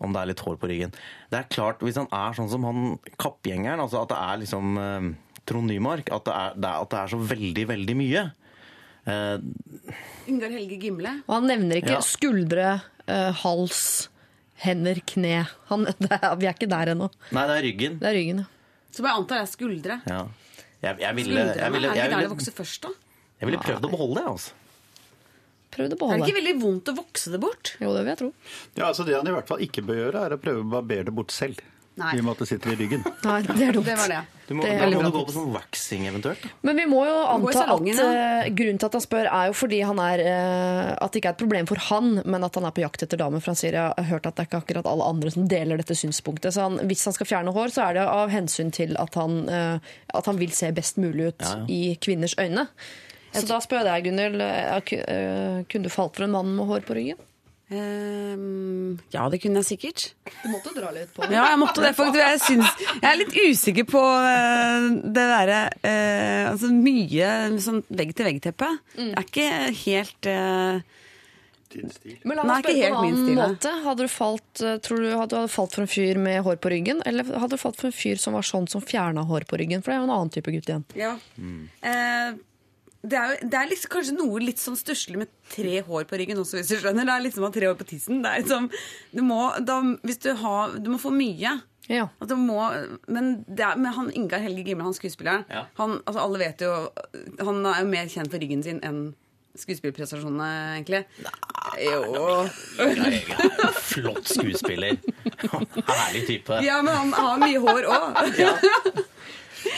Om 0.01 0.13
det 0.15 0.21
er 0.23 0.29
litt 0.31 0.41
hår 0.47 0.57
på 0.63 0.69
ryggen. 0.71 0.93
Det 1.33 1.39
er 1.41 1.49
klart, 1.51 1.81
Hvis 1.85 1.99
han 1.99 2.07
er 2.15 2.37
sånn 2.37 2.49
som 2.49 2.63
han 2.65 2.85
kappgjengeren, 3.21 3.83
altså 3.83 4.05
at 4.05 4.13
det 4.13 4.21
er 4.23 4.39
liksom 4.45 4.79
eh, 4.81 5.09
Trond 5.51 5.67
Nymark, 5.69 6.13
at 6.15 6.25
det, 6.29 6.37
er, 6.37 6.55
det 6.57 6.69
er, 6.71 6.85
at 6.87 6.93
det 6.95 7.01
er 7.01 7.11
så 7.11 7.19
veldig, 7.33 7.65
veldig 7.73 7.97
mye 7.99 8.23
eh, 9.11 9.43
Ingar 10.31 10.55
Helge 10.55 10.79
Gimle. 10.81 11.17
Og 11.27 11.35
han 11.41 11.51
nevner 11.51 11.81
ikke 11.83 11.97
Ja. 11.99 12.05
skuldre, 12.07 12.69
eh, 13.11 13.33
hals, 13.43 13.83
hender, 14.63 15.03
kne. 15.11 15.43
Han, 15.73 15.85
det 16.05 16.13
er, 16.17 16.31
vi 16.41 16.47
er 16.49 16.55
ikke 16.55 16.71
der 16.71 16.95
ennå. 16.95 17.11
Nei, 17.35 17.45
det 17.51 17.59
er 17.59 17.67
ryggen. 17.67 17.99
Det 18.01 18.09
er 18.13 18.17
ryggen, 18.21 18.45
ja. 18.45 18.49
Som 18.95 19.07
jeg 19.11 19.15
antar 19.21 19.43
er 19.43 19.51
skuldre. 19.51 20.01
Ja. 20.07 20.23
Jeg, 20.81 20.97
jeg 21.03 21.15
ville, 21.19 21.35
jeg 21.35 21.51
Skuldrene 21.51 21.75
ville, 21.77 21.91
er 21.91 21.99
ikke 21.99 22.15
der 22.15 22.25
det 22.25 22.33
vokser 22.33 22.55
først, 22.57 22.87
da? 22.87 22.95
Jeg 23.43 23.51
ville 23.51 23.61
prøvd 23.67 23.85
å 23.85 23.91
beholde 23.93 24.21
det. 24.23 24.27
altså. 24.33 24.57
Prøvd 25.71 25.87
å 25.87 25.87
Er 25.87 25.95
det 25.95 25.99
beholde. 26.03 26.27
ikke 26.27 26.39
veldig 26.41 26.57
vondt 26.63 26.89
å 26.91 26.97
vokse 26.99 27.31
det 27.31 27.41
bort? 27.43 27.75
Jo, 27.79 27.93
det 27.95 28.01
vil 28.07 28.11
jeg 28.15 28.19
tro. 28.25 28.33
Ja, 28.77 28.89
altså 28.91 29.05
Det 29.07 29.15
han 29.15 29.29
i 29.31 29.37
hvert 29.37 29.47
fall 29.51 29.61
ikke 29.67 29.85
bør 29.87 30.01
gjøre, 30.05 30.25
er 30.27 30.35
å 30.35 30.41
prøve 30.43 30.65
å 30.65 30.71
barbere 30.79 31.05
det 31.11 31.15
bort 31.15 31.31
selv. 31.35 31.61
Nei. 32.01 32.15
I 32.17 32.21
og 32.23 32.25
med 32.25 32.33
at 32.33 32.39
det 32.41 32.47
sitter 32.49 32.71
i 32.73 32.77
ryggen. 32.81 33.03
Nei, 33.29 33.41
det 33.45 33.65
er 33.67 33.75
dumt. 33.77 33.85
Det 33.85 33.95
var 33.99 34.09
det. 34.09 34.21
Du 34.47 34.55
må, 34.57 34.63
Det 34.65 34.71
er 34.73 34.79
da 34.91 34.99
må 34.99 35.03
du 35.05 35.15
gå 35.15 35.21
på 35.27 35.33
sånn 35.35 35.51
waxing 35.53 36.07
eventuelt. 36.09 36.47
Men 36.67 36.79
vi 36.79 36.87
må 36.89 37.01
jo 37.05 37.17
anta 37.29 37.53
salongen, 37.55 37.99
at 38.01 38.47
uh, 38.47 38.49
grunnen 38.57 38.79
til 38.81 38.89
at 38.89 38.97
han 38.97 39.05
spør, 39.05 39.29
er 39.29 39.51
jo 39.51 39.57
fordi 39.59 39.81
han 39.85 40.01
er, 40.03 40.23
uh, 40.25 40.89
at 41.05 41.13
det 41.13 41.21
ikke 41.21 41.33
er 41.33 41.37
et 41.37 41.43
problem 41.43 41.69
for 41.69 41.83
han, 41.91 42.09
men 42.25 42.47
at 42.47 42.57
han 42.59 42.67
er 42.71 42.75
på 42.79 42.83
jakt 42.87 43.05
etter 43.05 43.21
damer. 43.21 43.43
For 43.45 43.53
han 43.53 43.61
sier 43.61 43.77
jeg 43.77 43.93
har 43.99 44.09
hørt 44.15 44.27
at 44.31 44.39
det 44.39 44.47
er 44.47 44.49
ikke 44.51 44.63
akkurat 44.65 44.89
alle 44.91 45.11
andre 45.13 45.35
som 45.35 45.47
deler 45.51 45.83
dette 45.83 45.99
synspunktet. 45.99 46.57
Så 46.57 46.65
han, 46.67 46.81
hvis 46.89 47.05
han 47.11 47.19
skal 47.19 47.31
fjerne 47.35 47.55
hår, 47.59 47.75
så 47.77 47.85
er 47.91 47.99
det 48.01 48.07
av 48.09 48.33
hensyn 48.33 48.73
til 48.75 48.97
at 48.99 49.21
han, 49.21 49.37
uh, 49.51 49.95
at 50.15 50.31
han 50.33 50.41
vil 50.41 50.57
se 50.57 50.73
best 50.75 50.99
mulig 51.03 51.35
ut 51.35 51.45
Ja, 51.47 51.59
ja. 51.61 51.69
i 51.69 51.95
kvinners 52.01 52.39
øyne. 52.41 52.67
Så 53.35 53.47
da 53.47 53.61
spør 53.63 53.85
jeg 53.85 53.89
deg, 53.89 54.07
Gunhild, 54.09 54.43
eh, 54.43 54.95
eh, 54.99 55.59
kunne 55.71 55.87
du 55.87 55.93
falt 55.93 56.17
for 56.19 56.27
en 56.27 56.35
mann 56.35 56.55
med 56.57 56.71
hår 56.71 56.87
på 56.87 56.97
ryggen? 56.99 57.27
Ehm, 57.71 58.97
ja, 59.15 59.29
det 59.31 59.39
kunne 59.45 59.61
jeg 59.63 59.69
sikkert. 59.69 60.09
Du 60.43 60.49
måtte 60.51 60.73
dra 60.75 60.91
litt 60.91 61.13
på 61.15 61.23
det. 61.23 61.37
Ja, 61.37 61.45
jeg 61.53 61.61
måtte 61.61 61.85
det. 61.85 61.93
faktisk. 61.95 62.19
Jeg, 62.19 62.41
synes, 62.43 62.81
jeg 62.97 63.07
er 63.13 63.21
litt 63.21 63.37
usikker 63.39 63.87
på 63.87 64.03
eh, 64.03 64.89
det 65.07 65.27
derre 65.35 65.61
Altså 66.51 66.73
mye 66.75 67.29
sånn 67.63 67.85
vegg-til-vegg-teppe. 67.87 68.73
Det 68.97 69.13
er 69.13 69.29
ikke 69.29 69.47
helt 69.85 70.31
eh, 70.33 70.83
Men 72.27 72.41
la 72.41 72.49
meg 72.51 72.67
spørre 72.67 72.75
helt 72.75 72.99
på 72.99 73.07
en 73.07 73.07
min 73.07 73.15
annen 73.15 73.23
stil, 73.23 73.39
måte. 73.39 73.77
Hadde 73.87 74.03
du, 74.03 74.13
falt, 74.17 74.67
tror 74.83 75.07
du 75.07 75.09
hadde 75.15 75.47
du 75.47 75.55
falt 75.55 75.79
for 75.79 75.87
en 75.87 75.95
fyr 75.95 76.19
med 76.19 76.43
hår 76.43 76.59
på 76.59 76.75
ryggen, 76.75 77.07
eller 77.07 77.31
hadde 77.31 77.55
du 77.55 77.63
falt 77.63 77.79
for 77.79 77.93
en 77.93 77.95
fyr 77.95 78.19
som 78.19 78.35
var 78.35 78.51
sånn 78.51 78.67
som 78.73 78.83
fjerna 78.83 79.23
hår 79.31 79.47
på 79.47 79.63
ryggen? 79.63 79.87
For 79.87 79.95
det 79.95 80.01
er 80.01 80.03
jo 80.03 80.11
en 80.11 80.17
annen 80.19 80.35
type 80.35 80.59
gutt 80.59 80.75
igjen. 80.75 80.89
Ja. 80.99 81.15
Eh, 81.87 82.35
det 83.03 83.17
er, 83.17 83.31
jo, 83.33 83.49
det 83.49 83.57
er 83.57 83.69
liksom, 83.71 83.91
kanskje 83.95 84.15
noe 84.19 84.43
litt 84.45 84.61
sånn 84.61 84.77
stusslig 84.77 85.17
med 85.23 85.31
tre 85.49 85.79
hår 85.87 86.05
på 86.11 86.19
ryggen 86.21 86.41
også, 86.43 86.59
hvis 86.61 86.69
du 86.69 86.77
skjønner. 86.83 87.07
Det 87.09 87.15
er 87.15 87.25
liksom 87.25 87.47
å 87.47 87.49
ha 87.49 87.55
tre 87.55 87.71
hår 87.71 87.79
på 87.81 87.87
tissen. 87.89 88.21
Det 88.25 88.29
er 88.33 88.43
liksom, 88.45 88.69
du, 89.17 89.23
må, 89.25 89.39
da, 89.65 89.79
hvis 90.05 90.21
du, 90.27 90.31
har, 90.43 90.75
du 90.77 90.91
må 90.93 90.99
få 91.01 91.13
mye. 91.15 91.55
Ja. 91.91 92.05
At 92.23 92.29
du 92.31 92.37
må, 92.39 92.59
men, 93.11 93.33
det 93.49 93.65
er, 93.67 93.81
men 93.81 93.97
han 93.97 94.13
Ingar 94.15 94.45
Helge 94.45 94.63
Gimle, 94.69 94.85
han 94.87 94.95
skuespilleren, 94.95 95.47
Ja. 95.51 95.65
han, 95.81 95.97
altså 96.05 96.23
alle 96.23 96.39
vet 96.45 96.63
jo 96.63 96.71
Han 97.43 97.65
er 97.67 97.81
jo 97.81 97.89
mer 97.91 98.13
kjent 98.13 98.31
for 98.31 98.39
ryggen 98.39 98.63
sin 98.63 98.79
enn 98.87 99.01
skuespillprestasjonene, 99.59 100.47
egentlig. 100.79 101.01
Jo. 101.83 102.45
Flott 103.91 104.29
skuespiller. 104.31 105.01
Herlig 105.89 106.23
type. 106.29 106.61
Ja, 106.63 106.79
men 106.87 106.95
han 106.95 107.11
har 107.17 107.41
mye 107.43 107.59
hår 107.65 107.89
òg. 107.91 108.21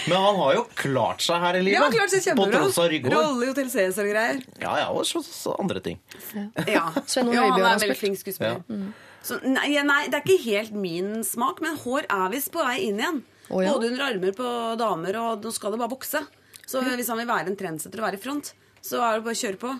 Men 0.09 0.19
han 0.19 0.37
har 0.41 0.55
jo 0.57 0.63
klart 0.75 1.23
seg 1.25 1.41
her 1.45 1.59
i 1.59 1.63
livet. 1.63 1.79
Ja, 1.79 1.91
klart 1.95 2.11
seg 2.11 2.21
er 2.27 2.35
På 2.37 2.45
kjempebra. 2.47 2.61
tross 2.65 2.79
av 2.83 2.89
rygghår. 2.91 3.15
Rolle 3.17 3.47
i 3.47 3.51
Hotell 3.53 3.71
Cæsar 3.71 4.09
og 4.09 4.11
greier. 4.15 4.41
Ja, 4.63 4.73
ja, 4.83 4.87
og 4.91 5.07
så, 5.07 5.23
så 5.27 5.55
andre 5.63 5.83
ting. 5.85 5.99
Ja, 6.67 6.89
Sven 7.07 7.29
Ole 7.31 7.37
ja 7.37 7.43
han 7.47 7.53
har 7.53 7.61
er 7.61 7.69
veldig 7.79 7.89
spilt. 7.93 8.01
flink 8.03 8.19
skuespiller. 8.23 8.63
Så, 9.23 9.39
nei, 9.47 9.69
nei, 9.87 10.01
det 10.11 10.19
er 10.19 10.25
ikke 10.27 10.43
helt 10.49 10.73
min 10.75 11.13
smak, 11.27 11.61
men 11.63 11.77
hår 11.85 12.09
er 12.11 12.33
visst 12.33 12.51
på 12.55 12.65
vei 12.67 12.81
inn 12.89 12.99
igjen. 12.99 13.21
Oh, 13.53 13.61
ja. 13.63 13.71
Både 13.75 13.93
under 13.93 14.07
armer 14.09 14.33
på 14.35 14.49
damer, 14.81 15.19
og 15.21 15.45
nå 15.47 15.53
skal 15.55 15.75
det 15.75 15.79
bare 15.83 15.93
vokse. 15.93 16.25
Så 16.67 16.81
hvis 16.83 17.11
han 17.13 17.19
vil 17.21 17.29
være 17.29 17.53
en 17.53 17.59
trendsetter 17.59 18.01
og 18.03 18.09
være 18.09 18.19
i 18.19 18.23
front, 18.23 18.53
så 18.83 18.99
er 18.99 19.19
det 19.19 19.25
bare 19.27 19.37
å 19.37 19.39
kjøre 19.39 19.61
på. 19.63 19.73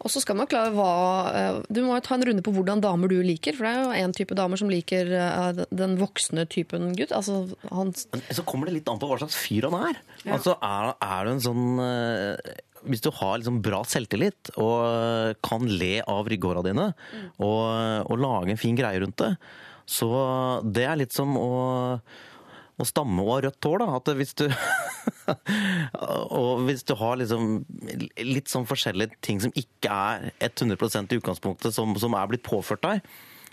Og 0.00 0.10
så 0.10 0.22
skal 0.22 0.38
man 0.38 0.48
klare 0.50 0.72
hva 0.74 0.92
eh, 1.36 1.58
Du 1.70 1.82
må 1.84 1.94
jo 1.94 2.02
ta 2.02 2.16
en 2.16 2.24
runde 2.26 2.42
på 2.44 2.54
hvordan 2.56 2.82
damer 2.82 3.12
du 3.12 3.18
liker. 3.22 3.54
For 3.56 3.66
det 3.66 3.72
er 3.72 3.84
jo 3.84 4.06
en 4.06 4.14
type 4.16 4.36
damer 4.38 4.60
som 4.60 4.72
liker 4.72 5.12
eh, 5.14 5.60
den 5.70 5.94
voksne 6.00 6.46
typen 6.50 6.90
gutt. 6.98 7.14
Altså 7.16 7.44
han 7.68 7.92
Men 8.16 8.40
så 8.40 8.46
kommer 8.48 8.70
det 8.70 8.80
litt 8.80 8.90
an 8.90 8.98
på 9.02 9.10
hva 9.10 9.20
slags 9.22 9.38
fyr 9.38 9.68
han 9.68 9.78
er. 9.92 10.00
Altså, 10.26 10.56
er, 10.58 10.94
er 11.04 11.28
du 11.28 11.32
en 11.34 11.44
sånn 11.44 11.82
eh, 11.84 12.54
Hvis 12.90 13.04
du 13.04 13.10
har 13.20 13.38
liksom 13.38 13.60
bra 13.64 13.82
selvtillit 13.86 14.54
og 14.56 15.36
kan 15.46 15.68
le 15.68 15.98
av 16.08 16.30
rygghåra 16.32 16.64
dine 16.66 16.90
og, 17.36 17.60
og 18.08 18.16
lage 18.18 18.54
en 18.54 18.60
fin 18.60 18.78
greie 18.78 19.02
rundt 19.02 19.20
det, 19.20 19.34
så 19.90 20.08
det 20.64 20.86
er 20.88 20.98
litt 21.00 21.12
som 21.12 21.36
å 21.36 21.50
å 22.82 22.88
stamme 22.88 23.22
og 23.24 23.32
ha 23.34 23.40
rødt 23.46 23.68
hår, 23.68 23.82
da. 23.82 23.98
At 24.00 24.12
hvis 24.18 24.36
du 24.38 24.46
Og 26.40 26.64
hvis 26.66 26.82
du 26.86 26.94
har 26.98 27.18
liksom 27.20 27.60
litt 28.26 28.50
sånn 28.50 28.66
forskjellige 28.68 29.20
ting 29.24 29.40
som 29.42 29.52
ikke 29.56 29.90
er 29.90 30.30
100 30.50 31.14
i 31.14 31.20
utgangspunktet, 31.20 31.74
som, 31.76 31.94
som 32.00 32.16
er 32.18 32.30
blitt 32.30 32.46
påført 32.46 32.82
deg, 32.84 33.04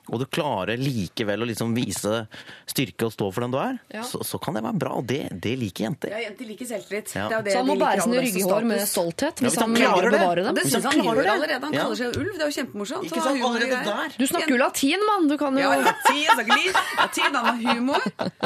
og 0.10 0.20
du 0.20 0.26
klarer 0.26 0.78
likevel 0.80 1.44
å 1.44 1.48
liksom 1.50 1.74
vise 1.76 2.28
styrke 2.68 3.06
og 3.08 3.14
stå 3.14 3.28
for 3.34 3.42
den 3.46 3.52
du 3.52 3.58
er, 3.60 3.78
Ja. 3.94 4.04
så, 4.04 4.22
så 4.24 4.40
kan 4.42 4.54
det 4.58 4.64
være 4.64 4.80
bra. 4.80 4.92
Og 5.00 5.06
det, 5.08 5.28
det 5.44 5.54
liker 5.60 5.86
jenter. 5.88 6.10
Ja, 6.14 6.20
Jenter 6.28 6.46
liker 6.50 6.66
selvtillit. 6.70 7.14
Ja. 7.16 7.28
Det 7.30 7.36
er 7.38 7.44
det 7.48 7.52
Så 7.54 7.58
han 7.64 7.68
må 7.68 7.76
bære 7.80 8.02
sine 8.06 8.22
ryggehår 8.24 8.62
rygghår 8.62 8.68
med 8.72 8.82
stolthet 8.88 9.42
Ja, 9.42 9.48
hvis 9.48 9.54
hvis 9.58 9.62
han 9.62 9.74
å 9.74 9.80
klarer 9.82 10.10
det. 10.12 10.20
bevare 10.20 10.44
dem. 10.48 10.56
det 10.56 10.64
syns 10.68 10.84
han 10.88 10.98
han 11.00 11.06
gjør 11.08 11.22
det. 11.24 11.32
allerede. 11.34 11.64
Han 11.68 11.74
kaller 11.78 11.96
seg 12.02 12.18
ulv. 12.22 12.34
Det 12.38 12.44
er 12.44 12.52
jo 12.52 12.56
kjempemorsomt. 12.58 13.06
Ikke 13.08 13.22
Han 13.22 13.28
sant? 13.28 13.46
Allerede 13.48 13.78
det. 13.78 13.86
der. 13.88 14.18
Du 14.18 14.26
snakker 14.28 14.52
jo 14.56 14.58
latin, 14.62 15.06
mann! 15.10 15.28
Du 15.28 15.38
kan 15.38 15.54
jo 15.58 15.66
Ja, 15.68 15.76
latin, 15.82 16.28
latin, 16.38 16.74
latin, 16.98 17.36
han 17.36 17.46
har 17.46 17.58
humor. 17.76 18.02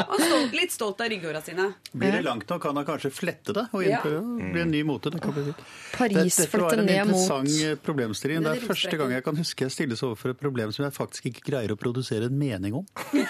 Og 0.08 0.18
stolt, 0.20 0.52
litt 0.56 0.72
stolt 0.72 1.00
av 1.00 1.08
rygghåra 1.12 1.42
sine. 1.44 1.68
Blir 1.92 2.12
det 2.12 2.22
langt 2.24 2.48
nok, 2.48 2.62
kan 2.62 2.76
han 2.76 2.84
kanskje 2.88 3.10
flette 3.12 3.52
det 3.56 3.66
og 3.72 3.82
Ja. 3.84 3.98
innføre 3.98 4.20
det. 4.20 4.52
blir 4.52 4.62
en 4.62 4.70
ny 4.70 4.82
mote. 4.84 5.10
Det 5.10 5.20
kan 5.22 5.32
bli 5.32 5.44
fint. 5.50 5.62
Paris 5.96 6.36
Dette 6.36 6.58
var 6.58 6.72
en 6.78 6.86
ned 6.86 7.06
mot 7.06 7.16
interessant 7.16 7.82
problemstilling. 7.82 8.42
Det 8.42 8.50
er 8.56 8.62
er 8.62 8.66
første 8.68 8.96
gang 8.98 9.10
jeg 9.12 9.24
kan 9.24 9.36
huske 9.36 9.60
jeg 9.66 9.70
stilles 9.72 10.02
overfor 10.02 10.30
et 10.30 10.40
problem 10.40 10.72
som 10.72 10.84
jeg 10.84 10.92
faktisk 10.94 11.26
ikke 11.32 11.42
greier 11.52 11.74
å 11.74 11.78
produsere 11.80 12.28
en 12.30 12.38
mening 12.38 12.80
om. 12.80 12.86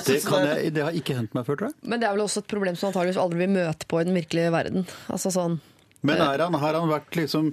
Det, 0.00 0.20
kan 0.24 0.46
jeg, 0.46 0.70
det 0.74 0.84
har 0.86 0.96
ikke 0.96 1.16
hendt 1.18 1.34
meg 1.36 1.44
før, 1.46 1.58
tror 1.58 1.70
jeg. 1.70 1.76
Men 1.90 2.00
det 2.00 2.06
er 2.08 2.14
vel 2.14 2.22
også 2.24 2.40
et 2.42 2.50
problem 2.50 2.76
som 2.78 2.88
antageligvis 2.88 3.18
aldri 3.20 3.42
vil 3.42 3.52
møte 3.52 3.88
på 3.90 4.00
i 4.00 4.06
den 4.08 4.16
virkelige 4.16 4.52
verden. 4.54 4.86
Altså 5.12 5.32
sånn 5.34 5.58
Men 6.06 6.22
er 6.24 6.40
han, 6.40 6.56
har 6.62 6.78
han 6.78 6.88
vært 6.88 7.18
liksom 7.18 7.50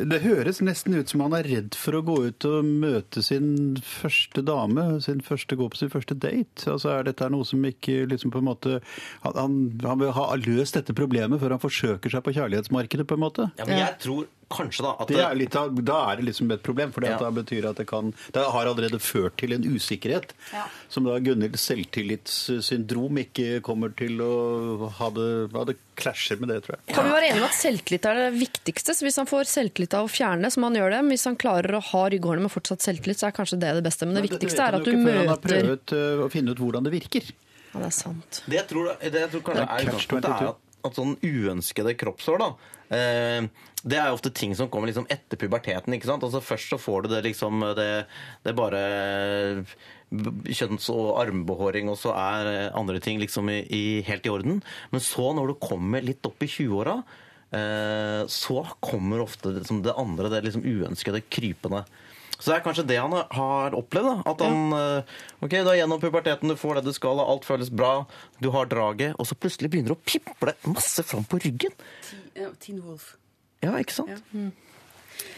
Det 0.00 0.20
høres 0.24 0.62
nesten 0.64 0.96
ut 0.96 1.12
som 1.12 1.20
han 1.26 1.36
er 1.36 1.48
redd 1.50 1.76
for 1.76 1.98
å 1.98 2.02
gå 2.06 2.16
ut 2.30 2.46
og 2.48 2.64
møte 2.64 3.22
sin 3.26 3.76
første 3.84 4.44
dame, 4.46 4.86
sin 5.04 5.20
første, 5.26 5.58
gå 5.60 5.68
på 5.68 5.82
sin 5.82 5.92
første 5.92 6.16
date. 6.16 6.64
Altså 6.72 6.94
Er 6.94 7.06
dette 7.10 7.28
noe 7.32 7.46
som 7.48 7.64
ikke 7.68 8.06
liksom 8.10 8.32
på 8.32 8.40
en 8.40 8.48
måte 8.48 8.80
Han, 9.26 9.36
han, 9.36 9.60
han 9.84 10.02
vil 10.02 10.16
ha 10.16 10.26
løst 10.40 10.80
dette 10.80 10.96
problemet 10.96 11.42
før 11.42 11.58
han 11.58 11.62
forsøker 11.62 12.14
seg 12.14 12.24
på 12.24 12.36
kjærlighetsmarkedet, 12.38 13.08
på 13.10 13.18
en 13.18 13.26
måte? 13.28 13.50
Ja, 13.60 13.68
men 13.68 13.82
jeg 13.84 13.98
tror 14.06 14.28
kanskje 14.50 14.82
da 14.84 14.92
at 15.00 15.08
Det 15.08 15.20
er 15.22 15.34
litt 15.38 15.54
av, 15.56 15.70
da 15.86 15.98
er 16.10 16.20
det 16.20 16.26
liksom 16.30 16.50
et 16.52 16.62
problem, 16.66 16.92
for 16.92 17.04
Ja. 17.06 17.16
det 17.18 17.30
betyr 17.44 17.68
at 17.70 17.76
det 17.80 17.86
kan 17.86 18.12
Det 18.32 18.42
har 18.44 18.66
allerede 18.66 18.98
ført 19.00 19.36
til 19.38 19.52
en 19.54 19.62
usikkerhet, 19.62 20.32
som 20.88 21.04
da 21.04 21.18
Gunhilds 21.22 21.62
selvtillitssyndrom 21.70 23.18
ikke 23.24 23.60
kommer 23.62 23.94
til 23.96 24.18
å 24.24 24.88
ha 24.98 25.10
det, 25.14 25.28
ha 25.54 25.64
det 25.68 25.76
klasjer 26.00 26.40
med 26.40 26.48
det, 26.52 26.62
tror 26.64 26.76
jeg. 26.78 26.94
Kan 26.96 27.04
vi 27.06 27.12
være 27.14 27.28
enige 27.30 27.42
om 27.42 27.48
at 27.48 27.56
selvtillit 27.58 28.08
er 28.08 28.14
det 28.22 28.30
viktigste? 28.40 28.94
Så 28.96 29.06
hvis 29.06 29.18
han 29.20 29.28
får 29.30 29.50
selvtillit 29.50 29.94
av 29.98 30.08
å 30.08 30.10
fjerne, 30.12 30.50
som 30.50 30.66
han 30.66 30.74
gjør 30.78 30.96
det, 30.96 31.02
hvis 31.12 31.26
han 31.28 31.36
klarer 31.40 31.76
å 31.76 31.82
ha 31.92 32.02
rygghårene 32.10 32.46
med 32.46 32.54
fortsatt 32.54 32.82
selvtillit, 32.84 33.20
så 33.20 33.28
er 33.28 33.36
kanskje 33.36 33.60
det 33.60 33.74
det 33.78 33.84
beste. 33.86 34.08
Men 34.08 34.16
det 34.18 34.24
det 34.24 34.32
viktigste 34.34 34.66
er 34.66 34.80
at 34.80 34.84
du 34.84 34.92
møter 34.96 35.20
Han 35.20 35.32
har 35.34 35.44
prøvd 35.44 35.94
øh, 35.98 36.24
å 36.26 36.30
finne 36.32 36.54
ut 36.56 36.58
hvordan 36.64 36.88
det 36.88 36.92
virker. 36.96 37.30
Ja, 37.70 37.78
det 37.84 37.86
er 37.92 37.96
sant. 38.00 38.42
Det 38.50 38.56
jeg 38.58 38.66
tror, 38.72 38.90
det 38.98 39.14
jeg 39.14 39.30
tror 39.30 39.46
kanskje 39.46 39.60
Det 39.60 39.68
er 39.68 39.70
er 39.70 39.84
catch 39.86 40.10
utgangspunktet, 40.10 40.30
22. 40.30 40.42
er 40.42 40.48
at, 40.50 40.58
at 40.90 40.94
sånn 40.98 41.16
uønskede 41.22 41.94
kroppshår, 42.00 42.38
da 42.42 42.48
eh, 42.50 42.79
det 42.90 43.96
er 43.96 44.10
ofte 44.10 44.32
ting 44.34 44.50
som 44.58 44.68
kommer 44.68 44.90
liksom 44.90 45.06
etter 45.08 45.38
puberteten. 45.38 45.94
ikke 45.94 46.08
sant? 46.10 46.24
Altså 46.26 46.40
Først 46.42 46.72
så 46.72 46.78
får 46.80 47.04
du 47.06 47.08
det 47.14 47.22
liksom 47.28 47.62
Det, 47.78 47.86
det 48.42 48.50
er 48.50 48.58
bare 48.58 48.80
kjønns- 50.10 50.90
og 50.90 51.20
armbehåring, 51.22 51.88
og 51.92 51.98
så 52.00 52.10
er 52.18 52.48
eh, 52.50 52.68
andre 52.74 52.98
ting 53.02 53.20
liksom 53.22 53.48
i, 53.52 53.60
i, 53.70 53.82
helt 54.08 54.26
i 54.26 54.32
orden. 54.32 54.60
Men 54.90 55.00
så, 55.04 55.30
når 55.36 55.52
du 55.52 55.58
kommer 55.62 56.02
litt 56.02 56.26
opp 56.26 56.42
i 56.42 56.48
20-åra, 56.50 56.96
eh, 57.54 58.22
så 58.26 58.64
kommer 58.82 59.22
ofte 59.22 59.52
det, 59.54 59.62
liksom 59.62 59.84
det 59.86 59.94
andre, 59.94 60.32
det 60.32 60.42
liksom 60.48 60.66
uønskede 60.66 61.22
krypende. 61.30 61.84
Så 62.40 62.48
det 62.50 62.56
er 62.56 62.64
kanskje 62.64 62.86
det 62.88 62.96
han 62.98 63.12
har- 63.12 63.74
opplevd. 63.76 64.06
da, 64.24 64.30
At 64.32 64.40
han 64.40 64.70
ja. 64.72 65.02
Ok, 65.44 65.50
du 65.60 65.68
er 65.70 65.76
gjennom 65.82 66.00
puberteten, 66.00 66.48
du 66.48 66.56
får 66.56 66.80
det 66.80 66.84
du 66.88 66.92
skal, 66.96 67.20
alt 67.20 67.44
føles 67.44 67.68
bra, 67.70 68.06
du 68.40 68.50
har 68.50 68.64
draget, 68.66 69.14
og 69.20 69.26
så 69.28 69.36
plutselig 69.36 69.70
begynner 69.70 69.92
det 69.94 69.98
å 70.00 70.08
piple 70.08 70.54
masse 70.72 71.04
fram 71.04 71.22
på 71.28 71.38
ryggen. 71.44 71.70
Ja, 72.40 72.50
Teen 72.60 72.80
Wolf. 72.84 73.14
Ja, 73.60 73.76
ikke 73.76 73.92
sant? 73.92 74.26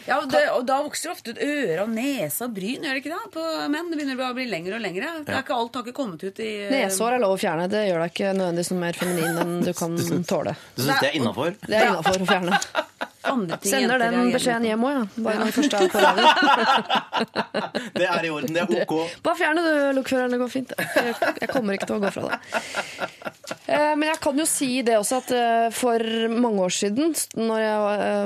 Ja, 0.07 0.17
og, 0.21 0.29
det, 0.31 0.41
og 0.51 0.63
da 0.67 0.77
vokser 0.83 1.11
ofte 1.13 1.33
ut 1.33 1.39
ører 1.43 1.81
og 1.83 1.91
nese 1.91 2.45
og 2.45 2.53
bryn, 2.55 2.83
gjør 2.83 2.95
det 2.95 3.01
ikke 3.01 3.11
det? 3.11 3.31
På 3.33 3.43
menn. 3.71 3.89
Det 3.91 3.99
begynner 3.99 4.19
å 4.23 4.31
bli 4.35 4.45
lengre 4.51 4.77
og 4.77 4.83
lengre. 4.83 5.11
Det 5.23 5.31
er 5.33 5.43
ikke 5.43 5.57
alt 5.57 5.77
har 5.79 5.85
ikke 5.85 5.95
kommet 5.95 6.23
ut 6.23 6.41
i 6.43 6.49
uh... 6.65 6.71
Nesehår 6.71 7.17
er 7.17 7.23
lov 7.23 7.35
å 7.35 7.39
fjerne. 7.39 7.67
Det 7.71 7.83
gjør 7.87 8.03
deg 8.03 8.13
ikke 8.13 8.33
nødvendigvis 8.39 8.71
noe 8.73 8.81
mer 8.83 8.99
feminin 8.99 9.41
enn 9.43 9.53
du 9.63 9.71
kan 9.77 9.99
tåle. 10.31 10.55
Du 10.75 10.83
syns 10.85 11.03
det 11.03 11.11
er 11.11 11.19
innafor? 11.19 11.55
Det 11.63 11.79
er 11.79 11.91
innafor 11.91 12.23
å 12.23 12.29
fjerne. 12.31 12.59
andre 13.33 13.57
ting 13.63 13.71
Sender 13.71 14.01
den 14.03 14.31
beskjeden 14.33 14.67
hjem 14.67 14.83
òg, 14.83 14.97
ja. 14.97 15.03
Bare 15.25 15.39
når 15.39 15.53
første 15.55 15.79
er 15.79 15.93
på 15.93 16.03
radio. 16.03 16.25
Det 17.99 18.07
er 18.09 18.25
i 18.25 18.31
orden, 18.33 18.51
det 18.55 18.63
er 18.63 18.83
OK. 18.83 18.93
Bare 19.23 19.37
fjerne 19.39 19.63
du, 19.63 19.71
lokføreren. 19.95 20.33
Det 20.33 20.39
går 20.41 20.51
fint. 20.51 20.73
Jeg, 20.75 21.15
jeg 21.39 21.49
kommer 21.51 21.77
ikke 21.77 21.87
til 21.87 21.95
å 21.95 22.03
gå 22.03 22.11
fra 22.11 22.33
det. 22.33 23.32
Eh, 23.73 23.93
Men 23.97 24.09
jeg 24.11 24.19
kan 24.21 24.37
jo 24.37 24.45
si 24.49 24.69
det 24.85 24.95
også 24.99 25.19
at 25.23 25.31
eh, 25.33 25.67
for 25.73 26.03
mange 26.29 26.61
år 26.67 26.73
siden, 26.75 27.13
når 27.39 27.59
jeg 27.63 27.79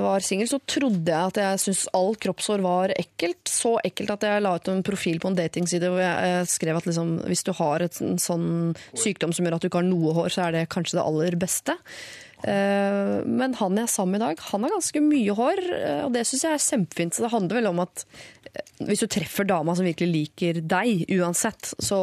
var- 0.04 0.18
eh, 0.18 0.26
singel, 0.28 0.48
så 0.52 0.60
trodde 0.68 1.08
jeg 1.08 1.28
at 1.32 1.39
jeg 1.39 1.60
syntes 1.64 1.88
all 1.93 2.16
kroppshår 2.16 2.62
var 2.66 2.93
ekkelt. 2.98 3.43
Så 3.48 3.78
ekkelt 3.88 4.12
at 4.18 4.22
jeg 4.28 4.41
la 4.43 4.56
ut 4.56 4.68
en 4.68 4.84
profil 4.84 5.20
på 5.24 5.32
en 5.32 5.36
datingside 5.39 5.88
hvor 5.88 6.04
jeg 6.04 6.48
skrev 6.52 6.78
at 6.78 6.86
liksom, 6.89 7.20
hvis 7.26 7.43
du 7.48 7.54
har 7.54 7.82
en 7.82 8.18
sånn 8.18 8.76
sykdom 8.93 9.34
som 9.34 9.45
gjør 9.45 9.56
at 9.56 9.62
du 9.62 9.70
ikke 9.70 9.82
har 9.82 9.88
noe 9.89 10.14
hår, 10.14 10.30
så 10.34 10.48
er 10.48 10.52
det 10.52 10.70
kanskje 10.70 11.00
det 11.00 11.06
aller 11.08 11.32
beste. 11.39 11.78
Eh, 12.45 13.23
Men 13.25 13.53
han 13.57 13.77
jeg 13.79 13.88
er 13.88 13.89
sammen 13.89 14.17
med 14.17 14.21
i 14.21 14.25
dag, 14.27 14.41
han 14.51 14.63
har 14.65 14.73
ganske 14.75 15.01
mye 15.01 15.33
hår, 15.38 15.61
eh, 15.73 16.01
og 16.05 16.11
det 16.13 16.25
syns 16.29 16.43
jeg 16.45 16.53
er 16.57 16.65
kjempefint. 16.65 17.15
Så 17.17 17.23
det 17.25 17.31
handler 17.33 17.57
vel 17.57 17.69
om 17.71 17.79
at 17.81 18.03
eh, 18.53 18.61
hvis 18.85 19.01
du 19.01 19.07
treffer 19.09 19.47
dama 19.49 19.73
som 19.75 19.88
virkelig 19.88 20.09
liker 20.13 20.59
deg, 20.61 21.05
uansett, 21.17 21.71
så 21.81 21.97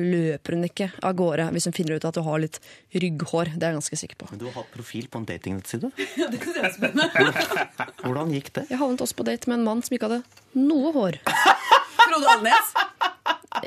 løper 0.00 0.56
hun 0.56 0.64
ikke 0.68 0.88
av 1.04 1.12
gårde 1.18 1.50
hvis 1.52 1.68
hun 1.68 1.76
finner 1.76 1.98
ut 1.98 2.06
at 2.08 2.16
du 2.16 2.22
har 2.24 2.40
litt 2.40 2.56
rygghår. 2.96 3.52
Det 3.54 3.60
er 3.66 3.74
jeg 3.74 3.78
ganske 3.82 4.00
sikker 4.04 4.20
på. 4.22 4.30
Men 4.32 4.40
du 4.40 4.46
har 4.48 4.56
hatt 4.62 4.72
profil 4.72 5.08
på 5.12 5.20
en 5.20 5.28
datingnettside. 5.28 5.92
Ja, 6.20 6.30
det 6.32 6.40
synes 6.40 6.56
jeg 6.56 6.64
er 6.70 6.74
spennende. 6.78 7.84
Hvordan 8.00 8.32
gikk 8.32 8.52
det? 8.56 8.66
Jeg 8.72 8.80
havnet 8.80 9.02
også 9.04 9.16
på 9.20 9.26
date 9.28 9.50
med 9.50 9.58
en 9.60 9.66
mann 9.68 9.82
som 9.84 9.96
ikke 9.96 10.08
hadde 10.08 10.22
noe 10.56 10.92
hår. 10.96 11.20
Frode 12.04 12.30
Alnes. 12.38 12.72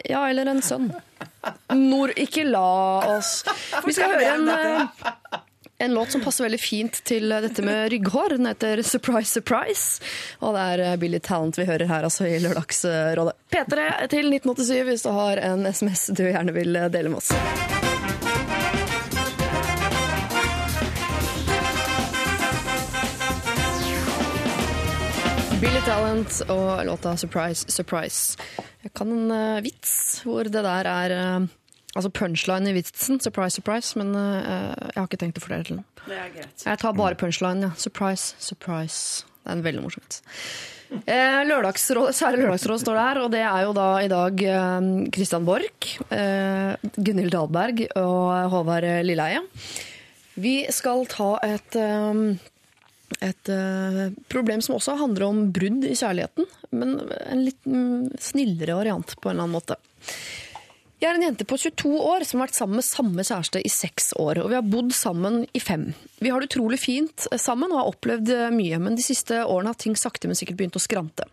Ja, 0.09 0.23
eller 0.29 0.49
en 0.51 0.61
sønn. 0.65 0.89
Nord, 1.77 2.11
ikke 2.19 2.43
la 2.47 2.63
oss 3.15 3.43
Vi 3.85 3.93
skal 3.95 4.17
høre 4.17 4.33
en, 4.33 4.49
en 5.79 5.93
låt 5.93 6.11
som 6.11 6.21
passer 6.21 6.43
veldig 6.43 6.59
fint 6.59 7.03
til 7.05 7.29
dette 7.29 7.61
med 7.61 7.91
rygghår. 7.91 8.29
Den 8.37 8.49
heter 8.49 8.81
Surprise 8.81 9.29
Surprise. 9.31 10.01
Og 10.41 10.55
det 10.55 10.63
er 10.73 10.83
eh, 10.85 10.95
Billy 10.97 11.19
Talent 11.19 11.57
vi 11.59 11.67
hører 11.69 11.89
her 11.89 12.07
altså 12.07 12.25
i 12.25 12.39
Lørdagsrådet. 12.41 13.35
P3 13.53 13.85
til 14.09 14.31
1987 14.33 14.87
hvis 14.89 15.05
du 15.05 15.11
har 15.13 15.41
en 15.51 15.67
SMS 15.69 16.09
du 16.17 16.25
gjerne 16.25 16.55
vil 16.55 16.75
eh, 16.75 16.89
dele 16.93 17.13
med 17.13 17.21
oss. 17.21 17.33
Billy 25.61 25.81
Talent 25.85 26.41
og 26.53 26.85
låta 26.89 27.13
Surprise 27.17 27.69
Surprise. 27.69 28.37
Jeg 28.81 28.93
kan 28.97 29.13
en 29.13 29.31
eh, 29.31 29.61
vits 29.65 30.23
hvor 30.25 30.49
det 30.49 30.65
der 30.65 30.89
er 30.89 31.17
eh, 31.21 31.47
Altså 31.95 32.11
punchline 32.13 32.69
i 32.69 32.75
vitsen, 32.75 33.21
surprise, 33.23 33.57
surprise, 33.57 33.97
men 33.99 34.11
uh, 34.13 34.73
jeg 34.91 34.97
har 34.99 35.07
ikke 35.07 35.19
tenkt 35.21 35.39
å 35.39 35.43
fortelle 35.45 35.69
den. 35.69 35.85
Det 36.03 36.17
er 36.17 36.33
greit. 36.35 36.65
Jeg 36.65 36.81
tar 36.83 36.97
bare 36.97 37.17
punchline, 37.19 37.69
ja. 37.69 37.71
Surprise, 37.79 38.35
surprise. 38.43 39.23
Det 39.41 39.53
er 39.53 39.57
en 39.57 39.63
veldig 39.65 39.85
morsomt. 39.85 40.19
Eh, 40.87 41.39
lørdagsråd, 41.47 42.13
kjære 42.15 42.41
lørdagsråd 42.41 42.83
står 42.83 42.99
der, 42.99 43.21
og 43.23 43.31
det 43.33 43.41
er 43.43 43.63
jo 43.65 43.73
da 43.75 43.87
i 44.03 44.11
dag 44.11 44.43
eh, 44.51 44.91
Christian 45.15 45.47
Borch, 45.47 45.97
eh, 46.15 46.75
Gunhild 46.95 47.33
Dahlberg 47.33 47.81
og 47.99 48.53
Håvard 48.53 48.87
Lilleheie. 49.07 49.41
Vi 50.37 50.59
skal 50.71 51.03
ta 51.11 51.33
et 51.47 51.75
eh, 51.81 52.37
et 53.23 53.49
eh, 53.49 54.01
problem 54.29 54.61
som 54.61 54.75
også 54.77 54.97
handler 54.99 55.27
om 55.29 55.45
brudd 55.55 55.85
i 55.87 55.95
kjærligheten, 55.95 56.47
men 56.75 56.97
en 57.07 57.43
litt 57.45 57.63
mm, 57.65 58.17
snillere 58.21 58.75
variant 58.77 59.15
på 59.17 59.29
en 59.29 59.37
eller 59.37 59.47
annen 59.47 59.55
måte. 59.55 59.77
Jeg 60.97 61.11
er 61.11 61.17
en 61.19 61.23
jente 61.27 61.45
på 61.45 61.59
22 61.61 61.91
år 61.93 62.23
som 62.25 62.39
har 62.39 62.47
vært 62.47 62.57
sammen 62.57 62.79
med 62.79 62.85
samme 62.87 63.21
kjæreste 63.27 63.59
i 63.61 63.69
seks 63.69 64.15
år, 64.17 64.39
og 64.41 64.47
vi 64.49 64.55
har 64.57 64.65
bodd 64.65 64.89
sammen 64.97 65.43
i 65.53 65.59
fem. 65.61 65.91
Vi 66.17 66.31
har 66.33 66.41
det 66.41 66.49
utrolig 66.49 66.79
fint 66.81 67.27
eh, 67.29 67.37
sammen 67.37 67.69
og 67.69 67.77
har 67.77 67.89
opplevd 67.91 68.31
eh, 68.33 68.47
mye, 68.55 68.79
men 68.81 68.97
de 68.97 69.05
siste 69.05 69.43
årene 69.43 69.75
har 69.75 69.77
ting 69.77 69.93
sakte, 69.93 70.25
men 70.25 70.39
sikkert 70.39 70.57
begynt 70.57 70.79
å 70.79 70.81
skrante. 70.81 71.27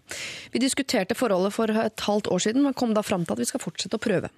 Vi 0.53 0.61
diskuterte 0.61 1.17
forholdet 1.17 1.57
for 1.57 1.73
et 1.73 2.05
halvt 2.05 2.29
år 2.29 2.45
siden, 2.45 2.61
men 2.67 2.77
kom 2.77 2.93
da 2.93 3.01
fram 3.01 3.25
til 3.25 3.39
at 3.39 3.41
vi 3.41 3.49
skal 3.49 3.65
fortsette 3.65 3.97
å 3.97 4.05
prøve. 4.05 4.29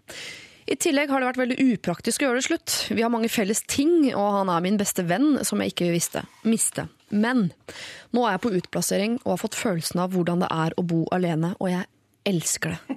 I 0.71 0.79
tillegg 0.79 1.11
har 1.11 1.23
det 1.23 1.31
vært 1.33 1.43
veldig 1.43 1.59
upraktisk 1.75 2.23
å 2.23 2.29
gjøre 2.29 2.39
det 2.39 2.47
slutt. 2.47 2.77
Vi 2.95 3.03
har 3.03 3.11
mange 3.11 3.31
felles 3.31 3.65
ting, 3.67 4.13
og 4.15 4.31
han 4.39 4.55
er 4.55 4.63
min 4.63 4.79
beste 4.79 5.03
venn, 5.11 5.41
som 5.47 5.59
jeg 5.63 5.75
ikke 5.75 5.91
visste. 5.91 6.23
Miste. 6.47 6.87
Men 7.11 7.49
nå 8.15 8.23
er 8.23 8.37
jeg 8.37 8.45
på 8.47 8.55
utplassering 8.61 9.19
og 9.25 9.33
har 9.35 9.43
fått 9.43 9.59
følelsen 9.59 10.07
av 10.07 10.15
hvordan 10.15 10.47
det 10.47 10.55
er 10.55 10.79
å 10.79 10.87
bo 10.87 11.03
alene, 11.15 11.57
og 11.59 11.71
jeg 11.75 11.87
elsker 12.27 12.75
det. 12.75 12.97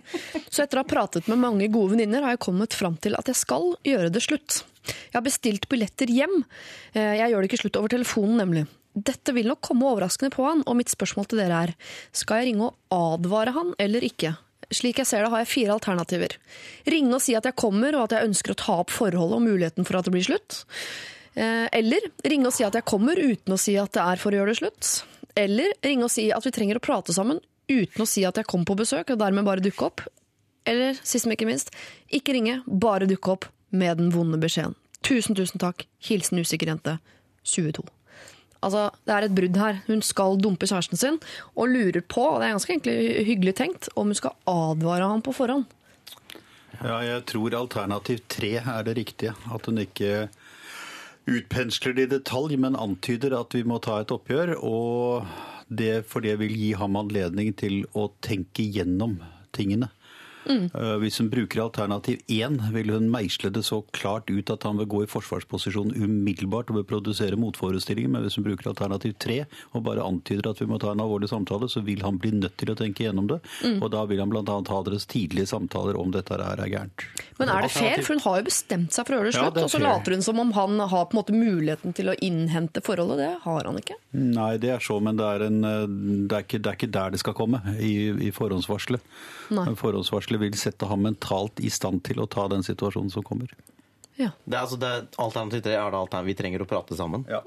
Så 0.50 0.64
etter 0.64 0.80
å 0.80 0.84
ha 0.84 0.90
pratet 0.90 1.28
med 1.30 1.40
mange 1.42 1.68
gode 1.72 1.94
venninner 1.96 2.26
har 2.26 2.36
jeg 2.36 2.44
kommet 2.48 2.76
fram 2.78 2.98
til 3.02 3.16
at 3.20 3.30
jeg 3.30 3.38
skal 3.40 3.72
gjøre 3.86 4.10
det 4.14 4.24
slutt. 4.26 4.64
Jeg 4.90 5.16
har 5.20 5.26
bestilt 5.26 5.68
billetter 5.70 6.10
hjem. 6.10 6.44
Eh, 6.94 7.16
Jeg 7.22 7.32
gjør 7.32 7.42
det 7.46 7.50
ikke 7.52 7.62
slutt 7.64 7.78
over 7.80 7.94
telefonen, 7.94 8.38
nemlig. 8.42 8.66
Dette 8.98 9.32
vil 9.38 9.48
nok 9.48 9.62
komme 9.62 9.86
overraskende 9.86 10.34
på 10.34 10.44
han, 10.48 10.64
og 10.66 10.76
mitt 10.80 10.90
spørsmål 10.92 11.28
til 11.30 11.40
dere 11.44 11.60
er 11.70 11.74
skal 12.12 12.42
jeg 12.42 12.50
ringe 12.52 12.72
og 12.72 12.96
advare 12.96 13.54
han 13.56 13.74
eller 13.80 14.02
ikke? 14.08 14.34
Slik 14.74 15.00
jeg 15.02 15.08
ser 15.10 15.24
det, 15.24 15.30
har 15.34 15.44
jeg 15.44 15.50
fire 15.54 15.76
alternativer. 15.78 16.36
Ringe 16.90 17.16
og 17.18 17.22
si 17.24 17.34
at 17.38 17.46
jeg 17.48 17.56
kommer, 17.58 17.96
og 17.98 18.08
at 18.08 18.18
jeg 18.18 18.28
ønsker 18.30 18.54
å 18.54 18.60
ta 18.60 18.76
opp 18.84 18.92
forholdet 18.94 19.38
og 19.38 19.46
muligheten 19.46 19.86
for 19.88 19.98
at 19.98 20.06
det 20.10 20.14
blir 20.14 20.26
slutt. 20.26 20.64
Eh, 21.36 21.68
Eller 21.74 22.10
ringe 22.26 22.50
og 22.50 22.54
si 22.54 22.66
at 22.66 22.76
jeg 22.78 22.86
kommer 22.90 23.18
uten 23.18 23.54
å 23.56 23.62
si 23.62 23.78
at 23.78 23.94
det 23.94 24.04
er 24.04 24.22
for 24.22 24.34
å 24.34 24.42
gjøre 24.42 24.54
det 24.54 24.60
slutt. 24.62 24.92
Eller 25.38 25.74
ringe 25.86 26.10
og 26.10 26.14
si 26.14 26.28
at 26.34 26.46
vi 26.46 26.52
trenger 26.54 26.78
å 26.82 26.84
prate 26.84 27.14
sammen 27.16 27.40
uten 27.70 28.04
å 28.04 28.10
si 28.10 28.26
at 28.28 28.40
jeg 28.40 28.50
kom 28.50 28.66
på 28.68 28.78
besøk, 28.80 29.14
og 29.14 29.22
dermed 29.22 29.48
bare 29.48 29.64
dukke 29.64 29.88
opp. 29.88 30.04
Eller 30.68 30.98
sist, 31.02 31.26
men 31.26 31.38
ikke 31.38 31.48
minst, 31.50 31.72
ikke 32.14 32.36
ringe, 32.36 32.60
bare 32.68 33.08
dukke 33.10 33.38
opp 33.38 33.48
med 33.70 34.02
den 34.02 34.12
vonde 34.14 34.40
beskjeden. 34.42 34.76
Tusen, 35.06 35.38
tusen 35.38 35.62
takk. 35.62 35.86
Hilsen 36.04 36.42
usikker 36.42 36.70
jente. 36.74 36.98
22. 37.48 37.86
Altså, 38.60 38.90
Det 39.06 39.16
er 39.16 39.26
et 39.26 39.36
brudd 39.36 39.58
her. 39.58 39.82
Hun 39.88 40.02
skal 40.04 40.38
dumpe 40.38 40.68
kjæresten 40.68 41.00
sin 41.00 41.20
og 41.56 41.70
lurer 41.72 42.02
på, 42.02 42.22
og 42.22 42.40
det 42.42 42.50
er 42.50 42.56
ganske 42.58 42.74
egentlig 42.74 43.26
hyggelig 43.26 43.56
tenkt, 43.56 43.90
om 43.96 44.12
hun 44.12 44.20
skal 44.20 44.36
advare 44.46 45.08
ham 45.08 45.24
på 45.24 45.34
forhånd. 45.34 45.66
Ja, 46.80 47.00
jeg 47.04 47.26
tror 47.28 47.56
alternativ 47.56 48.22
tre 48.32 48.60
er 48.60 48.84
det 48.84 48.96
riktige. 48.98 49.34
At 49.52 49.66
hun 49.66 49.80
ikke 49.82 50.30
utpensler 51.30 51.96
det 51.96 52.08
i 52.08 52.12
detalj, 52.18 52.56
men 52.60 52.78
antyder 52.80 53.36
at 53.40 53.56
vi 53.56 53.64
må 53.68 53.80
ta 53.84 54.00
et 54.02 54.12
oppgjør. 54.12 54.56
Og 54.64 55.26
det, 55.70 56.04
for 56.10 56.26
det 56.26 56.36
vil 56.42 56.56
gi 56.58 56.74
ham 56.78 56.98
anledning 57.00 57.54
til 57.58 57.84
å 57.98 58.10
tenke 58.26 58.66
gjennom 58.66 59.20
tingene. 59.56 59.92
Eh, 60.50 60.96
Hvis 61.04 61.20
hun 61.22 61.30
bruker 61.30 61.62
alternativ 61.64 62.20
én, 62.28 62.58
vil 62.74 62.90
hun 62.96 63.10
meisle 63.14 63.52
det 63.54 63.64
så 63.68 63.84
klart 63.94 64.30
ut 64.30 64.50
at 64.50 64.64
han 64.64 64.78
vil 64.82 64.88
gå 64.90 65.04
i 65.06 65.10
forsvarsposisjon 65.10 65.94
umiddelbart 65.96 66.72
og 66.72 66.80
vil 66.80 66.88
produsere 66.90 67.38
motforestillinger. 67.40 68.10
Men 68.10 68.24
hvis 68.26 68.36
hun 68.40 68.46
bruker 68.48 68.72
alternativ 68.72 69.14
tre 69.22 69.46
og 69.74 69.84
bare 69.86 70.02
antyder 70.06 70.50
at 70.50 70.60
vi 70.62 70.66
må 70.70 70.80
ta 70.82 70.92
en 70.96 71.04
alvorlig 71.04 71.30
samtale, 71.30 71.70
så 71.70 71.84
vil 71.86 72.02
han 72.02 72.18
bli 72.18 72.32
nødt 72.32 72.58
til 72.58 72.72
å 72.74 72.78
tenke 72.80 73.06
gjennom 73.06 73.28
det. 73.30 73.40
Og 73.80 73.90
da 73.94 74.04
vil 74.10 74.20
han 74.24 74.30
bl.a. 74.34 74.42
ha 74.44 74.82
deres 74.88 75.06
tidlige 75.10 75.46
samtaler 75.52 75.98
om 76.00 76.12
dette 76.12 76.34
her 76.34 76.60
er 76.66 76.72
gærent. 76.74 77.06
Men 77.40 77.50
er 77.54 77.62
det 77.68 77.72
fair? 77.72 78.02
For 78.04 78.16
hun 78.18 78.24
har 78.26 78.40
jo 78.42 78.48
bestemt 78.50 78.92
seg 78.96 79.06
for 79.08 79.16
å 79.16 79.20
gjøre 79.22 79.30
det 79.32 79.38
Ja, 79.38 79.44
slutt, 79.46 79.54
det 79.56 79.62
er 79.62 79.70
og 79.70 79.74
så 79.74 79.78
fair. 79.80 79.88
later 79.88 80.18
hun 80.18 80.26
som 80.26 80.40
om 80.40 80.52
han 80.58 80.80
har 80.80 81.06
på 81.06 81.14
en 81.16 81.22
måte 81.22 81.36
muligheten 81.38 81.94
til 81.96 82.10
å 82.12 82.18
innhente 82.26 82.82
forholdet. 82.84 83.18
Det 83.22 83.32
har 83.46 83.64
han 83.70 83.78
ikke. 83.80 83.96
Nei, 84.18 84.58
det 84.58 84.74
er 84.74 84.80
så, 84.84 84.98
men 85.04 85.16
det 85.20 85.26
er, 85.30 85.46
en, 85.48 85.60
eh, 85.64 85.86
det 86.28 86.36
er, 86.40 86.44
ikke, 86.48 86.60
det 86.64 86.72
er 86.74 86.80
ikke 86.80 86.92
der 86.98 87.12
det 87.16 87.20
skal 87.22 87.38
komme 87.38 87.62
i, 87.78 87.94
i 88.28 88.32
forhåndsvarselet. 88.34 89.02
Forhåndsvarselet 90.40 90.46
vil 90.46 90.60
sette 90.60 90.90
ham 90.90 91.04
mentalt 91.04 91.60
i 91.60 91.70
stand 91.70 92.04
til 92.08 92.22
å 92.24 92.28
ta 92.28 92.48
den 92.52 92.64
situasjonen 92.66 93.12
som 93.12 93.26
kommer. 93.26 93.52
Ja. 94.20 94.32
Det 94.44 94.56
er, 94.56 94.62
altså, 94.62 94.80
det 94.80 94.88
er, 94.88 95.08
alternativ 95.18 95.64
tre 95.64 95.76
er 95.78 95.92
det 95.92 96.00
alternativ 96.00 96.32
vi 96.32 96.38
trenger 96.40 96.64
å 96.64 96.70
prate 96.70 96.98
sammen. 97.00 97.26
Ja. 97.30 97.44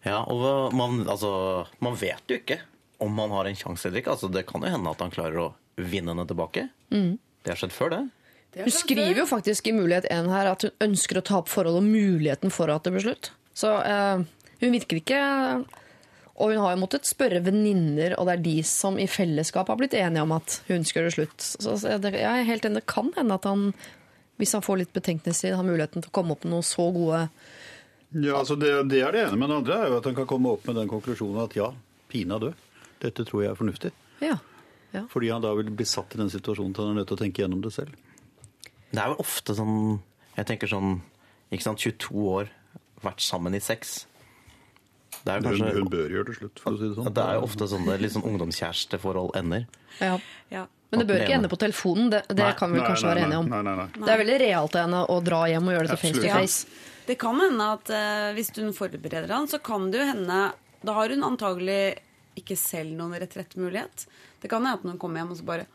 Ja, 0.00 0.22
og 0.32 0.72
man, 0.72 1.02
altså, 1.12 1.66
man 1.84 1.96
vet 2.00 2.24
jo 2.30 2.38
ikke 2.40 2.62
om 3.04 3.12
man 3.16 3.32
har 3.36 3.48
en 3.48 3.56
sjanse 3.56 3.88
eller 3.88 4.00
ikke. 4.00 4.14
Altså, 4.14 4.30
det 4.32 4.46
kan 4.48 4.64
jo 4.64 4.72
hende 4.72 4.92
at 4.92 5.02
han 5.04 5.12
klarer 5.12 5.42
å 5.42 5.50
vinne 5.76 6.14
henne 6.14 6.24
tilbake. 6.28 6.68
Det 6.88 7.52
har 7.52 7.60
skjedd 7.60 7.76
før, 7.76 7.92
det. 7.92 8.00
Hun 8.64 8.72
skriver 8.74 9.20
jo 9.20 9.26
faktisk 9.30 9.68
i 9.70 9.74
Mulighet 9.76 10.08
1 10.10 10.30
her 10.32 10.48
at 10.50 10.64
hun 10.66 10.88
ønsker 10.88 11.20
å 11.20 11.24
ta 11.26 11.38
opp 11.38 11.50
forholdet 11.52 11.84
og 11.84 11.86
muligheten 11.86 12.52
for 12.52 12.72
at 12.72 12.86
det 12.86 12.94
blir 12.96 13.04
slutt. 13.04 13.30
Så 13.54 13.70
eh, 13.86 14.24
hun 14.64 14.74
virker 14.74 14.98
ikke 14.98 15.20
Og 16.40 16.54
hun 16.54 16.62
har 16.62 16.74
jo 16.74 16.80
måttet 16.80 17.08
spørre 17.08 17.42
venninner, 17.44 18.14
og 18.16 18.26
det 18.26 18.34
er 18.34 18.44
de 18.44 18.56
som 18.66 18.96
i 19.00 19.08
fellesskap 19.10 19.68
har 19.68 19.78
blitt 19.80 19.96
enige 19.98 20.24
om 20.24 20.32
at 20.38 20.60
hun 20.70 20.86
skal 20.88 21.02
gjøre 21.02 21.10
det 21.10 21.16
slutt. 21.18 21.48
Så 21.60 21.74
jeg 21.84 22.22
er 22.24 22.46
helt 22.48 22.66
enig, 22.66 22.80
det 22.80 22.90
kan 22.90 23.10
hende 23.16 23.36
at 23.36 23.48
han, 23.48 23.66
hvis 24.40 24.54
han 24.56 24.64
får 24.64 24.80
litt 24.82 24.94
betenkningstid, 24.96 25.52
har 25.58 25.66
muligheten 25.66 26.00
til 26.00 26.12
å 26.12 26.16
komme 26.16 26.36
opp 26.36 26.46
med 26.46 26.54
noen 26.54 26.66
så 26.66 26.88
gode 26.94 27.26
Ja, 28.10 28.40
altså 28.40 28.56
det, 28.58 28.72
det 28.90 29.04
er 29.04 29.14
det 29.14 29.26
ene. 29.26 29.36
Men 29.38 29.52
det 29.52 29.58
andre 29.60 29.76
er 29.76 29.92
jo 29.92 30.00
at 30.00 30.08
han 30.08 30.16
kan 30.16 30.28
komme 30.30 30.54
opp 30.56 30.64
med 30.66 30.80
den 30.80 30.88
konklusjonen 30.90 31.44
at 31.44 31.58
ja, 31.58 31.68
pinadø. 32.10 32.54
Dette 33.04 33.24
tror 33.28 33.44
jeg 33.44 33.52
er 33.52 33.60
fornuftig. 33.60 33.92
Ja. 34.24 34.40
Fordi 35.12 35.28
han 35.30 35.44
da 35.44 35.52
vil 35.54 35.70
bli 35.70 35.86
satt 35.86 36.16
i 36.16 36.18
den 36.18 36.32
situasjonen 36.32 36.72
til 36.74 36.88
han 36.88 36.96
er 36.96 37.02
nødt 37.02 37.12
til 37.12 37.18
å 37.18 37.20
tenke 37.20 37.44
gjennom 37.44 37.62
det 37.62 37.70
selv. 37.76 37.94
Det 38.90 38.98
er 38.98 39.12
vel 39.12 39.20
ofte 39.22 39.54
sånn 39.54 40.00
Jeg 40.34 40.48
tenker 40.48 40.70
sånn 40.70 40.96
ikke 41.50 41.66
sant, 41.66 41.82
22 41.82 42.26
år, 42.30 42.50
vært 43.02 43.22
sammen 43.24 43.54
i 43.58 43.62
sex. 43.62 44.04
Det 45.20 45.32
er, 45.32 45.40
Hun, 45.40 45.46
kanskje, 45.50 45.70
hun 45.76 45.88
bør 45.92 46.12
gjøre 46.14 46.26
det 46.30 46.36
slutt, 46.38 46.60
for 46.62 46.72
å 46.72 46.80
si 46.80 46.88
det 46.88 46.96
sånn. 46.96 47.08
det 47.16 47.24
er 47.24 47.38
jo 47.38 47.46
ofte 47.46 47.66
sånn 47.68 47.88
det 47.88 47.96
litt 48.00 48.14
sånn 48.14 48.26
ungdomskjæresteforhold 48.30 49.34
ender. 49.40 49.66
ja. 50.00 50.18
Ja. 50.50 50.66
Men 50.90 51.04
det 51.04 51.06
bør 51.06 51.20
ikke 51.22 51.34
ende 51.36 51.48
på 51.52 51.56
telefonen, 51.62 52.08
det, 52.10 52.18
det 52.34 52.42
Nei. 52.42 52.54
kan 52.58 52.72
vi 52.72 52.80
Nei, 52.80 52.86
kanskje 52.88 53.06
nei, 53.06 53.10
være 53.12 53.26
enige 53.28 53.40
om. 53.44 53.50
Nei, 53.52 53.60
nei, 53.62 53.74
nei. 53.78 53.84
Det 53.94 54.10
er 54.10 54.18
veldig 54.24 54.38
realt 54.42 54.74
av 54.74 54.86
henne 54.88 55.02
å 55.06 55.18
dra 55.22 55.40
hjem 55.46 55.68
og 55.70 55.76
gjøre 55.76 55.86
det 55.86 55.92
til 55.92 56.00
face 56.02 56.16
to 56.16 56.32
face. 56.34 56.86
Det 57.06 57.16
kan 57.20 57.38
hende 57.38 57.68
at 57.76 57.92
uh, 57.94 58.30
hvis 58.34 58.50
hun 58.56 58.72
forbereder 58.74 59.30
han, 59.30 59.46
så 59.50 59.60
kan 59.62 59.86
det 59.92 60.00
jo 60.00 60.06
hende 60.08 60.40
Da 60.82 60.96
har 60.96 61.14
hun 61.14 61.22
antagelig 61.28 61.78
ikke 62.40 62.56
selv 62.58 62.96
noen 62.98 63.14
retrettmulighet. 63.22 64.08
Det 64.42 64.50
kan 64.50 64.64
hende 64.66 64.80
at 64.80 64.88
når 64.88 64.96
hun 64.96 65.00
kommer 65.04 65.22
hjem 65.22 65.30
og 65.36 65.38
så 65.38 65.46
bare 65.46 65.68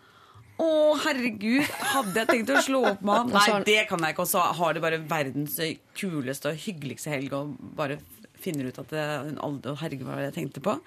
å, 0.55 0.67
herregud, 1.03 1.65
hadde 1.91 2.21
jeg 2.21 2.29
tenkt 2.29 2.51
å 2.55 2.61
slå 2.63 2.79
opp 2.93 3.01
med 3.03 3.17
han? 3.17 3.33
Nei, 3.35 3.63
det 3.67 3.81
kan 3.89 4.03
jeg 4.03 4.15
ikke. 4.15 4.23
Og 4.23 4.31
så 4.31 4.43
har 4.59 4.75
de 4.75 4.83
bare 4.83 4.99
verdens 5.03 5.57
kuleste 5.99 6.53
og 6.53 6.61
hyggeligste 6.63 7.11
helg 7.11 7.35
og 7.35 7.55
bare 7.75 7.97
finner 8.45 8.69
ut 8.69 8.81
at 8.81 8.91
det, 8.93 9.05
hun 9.29 9.39
aldri 9.49 9.77
Herregud, 9.81 10.07
hva 10.07 10.15
var 10.15 10.23
det 10.23 10.31
jeg 10.31 10.37
tenkte 10.41 10.63
på? 10.65 10.77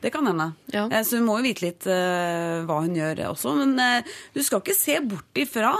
Det 0.00 0.12
kan 0.14 0.28
hende. 0.30 0.52
Ja. 0.72 0.86
Eh, 0.88 1.02
Så 1.04 1.18
hun 1.20 1.26
må 1.28 1.38
jo 1.40 1.48
vite 1.50 1.66
litt 1.66 1.86
uh, 1.88 2.62
hva 2.68 2.80
hun 2.86 2.96
gjør 2.96 3.26
også. 3.34 3.52
Men 3.58 3.74
uh, 3.76 4.12
du 4.32 4.40
skal 4.44 4.62
ikke 4.62 4.76
se 4.78 5.00
bort 5.04 5.40
ifra 5.42 5.74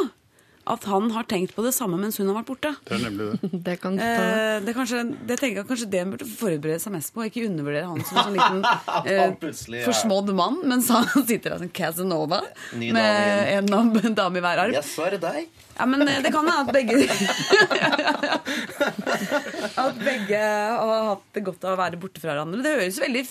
at 0.70 0.84
han 0.86 1.08
har 1.14 1.24
tenkt 1.28 1.54
på 1.56 1.64
det 1.64 1.72
samme 1.74 1.98
mens 2.00 2.18
hun 2.20 2.28
har 2.30 2.36
vært 2.40 2.50
borte. 2.50 2.72
Det 2.86 2.96
er 2.98 3.04
nemlig 3.06 3.28
det. 3.32 3.50
Det 3.70 3.76
kan 3.82 3.96
ta... 3.98 4.06
Eh, 4.06 4.56
det, 4.66 4.74
kanskje, 4.76 5.02
det 5.26 5.38
tenker 5.40 5.62
jeg 5.62 5.68
kanskje 5.70 5.88
det 5.92 6.02
hun 6.04 6.12
burde 6.14 6.28
forberede 6.28 6.82
seg 6.82 6.94
mest 6.94 7.14
på, 7.14 7.24
ikke 7.26 7.46
undervurdere 7.48 7.88
han 7.88 8.04
som 8.04 8.20
en 8.20 8.28
sånn 8.28 8.36
liten 8.36 8.60
eh, 9.80 9.82
forsmådd 9.88 10.34
mann, 10.36 10.60
mens 10.70 10.90
han 10.92 11.08
sitter 11.30 11.54
der 11.56 11.64
som 11.64 11.72
Casanova 11.80 12.42
med 12.76 13.00
en 13.00 13.72
en 13.80 14.14
dame 14.16 14.38
i 14.40 14.44
hver 14.44 14.64
arm. 14.66 14.76
Ja, 14.76 14.84
så 14.84 15.08
er 15.08 15.16
det 15.16 15.24
deg. 15.24 15.66
Ja, 15.80 15.86
men 15.88 16.02
eh, 16.04 16.18
det 16.20 16.28
kan 16.34 16.44
hende 16.44 16.60
at 16.60 16.68
begge 16.76 16.92
At 19.80 19.96
begge 20.04 20.40
har 20.40 21.06
hatt 21.14 21.24
det 21.36 21.44
godt 21.46 21.64
av 21.64 21.76
å 21.76 21.80
være 21.80 22.00
borte 22.00 22.20
fra 22.20 22.34
hverandre. 22.34 22.60
Det 22.64 22.74
høres 22.76 23.00
veldig 23.00 23.22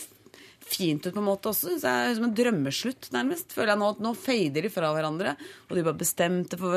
fint 0.69 1.05
ut 1.05 1.13
på 1.13 1.21
en 1.21 1.27
måte 1.29 1.51
også. 1.51 1.75
Så 1.77 1.85
det 1.85 1.93
er 1.93 2.17
som 2.17 2.27
en 2.29 2.35
drømmeslutt, 2.37 3.09
nærmest. 3.15 3.53
Føler 3.55 3.73
jeg 3.73 3.81
nå 3.83 3.87
at 3.95 4.03
nå 4.03 4.11
fader 4.17 4.65
de 4.65 4.71
fra 4.73 4.91
hverandre, 4.95 5.35
og 5.69 5.73
de 5.77 5.85
bare 5.85 5.99
bestemte 6.01 6.59
på, 6.59 6.67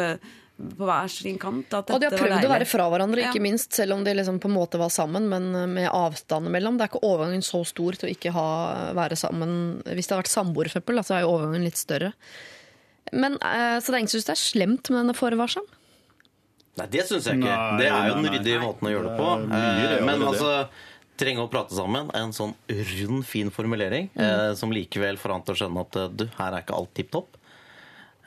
på 0.76 0.88
hver 0.88 1.12
sin 1.12 1.40
kant 1.40 1.76
Og 1.80 1.92
de 2.00 2.08
har 2.08 2.16
prøvd 2.16 2.48
å 2.48 2.52
være 2.54 2.68
fra 2.68 2.88
hverandre, 2.92 3.26
ikke 3.26 3.40
Ja. 3.42 3.46
minst, 3.48 3.72
selv 3.76 3.96
om 3.96 4.04
de 4.06 4.14
liksom 4.16 4.40
på 4.42 4.50
en 4.50 4.56
måte 4.56 4.80
var 4.80 4.92
sammen, 4.92 5.28
men 5.32 5.50
med 5.74 5.88
avstand 5.90 6.48
imellom. 6.52 6.78
Det 6.78 6.88
er 6.88 6.92
ikke 6.92 7.04
overgangen 7.08 7.44
så 7.46 7.62
stor 7.68 7.98
til 7.98 8.10
å 8.10 8.14
ikke 8.14 8.34
ha, 8.36 8.48
være 8.96 9.18
sammen. 9.20 9.58
Hvis 9.88 10.08
det 10.08 10.16
har 10.16 10.24
vært 10.24 10.34
samboer, 10.36 10.72
for 10.72 11.02
så 11.02 11.18
er 11.18 11.26
jo 11.26 11.36
overgangen 11.36 11.68
litt 11.68 11.80
større. 11.80 12.12
Men, 13.12 13.36
eh, 13.44 13.76
så 13.80 13.92
det 13.92 13.96
er 13.96 14.00
ingen 14.02 14.12
som 14.12 14.20
syns 14.20 14.30
det 14.30 14.34
er 14.36 14.42
slemt 14.42 14.90
med 14.90 15.02
denne 15.02 15.16
forvarselen? 15.16 15.68
Nei, 16.80 16.86
det 16.88 17.04
syns 17.04 17.26
jeg 17.28 17.36
ikke. 17.36 17.52
Nei, 17.52 17.76
det 17.82 17.90
er 17.92 18.08
jo 18.08 18.14
den 18.16 18.30
ryddige 18.32 18.62
måten 18.62 18.88
å 18.88 18.92
gjøre 18.94 19.10
det 19.10 19.16
på. 19.20 19.28
Det 19.42 19.48
mye 19.52 19.92
Eh, 19.98 20.04
Men 20.08 20.24
altså 20.30 20.52
Trenge 21.20 21.42
å 21.44 21.48
prate 21.52 21.76
sammen. 21.76 22.08
En 22.16 22.32
sånn 22.32 22.54
rund, 22.72 23.20
fin 23.28 23.50
formulering 23.52 24.08
eh, 24.16 24.54
som 24.58 24.72
likevel 24.72 25.18
får 25.20 25.34
han 25.34 25.42
til 25.44 25.52
å 25.52 25.58
skjønne 25.60 25.82
at 25.84 25.98
eh, 26.00 26.08
du, 26.08 26.24
her 26.38 26.56
er 26.56 26.64
ikke 26.64 26.78
alt 26.78 26.94
tipp 26.96 27.10
topp. 27.12 27.36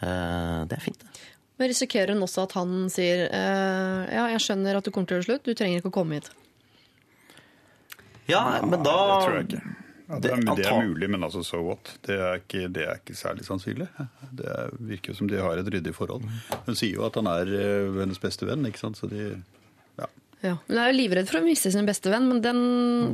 Eh, 0.05 0.61
det 0.69 0.77
er 0.77 0.83
fint, 0.83 1.01
det. 1.01 1.23
Men 1.57 1.71
risikerer 1.71 2.13
hun 2.13 2.21
også 2.27 2.43
at 2.45 2.53
han 2.59 2.75
sier 2.93 3.25
eh, 3.25 4.01
ja, 4.13 4.27
jeg 4.35 4.43
skjønner 4.45 4.77
at 4.77 4.85
du 4.85 4.91
kommer 4.93 5.09
til 5.09 5.17
å 5.17 5.19
gjøre 5.21 5.29
slutt, 5.31 5.47
du 5.49 5.57
trenger 5.57 5.81
ikke 5.81 5.91
å 5.93 5.95
komme 5.97 6.19
hit. 6.19 6.29
Ja, 8.29 8.43
men 8.61 8.85
da 8.85 8.95
Det. 10.05 10.13
Ja, 10.13 10.19
det, 10.21 10.31
er, 10.31 10.41
Det- 10.45 10.55
det 10.59 10.65
er 10.69 10.81
mulig, 10.85 11.09
men 11.09 11.23
altså 11.25 11.41
so 11.43 11.61
what? 11.65 11.95
Det 12.05 12.13
er 12.19 12.35
ikke, 12.43 12.67
det 12.71 12.83
er 12.85 12.99
ikke 13.01 13.15
særlig 13.17 13.45
sannsynlig. 13.47 13.87
Det 14.37 14.45
er, 14.45 14.69
virker 14.79 15.13
jo 15.13 15.17
som 15.17 15.27
de 15.31 15.39
har 15.41 15.57
et 15.57 15.65
ryddig 15.73 15.95
forhold. 15.97 16.27
Hun 16.67 16.75
sier 16.77 16.93
jo 16.99 17.05
at 17.07 17.15
han 17.17 17.27
er 17.31 17.49
eh, 17.49 17.95
hennes 18.03 18.19
beste 18.21 18.45
venn, 18.45 18.65
ikke 18.69 18.79
sant? 18.83 18.99
Så 19.01 19.09
de 19.09 19.31
ja. 19.97 20.05
Ja. 20.43 20.51
Hun 20.67 20.77
er 20.77 20.91
jo 20.91 20.97
livredd 20.99 21.25
for 21.31 21.39
å 21.39 21.45
miste 21.47 21.71
sin 21.73 21.87
beste 21.87 22.11
venn, 22.13 22.27
men 22.29 22.41
den, 22.43 22.59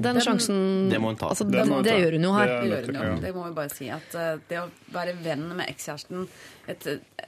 den, 0.03 0.19
sjansen 0.19 0.89
Det 0.91 0.99
må 0.99 1.13
hun 1.13 1.19
ta. 1.21 1.29
Altså, 1.31 1.45
den, 1.47 1.71
det 1.85 1.93
gjør 2.01 2.17
hun 2.17 2.27
jo 2.27 2.33
her. 2.35 2.51
Det 2.65 2.81
Det 2.81 2.85
hun 2.89 2.95
jo. 2.97 3.13
Ja. 3.13 3.15
Det 3.23 3.33
må 3.37 3.45
vi 3.47 3.53
bare 3.55 3.71
si. 3.71 3.87
At 3.93 4.15
eh, 4.19 4.33
det 4.49 4.59
å 4.59 4.67
være 4.91 5.15
venn 5.23 5.47
med 5.55 5.69
ekskjæresten, 5.71 6.27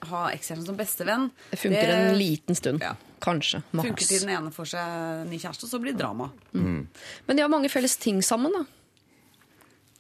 ha 0.10 0.26
ekskjæresten 0.34 0.66
som 0.68 0.76
bestevenn 0.80 1.30
Det 1.54 1.60
funker 1.62 1.94
en 1.96 2.18
liten 2.20 2.56
stund. 2.60 2.84
Ja. 2.84 2.96
Kanskje. 3.24 3.64
Funker 3.72 4.04
til 4.04 4.20
den 4.26 4.34
ene 4.36 4.52
får 4.52 4.74
seg 4.74 5.28
ny 5.32 5.40
kjæreste, 5.40 5.70
og 5.70 5.72
så 5.72 5.80
blir 5.80 5.96
det 5.96 6.02
drama. 6.04 6.32
Men 6.52 7.38
de 7.38 7.42
har 7.46 7.48
mange 7.54 7.72
felles 7.72 7.96
ting 7.98 8.20
sammen, 8.26 8.52
da. 8.52 8.66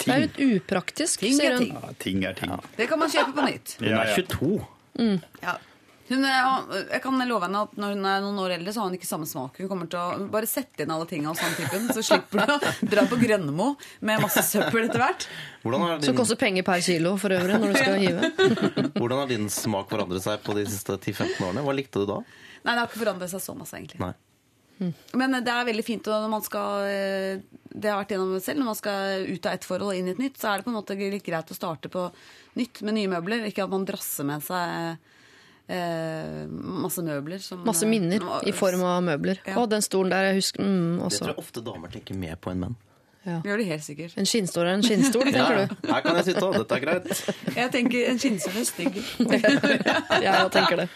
Det 0.05 0.13
er 0.15 0.23
jo 0.23 0.29
litt 0.29 0.63
upraktisk, 0.63 1.19
Ting 1.23 1.37
sier 1.37 1.51
er 1.51 1.59
hun. 1.59 1.67
ting. 1.67 1.75
ja, 1.75 1.93
ting 1.99 2.23
er 2.29 2.39
ting. 2.39 2.55
Det 2.77 2.89
kan 2.89 2.99
man 2.99 3.11
kjøpe 3.13 3.35
på 3.37 3.45
nytt. 3.47 3.77
Hun 3.79 3.87
er 3.91 4.11
ja. 4.11 4.17
22. 4.17 4.57
Ja. 5.43 5.59
Hun 6.09 6.25
er, 6.27 6.87
jeg 6.91 6.99
kan 7.01 7.21
love 7.29 7.47
henne 7.47 7.61
at 7.63 7.77
når 7.79 7.93
hun 7.95 8.05
er 8.05 8.23
noen 8.25 8.39
år 8.43 8.53
eldre, 8.57 8.73
så 8.75 8.81
har 8.81 8.89
hun 8.89 8.97
ikke 8.97 9.07
samme 9.07 9.27
smak. 9.29 9.55
Hun 9.61 9.69
kommer 9.71 9.87
til 9.89 10.01
å 10.01 10.25
bare 10.33 10.49
sette 10.49 10.83
inn 10.83 10.91
alle 10.91 11.07
tinga 11.07 11.31
hos 11.31 11.39
han 11.41 11.55
typen, 11.55 11.87
så 11.95 12.03
slipper 12.03 12.43
du 12.43 12.53
å 12.57 12.73
dra 12.91 13.05
på 13.07 13.19
Grønnemo 13.21 13.69
med 14.03 14.21
masse 14.21 14.43
søppel 14.49 14.89
etter 14.89 14.99
hvert. 14.99 15.27
Din... 15.63 16.03
Som 16.09 16.19
koster 16.19 16.39
penger 16.41 16.67
per 16.67 16.83
kilo 16.83 17.15
for 17.21 17.33
øvrig 17.33 17.55
når 17.55 17.71
du 17.71 17.79
skal 17.79 17.97
hive. 18.03 18.33
hvordan 18.99 19.23
har 19.23 19.31
din 19.31 19.47
smak 19.53 19.87
forandret 19.95 20.25
seg 20.25 20.43
på 20.43 20.57
de 20.59 20.67
siste 20.67 20.99
10-15 20.99 21.39
årene? 21.39 21.63
Hva 21.63 21.77
likte 21.79 22.03
du 22.03 22.09
da? 22.11 22.19
Nei, 22.63 22.75
det 22.75 22.79
har 22.81 22.91
ikke 22.91 23.03
forandret 23.05 23.31
seg 23.31 23.45
så 23.47 23.55
masse, 23.57 23.79
egentlig. 23.79 24.03
Nei. 24.03 24.13
Men 25.15 25.37
det 25.45 25.51
er 25.53 25.67
veldig 25.69 25.83
fint 25.85 26.07
når 26.11 26.27
man 26.31 26.43
skal 26.43 26.87
eh, 26.91 27.43
Det 27.73 27.89
har 27.89 27.99
vært 28.03 28.13
gjennom 28.13 28.35
selv. 28.37 28.61
Når 28.61 28.69
man 28.69 28.77
skal 28.77 29.25
ut 29.27 29.49
av 29.49 29.57
et 29.57 29.65
forhold 29.67 29.93
og 29.93 29.97
inn 29.97 30.11
i 30.11 30.13
et 30.13 30.21
nytt, 30.21 30.37
så 30.39 30.51
er 30.51 30.61
det 30.61 30.67
på 30.67 30.73
en 30.73 30.77
måte 30.77 30.97
litt 30.99 31.25
greit 31.25 31.51
å 31.51 31.57
starte 31.57 31.91
på 31.93 32.05
nytt 32.59 32.83
med 32.85 32.97
nye 32.99 33.11
møbler. 33.15 33.47
Ikke 33.49 33.65
at 33.65 33.73
man 33.73 33.87
drasser 33.89 34.27
med 34.29 34.45
seg 34.45 34.95
eh, 35.73 36.45
masse 36.47 37.03
møbler. 37.05 37.41
Som, 37.43 37.65
Masse 37.67 37.89
minner 37.89 38.21
eh, 38.21 38.49
i 38.51 38.55
form 38.55 38.85
av 38.87 39.03
møbler. 39.09 39.41
Ja. 39.47 39.57
Å, 39.61 39.67
den 39.71 39.85
stolen 39.85 40.13
der, 40.13 40.31
jeg 40.31 40.43
husker 40.43 40.63
mm, 40.63 41.03
Det 41.03 41.19
tror 41.19 41.33
jeg 41.33 41.41
ofte 41.45 41.65
damer 41.65 41.93
tenker 41.93 42.19
mer 42.19 42.37
på 42.39 42.53
enn 42.53 42.67
menn. 42.67 42.81
Gjør 43.23 43.61
det 43.61 43.65
helt 43.69 43.83
sikkert. 43.85 44.15
En 44.19 44.27
skinnstol 44.27 44.67
er 44.67 44.73
en 44.75 44.83
skinnstol, 44.83 45.29
tenker 45.31 45.61
du. 45.61 45.75
Her 45.87 46.01
kan 46.03 46.17
jeg 46.19 46.25
sitte, 46.27 46.43
og 46.43 46.57
dette 46.57 46.75
er 46.75 46.83
greit. 46.83 47.21
Jeg 47.61 47.71
tenker 47.71 48.09
en 48.11 48.19
skinnstol 48.19 48.57
er 48.59 48.65
stygg. 48.67 48.97
ja, 50.25 50.33
Jeg 50.41 50.49
tenker 50.51 50.81
det. 50.83 50.87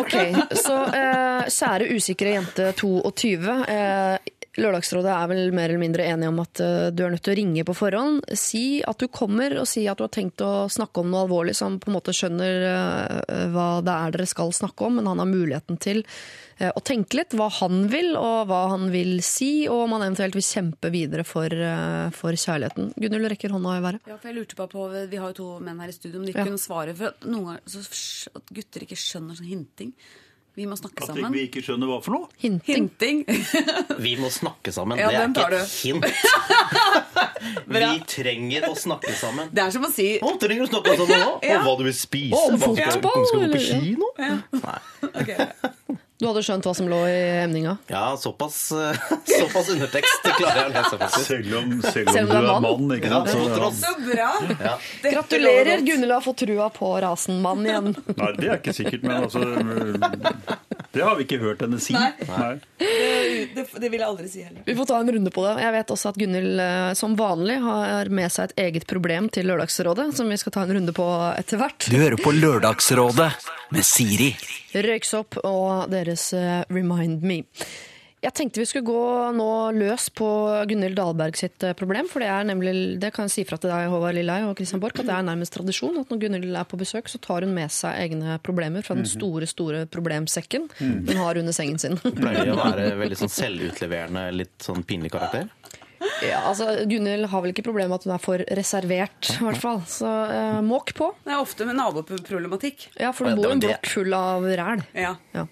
Ok, 0.00 0.14
så 0.56 0.76
eh, 0.96 1.50
kjære 1.52 1.90
usikre 1.92 2.32
jente 2.38 2.70
22. 2.80 3.58
Eh, 3.74 4.30
Lørdagsrådet 4.60 5.10
er 5.14 5.28
vel 5.30 5.52
mer 5.56 5.70
eller 5.70 5.80
mindre 5.80 6.04
enige 6.10 6.28
om 6.30 6.40
at 6.42 6.60
eh, 6.60 6.90
du 6.92 7.02
er 7.06 7.14
nødt 7.14 7.22
til 7.24 7.32
å 7.32 7.38
ringe 7.38 7.64
på 7.66 7.74
forhånd. 7.78 8.20
Si 8.36 8.62
at 8.86 9.00
du 9.00 9.08
kommer, 9.08 9.54
og 9.62 9.66
si 9.70 9.86
at 9.88 9.98
du 10.00 10.04
har 10.04 10.12
tenkt 10.12 10.42
å 10.44 10.66
snakke 10.70 11.00
om 11.02 11.10
noe 11.12 11.24
alvorlig 11.24 11.54
som 11.58 11.78
på 11.80 11.88
en 11.90 11.96
måte 11.96 12.14
skjønner 12.16 12.66
eh, 12.68 13.46
hva 13.54 13.68
det 13.86 13.94
er 13.96 14.14
dere 14.16 14.28
skal 14.30 14.52
snakke 14.56 14.86
om, 14.88 15.00
men 15.00 15.08
han 15.10 15.22
har 15.22 15.30
muligheten 15.30 15.80
til 15.80 16.02
eh, 16.60 16.68
å 16.70 16.82
tenke 16.84 17.18
litt 17.20 17.36
hva 17.38 17.48
han 17.60 17.86
vil, 17.92 18.12
og 18.20 18.50
hva 18.50 18.60
han 18.74 18.88
vil 18.92 19.16
si, 19.24 19.50
og 19.70 19.86
om 19.86 19.96
han 19.96 20.06
eventuelt 20.10 20.36
vil 20.38 20.46
kjempe 20.46 20.92
videre 20.92 21.24
for, 21.26 21.48
for 22.16 22.36
kjærligheten. 22.36 22.92
Gunhild 23.00 23.30
rekker 23.34 23.54
hånda 23.56 23.76
i 23.78 23.84
været. 23.88 24.08
Ja, 24.10 24.18
for 24.20 24.30
jeg 24.30 24.38
lurte 24.42 24.58
bare 24.60 24.74
på, 24.76 24.88
Vi 25.10 25.20
har 25.20 25.32
jo 25.32 25.38
to 25.40 25.50
menn 25.64 25.80
her 25.80 25.88
i 25.92 25.96
studio, 25.96 26.20
om 26.20 26.26
de 26.28 26.36
Ja. 26.36 26.44
kunne 26.44 26.60
svare. 26.60 26.94
For 26.96 27.14
at 27.14 27.24
noen 27.24 27.48
ganger 27.54 27.62
så 27.70 28.30
at 28.36 28.52
gutter 28.52 28.84
ikke 28.84 28.98
skjønner 28.98 29.38
sånn 29.40 29.50
hinting. 29.50 29.94
Vi 30.58 30.64
må 30.66 30.74
snakke 30.76 31.04
At 31.04 31.12
sammen. 31.12 31.30
vi 31.32 31.44
ikke 31.46 31.62
skjønner 31.62 31.86
hva 31.88 31.98
for 32.02 32.12
noe? 32.16 32.26
Hinting. 32.42 32.88
Hinting. 32.98 33.20
Vi 34.04 34.16
må 34.20 34.28
snakke 34.34 34.72
sammen. 34.74 34.98
Ja, 34.98 35.08
det 35.08 35.20
er 35.20 35.28
ikke 35.30 35.50
du. 35.50 35.56
et 35.56 35.70
hint. 35.78 36.04
Vi 37.70 37.90
trenger 38.10 38.66
å 38.68 38.74
snakke 38.76 39.14
sammen. 39.16 39.48
Det 39.54 39.62
er 39.62 39.70
som 39.74 39.86
å 39.86 39.90
si 39.94 40.08
Å, 40.20 40.32
trenger 40.42 40.66
du 40.66 40.68
å 40.68 40.72
snakke 40.74 40.96
sammen 40.98 41.22
nå? 41.22 41.32
Ja. 41.46 41.60
Om 41.60 41.68
hva 41.68 41.74
du 41.78 41.84
vil 41.86 41.96
spise? 41.96 42.36
Om 42.36 42.58
Hva 42.60 42.72
skal- 42.74 42.96
fotball, 42.98 43.26
Skal 43.30 43.46
du 43.46 43.54
på 43.54 43.62
kino? 43.70 44.10
kino? 44.18 44.38
Nei. 44.60 44.78
Ok. 45.22 46.00
Du 46.20 46.26
hadde 46.28 46.42
skjønt 46.44 46.66
hva 46.68 46.72
som 46.76 46.88
lå 46.90 46.98
i 47.08 47.20
emninga? 47.46 47.78
Ja, 47.88 48.10
såpass, 48.20 48.58
eh, 48.76 48.98
såpass 49.40 49.70
undertekst 49.72 50.26
klarer 50.36 50.58
jeg 50.58 50.66
å 50.66 50.72
lese, 50.74 50.98
faktisk. 51.00 51.26
Selv 51.30 51.54
om, 51.62 51.70
selv 51.86 52.10
om 52.10 52.14
Selv 52.18 52.26
om 52.26 52.30
du 52.30 52.36
er 52.36 52.42
er 52.42 52.48
mann. 52.50 52.66
mann, 52.66 52.96
ikke 52.98 53.12
sant? 53.14 53.30
Ja, 53.32 53.70
Så. 53.70 53.70
Så 53.80 53.94
bra! 54.04 54.28
Ja. 54.60 54.74
Gratulerer. 55.06 55.80
Gunhild 55.86 56.12
har 56.12 56.20
fått 56.26 56.42
trua 56.44 56.68
på 56.76 56.92
rasen 57.00 57.40
mann 57.40 57.64
igjen. 57.64 57.94
nei, 58.20 58.30
det 58.36 58.50
er 58.52 58.60
ikke 58.60 58.76
sikkert, 58.76 59.06
men 59.08 59.24
altså 59.24 59.40
Det 60.92 61.04
har 61.06 61.14
vi 61.16 61.24
ikke 61.24 61.38
hørt 61.40 61.60
henne 61.64 61.78
si. 61.80 61.94
Nei. 61.94 62.10
Nei. 62.28 62.52
Det, 62.80 62.90
det, 63.54 63.64
det 63.80 63.88
vil 63.92 64.00
jeg 64.02 64.08
aldri 64.08 64.28
si 64.28 64.42
heller. 64.44 64.62
Vi 64.66 64.74
får 64.76 64.88
ta 64.90 64.98
en 65.00 65.12
runde 65.16 65.32
på 65.32 65.44
det. 65.46 65.52
Jeg 65.62 65.74
vet 65.76 65.92
også 65.94 66.10
at 66.12 66.18
Gunhild 66.20 66.62
eh, 66.64 66.90
som 66.98 67.14
vanlig 67.18 67.56
har 67.64 68.10
med 68.12 68.32
seg 68.34 68.50
et 68.50 68.64
eget 68.66 68.86
problem 68.90 69.28
til 69.32 69.46
Lørdagsrådet, 69.48 70.10
som 70.18 70.28
vi 70.28 70.38
skal 70.40 70.52
ta 70.58 70.66
en 70.66 70.74
runde 70.80 70.94
på 70.96 71.06
etter 71.38 71.62
hvert. 71.62 71.86
Du 71.88 71.96
hører 71.96 72.18
på 72.20 72.34
Lørdagsrådet 72.36 73.30
med 73.70 73.86
Siri. 73.86 74.32
Røyksopp 74.74 75.38
og 75.46 75.86
deres 76.10 76.28
eh, 76.36 76.60
Remind 76.72 77.24
Me. 77.26 77.42
Jeg 78.20 78.34
tenkte 78.36 78.60
vi 78.60 78.66
skulle 78.68 78.84
gå 78.84 79.02
nå 79.32 79.52
løs 79.72 80.10
på 80.12 80.26
Gunhild 80.68 80.98
Dahlberg 80.98 81.38
sitt 81.40 81.64
eh, 81.64 81.72
problem. 81.76 82.08
For 82.10 82.20
det 82.20 82.28
er 82.28 82.48
nemlig, 82.50 82.74
det 83.00 83.14
kan 83.16 83.28
jeg 83.28 83.32
si 83.32 83.44
fra 83.48 83.56
til 83.60 83.72
deg, 83.72 83.86
Håvard 83.88 84.18
Lilleheie 84.18 84.50
og 84.50 84.58
Christian 84.58 84.82
Borch, 84.82 84.98
at 85.00 85.08
det 85.08 85.14
er 85.16 85.24
nærmest 85.24 85.54
tradisjon 85.56 85.96
at 86.02 86.12
når 86.12 86.20
Gunhild 86.26 86.58
er 86.60 86.68
på 86.68 86.80
besøk, 86.80 87.08
så 87.08 87.20
tar 87.24 87.46
hun 87.46 87.54
med 87.56 87.72
seg 87.72 87.96
egne 88.02 88.36
problemer 88.44 88.84
fra 88.84 88.98
den 88.98 89.08
store, 89.08 89.48
store 89.48 89.86
problemsekken 89.88 90.68
hun 90.82 91.14
har 91.16 91.40
under 91.40 91.56
sengen 91.56 91.80
sin. 91.80 91.96
Pleier 92.20 92.52
å 92.52 92.58
være 92.60 92.90
veldig 93.00 93.22
sånn 93.22 93.32
selvutleverende, 93.32 94.26
litt 94.36 94.68
sånn 94.68 94.84
pinlig 94.84 95.14
karakter. 95.16 95.48
Ja, 96.24 96.42
altså, 96.48 96.66
Gunhild 96.88 97.28
har 97.28 97.42
vel 97.44 97.52
ikke 97.52 97.64
problem 97.66 97.90
med 97.92 98.00
at 98.00 98.06
hun 98.08 98.14
er 98.14 98.22
for 98.22 98.44
reservert, 98.56 99.32
i 99.34 99.44
hvert 99.44 99.60
fall. 99.60 99.80
Så 99.88 100.08
eh, 100.32 100.60
måk 100.64 100.92
på. 100.96 101.10
Det 101.24 101.32
er 101.32 101.40
ofte 101.40 101.64
med 101.68 101.76
naboproblematikk. 101.80 102.90
Ja, 103.00 103.14
for 103.16 103.28
du 103.28 103.40
bor 103.40 103.48
i 103.48 103.56
en 103.56 103.64
blokk 103.64 103.88
full 103.88 104.16
av 104.16 104.44
ræl. 104.60 104.84
Ja. 104.96 105.14
Ja. 105.36 105.46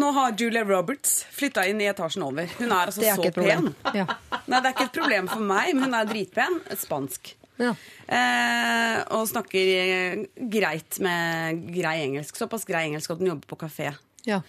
Nå 0.00 0.10
har 0.16 0.34
Julia 0.38 0.62
Roberts 0.64 1.24
flytta 1.34 1.66
inn 1.70 1.80
i 1.82 1.88
etasjen 1.90 2.24
over. 2.26 2.48
Hun 2.58 2.70
er 2.70 2.90
altså 2.90 3.02
er 3.02 3.18
så 3.18 3.24
ikke 3.24 3.32
et 3.32 3.38
problem. 3.38 3.70
pen. 3.82 4.00
Ja. 4.00 4.06
Nei, 4.46 4.60
det 4.60 4.70
er 4.70 4.74
ikke 4.74 4.88
et 4.88 4.98
problem 4.98 5.30
for 5.30 5.44
meg, 5.52 5.72
men 5.74 5.88
hun 5.88 5.96
er 5.98 6.10
dritpen. 6.10 6.58
Spansk. 6.78 7.34
Ja. 7.60 7.72
Eh, 8.08 8.98
og 9.16 9.26
snakker 9.28 9.72
eh, 9.76 10.20
greit 10.52 11.00
med 11.04 11.64
grei 11.74 11.96
engelsk. 12.06 12.38
Såpass 12.38 12.66
grei 12.68 12.86
engelsk 12.88 13.12
at 13.12 13.20
hun 13.20 13.32
jobber 13.32 13.50
på 13.50 13.60
kafé. 13.66 13.92
Ja. 14.28 14.40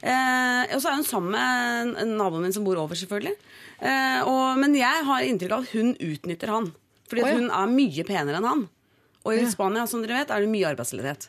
Eh, 0.00 0.62
og 0.74 0.80
så 0.82 0.90
er 0.90 0.98
hun 0.98 1.06
sammen 1.06 1.36
med 1.36 2.16
naboen 2.16 2.46
min 2.46 2.56
som 2.56 2.66
bor 2.66 2.78
over, 2.80 2.98
selvfølgelig. 2.98 3.36
Eh, 3.78 4.20
og, 4.26 4.58
men 4.60 4.76
jeg 4.78 5.06
har 5.08 5.28
inntrykk 5.28 5.56
av 5.56 5.66
at 5.66 5.76
hun 5.76 5.94
utnytter 5.94 6.52
han. 6.52 6.72
Fordi 7.06 7.22
ja. 7.22 7.36
hun 7.38 7.52
er 7.54 7.70
mye 7.70 8.06
penere 8.08 8.40
enn 8.40 8.50
han. 8.50 8.66
Og 9.26 9.34
i 9.34 9.46
Spania 9.50 9.86
som 9.90 10.02
dere 10.04 10.20
vet, 10.20 10.30
er 10.30 10.44
det 10.44 10.50
mye 10.50 10.68
arbeidsledighet. 10.70 11.28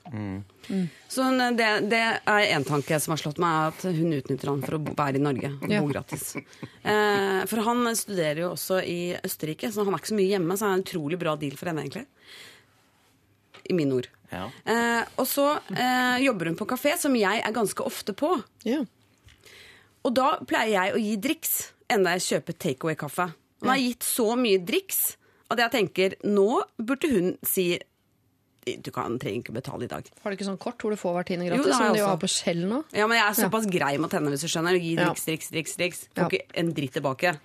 Så 1.08 1.24
hun, 1.24 1.40
det, 1.56 1.68
det 1.90 2.00
er 2.28 2.48
én 2.52 2.66
tanke 2.68 2.98
som 3.00 3.14
har 3.14 3.22
slått 3.22 3.38
meg, 3.40 3.70
at 3.72 3.86
hun 3.96 4.12
utnytter 4.18 4.50
han 4.52 4.62
for 4.66 4.76
å 4.78 4.82
være 4.98 5.16
i 5.20 5.24
Norge 5.24 5.52
og 5.62 5.72
Ja. 5.72 5.80
bo 5.82 5.88
gratis. 5.94 6.34
Eh, 6.84 7.46
for 7.48 7.64
han 7.64 7.88
studerer 7.96 8.42
jo 8.44 8.50
også 8.56 8.82
i 8.84 9.00
Østerrike, 9.24 9.72
så 9.72 9.86
han 9.88 9.94
er 9.96 10.02
ikke 10.02 10.12
så 10.12 10.18
mye 10.20 10.34
hjemme. 10.34 10.58
Så 10.60 10.66
det 10.66 10.70
er 10.70 10.78
en 10.82 10.84
utrolig 10.86 11.20
bra 11.22 11.36
deal 11.40 11.56
for 11.60 11.72
henne, 11.72 11.86
egentlig. 11.88 12.06
i 13.70 13.74
mine 13.76 13.98
ord. 13.98 14.06
Ja. 14.32 14.46
Eh, 14.64 15.04
og 15.20 15.26
så 15.28 15.48
eh, 15.76 16.22
jobber 16.24 16.48
hun 16.52 16.56
på 16.60 16.68
kafé, 16.70 16.94
som 17.00 17.16
jeg 17.20 17.42
er 17.44 17.52
ganske 17.56 17.84
ofte 17.84 18.14
på. 18.16 18.30
Ja. 18.64 18.84
Og 20.08 20.14
da 20.16 20.38
pleier 20.48 20.72
jeg 20.86 20.94
å 20.96 21.02
gi 21.04 21.16
driks, 21.20 21.54
enda 21.92 22.14
jeg 22.16 22.24
kjøper 22.28 22.56
takeaway-kaffe. 22.64 23.26
Hun 23.64 23.72
har 23.74 23.82
gitt 23.82 24.06
så 24.08 24.30
mye 24.40 24.62
driks 24.64 25.18
at 25.52 25.60
jeg 25.64 25.72
tenker 25.74 26.16
nå 26.28 26.62
burde 26.80 27.10
hun 27.12 27.30
si 27.48 27.74
du 28.84 28.92
kan, 28.92 29.18
trenger 29.22 29.42
ikke 29.46 29.56
betale 29.56 29.88
i 29.88 29.92
dag. 29.92 30.04
Har 30.24 30.32
du 30.32 30.38
ikke 30.38 30.48
sånn 30.50 30.60
kort 30.62 30.78
hvor 30.84 30.92
du 30.92 31.00
får 31.00 31.14
hver 31.18 31.28
tiende 31.32 31.48
Jo, 31.48 31.56
gratis, 31.56 31.74
har 31.80 31.88
som 31.94 32.00
jo 32.02 32.06
har 32.12 32.18
på 32.22 32.30
Skjell 32.32 32.64
nå? 32.68 32.84
Ja, 32.94 33.08
men 33.08 33.18
jeg 33.22 33.26
er 33.30 33.38
såpass 33.44 33.66
grei 33.72 33.94
mot 33.98 34.12
henne, 34.12 34.30
hvis 34.34 34.44
du 34.44 34.52
skjønner. 34.52 34.78
Gi 34.82 34.96
triks, 35.00 35.24
triks, 35.26 35.52
driks, 35.56 35.76
driks. 35.80 36.02
Får 36.16 36.26
Ja. 36.28 36.28
ikke 36.28 36.60
en 36.64 36.74
dritt 36.74 36.94
tilbake. 37.00 37.38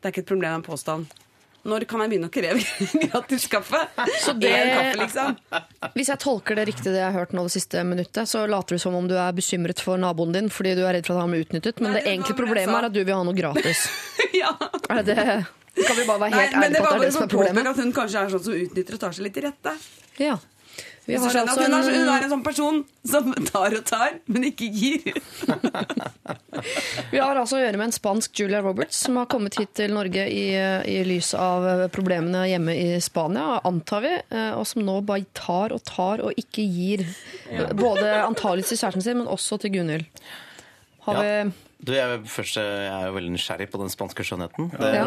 Det 0.00 0.08
er 0.08 0.14
ikke 0.14 0.24
et 0.24 0.30
problem, 0.32 0.54
en 0.54 0.62
påstand. 0.64 1.10
Når 1.60 1.84
kan 1.84 2.00
jeg 2.00 2.08
begynne 2.08 2.28
å 2.30 2.32
kreve 2.32 2.62
gratis 3.10 3.42
kaffe? 3.52 3.82
Så 4.24 4.32
det- 4.40 4.48
kaffe, 4.48 4.96
liksom. 4.96 5.36
Hvis 5.92 6.08
jeg 6.08 6.18
tolker 6.22 6.56
det 6.56 6.64
riktig, 6.70 6.84
det 6.88 7.02
jeg 7.02 7.12
har 7.12 7.18
hørt 7.20 7.34
nå 7.36 7.42
det 7.44 7.52
siste 7.52 7.82
minuttet, 7.84 8.24
så 8.30 8.46
later 8.48 8.78
du 8.78 8.80
som 8.80 8.94
om 8.96 9.06
du 9.06 9.12
er 9.20 9.30
bekymret 9.36 9.78
for 9.84 10.00
naboen 10.00 10.32
din 10.32 10.48
fordi 10.48 10.72
du 10.74 10.86
er 10.88 10.94
redd 10.96 11.04
for 11.06 11.18
at 11.18 11.26
han 11.26 11.30
blir 11.36 11.44
utnyttet, 11.44 11.82
men 11.84 11.92
Nei, 11.92 12.00
det 12.00 12.04
det 12.06 12.14
egentlige 12.14 12.38
problemet 12.40 12.78
er 12.80 12.88
at 12.88 12.92
du 12.96 13.04
vil 13.04 13.12
ha 13.14 13.22
noe 13.28 13.36
gratis. 13.36 13.84
ja. 14.40 14.54
Er 14.88 15.02
det? 15.04 15.46
Kan 15.86 15.96
vi 15.96 16.06
bare 16.06 16.20
være 16.20 16.30
Nei, 16.30 16.44
helt 16.46 16.56
men 16.56 16.62
ærlige 16.70 16.80
på 16.80 16.86
at 16.86 16.92
det 16.92 17.00
er 17.00 17.04
det 17.06 17.12
som 17.14 17.22
er 17.22 17.26
påpeke 17.26 17.36
problemet? 17.36 17.66
at 17.74 17.82
hun 17.84 17.92
kanskje 17.96 18.22
er 18.24 18.32
sånn 18.36 18.46
som 18.46 18.62
utnytter 18.64 18.96
og 18.96 19.00
tar 19.04 19.12
seg 19.16 19.26
litt 19.28 19.36
til 19.38 19.46
rette. 19.48 19.76
Ja. 20.20 20.38
Vi 21.08 21.16
har 21.16 21.32
skjønner 21.32 21.48
altså 21.50 21.62
at 21.64 21.66
hun, 21.66 21.74
er, 21.74 21.94
hun 21.96 22.10
er 22.12 22.24
en, 22.24 22.30
sånn 22.30 22.42
person 22.44 22.76
som 23.08 23.30
tar 23.48 23.74
og 23.74 23.84
tar, 23.88 24.18
men 24.30 24.44
ikke 24.50 24.68
gir. 24.70 25.16
vi 27.12 27.18
har 27.18 27.40
altså 27.40 27.56
å 27.58 27.62
gjøre 27.62 27.80
med 27.80 27.88
en 27.88 27.94
spansk 27.96 28.42
Julia 28.42 28.60
Roberts 28.62 29.00
som 29.06 29.16
har 29.18 29.26
kommet 29.32 29.56
hit 29.58 29.72
til 29.80 29.94
Norge 29.96 30.26
i, 30.30 30.44
i 30.54 30.98
lys 31.08 31.32
av 31.34 31.66
problemene 31.94 32.44
hjemme 32.52 32.76
i 32.76 33.00
Spania, 33.02 33.58
antar 33.66 34.04
vi, 34.04 34.12
eh, 34.28 34.52
og 34.54 34.68
som 34.68 34.84
nå 34.86 35.00
bare 35.08 35.26
tar 35.36 35.74
og 35.74 35.82
tar 35.88 36.22
og 36.26 36.38
ikke 36.38 36.62
gir. 36.68 37.02
Både 37.80 38.12
antagelig 38.22 38.68
til 38.70 38.78
kjæresten 38.84 39.06
sin, 39.08 39.18
men 39.22 39.32
også 39.32 39.58
til 39.64 39.74
Gunhild. 39.80 40.06
Har 41.08 41.24
Ja. 41.24 41.26
vi 41.48 41.52
Du, 41.80 41.92
jeg, 41.96 42.20
først, 42.28 42.58
jeg 42.60 42.88
er 42.92 43.06
jo 43.08 43.12
veldig 43.14 43.30
nysgjerrig 43.32 43.66
på 43.72 43.78
den 43.80 43.92
spanske 43.92 44.24
skjønnheten. 44.26 44.68
Det 44.74 44.90
Ja. 44.94 45.04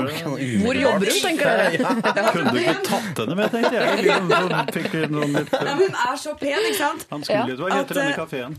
Hvor 0.64 0.78
jobber 0.80 1.12
hun, 1.12 1.20
tenker 1.22 1.46
dere? 1.46 2.30
Kunne 2.34 2.54
du 2.54 2.60
ikke 2.64 2.78
tatt 2.88 3.20
henne 3.22 3.36
med, 3.38 3.52
tenkte 3.54 3.74
jeg. 3.78 4.06
Liksom, 4.08 4.32
fikk 4.78 4.96
noen 5.14 5.36
litt, 5.38 5.54
Ja, 5.54 5.66
men 5.68 5.84
hun 5.84 6.00
er 6.08 6.22
så 6.24 6.34
pen, 6.40 6.70
ikke 6.72 6.80
sant? 6.80 7.06
han 7.12 7.26
skulle 7.28 7.54
jo, 7.54 7.60
Hva 7.62 7.76
heter 7.78 8.00
denne 8.00 8.16
eh, 8.16 8.18
kafeen? 8.18 8.58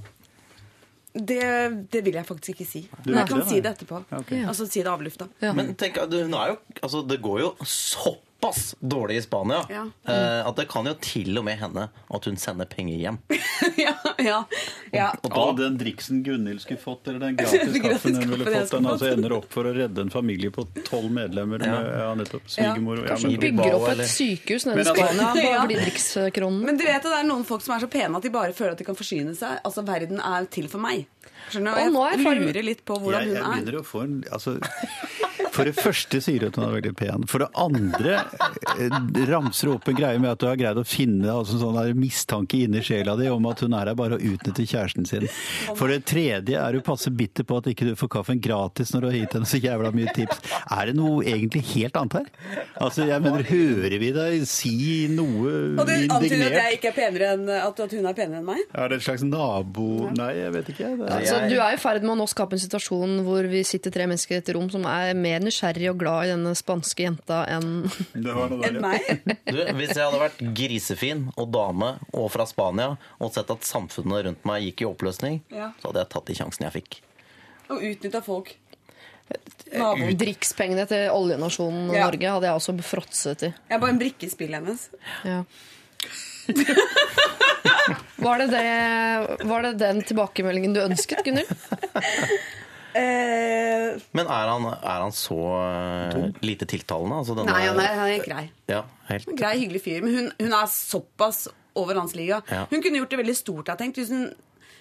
Det, 1.15 1.41
det 1.95 2.01
vil 2.07 2.17
jeg 2.19 2.27
faktisk 2.27 2.55
ikke 2.55 2.67
si. 2.67 2.85
Men 3.05 3.21
jeg 3.21 3.31
kan 3.31 3.43
det, 3.43 3.49
si 3.51 3.59
det 3.63 3.73
etterpå. 3.75 4.01
Okay. 4.21 4.45
Altså 4.51 4.67
si 4.67 4.83
det 4.83 4.91
avlufta. 4.91 5.29
Men 5.55 5.75
tenk, 5.79 5.99
du, 6.11 6.17
er 6.23 6.55
jo, 6.55 6.57
altså, 6.83 7.03
det 7.07 7.21
går 7.23 7.43
jo 7.43 7.53
såpass 8.45 8.75
dårlig 8.81 9.17
i 9.17 9.23
Spania 9.23 9.63
Ja. 9.71 9.85
eh, 10.09 10.47
at 10.47 10.57
det 10.57 10.69
kan 10.69 10.85
jo 10.87 10.95
til 11.01 11.39
og 11.39 11.45
med 11.45 11.59
hende 11.59 11.89
at 12.15 12.25
hun 12.25 12.37
sender 12.37 12.65
penger 12.67 12.97
hjem. 12.99 13.19
ja, 13.77 13.95
ja, 14.19 14.45
ja. 14.93 15.09
Og 15.23 15.31
Og 15.33 15.57
da, 15.57 15.63
den 15.65 15.79
driksen 15.81 16.23
Gunhild 16.25 16.61
skulle 16.61 16.81
fått, 16.81 17.09
eller 17.09 17.21
den 17.21 17.37
gratis 17.37 17.61
Gratis 17.81 17.83
kaffen 17.83 18.15
hun 18.21 18.31
ville 18.35 18.45
fått, 18.45 18.71
den 18.77 18.87
altså 18.87 19.11
ender 19.13 19.33
opp 19.39 19.49
for 19.53 19.65
å 19.65 19.75
redde 19.75 20.01
en 20.05 20.11
familie 20.11 20.51
på 20.55 20.67
tolv 20.85 21.11
medlemmer 21.11 21.59
med 21.59 21.91
ja, 21.99 22.11
nettopp 22.15 22.49
svigermor 22.51 23.01
ja, 23.03 23.09
Kanskje 23.15 23.31
men- 23.31 23.35
hun 23.35 23.41
bygger 23.41 23.75
opp 23.79 23.89
eller- 23.89 24.05
et 24.05 24.11
sykehus 24.11 24.67
nede 24.69 24.81
i 24.81 24.85
bare 24.91 24.95
Spania 24.95 25.33
på 25.33 25.45
Ja. 25.55 25.65
Blidrikskronen. 25.67 26.61
Men 26.65 26.77
du 26.77 26.85
vet 26.85 26.97
at 27.01 27.09
det 27.11 27.19
er 27.23 27.29
noen 27.29 27.45
folk 27.49 27.63
som 27.65 27.75
er 27.77 27.81
så 27.85 27.91
pene 27.91 28.17
at 28.17 28.23
de 28.23 28.31
bare 28.35 28.53
føler 28.53 28.73
at 28.77 28.79
de 28.79 28.85
kan 28.85 28.97
forsyne 28.99 29.35
seg. 29.39 29.61
Altså, 29.65 29.85
verden 29.87 30.21
er 30.21 30.47
til 30.53 30.69
for 30.69 30.79
meg. 30.85 31.07
Skjønner 31.51 31.75
du? 31.77 31.85
Og 31.85 31.95
nå 31.95 32.05
er 32.09 32.25
jeg 32.25 32.41
lurer 32.41 32.67
litt 32.71 32.85
på 32.89 32.99
hvordan 33.01 33.27
jeg, 33.29 33.35
jeg 33.35 33.43
hun 33.43 33.51
er. 33.51 33.55
begynner 33.61 33.81
å 33.81 33.85
få 33.87 34.05
en 34.07 34.17
altså, 34.33 34.57
For 35.55 35.69
det 35.69 35.77
første 35.79 36.19
sier 36.25 36.43
du 36.43 36.49
at 36.49 36.57
hun 36.59 36.65
er 36.67 36.73
veldig 36.75 36.93
pen. 36.99 37.25
For 37.31 37.45
det 37.45 37.47
andre 37.63 38.17
eh, 38.75 38.97
ramser 39.31 39.69
du 39.69 39.75
opp 39.77 39.87
en 39.91 39.99
greie 39.99 40.19
med 40.19 40.33
at 40.33 40.41
du 40.43 40.49
har 40.49 40.59
greid 40.59 40.81
å 40.81 40.83
finne 40.89 41.29
altså, 41.31 41.61
sånn 41.61 41.77
der 41.79 41.93
mistanke 41.95 42.65
inni 42.65 42.83
sjela 42.83 43.15
di 43.21 43.29
om 43.31 43.47
at 43.47 43.63
hun 43.63 43.77
er 43.79 43.93
her 43.93 43.99
bare 43.99 44.19
å 44.19 44.23
utnytte 44.33 44.67
kjæresten 44.67 45.07
sin. 45.07 45.29
For 45.79 45.93
det 45.93 46.01
tredje 46.11 46.59
er 46.59 46.75
du 46.75 46.83
passe 46.83 47.13
bitter 47.15 47.47
på 47.47 47.61
at 47.61 47.69
ikke 47.71 47.87
du 47.87 47.95
får 48.01 48.11
kaffen 48.17 48.41
gratis 48.43 48.91
når 48.95 49.05
du 49.05 49.09
har 49.13 49.19
gitt 49.21 49.37
henne 49.39 49.51
så 49.53 49.61
jævla 49.63 49.93
mye 49.95 50.15
tips. 50.17 50.43
Er 50.75 50.91
det 50.91 50.97
noe 50.99 51.23
egentlig 51.23 51.63
helt 51.71 52.01
annet 52.03 52.19
her? 52.19 52.59
Altså, 52.83 53.07
jeg 53.07 53.23
mener, 53.23 53.47
hører 53.47 53.97
vi 54.03 54.11
deg 54.17 54.49
si 54.51 54.75
noe 55.15 55.55
Og 55.79 55.87
du 55.87 55.95
antyder 55.95 56.49
at 56.49 56.59
jeg 56.65 56.81
ikke 56.81 56.91
er 56.91 56.99
penere 56.99 57.31
enn 57.37 57.47
at, 57.61 57.79
at 57.87 57.95
hun 57.95 58.11
er 58.11 58.19
penere 58.19 58.43
enn 58.43 58.49
meg? 58.51 58.67
Er 58.75 58.91
det 58.91 58.99
et 58.99 59.07
slags 59.07 59.23
nabo... 59.29 60.11
Nei, 60.19 60.33
jeg 60.41 60.51
vet 60.59 60.75
ikke. 60.75 60.91
Det 60.99 61.13
er... 61.15 61.25
Altså, 61.35 61.51
du 61.51 61.61
er 61.61 61.75
i 61.77 61.81
ferd 61.83 62.03
med 62.07 62.13
å 62.15 62.17
nå 62.21 62.27
skape 62.31 62.57
en 62.57 62.63
situasjon 62.63 63.15
hvor 63.27 63.47
vi 63.51 63.61
sitter 63.67 63.93
tre 63.95 64.07
mennesker 64.11 64.37
i 64.37 64.41
et 64.43 64.51
rom 64.57 64.69
som 64.73 64.85
er 64.91 65.13
mer 65.19 65.41
nysgjerrig 65.45 65.91
og 65.93 65.99
glad 66.01 66.27
i 66.29 66.33
denne 66.35 66.55
spanske 66.59 67.05
jenta 67.07 67.43
enn 67.51 67.69
Enn 68.15 68.81
meg? 68.83 69.07
du, 69.53 69.61
hvis 69.79 69.95
jeg 69.95 70.03
hadde 70.05 70.21
vært 70.23 70.43
grisefin 70.57 71.27
og 71.37 71.51
dame 71.55 71.95
og 72.13 72.29
fra 72.35 72.47
Spania 72.49 72.95
og 73.19 73.33
sett 73.35 73.51
at 73.55 73.67
samfunnet 73.69 74.25
rundt 74.29 74.45
meg 74.49 74.69
gikk 74.71 74.85
i 74.85 74.91
oppløsning, 74.91 75.41
Ja. 75.55 75.73
så 75.81 75.91
hadde 75.91 76.05
jeg 76.05 76.13
tatt 76.15 76.27
de 76.31 76.39
sjansene 76.41 76.71
jeg 76.71 76.77
fikk. 76.81 77.01
Og 77.75 77.81
utnytta 77.93 78.21
folk. 78.25 78.55
Naboen. 79.73 80.13
Drikkspengene 80.21 80.85
til 80.91 81.07
oljenasjonen 81.15 81.89
Ja. 81.95 82.05
Norge 82.09 82.33
hadde 82.37 82.47
jeg 82.51 82.59
også 82.61 82.75
fråtset 82.85 83.47
i. 83.49 83.53
Jeg 83.71 83.79
er 83.79 83.81
bare 83.81 83.95
en 83.97 84.03
brikkespill 84.03 84.53
hennes. 84.59 84.89
Ja. 85.25 85.41
Var 88.25 88.39
det, 88.43 88.47
det, 88.55 89.47
var 89.51 89.63
det 89.69 89.73
den 89.81 90.03
tilbakemeldingen 90.09 90.75
du 90.77 90.81
ønsket, 90.87 91.23
Gunnhild? 91.27 91.51
Eh, 92.95 93.97
Men 94.15 94.29
er 94.31 94.47
han, 94.53 94.67
er 94.71 95.01
han 95.03 95.11
så 95.15 95.35
eh, 96.15 96.29
lite 96.47 96.67
tiltalende? 96.71 97.17
Altså, 97.25 97.35
denne- 97.35 97.51
nei, 97.51 97.65
han 97.67 97.81
er, 97.83 97.95
han 97.99 98.11
er 98.13 98.21
grei. 98.23 98.45
Ja, 98.71 98.85
helt. 99.09 99.27
Grei, 99.35 99.55
hyggelig 99.65 99.81
fyr. 99.83 100.05
Men 100.05 100.15
hun, 100.15 100.29
hun 100.39 100.55
er 100.55 100.69
såpass 100.71 101.49
over 101.75 101.99
hans 101.99 102.15
liga. 102.15 102.39
Ja. 102.47 102.69
Hun 102.71 102.85
kunne 102.85 103.01
gjort 103.01 103.11
det 103.11 103.19
veldig 103.25 103.35
stort, 103.35 103.73
jeg 103.73 103.81
tenkt, 103.83 103.99
hvis 103.99 104.13
hun, 104.15 104.29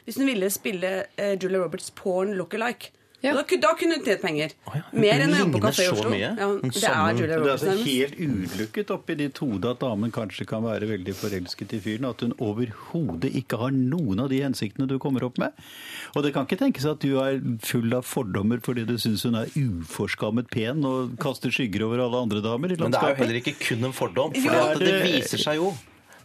hvis 0.05 0.19
hun 0.21 0.29
ville 0.29 0.51
spille 0.53 0.91
eh, 1.17 1.33
Julia 1.41 1.63
Roberts 1.63 1.89
porn 1.97 2.35
look-alike. 2.37 2.91
Ja. 3.23 3.31
Da, 3.37 3.43
da 3.63 3.69
kunne 3.79 3.95
hun 3.95 4.03
tjent 4.03 4.19
penger. 4.21 4.51
Oh, 4.67 4.73
ja, 4.75 4.81
Mer 4.99 5.21
enn 5.23 5.31
å 5.31 5.37
jobbe 5.45 5.55
på 5.55 5.61
kafé 5.63 5.85
i 5.85 5.91
Oslo. 5.93 6.09
Ja, 6.19 6.33
det 6.35 6.81
er 6.83 7.13
Julia 7.15 7.37
Det 7.39 7.47
er 7.47 7.51
altså 7.53 7.75
helt 7.85 8.17
ulukket 8.19 8.91
oppi 8.91 9.15
ditt 9.21 9.39
hode 9.39 9.69
at 9.71 9.79
damen 9.79 10.11
kanskje 10.11 10.43
kan 10.49 10.65
være 10.65 10.89
veldig 10.89 11.15
forelsket 11.15 11.71
i 11.77 11.79
fyren. 11.85 12.09
At 12.09 12.19
hun 12.25 12.35
overhodet 12.43 13.31
ikke 13.39 13.61
har 13.61 13.71
noen 13.71 14.19
av 14.25 14.27
de 14.33 14.41
hensiktene 14.43 14.89
du 14.91 14.97
kommer 14.99 15.23
opp 15.29 15.39
med. 15.39 15.55
Og 16.17 16.27
det 16.27 16.33
kan 16.35 16.43
ikke 16.49 16.59
tenkes 16.65 16.89
at 16.89 16.99
du 16.99 17.15
er 17.23 17.39
full 17.63 17.95
av 17.95 18.03
fordommer 18.03 18.59
fordi 18.65 18.83
du 18.91 18.97
syns 18.99 19.23
hun 19.23 19.39
er 19.39 19.47
uforskammet 19.55 20.51
pen 20.51 20.83
og 20.83 21.15
kaster 21.23 21.53
skygger 21.53 21.87
over 21.87 22.03
alle 22.03 22.25
andre 22.27 22.43
damer 22.43 22.75
i 22.75 22.79
Men 22.81 22.91
det 22.91 22.99
er 22.99 23.15
jo 23.15 23.21
heller 23.23 23.39
ikke 23.39 23.55
kun 23.61 23.87
en 23.87 23.95
fordom. 23.95 24.35
For 24.35 24.51
Ja, 24.51 24.67
det 24.75 24.91
det- 24.91 25.01
viser 25.07 25.39
seg 25.47 25.61
jo 25.63 25.71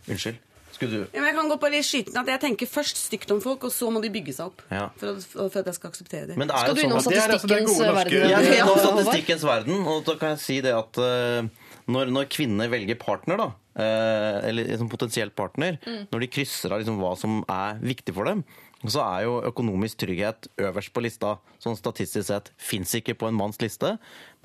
Unnskyld. 0.08 0.38
Skulle 0.78 0.94
du 0.94 1.00
Ja, 1.10 1.18
men 1.18 1.28
jeg 1.32 1.36
kan 1.36 1.48
gå 1.50 1.56
på 1.58 1.70
skyte 1.82 2.12
inn 2.12 2.20
at 2.20 2.28
jeg 2.30 2.42
tenker 2.44 2.70
først 2.70 3.00
stygt 3.08 3.32
om 3.34 3.40
folk, 3.42 3.64
og 3.66 3.72
så 3.74 3.90
må 3.90 4.02
de 4.04 4.10
bygge 4.14 4.34
seg 4.36 4.52
opp. 4.52 4.62
Ja. 4.70 4.88
For, 5.00 5.16
at, 5.18 5.24
for 5.34 5.60
at 5.60 5.70
jeg 5.70 5.78
skal 5.78 5.92
akseptere 5.92 6.28
dem. 6.30 6.38
Men 6.38 6.50
det 6.50 6.54
er 6.54 6.68
Skal 6.68 6.76
du 6.76 6.80
jo 6.80 6.86
innom 6.86 7.02
sånn 7.02 7.16
altså 7.18 7.40
statistikkens 7.40 7.80
verden? 7.82 8.14
Jeg 8.14 8.36
er 8.38 8.46
Ja, 8.46 8.60
innom 8.62 8.78
statistikkens 8.84 9.48
verden, 9.48 9.80
og 9.90 10.04
da 10.06 10.14
kan 10.20 10.36
jeg 10.36 10.42
si 10.44 10.60
det 10.64 10.74
at 10.78 11.00
uh, 11.02 11.72
når, 11.90 12.14
når 12.14 12.30
kvinner 12.30 12.70
velger 12.70 13.00
partner, 13.00 13.42
da, 13.42 13.48
uh, 13.80 14.38
eller 14.46 14.70
liksom 14.70 14.92
potensielt 14.92 15.34
partner, 15.38 15.80
når 16.12 16.24
de 16.24 16.30
krysser 16.38 16.74
av 16.74 16.82
liksom 16.82 17.02
hva 17.02 17.12
som 17.18 17.42
er 17.50 17.82
viktig 17.82 18.14
for 18.14 18.30
dem, 18.30 18.46
så 18.86 19.02
er 19.02 19.24
jo 19.26 19.40
økonomisk 19.48 20.04
trygghet 20.04 20.46
øverst 20.68 20.92
på 20.94 21.02
lista. 21.02 21.34
Sånn 21.58 21.74
statistisk 21.78 22.28
sett 22.28 22.52
fins 22.62 22.94
ikke 22.94 23.16
på 23.18 23.26
en 23.26 23.34
manns 23.34 23.58
liste, 23.62 23.96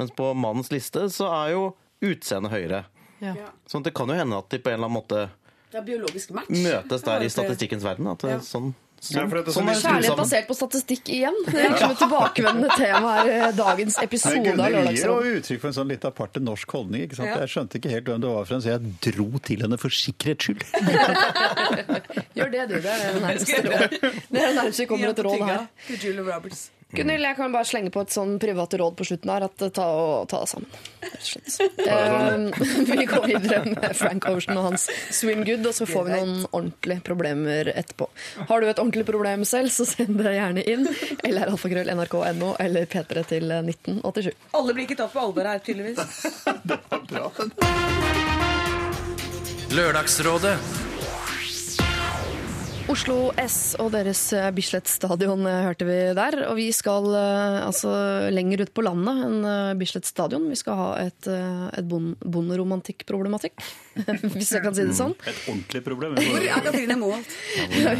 mens 0.01 0.13
på 0.17 0.31
mannens 0.33 0.73
liste 0.73 1.05
så 1.13 1.29
er 1.43 1.53
jo 1.53 1.67
utseendet 2.03 2.55
høyere. 2.55 2.81
Ja. 3.21 3.51
Sånn 3.69 3.83
at 3.83 3.91
det 3.91 3.95
kan 3.95 4.09
jo 4.09 4.17
hende 4.17 4.41
at 4.41 4.49
de 4.49 4.59
på 4.59 4.71
en 4.71 4.79
eller 4.79 4.89
annen 4.89 4.97
måte 4.97 5.27
Det 5.73 5.79
er 5.81 5.85
biologisk 5.89 6.31
match. 6.37 6.53
møtes 6.53 7.01
der 7.09 7.23
i 7.25 7.29
statistikkens 7.33 7.83
verden. 7.85 8.07
At 8.11 8.21
det, 8.21 8.29
Ja. 8.29 8.37
sånn, 8.45 8.73
sånn, 9.01 9.31
sånn 9.49 9.69
Kjærlighet 9.73 10.15
basert 10.19 10.45
på 10.47 10.55
statistikk 10.55 11.09
igjen. 11.09 11.33
Det 11.47 11.55
er 11.59 11.71
liksom 11.73 11.91
et 11.95 11.97
tilbakevendende 12.03 12.69
tema 12.77 13.15
her 13.17 13.31
i 13.49 13.51
dagens 13.57 13.97
episode 14.03 14.37
av 14.53 14.59
Gunhild 14.59 14.93
gir 14.93 15.09
jo 15.09 15.39
uttrykk 15.39 15.59
for 15.63 15.67
en 15.71 15.73
sånn 15.79 15.89
litt 15.89 16.05
aparte 16.05 16.39
norsk 16.39 16.69
holdning. 16.77 17.07
ikke 17.07 17.17
sant? 17.17 17.33
Ja. 17.33 17.39
Jeg 17.41 17.49
skjønte 17.55 17.81
ikke 17.81 17.89
helt 17.95 18.05
hvem 18.05 18.21
det 18.21 18.29
var 18.35 18.45
for 18.45 18.59
så 18.61 18.69
jeg 18.75 18.93
dro 19.09 19.27
til 19.49 19.65
henne 19.65 19.79
for 19.81 19.89
sikkerhets 19.89 20.45
skyld. 20.45 20.63
Gjør 22.37 22.53
det, 22.53 22.69
du. 22.69 22.75
Er. 22.77 22.79
Det 22.79 22.93
er 22.93 23.09
det 23.17 24.55
nærmeste 24.55 24.85
vi 24.85 24.85
kommer 24.93 25.09
et 25.09 25.25
råd 25.25 25.43
her. 25.49 25.67
Til 25.87 25.97
Julie 26.05 26.23
Roberts. 26.29 26.69
Gunhild, 26.93 27.25
jeg 27.25 27.37
kan 27.39 27.53
bare 27.53 27.65
slenge 27.65 27.91
på 27.93 28.03
et 28.05 28.13
sånn 28.13 28.35
privat 28.41 28.73
råd 28.77 28.95
på 28.99 29.07
slutten 29.07 29.31
her. 29.33 29.45
At 29.47 29.63
eh, 29.65 29.71
ta, 29.73 29.87
og, 29.97 30.27
ta 30.29 30.43
deg 30.43 30.51
sammen. 30.51 30.69
rett 31.01 31.17
og 31.19 31.27
slett. 31.27 31.71
Eh, 31.93 32.37
vi 32.97 33.05
går 33.09 33.25
videre 33.27 33.59
med 33.67 33.95
Frank 33.97 34.25
Ocean 34.29 34.57
og 34.57 34.67
hans 34.69 34.85
Swim 35.13 35.43
Good, 35.45 35.65
og 35.67 35.75
så 35.75 35.87
får 35.89 36.07
vi 36.07 36.13
noen 36.15 36.45
ordentlige 36.49 37.03
problemer 37.05 37.69
etterpå. 37.73 38.07
Har 38.49 38.61
du 38.61 38.69
et 38.69 38.79
ordentlig 38.79 39.05
problem 39.09 39.43
selv, 39.47 39.73
så 39.73 39.85
send 39.89 40.15
det 40.21 40.35
gjerne 40.37 40.63
inn. 40.69 40.87
Eller 41.25 41.51
alfakrøll 41.51 41.91
nrk.no 41.93 42.53
eller 42.63 42.87
P3 42.89 43.25
til 43.29 43.51
1987. 43.57 44.31
Alle 44.59 44.77
blir 44.77 44.87
ikke 44.87 44.99
tatt 45.03 45.13
på 45.13 45.25
alvor 45.25 45.49
her, 45.49 45.61
tydeligvis. 45.65 45.99
Bra. 47.11 47.29
Lørdagsrådet 49.73 50.57
Oslo 52.91 53.31
S 53.39 53.77
og 53.79 53.93
deres 53.93 54.19
eh, 54.35 54.49
Bislett 54.51 54.89
stadion 54.91 55.45
eh, 55.47 55.61
hørte 55.63 55.85
vi 55.87 55.95
der. 56.17 56.35
Og 56.49 56.57
vi 56.59 56.65
skal 56.75 57.07
eh, 57.15 57.59
altså 57.63 57.93
lenger 58.33 58.65
ut 58.65 58.73
på 58.75 58.83
landet 58.83 59.21
enn 59.23 59.79
Bislett 59.79 60.07
stadion. 60.09 60.49
Vi 60.51 60.57
skal 60.59 60.75
ha 60.79 60.89
et, 61.05 61.29
et 61.31 61.87
bon 61.87 62.11
bonderomantikkproblematikk, 62.19 63.63
hvis 64.35 64.51
jeg 64.57 64.65
kan 64.65 64.75
si 64.75 64.83
det 64.89 64.97
sånn. 64.99 65.15
Et 65.23 65.39
ordentlig 65.47 65.83
problem. 65.87 66.19
Hvor 66.19 66.43
er 66.43 66.67
Katrine 66.67 66.99
Moholt? 66.99 67.37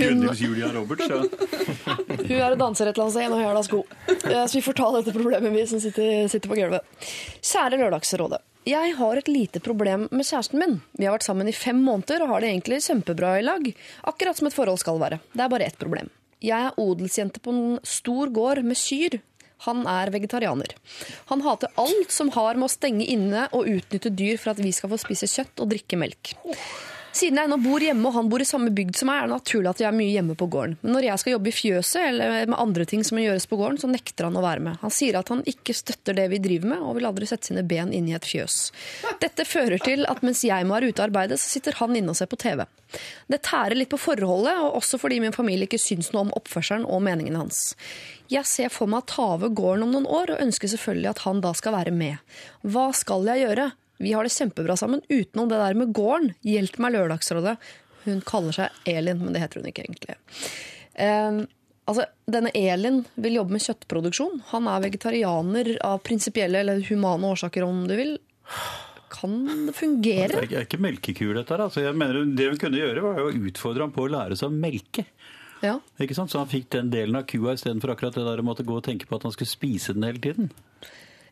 hun 0.04 0.28
Julia 0.36 0.72
Roberts, 0.76 1.08
ja. 1.08 1.24
Hun 2.24 2.40
er 2.40 2.52
og 2.52 2.60
danser 2.60 2.90
et 2.90 2.98
eller 2.98 3.08
annet 3.08 3.16
sted, 3.16 3.32
og 3.32 3.40
jeg 3.40 3.48
har 3.48 3.58
da 3.58 3.64
sko. 3.66 3.84
Så 4.24 4.58
vi 4.58 4.66
får 4.68 4.80
ta 4.80 4.90
dette 4.98 5.16
problemet, 5.16 5.54
vi 5.56 5.68
som 5.70 5.82
sitter, 5.84 6.28
sitter 6.32 6.52
på 6.52 6.60
gulvet. 6.60 7.08
Kjære 7.40 7.80
Lørdagsrådet. 7.80 8.44
Jeg 8.64 8.94
har 8.96 9.20
et 9.20 9.28
lite 9.28 9.60
problem 9.60 10.06
med 10.08 10.24
kjæresten 10.24 10.62
min. 10.62 10.78
Vi 10.96 11.04
har 11.04 11.18
vært 11.18 11.26
sammen 11.26 11.50
i 11.52 11.56
fem 11.56 11.82
måneder 11.84 12.24
og 12.24 12.30
har 12.32 12.44
det 12.44 12.54
egentlig 12.54 12.80
kjempebra 12.86 13.34
i 13.40 13.44
lag. 13.44 13.66
Akkurat 14.08 14.40
som 14.40 14.48
et 14.48 14.56
forhold 14.56 14.80
skal 14.80 15.02
være. 15.02 15.20
Det 15.34 15.44
er 15.44 15.52
bare 15.52 15.68
ett 15.68 15.80
problem. 15.82 16.08
Jeg 16.44 16.70
er 16.70 16.80
odelsjente 16.80 17.44
på 17.44 17.52
en 17.52 17.66
stor 17.84 18.32
gård 18.32 18.64
med 18.64 18.80
kyr. 18.80 19.20
Han 19.68 19.84
er 19.88 20.12
vegetarianer. 20.16 20.72
Han 21.32 21.44
hater 21.44 21.76
alt 21.80 22.12
som 22.12 22.32
har 22.36 22.56
med 22.56 22.70
å 22.70 22.72
stenge 22.72 23.08
inne 23.08 23.50
og 23.52 23.68
utnytte 23.68 24.12
dyr 24.12 24.40
for 24.40 24.54
at 24.54 24.64
vi 24.64 24.72
skal 24.76 24.92
få 24.92 25.00
spise 25.02 25.28
kjøtt 25.28 25.64
og 25.64 25.72
drikke 25.76 26.00
melk. 26.00 26.34
Siden 27.14 27.38
jeg 27.38 27.50
nå 27.52 27.60
bor 27.62 27.84
hjemme 27.84 28.10
og 28.10 28.16
han 28.16 28.30
bor 28.32 28.42
i 28.42 28.48
samme 28.48 28.72
bygd 28.74 28.98
som 28.98 29.12
meg, 29.12 29.22
er 29.22 29.28
det 29.28 29.36
naturlig 29.36 29.70
at 29.70 29.82
jeg 29.84 29.88
er 29.90 29.96
mye 29.96 30.14
hjemme 30.16 30.36
på 30.38 30.48
gården. 30.50 30.80
Men 30.82 30.96
når 30.96 31.06
jeg 31.06 31.22
skal 31.22 31.36
jobbe 31.36 31.52
i 31.52 31.54
fjøset 31.54 32.08
eller 32.08 32.34
med 32.50 32.58
andre 32.58 32.88
ting 32.90 33.04
som 33.06 33.20
må 33.20 33.26
gjøres 33.28 33.46
på 33.52 33.60
gården, 33.60 33.78
så 33.84 33.90
nekter 33.92 34.26
han 34.28 34.40
å 34.40 34.44
være 34.44 34.64
med. 34.66 34.80
Han 34.82 34.94
sier 34.94 35.20
at 35.20 35.30
han 35.30 35.44
ikke 35.50 35.76
støtter 35.78 36.18
det 36.18 36.26
vi 36.34 36.42
driver 36.42 36.72
med, 36.74 36.82
og 36.82 36.98
vil 36.98 37.10
aldri 37.12 37.30
sette 37.30 37.52
sine 37.52 37.66
ben 37.70 37.94
inn 37.94 38.10
i 38.10 38.16
et 38.18 38.26
fjøs. 38.26 38.58
Dette 39.22 39.46
fører 39.46 39.78
til 39.86 40.08
at 40.10 40.24
mens 40.26 40.42
jeg 40.48 40.66
må 40.66 40.74
være 40.74 40.90
ute 40.90 41.04
og 41.04 41.06
arbeide, 41.12 41.38
så 41.38 41.54
sitter 41.54 41.78
han 41.78 41.94
inne 42.00 42.16
og 42.16 42.18
ser 42.18 42.32
på 42.32 42.42
TV. 42.42 42.66
Det 43.30 43.42
tærer 43.46 43.78
litt 43.78 43.94
på 43.94 44.02
forholdet, 44.02 44.58
og 44.66 44.80
også 44.82 44.98
fordi 45.02 45.22
min 45.22 45.38
familie 45.38 45.70
ikke 45.70 45.82
syns 45.82 46.10
noe 46.14 46.28
om 46.28 46.34
oppførselen 46.38 46.90
og 46.90 47.06
meningene 47.06 47.46
hans. 47.46 47.62
Jeg 48.34 48.50
ser 48.50 48.74
for 48.74 48.90
meg 48.90 49.04
å 49.04 49.10
ta 49.14 49.30
over 49.36 49.54
gården 49.54 49.86
om 49.86 49.94
noen 49.94 50.10
år, 50.10 50.34
og 50.34 50.44
ønsker 50.48 50.74
selvfølgelig 50.74 51.14
at 51.14 51.24
han 51.28 51.46
da 51.46 51.54
skal 51.58 51.78
være 51.78 51.94
med. 51.94 52.38
Hva 52.66 52.90
skal 52.98 53.30
jeg 53.30 53.46
gjøre? 53.46 53.70
Vi 54.02 54.14
har 54.14 54.26
det 54.26 54.34
kjempebra 54.34 54.76
sammen 54.80 55.02
utenom 55.10 55.50
det 55.50 55.60
der 55.62 55.78
med 55.80 55.94
gården. 55.96 56.34
Hjelp 56.42 56.80
meg, 56.82 56.96
Lørdagsrådet. 56.96 57.58
Hun 58.04 58.22
kaller 58.28 58.56
seg 58.56 58.88
Elin, 58.90 59.22
men 59.24 59.36
det 59.36 59.44
heter 59.44 59.62
hun 59.62 59.70
ikke 59.70 59.86
egentlig. 59.86 60.16
Um, 61.00 61.44
altså, 61.90 62.08
denne 62.30 62.52
Elin 62.58 63.04
vil 63.16 63.38
jobbe 63.40 63.56
med 63.56 63.64
kjøttproduksjon. 63.64 64.42
Han 64.52 64.68
er 64.68 64.84
vegetarianer 64.90 65.76
av 65.88 66.02
prinsipielle 66.04 66.64
eller 66.66 66.84
humane 66.90 67.32
årsaker, 67.32 67.64
om 67.64 67.86
du 67.88 67.96
vil. 67.96 68.18
Kan 69.14 69.68
det 69.70 69.76
fungere? 69.78 70.42
Det 70.42 70.52
er 70.52 70.66
ikke- 70.66 70.82
melkekur, 70.82 71.34
dette 71.38 71.54
her. 71.54 71.64
Altså, 71.70 71.86
jeg 71.86 71.96
mener, 71.96 72.26
det 72.26 72.50
hun 72.50 72.58
kunne 72.58 72.82
gjøre, 72.82 73.02
var 73.02 73.22
å 73.24 73.32
utfordre 73.32 73.86
ham 73.86 73.92
på 73.94 74.04
å 74.08 74.12
lære 74.12 74.36
seg 74.36 74.50
å 74.50 74.58
melke. 74.58 75.06
Ja. 75.64 75.80
Ikke 76.02 76.16
sant? 76.18 76.30
Så 76.34 76.40
han 76.42 76.48
fikk 76.52 76.70
den 76.76 76.90
delen 76.92 77.16
av 77.16 77.24
kua 77.30 77.54
istedenfor 77.54 77.94
akkurat 77.94 78.18
det 78.18 78.26
der 78.26 78.42
å 78.42 78.44
måtte 78.44 78.66
gå 78.66 78.76
og 78.76 78.84
tenke 78.84 79.08
på 79.08 79.16
at 79.16 79.24
han 79.24 79.32
skulle 79.32 79.48
spise 79.48 79.94
den 79.96 80.04
hele 80.04 80.20
tiden. 80.20 80.52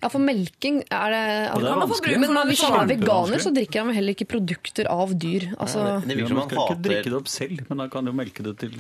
Ja, 0.02 0.10
for 0.10 0.24
melking 0.24 0.80
er 0.90 1.14
det, 1.14 1.22
det 1.62 1.70
er 1.70 1.82
vanskelig. 1.84 2.18
Men 2.24 2.34
man, 2.34 2.48
hvis 2.50 2.64
man 2.66 2.80
er 2.82 2.90
veganer, 2.90 3.42
så 3.44 3.52
drikker 3.54 3.84
han 3.84 3.92
vel 3.92 4.00
heller 4.00 4.16
ikke 4.18 4.26
produkter 4.32 4.90
av 4.90 5.14
dyr. 5.14 5.46
Altså, 5.62 5.84
Det 6.02 6.16
virker 6.18 6.24
Ja, 6.24 6.28
som 6.32 6.40
man 6.40 6.48
han 6.48 6.50
skal 6.50 6.66
ikke 6.66 6.84
drikke 6.90 7.12
det 7.14 7.20
opp 7.20 7.30
selv, 7.30 7.62
men 7.70 7.84
han 7.86 7.90
kan 7.94 8.10
jo 8.10 8.14
melke 8.18 8.46
det 8.48 8.56
til 8.64 8.74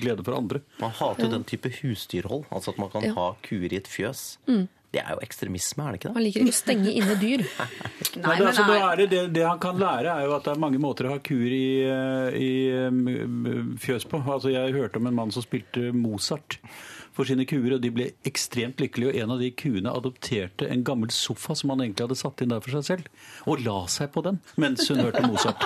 glede 0.00 0.24
for 0.24 0.38
andre. 0.38 0.62
man 0.80 0.90
hater 0.96 1.26
jo 1.26 1.32
den 1.36 1.44
type 1.44 1.68
husdyrhold. 1.82 2.44
Altså 2.50 2.72
at 2.72 2.78
man 2.80 2.90
kan 2.90 3.04
Ja. 3.04 3.12
ha 3.14 3.32
kuer 3.44 3.68
i 3.72 3.76
et 3.76 3.88
fjøs. 3.88 4.38
Det 4.90 4.98
er 5.04 5.12
jo 5.14 5.20
ekstremisme, 5.22 5.84
er 5.86 5.92
det 5.92 5.98
ikke 6.00 6.08
det? 6.08 6.14
han 6.16 6.24
liker 6.24 6.40
ikke 6.40 6.50
å 6.50 6.56
stenge 6.56 6.90
inne 6.98 7.14
dyr. 7.20 7.44
Nei, 8.16 8.22
Nei, 8.24 8.38
men 8.40 8.46
altså, 8.48 8.64
det, 8.66 8.80
det, 8.98 9.10
det, 9.12 9.20
det 9.36 9.44
han 9.46 9.60
kan 9.62 9.78
lære, 9.78 10.10
er 10.18 10.24
jo 10.26 10.32
at 10.34 10.42
det 10.48 10.50
er 10.56 10.58
mange 10.64 10.80
måter 10.82 11.06
å 11.06 11.12
ha 11.12 11.18
kur 11.22 11.46
i, 11.46 11.84
eh, 11.86 12.34
i 12.34 12.50
um, 12.88 13.76
fjøs 13.78 14.08
på. 14.10 14.18
Altså, 14.26 14.50
jeg 14.50 14.72
hørte 14.74 14.98
om 14.98 15.06
en 15.06 15.14
mann 15.14 15.30
som 15.30 15.44
spilte 15.46 15.92
Mozart 15.94 16.58
for 17.20 17.28
sine 17.28 17.46
kuer, 17.48 17.76
og 17.76 17.82
de 17.84 17.92
ble 17.92 18.08
ekstremt 18.28 18.80
lykkelige. 18.80 19.12
Og 19.12 19.22
en 19.22 19.34
av 19.34 19.42
de 19.42 19.50
kuene 19.52 19.92
adopterte 19.92 20.68
en 20.70 20.84
gammel 20.86 21.12
sofa 21.14 21.56
som 21.58 21.74
han 21.74 21.84
egentlig 21.84 22.08
hadde 22.08 22.18
satt 22.18 22.40
inn 22.42 22.52
der 22.54 22.62
for 22.64 22.76
seg 22.78 22.86
selv, 22.86 23.10
og 23.50 23.64
la 23.64 23.78
seg 23.92 24.12
på 24.14 24.24
den 24.24 24.40
mens 24.60 24.86
hun 24.90 25.02
hørte 25.02 25.22
Mozart. 25.26 25.64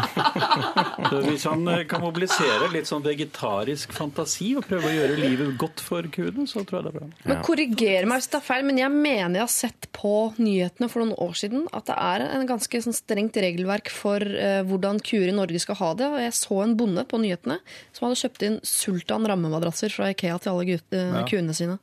Så 1.11 1.21
hvis 1.27 1.47
han 1.49 1.67
eh, 1.71 1.85
kan 1.89 2.03
mobilisere 2.05 2.71
litt 2.73 2.89
sånn 2.89 3.05
vegetarisk 3.05 3.95
fantasi 3.95 4.53
og 4.59 4.67
prøve 4.69 4.91
å 4.91 4.95
gjøre 4.95 5.19
livet 5.21 5.55
godt 5.61 5.83
for 5.85 6.07
kuene, 6.13 6.47
så 6.51 6.65
tror 6.65 6.81
jeg 6.81 6.87
det 6.87 6.93
er 6.93 6.99
bra. 6.99 7.09
Men 7.29 7.43
Korriger 7.47 8.09
meg 8.09 8.21
hvis 8.21 8.31
det 8.33 8.39
er 8.41 8.47
feil, 8.47 8.67
men 8.67 8.81
jeg 8.81 8.93
mener 8.93 9.39
jeg 9.41 9.45
har 9.45 9.53
sett 9.53 9.89
på 9.95 10.15
nyhetene 10.41 10.91
for 10.91 11.05
noen 11.05 11.17
år 11.27 11.37
siden 11.39 11.67
at 11.75 11.89
det 11.91 11.99
er 12.01 12.27
en 12.27 12.49
ganske 12.49 12.83
sånn 12.87 12.97
strengt 12.97 13.39
regelverk 13.41 13.91
for 13.93 14.23
uh, 14.23 14.63
hvordan 14.67 15.01
kuer 15.05 15.31
i 15.31 15.37
Norge 15.37 15.61
skal 15.63 15.79
ha 15.81 15.91
det. 15.99 16.11
Og 16.11 16.19
jeg 16.23 16.37
så 16.39 16.61
en 16.65 16.77
bonde 16.79 17.05
på 17.09 17.21
nyhetene 17.23 17.61
som 17.95 18.09
hadde 18.09 18.21
kjøpt 18.23 18.47
inn 18.49 18.59
sultan 18.67 19.29
rammemadrasser 19.31 19.93
fra 19.95 20.11
Ikea 20.15 20.39
til 20.43 20.55
alle 20.55 20.79
uh, 20.81 21.21
ja. 21.21 21.25
kuene 21.29 21.44
sine. 21.53 21.79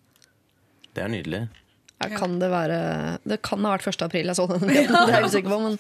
Det 0.96 1.04
er 1.04 1.08
nydelig. 1.14 1.48
Ja, 2.02 2.08
kan 2.18 2.40
det 2.40 2.50
være 2.50 3.20
Det 3.30 3.42
kan 3.46 3.62
ha 3.64 3.78
vært 3.78 3.86
1. 3.94 4.02
april 4.02 4.26
jeg 4.26 4.36
så 4.36 4.48
den. 4.50 4.60
Det 4.68 4.90
er 4.90 5.20
jeg 5.22 5.24
usikker 5.30 5.50
på, 5.54 5.60
men 5.62 5.78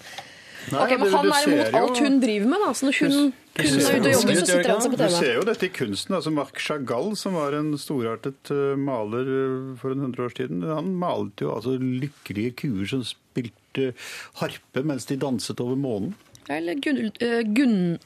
Ok, 0.77 0.91
men 0.91 0.99
du- 1.09 1.15
Han 1.17 1.25
er 1.25 1.47
imot 1.49 1.73
alt 1.73 1.97
hun 1.97 2.19
driver 2.21 2.45
med. 2.45 2.59
da 2.61 2.71
Så 2.77 2.85
Når 2.85 2.99
hun, 3.01 3.11
hun 3.11 3.33
er 3.57 3.63
ute 3.65 4.05
og 4.05 4.13
jobber, 4.13 4.35
så 4.37 4.45
sitter 4.45 4.69
han 4.69 4.81
seg 4.81 4.91
på 4.93 4.97
Du 5.01 5.15
ser 5.15 5.33
jo 5.33 5.41
dette 5.41 5.65
i 5.65 5.69
kunsten. 5.73 6.13
altså 6.15 6.31
Marc 6.31 6.53
Chagall, 6.61 7.15
som 7.17 7.33
var 7.33 7.53
en 7.57 7.71
storartet 7.81 8.51
eh, 8.53 8.75
maler 8.77 9.25
eh, 9.25 9.75
for 9.81 9.91
en 9.91 9.99
hundre 10.05 10.27
år 10.29 10.35
siden, 10.37 10.61
han 10.69 10.93
malte 11.01 11.41
jo 11.47 11.55
altså 11.55 11.73
lykkelige 11.81 12.53
kuer 12.61 12.85
som 12.87 13.01
spilte 13.03 13.95
harpe 14.37 14.83
mens 14.85 15.05
de 15.09 15.17
danset 15.17 15.59
over 15.59 15.75
månen. 15.75 16.13
Eller 16.47 16.75
Gun... 16.75 17.09
eh, 17.19 17.41
Gun 17.57 17.97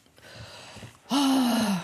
Ah, 1.12 1.84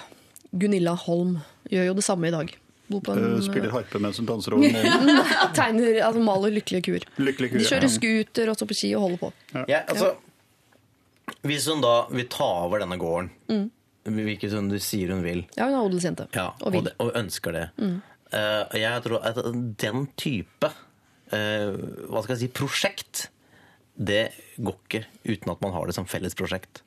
Gunilla 0.56 0.96
Holm 0.98 1.40
gjør 1.70 1.86
jo 1.92 1.94
det 2.00 2.04
samme 2.08 2.28
i 2.28 2.34
dag. 2.34 2.56
En, 3.00 3.22
Eh, 3.38 3.42
Spiller 3.46 3.72
harpe 3.74 4.00
mens 4.04 4.18
hun 4.22 4.28
danser 4.30 4.54
over 4.58 4.68
månen. 4.76 5.22
tegner, 5.58 6.02
altså 6.08 6.22
maler 6.26 6.52
lykkelige 6.58 6.84
kuer. 6.90 7.06
Lykkelige 7.22 7.58
De 7.58 7.66
kjører 7.66 7.88
kjører 7.88 7.94
scooter 7.96 8.52
og 8.52 8.60
står 8.60 8.72
på 8.72 8.78
ski 8.82 8.92
og 8.98 9.02
holder 9.08 9.22
på. 9.24 9.32
Ja, 9.72 9.82
altså, 9.88 10.12
hvis 11.48 11.68
hun 11.72 11.82
da 11.82 11.96
vil 12.12 12.28
ta 12.30 12.48
over 12.68 12.84
denne 12.84 12.98
gården, 13.02 13.32
hvilket 14.04 14.54
hun 14.58 14.70
du 14.72 14.78
sier 14.82 15.14
hun 15.14 15.24
vil, 15.26 15.44
Ja, 15.58 15.68
hun 15.70 15.78
er 15.80 15.88
odelsjente. 15.88 16.28
ja, 16.36 16.50
og 16.62 16.76
og, 16.76 16.88
og 17.00 17.12
ønsker 17.16 17.54
det 17.54 17.66
eh, 17.80 18.80
Jeg 18.82 19.04
tror 19.06 19.22
at 19.26 19.38
den 19.82 20.08
type 20.18 20.70
uh, 21.32 21.76
hva 22.10 22.24
skal 22.24 22.36
jeg 22.36 22.42
si, 22.44 22.48
prosjekt, 22.54 23.28
det 23.96 24.32
går 24.58 24.76
ikke 24.88 25.04
uten 25.30 25.52
at 25.54 25.62
man 25.62 25.74
har 25.76 25.86
det 25.88 25.96
som 25.96 26.06
felles 26.10 26.34
prosjekt. 26.36 26.82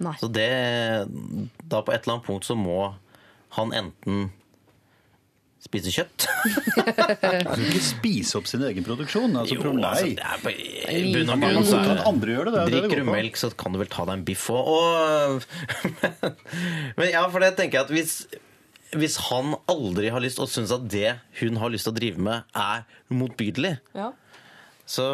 Nei. 0.00 0.14
Så 0.20 0.30
det 0.32 0.48
Da 1.68 1.82
på 1.84 1.92
et 1.92 2.02
eller 2.06 2.16
annet 2.18 2.26
punkt 2.26 2.44
så 2.48 2.56
må 2.56 2.94
han 3.56 3.72
enten 3.76 4.30
spise 5.60 5.92
kjøtt 5.92 6.24
kan 7.44 7.62
ikke 7.66 7.82
spise 7.84 8.38
opp 8.40 8.46
sin 8.48 8.62
egen 8.64 8.84
produksjon. 8.86 9.34
Altså, 9.36 9.58
Jo, 9.58 9.72
altså, 9.76 10.06
det 10.16 10.24
er 10.24 10.40
på, 10.40 10.52
i 10.56 11.00
bunn 11.14 11.32
og 11.34 11.42
grunn 11.44 11.66
så 11.68 11.80
er 11.84 12.00
andre 12.08 12.32
gjør 12.36 12.48
det. 12.48 12.54
er 12.62 12.72
Drikker 12.74 13.02
du 13.02 13.10
melk, 13.10 13.36
så 13.40 13.50
kan 13.60 13.74
du 13.76 13.80
vel 13.82 13.90
ta 13.92 14.06
deg 14.08 14.14
en 14.18 14.24
biff 14.28 14.46
òg. 14.54 14.70
Og, 14.72 15.44
men 16.98 17.12
ja, 17.12 17.24
for 17.28 17.44
det 17.44 17.52
tenker 17.60 17.80
jeg 17.80 17.86
at 17.88 17.92
hvis, 17.94 18.14
hvis 18.96 19.18
han 19.28 19.54
aldri 19.70 20.10
har 20.14 20.24
lyst, 20.24 20.40
og 20.42 20.48
syns 20.50 20.72
at 20.74 20.88
det 20.90 21.12
hun 21.42 21.60
har 21.60 21.72
lyst 21.74 21.86
til 21.88 21.94
å 21.94 21.98
drive 22.00 22.24
med, 22.30 22.48
er 22.56 22.86
motbydelig, 23.12 23.76
Ja. 23.98 24.10
så, 24.88 25.06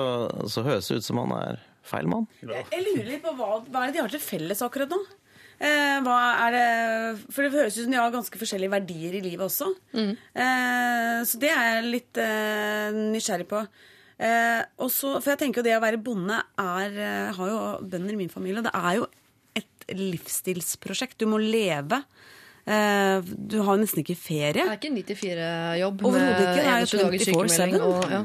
så 0.49 0.63
høres 0.67 0.89
det 0.93 1.01
ut 1.03 1.09
som 1.11 1.21
han 1.25 1.35
er 1.43 1.63
feil 1.87 2.07
mann. 2.11 2.25
jeg 2.43 2.83
lurer 2.87 3.07
litt 3.13 3.23
på 3.27 3.35
hva, 3.39 3.61
hva 3.67 3.83
er 3.85 3.91
det 3.93 3.99
de 3.99 4.05
har 4.07 4.15
til 4.15 4.23
felles 4.23 4.63
akkurat 4.67 4.91
nå? 4.95 5.03
Eh, 5.57 5.99
hva 6.05 6.17
er 6.47 6.53
det, 6.53 6.65
for 7.33 7.47
det 7.47 7.53
høres 7.55 7.77
ut 7.79 7.87
som 7.87 7.93
de 7.95 8.01
har 8.01 8.13
ganske 8.13 8.41
forskjellige 8.41 8.75
verdier 8.75 9.15
i 9.17 9.23
livet 9.25 9.47
også. 9.47 9.71
Eh, 9.97 11.19
så 11.25 11.41
det 11.41 11.53
er 11.53 11.69
jeg 11.71 11.87
litt 11.95 12.21
eh, 12.21 12.99
nysgjerrig 13.15 13.49
på. 13.49 13.63
Eh, 14.21 14.63
og 14.81 14.91
for 14.93 15.31
jeg 15.33 15.41
tenker 15.41 15.61
jo 15.61 15.67
det 15.67 15.77
å 15.77 15.83
være 15.85 16.01
bonde 16.01 16.37
er 16.61 16.95
eh, 17.01 17.35
har 17.37 17.51
jo 17.53 17.59
bønder 17.89 18.17
i 18.17 18.21
min 18.21 18.33
familie, 18.33 18.65
det 18.65 18.73
er 18.77 19.01
jo 19.01 19.09
et 19.57 19.87
livsstilsprosjekt. 19.97 21.17
Du 21.21 21.29
må 21.31 21.41
leve. 21.41 22.03
Eh, 22.67 23.21
du 23.25 23.61
har 23.63 23.77
jo 23.77 23.83
nesten 23.85 24.03
ikke 24.03 24.17
ferie. 24.19 24.61
Det 24.61 24.67
er 24.67 24.79
ikke 24.81 24.91
en 24.93 25.01
94-jobb 25.01 26.03
Overhodet 26.09 26.41
ikke, 26.43 26.57
det 26.57 26.67
er 26.67 26.81
jo 26.83 26.89
21 26.91 27.05
dagers 27.05 27.29
24/7. 27.29 27.31
sykemelding. 27.31 27.85
Og, 27.87 28.11
ja. 28.11 28.25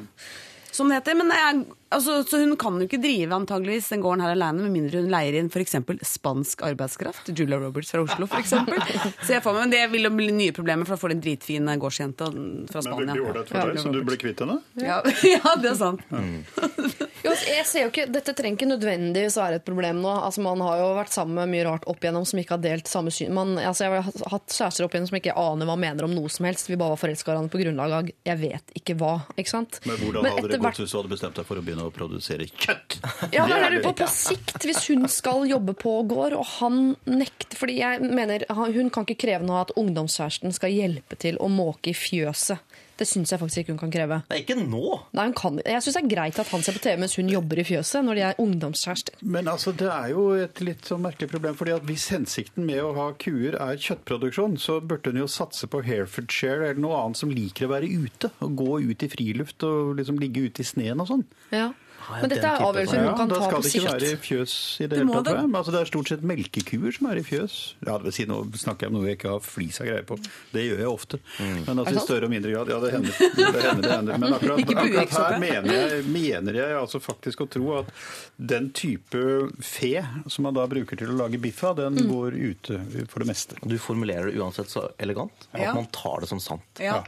Som 0.71 0.89
det 0.91 0.99
heter. 0.99 1.19
Men 1.19 1.31
jeg, 1.35 1.63
altså, 1.95 2.17
så 2.27 2.39
hun 2.41 2.55
kan 2.59 2.79
jo 2.81 2.87
ikke 2.87 2.99
drive 3.03 3.35
antageligvis 3.35 3.89
den 3.93 4.01
gården 4.03 4.23
her 4.25 4.33
alene, 4.35 4.65
med 4.65 4.73
mindre 4.75 5.01
hun 5.03 5.11
leier 5.13 5.37
inn 5.39 5.51
f.eks. 5.51 5.75
spansk 6.07 6.63
arbeidskraft. 6.67 7.31
Julia 7.37 7.59
Roberts 7.61 7.91
fra 7.93 8.03
Oslo, 8.05 8.27
f.eks. 8.29 8.55
Så 9.25 9.35
jeg 9.35 9.43
får 9.45 9.57
med, 9.57 9.61
men 9.67 9.75
det 9.75 9.83
vil 9.93 10.07
jo 10.07 10.13
bli 10.15 10.29
nye 10.35 10.55
problemer, 10.55 10.87
for 10.87 10.95
da 10.97 11.01
får 11.03 11.13
du 11.13 11.17
en 11.19 11.23
dritfin 11.27 11.71
gårdsjente 11.81 12.27
fra 12.27 12.81
Men 12.81 12.87
Spania. 12.89 13.13
veldig 13.13 13.27
ålreit 13.29 13.51
for 13.53 13.71
deg, 13.73 13.81
så 13.83 13.93
du 13.95 14.01
ble 14.07 14.19
kvitt 14.21 14.43
henne? 14.45 14.59
Ja, 14.81 15.01
ja, 15.35 15.55
det 15.61 15.73
er 15.75 15.79
sant. 15.79 16.05
Jo, 17.21 17.31
altså, 17.31 17.47
jeg 17.51 17.65
ser 17.69 17.83
jo 17.85 17.89
ikke, 17.91 18.05
Dette 18.11 18.33
trenger 18.37 18.57
ikke 18.57 18.69
nødvendigvis 18.71 19.35
være 19.37 19.59
et 19.59 19.65
problem 19.67 19.99
nå. 20.01 20.11
Altså, 20.25 20.41
Man 20.45 20.61
har 20.65 20.79
jo 20.81 20.87
vært 20.97 21.13
sammen 21.13 21.37
med 21.37 21.51
mye 21.53 21.65
rart 21.67 21.85
opp 21.91 22.01
igjennom 22.01 22.25
som 22.27 22.39
ikke 22.41 22.55
har 22.57 22.63
delt 22.63 22.89
samme 22.89 23.13
syn. 23.13 23.33
Man, 23.37 23.55
altså, 23.61 23.85
jeg 23.85 23.91
har 24.01 24.29
hatt- 24.33 24.55
kjærester 24.55 24.85
opp 24.87 24.95
igjennom 24.95 25.11
som 25.11 25.19
ikke 25.21 25.35
aner 25.37 25.69
hva 25.69 25.77
mener 25.79 26.07
om 26.07 26.15
noe 26.15 26.29
som 26.33 26.47
helst. 26.49 26.69
Vi 26.71 26.77
bare 26.79 26.95
var 26.95 27.01
forelska 27.01 27.31
hverandre 27.31 27.53
på 27.53 27.61
grunnlag 27.63 27.95
av 27.99 28.09
jeg 28.31 28.37
vet 28.41 28.73
ikke 28.81 28.95
hva. 28.99 29.13
ikke 29.37 29.53
sant? 29.53 29.79
Men 29.85 29.97
hvordan 30.01 30.23
Men 30.25 30.35
hadde 30.39 30.51
det 30.55 30.61
gått 30.65 30.81
hvis 30.81 30.91
du 30.91 30.97
hadde 30.97 31.13
bestemt 31.13 31.35
deg 31.41 31.45
for 31.51 31.61
å 31.61 31.65
begynne 31.65 31.85
å 31.87 31.93
produsere 31.93 32.47
kjøtt? 32.49 32.97
Ja, 33.35 33.45
det 33.47 33.59
er 33.61 33.69
det 33.77 33.83
på, 33.85 33.93
på 34.01 34.07
sikt, 34.11 34.57
hvis 34.65 34.83
hun 34.89 35.07
skal 35.11 35.45
jobbe 35.49 35.75
på 35.77 35.95
gård, 36.09 36.33
og 36.37 36.45
han 36.57 36.95
nekter 37.05 37.57
Fordi 37.61 37.77
jeg 37.77 38.01
mener, 38.01 38.45
hun 38.49 38.89
kan 38.89 39.05
ikke 39.05 39.19
kreve 39.27 39.45
nå 39.45 39.53
at 39.61 39.73
ungdomskjæresten 39.77 40.53
skal 40.55 40.71
hjelpe 40.73 41.17
til 41.21 41.37
å 41.37 41.49
måke 41.51 41.91
i 41.91 41.93
fjøset. 41.97 42.57
Det 43.01 43.07
syns 43.09 43.31
jeg 43.33 43.41
faktisk 43.41 43.63
ikke 43.63 43.73
hun 43.73 43.79
kan 43.81 43.93
kreve. 43.93 44.19
Nei, 44.29 44.43
ikke 44.43 44.59
nå. 44.61 44.81
Nei, 45.17 45.23
hun 45.31 45.33
kan, 45.37 45.55
jeg 45.65 45.81
syns 45.81 45.97
det 45.97 46.03
er 46.03 46.11
greit 46.11 46.41
at 46.43 46.51
han 46.53 46.61
ser 46.61 46.75
på 46.77 46.83
TV 46.83 46.99
mens 47.01 47.17
hun 47.17 47.31
jobber 47.33 47.61
i 47.61 47.65
fjøset, 47.65 48.05
når 48.05 48.19
de 48.19 48.25
er 48.27 48.41
ungdomskjærester. 48.43 49.17
Men 49.25 49.49
altså, 49.49 49.73
det 49.73 49.89
er 49.89 50.11
jo 50.13 50.27
et 50.37 50.61
litt 50.61 50.85
sånn 50.85 51.01
merkelig 51.01 51.31
problem. 51.31 51.57
fordi 51.57 51.73
at 51.73 51.87
Hvis 51.89 52.07
hensikten 52.13 52.67
med 52.69 52.83
å 52.85 52.93
ha 52.99 53.07
kuer 53.17 53.57
er 53.57 53.81
kjøttproduksjon, 53.81 54.59
så 54.61 54.77
burde 54.85 55.09
hun 55.09 55.23
jo 55.23 55.29
satse 55.31 55.65
på 55.71 55.81
Herefordshire 55.87 56.69
eller 56.69 56.83
noe 56.83 56.99
annet 57.01 57.23
som 57.23 57.33
liker 57.33 57.65
å 57.65 57.73
være 57.73 57.89
ute. 57.89 58.29
Og 58.45 58.59
gå 58.61 58.81
ut 58.91 59.07
i 59.07 59.09
friluft 59.09 59.65
og 59.65 59.95
liksom 59.97 60.21
ligge 60.21 60.45
ute 60.45 60.61
i 60.61 60.67
sneen 60.67 61.01
og 61.01 61.09
sånn. 61.09 61.25
Ja. 61.49 61.71
Men 62.11 62.29
dette 62.31 62.47
er 62.51 62.63
avgjørelser 62.65 62.97
hun 62.97 63.05
Ja, 63.05 63.15
sikt. 63.15 63.29
da 63.31 63.39
skal 63.47 63.61
det 63.61 63.71
ikke 63.71 63.91
være 63.91 64.09
i 64.11 64.17
fjøs 64.25 64.53
i 64.81 64.87
det 64.91 64.97
hele 64.99 65.11
tatt. 65.11 65.23
det. 65.25 65.31
tror 65.31 65.41
jeg. 65.41 65.55
Altså, 65.61 65.71
det 65.75 65.79
er 65.81 65.89
stort 65.91 66.07
sett 66.11 66.21
melkekuer 66.31 66.91
som 66.97 67.07
er 67.11 67.15
i 67.21 67.23
fjøs. 67.23 67.55
Ja, 67.87 67.97
det 67.97 68.03
vil 68.09 68.15
si, 68.17 68.25
Nå 68.31 68.39
snakker 68.57 68.87
jeg 68.87 68.91
om 68.91 68.97
noe 68.99 69.07
jeg 69.09 69.17
ikke 69.19 69.29
har 69.35 69.39
flisa 69.45 69.85
greie 69.87 70.03
på. 70.03 70.17
Det 70.51 70.65
gjør 70.67 70.81
jeg 70.83 70.91
ofte. 70.91 71.19
Men 71.39 71.79
altså, 71.83 71.95
i 71.95 72.03
større 72.05 72.25
og 72.27 72.33
mindre 72.33 72.51
grad. 72.55 72.67
Ja, 72.73 72.79
det 72.83 72.91
hender. 72.91 73.13
Det 73.37 73.63
hender, 73.63 73.81
det 73.87 73.91
hender. 73.95 74.17
Men 74.21 74.33
akkurat, 74.33 74.75
akkurat 74.75 75.15
her 75.31 75.39
mener 75.39 75.73
jeg, 75.73 76.05
mener 76.11 76.53
jeg 76.61 76.75
altså 76.81 76.99
faktisk 77.01 77.41
å 77.45 77.49
tro 77.49 77.71
at 77.79 77.93
den 78.37 78.71
type 78.75 79.23
fe 79.61 79.93
som 80.27 80.43
man 80.47 80.53
da 80.57 80.67
bruker 80.67 80.97
til 80.99 81.13
å 81.13 81.17
lage 81.23 81.39
biff 81.41 81.63
av, 81.63 81.77
den 81.77 81.95
går 82.09 82.35
ute 82.35 82.79
for 83.09 83.19
det 83.23 83.27
meste. 83.31 83.55
Du 83.63 83.77
formulerer 83.81 84.31
det 84.31 84.37
uansett 84.41 84.69
så 84.71 84.89
elegant 84.99 85.47
at 85.53 85.61
Ja. 85.61 85.73
man 85.73 85.85
tar 85.91 86.21
det 86.21 86.29
som 86.29 86.39
sant. 86.39 86.61
Ja. 86.79 87.03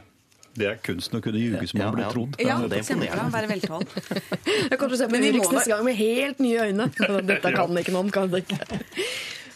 Det 0.54 0.66
er 0.70 0.76
kunsten 0.86 1.18
å 1.18 1.22
kunne 1.24 1.40
ljuge 1.40 1.66
som 1.66 1.80
Ja, 1.80 1.86
man 1.88 1.96
blir 1.96 2.04
ja. 2.04 2.10
trodd. 2.14 2.36
Ja, 2.38 2.58
det 2.62 2.78
er 2.78 2.84
imponerende. 2.84 3.30
Være 3.34 3.50
veltalt. 3.50 3.94
Jeg 4.70 4.78
kommer 4.78 4.92
til 4.92 4.96
å 4.96 5.00
se 5.00 5.08
på 5.08 5.14
Men 5.16 5.24
vi 5.24 5.30
Urix 5.34 5.50
neste 5.50 5.72
gang 5.72 5.86
med 5.88 5.98
helt 5.98 6.42
nye 6.44 6.68
øyne. 6.68 6.90
Dette 7.30 7.54
kan 7.56 7.80
ikke 7.80 7.94
noen, 7.96 8.12
kan 8.14 8.30
det 8.30 8.44
ikke. 8.44 8.78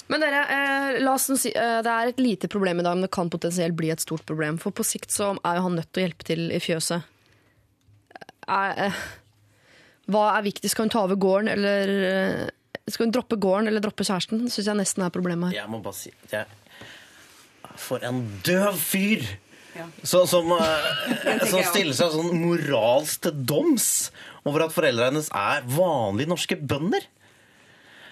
Men 0.08 0.24
dere, 0.24 0.40
eh, 0.56 0.98
la 1.04 1.14
oss 1.14 1.28
si, 1.38 1.52
eh, 1.52 1.78
det 1.84 1.92
er 1.92 2.10
et 2.10 2.20
lite 2.22 2.48
problem 2.50 2.80
i 2.80 2.86
dag, 2.86 2.96
men 2.96 3.04
det 3.04 3.12
kan 3.14 3.30
potensielt 3.30 3.76
bli 3.76 3.90
et 3.92 4.02
stort 4.02 4.24
problem. 4.26 4.58
For 4.58 4.74
på 4.74 4.86
sikt 4.86 5.12
så 5.14 5.34
er 5.44 5.58
jo 5.58 5.66
han 5.68 5.76
nødt 5.78 5.90
til 5.92 6.02
å 6.02 6.06
hjelpe 6.06 6.28
til 6.30 6.46
i 6.48 6.60
fjøset. 6.64 7.04
Er, 8.48 8.78
eh, 8.88 9.02
hva 10.08 10.30
er 10.32 10.46
viktig? 10.48 10.70
Skal 10.72 10.88
hun 10.88 10.94
ta 10.94 11.04
over 11.04 11.20
gården, 11.20 11.52
eller 11.52 11.92
eh, 12.08 12.46
skal 12.88 13.06
hun 13.06 13.12
droppe 13.12 13.36
gården 13.36 13.68
eller 13.68 13.84
droppe 13.84 14.06
kjæresten? 14.08 14.48
Syns 14.48 14.70
jeg 14.70 14.80
nesten 14.80 15.04
er 15.04 15.12
problemet 15.12 15.52
her. 15.52 15.60
Jeg 15.60 15.70
må 15.70 15.82
bare 15.84 16.00
si 16.00 16.14
at 16.24 16.40
jeg, 16.40 16.46
For 17.78 18.02
en 18.02 18.24
døv 18.48 18.80
fyr! 18.80 19.28
Ja. 19.78 19.86
Så, 20.02 20.24
som, 20.30 20.50
eh, 20.56 21.44
som 21.52 21.62
stiller 21.70 21.94
seg 21.96 22.16
sånn 22.16 22.34
moralsk 22.42 23.28
til 23.28 23.44
doms 23.48 24.08
over 24.48 24.66
at 24.66 24.74
foreldrene 24.74 25.12
hennes 25.12 25.30
er 25.34 25.64
vanlige 25.70 26.34
norske 26.34 26.58
bønder. 26.58 27.06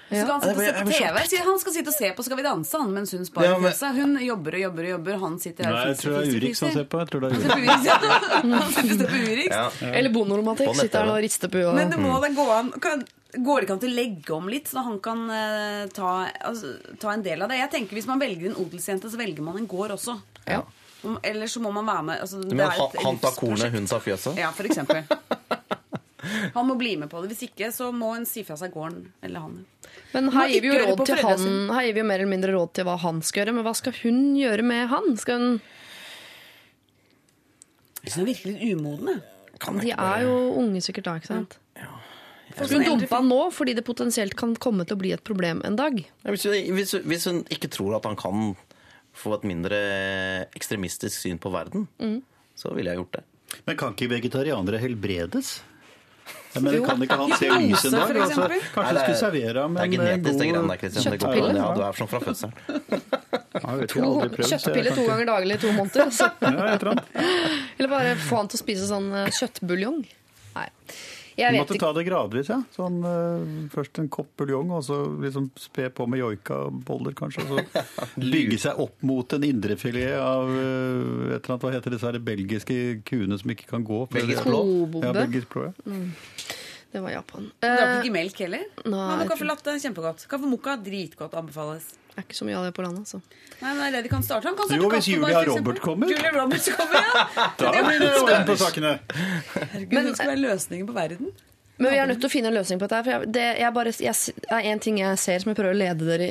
Så 0.07 0.21
skal 0.23 0.29
han 0.31 0.43
sitte 0.43 0.55
og 0.55 0.63
se 0.63 0.73
på 0.87 1.23
TV. 1.27 1.41
Han 1.47 1.57
skal 1.59 1.73
sitte 1.75 1.91
og 1.91 1.97
se 1.97 2.11
på 2.15 2.25
Skal 2.27 2.39
vi 2.39 2.43
danse, 2.47 2.79
han, 2.79 2.93
mens 2.95 3.11
hun 3.17 3.25
sparer 3.27 3.49
Ja, 3.49 3.59
men- 3.59 3.73
fjøset. 3.73 3.97
Hun 3.97 4.13
jobber 4.23 4.55
og 4.55 4.61
jobber 4.61 4.87
og 4.87 4.91
jobber. 4.91 5.19
Han 5.25 5.39
sitter 5.43 5.67
her 5.67 5.73
Nei, 5.73 5.89
jeg 5.89 5.99
tror 5.99 6.13
det 6.15 6.21
er 6.21 6.37
Urix 6.37 6.61
han 6.63 6.73
ser 6.77 6.87
på. 6.93 7.01
Jeg 7.03 7.11
tror 7.11 7.21
det 7.21 7.27
er 7.27 7.35
Han 7.35 7.65
Urix. 7.65 7.87
Han 8.63 8.73
sitter 8.77 8.95
og 8.95 9.01
ser 9.01 9.11
på 9.11 9.23
Urix. 9.33 9.51
Ja. 9.51 9.67
Eller 9.91 10.15
bonderomantikk. 10.15 10.75
Sitter 10.79 11.03
her 11.03 11.11
og 11.17 11.23
rister 11.27 11.51
på 11.51 11.65
huet. 11.65 11.75
Men 11.75 11.91
det 11.91 11.99
må 11.99 12.15
da 12.23 12.31
gå 12.39 12.47
an 12.55 12.71
kan, 12.79 13.03
Går 13.37 13.59
det 13.61 13.67
ikke 13.67 13.75
an 13.75 13.81
til 13.83 13.91
å 13.91 13.97
legge 13.97 14.33
om 14.33 14.47
litt, 14.49 14.69
så 14.71 14.81
han 14.87 15.01
kan 15.03 15.27
uh, 15.29 15.83
ta, 15.93 16.13
altså, 16.47 16.71
ta 17.03 17.11
en 17.13 17.25
del 17.27 17.43
av 17.43 17.51
det? 17.51 17.59
Jeg 17.59 17.73
tenker 17.75 17.99
Hvis 17.99 18.07
man 18.09 18.23
velger 18.23 18.49
en 18.49 18.57
odelsjente, 18.63 19.11
så 19.13 19.19
velger 19.21 19.45
man 19.45 19.59
en 19.59 19.67
gård 19.69 19.93
også. 19.99 20.15
Ja. 20.47 20.63
Eller 21.23 21.47
så 21.47 21.61
må 21.63 21.71
man 21.75 21.87
være 21.87 22.03
med 22.03 22.21
altså, 22.25 22.41
Du 22.43 22.49
det 22.57 22.61
er 22.65 22.71
han, 22.73 22.91
et 22.95 23.03
han 23.05 23.19
tar 23.23 23.35
kornet, 23.37 23.73
hun 23.73 23.87
tar 23.87 24.01
fjøset? 24.03 24.39
Ja, 24.41 24.51
for 24.57 24.65
eksempel. 24.69 25.05
Han 26.57 26.67
må 26.67 26.75
bli 26.75 26.97
med 26.99 27.07
på 27.13 27.21
det. 27.23 27.29
Hvis 27.31 27.45
ikke, 27.47 27.69
så 27.71 27.93
må 27.95 28.09
en 28.17 28.25
si 28.27 28.43
fra 28.43 28.57
seg 28.59 28.73
gården 28.75 29.05
eller 29.23 29.45
han. 29.45 29.53
Men 30.11 30.31
her 30.35 30.49
gir 30.51 30.65
vi 30.65 30.71
jo 30.73 30.79
råd 30.89 31.03
til 31.07 31.21
han. 31.23 31.45
Her 31.71 31.85
gir 31.87 31.95
vi 31.95 32.01
jo 32.03 32.07
mer 32.09 32.19
eller 32.19 32.31
mindre 32.33 32.55
råd 32.57 32.73
til 32.75 32.87
hva 32.89 32.97
han 32.99 33.21
skal 33.23 33.45
gjøre, 33.45 33.55
men 33.55 33.67
hva 33.69 33.75
skal 33.79 33.95
hun 34.01 34.19
gjøre 34.35 34.65
med 34.67 34.89
han? 34.91 35.07
Skal 35.23 35.39
hun 35.39 35.61
Så 38.07 38.17
han 38.21 38.27
virker 38.29 38.51
litt 38.57 38.75
umoden. 38.81 39.23
De 39.83 39.93
er 39.95 40.25
jo 40.27 40.35
unge 40.61 40.83
sikkert 40.85 41.07
da, 41.09 41.15
ikke 41.21 41.31
sant? 41.33 41.57
Skal 42.57 42.75
hun 42.79 42.85
dumpe 42.89 43.11
han 43.13 43.27
nå 43.31 43.41
fordi 43.55 43.75
det 43.79 43.85
potensielt 43.87 44.35
kan 44.39 44.55
komme 44.63 44.87
til 44.87 44.97
å 44.97 45.01
bli 45.01 45.13
et 45.15 45.23
problem 45.27 45.63
en 45.67 45.77
dag? 45.79 45.99
Ja, 46.25 46.31
Hvis, 46.35 46.45
hun- 46.47 46.75
hvis, 46.77 46.93
hun- 46.97 47.07
hvis 47.11 47.25
hun 47.31 47.45
ikke 47.51 47.71
tror 47.71 47.97
at 47.97 48.05
han 48.07 48.17
kan 48.17 48.57
få 49.17 49.35
et 49.39 49.47
mindre 49.49 49.79
ekstremistisk 50.57 51.17
syn 51.25 51.39
på 51.43 51.51
verden, 51.55 51.87
Mm. 51.99 52.21
så 52.57 52.75
ville 52.77 52.91
jeg 52.93 53.01
gjort 53.01 53.13
det. 53.19 53.25
Men 53.67 53.77
kan 53.81 53.95
ikke 53.95 54.09
vegetarianere 54.11 54.79
helbredes? 54.83 55.61
Jeg 56.57 56.63
mener, 56.65 56.81
kan 56.87 57.03
ikke 57.05 57.17
han 57.21 57.33
se 57.39 57.49
lys 57.53 57.85
en 57.85 57.93
dag? 57.93 58.17
Altså, 58.17 58.47
kanskje 58.75 58.93
du 58.97 59.01
skulle 59.03 59.19
servere 59.21 59.63
ham 59.63 59.75
Det 59.77 59.83
er 59.83 59.85
en 59.85 59.93
genetisk, 59.93 60.39
det 60.41 60.47
god 60.57 60.71
Kjøttpille? 61.05 61.53
Ja, 61.55 61.67
du 61.77 61.83
er 61.87 61.99
som 61.99 62.09
fra 62.11 62.21
fødselen. 62.25 62.55
Ja, 63.57 63.75
Kjøttpille 64.51 64.95
to 64.97 65.05
ganger 65.07 65.29
daglig 65.29 65.59
i 65.59 65.61
to 65.63 65.73
måneder. 65.77 66.07
Altså. 66.09 66.31
Ja, 66.41 66.95
eller 67.79 67.93
bare 67.93 68.17
få 68.25 68.41
han 68.41 68.49
til 68.53 68.59
å 68.59 68.63
spise 68.65 68.89
sånn 68.89 69.11
eh, 69.15 69.29
kjøttbuljong. 69.37 70.01
Nei. 70.57 70.67
Jeg 71.37 71.53
Du 71.53 71.59
måtte 71.61 71.77
ikke. 71.77 71.85
ta 71.85 71.93
det 71.93 72.05
gradvis, 72.09 72.49
ja. 72.49 72.59
Sånn, 72.73 72.99
uh, 73.05 73.69
først 73.73 74.01
en 74.01 74.09
kopp 74.13 74.31
buljong, 74.41 74.71
og 74.73 74.85
så 74.87 74.99
liksom 75.21 75.51
spe 75.61 75.91
på 75.93 76.07
med 76.09 76.23
joikaboller, 76.23 77.13
kanskje. 77.19 77.45
Og 77.45 77.61
så 77.61 77.85
bygge 78.35 78.61
seg 78.63 78.81
opp 78.81 79.05
mot 79.07 79.37
en 79.37 79.45
indrefilet 79.45 80.17
av 80.17 80.49
uh, 80.49 81.35
et 81.37 81.43
eller 81.43 81.53
annet, 81.53 81.67
hva 81.67 81.75
heter 81.77 81.97
disse 81.97 82.15
belgiske 82.31 82.79
kuene 83.09 83.37
som 83.41 83.53
ikke 83.53 83.69
kan 83.75 83.85
gå? 83.85 84.07
Belgisk 84.17 84.49
blå? 84.49 84.63
Ja, 85.05 85.13
belgisk 85.17 85.53
blå, 85.53 85.69
ja. 85.69 85.99
Det 86.97 87.03
var 87.05 87.13
Japan. 87.13 87.51
Du 87.61 87.67
Eh, 87.69 87.75
drakk 87.77 88.05
ikke 88.07 88.13
melk 88.15 88.39
heller? 88.41 88.63
Nei, 88.89 89.17
Hva 89.21 89.25
kaffe 89.29 89.45
latte? 89.45 89.75
Kjempegodt. 89.83 90.23
Kaffe 90.31 90.49
mokka? 90.49 90.79
Dritgodt. 90.81 91.35
Anbefales. 91.37 91.91
er 92.17 92.25
ikke 92.25 92.37
så 92.39 92.47
mye 92.49 92.57
av 92.57 92.65
det 92.65 92.71
på 92.73 92.81
landet, 92.87 93.05
altså. 93.05 93.21
Nei, 93.61 93.75
men 93.75 93.77
det 93.83 93.87
er 93.91 93.93
det 93.99 94.03
de 94.07 94.13
kan 94.15 94.23
starte. 94.25 94.49
Han 94.49 94.57
kan 94.57 94.71
starte 94.71 94.81
Jo, 94.81 94.89
hvis 94.89 95.09
Julia. 95.13 95.43
Robert 95.45 95.81
kommer. 95.85 96.09
Julia 96.09 96.31
Roberts 96.33 96.71
kommer, 96.73 97.05
ja! 97.05 97.27
Da 97.61 97.73
blir 97.85 98.01
det 98.01 98.09
orden 98.23 98.47
på 98.49 98.57
sakene. 98.63 98.95
Herregud, 99.13 99.99
hun 100.09 100.15
skal 100.17 100.33
være 100.33 100.41
løsningen 100.47 100.89
på 100.89 100.97
verden. 100.97 101.29
Men 101.77 101.93
vi 101.93 101.99
er 102.01 102.09
nødt 102.09 102.21
til 102.23 102.29
å 102.29 102.33
finne 102.33 102.49
en 102.49 102.57
løsning 102.57 102.81
på 102.81 102.89
dette. 102.89 103.03
For 103.05 103.27
det, 103.29 103.45
jeg 103.61 103.73
bare, 103.77 103.93
jeg, 104.01 104.35
er 104.49 104.69
én 104.71 104.81
ting 104.83 105.01
jeg 105.03 105.21
ser 105.21 105.43
som 105.43 105.53
jeg 105.53 105.59
prøver 105.59 105.77
å 105.77 105.79
lede 105.79 106.09
dere 106.09 106.29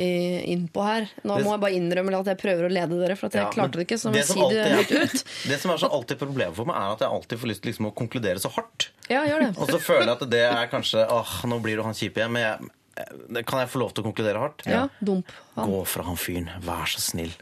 inn 0.50 0.66
på 0.74 0.86
her. 0.86 1.10
Nå 1.22 1.40
må 1.46 1.54
jeg 1.54 1.64
bare 1.66 1.78
innrømme 1.78 2.16
at 2.18 2.32
jeg 2.34 2.40
prøver 2.42 2.68
å 2.68 2.72
lede 2.72 3.00
dere, 3.02 3.18
for 3.20 3.30
at 3.30 3.38
jeg 3.38 3.46
Ja, 3.46 3.52
klarte 3.54 3.80
det 3.80 3.86
ikke. 3.88 4.00
Så 4.02 4.14
det 4.16 4.26
som 4.26 4.40
si 4.40 4.48
det 4.56 4.64
alltid 4.66 4.98
er- 5.02 5.12
ut. 5.12 5.26
Det 5.56 5.60
som 5.62 5.74
er 5.74 5.82
så 5.82 5.90
alltid 5.94 6.22
problemet 6.22 6.58
for 6.58 6.70
meg, 6.70 6.80
er 6.80 6.96
at 6.96 7.04
jeg 7.06 7.14
alltid 7.18 7.42
får 7.42 7.52
lyst 7.52 7.62
til 7.64 7.72
liksom 7.72 7.92
å 7.92 7.94
konkludere 7.98 8.42
så 8.42 8.50
hardt. 8.56 8.90
Ja, 9.12 9.22
gjør 9.30 9.46
det. 9.46 9.52
Og 9.62 9.70
så 9.70 9.82
føler 9.82 10.10
jeg 10.10 10.18
at 10.18 10.26
det 10.34 10.42
er 10.48 10.72
kanskje 10.72 11.06
åh, 11.14 11.38
nå 11.52 11.62
blir 11.62 11.78
du 11.78 11.86
han 11.86 11.98
kjipe 11.98 12.24
igjen, 12.24 12.34
men 12.34 12.72
jeg, 12.96 13.46
kan 13.46 13.62
jeg 13.62 13.70
få 13.70 13.82
lov 13.82 13.94
til 13.94 14.06
å 14.06 14.08
konkludere 14.08 14.42
hardt? 14.42 14.66
Ja, 14.70 14.86
dump 15.04 15.30
han. 15.56 15.70
Gå 15.70 15.82
fra 15.92 16.06
han 16.08 16.18
fyren, 16.20 16.50
vær 16.64 16.88
så 16.90 17.04
snill. 17.04 17.34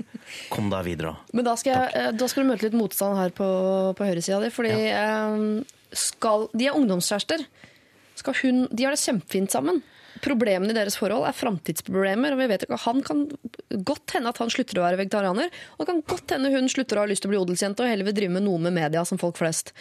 Kom 0.51 0.71
deg 0.73 0.87
videre. 0.87 1.15
Men 1.31 1.45
da 1.47 1.53
skal, 1.59 1.77
jeg, 1.77 1.93
eh, 1.99 2.13
da 2.17 2.29
skal 2.29 2.43
du 2.43 2.51
møte 2.51 2.67
litt 2.67 2.77
motstand 2.77 3.19
her 3.19 3.33
på, 3.37 3.47
på 3.95 4.07
høyresida 4.07 4.41
di. 4.43 4.49
Fordi 4.53 4.73
ja. 4.73 5.03
skal, 5.95 6.49
de 6.57 6.67
er 6.67 6.79
ungdomskjærester. 6.79 7.45
Skal 8.23 8.37
hun, 8.39 8.63
de 8.71 8.87
har 8.87 8.95
det 8.95 9.03
kjempefint 9.03 9.51
sammen. 9.51 9.81
Problemene 10.23 10.71
i 10.71 10.77
deres 10.77 10.95
forhold 10.95 11.25
er 11.27 11.35
framtidsproblemer. 11.35 12.31
og 12.31 12.39
vi 12.39 12.47
vet 12.47 12.63
ikke, 12.63 12.79
Han 12.85 13.03
kan 13.03 13.25
godt 13.83 14.15
hende 14.15 14.31
at 14.31 14.39
han 14.39 14.51
slutter 14.53 14.79
å 14.79 14.85
være 14.85 15.01
vegetarianer. 15.01 15.51
Og 15.75 15.83
det 15.83 15.89
kan 15.89 16.01
godt 16.13 16.35
hende 16.37 16.53
hun 16.53 16.69
slutter 16.71 16.97
å 16.97 17.03
ha 17.03 17.09
lyst 17.11 17.25
til 17.25 17.31
å 17.31 17.33
bli 17.33 17.41
odelsjente 17.43 17.83
og 17.83 17.91
heller 17.91 18.07
vil 18.07 18.15
drive 18.15 18.37
med 18.37 18.45
noe 18.47 18.61
med 18.63 18.77
media 18.77 19.03
som 19.05 19.19
folk 19.19 19.35
flest. 19.41 19.73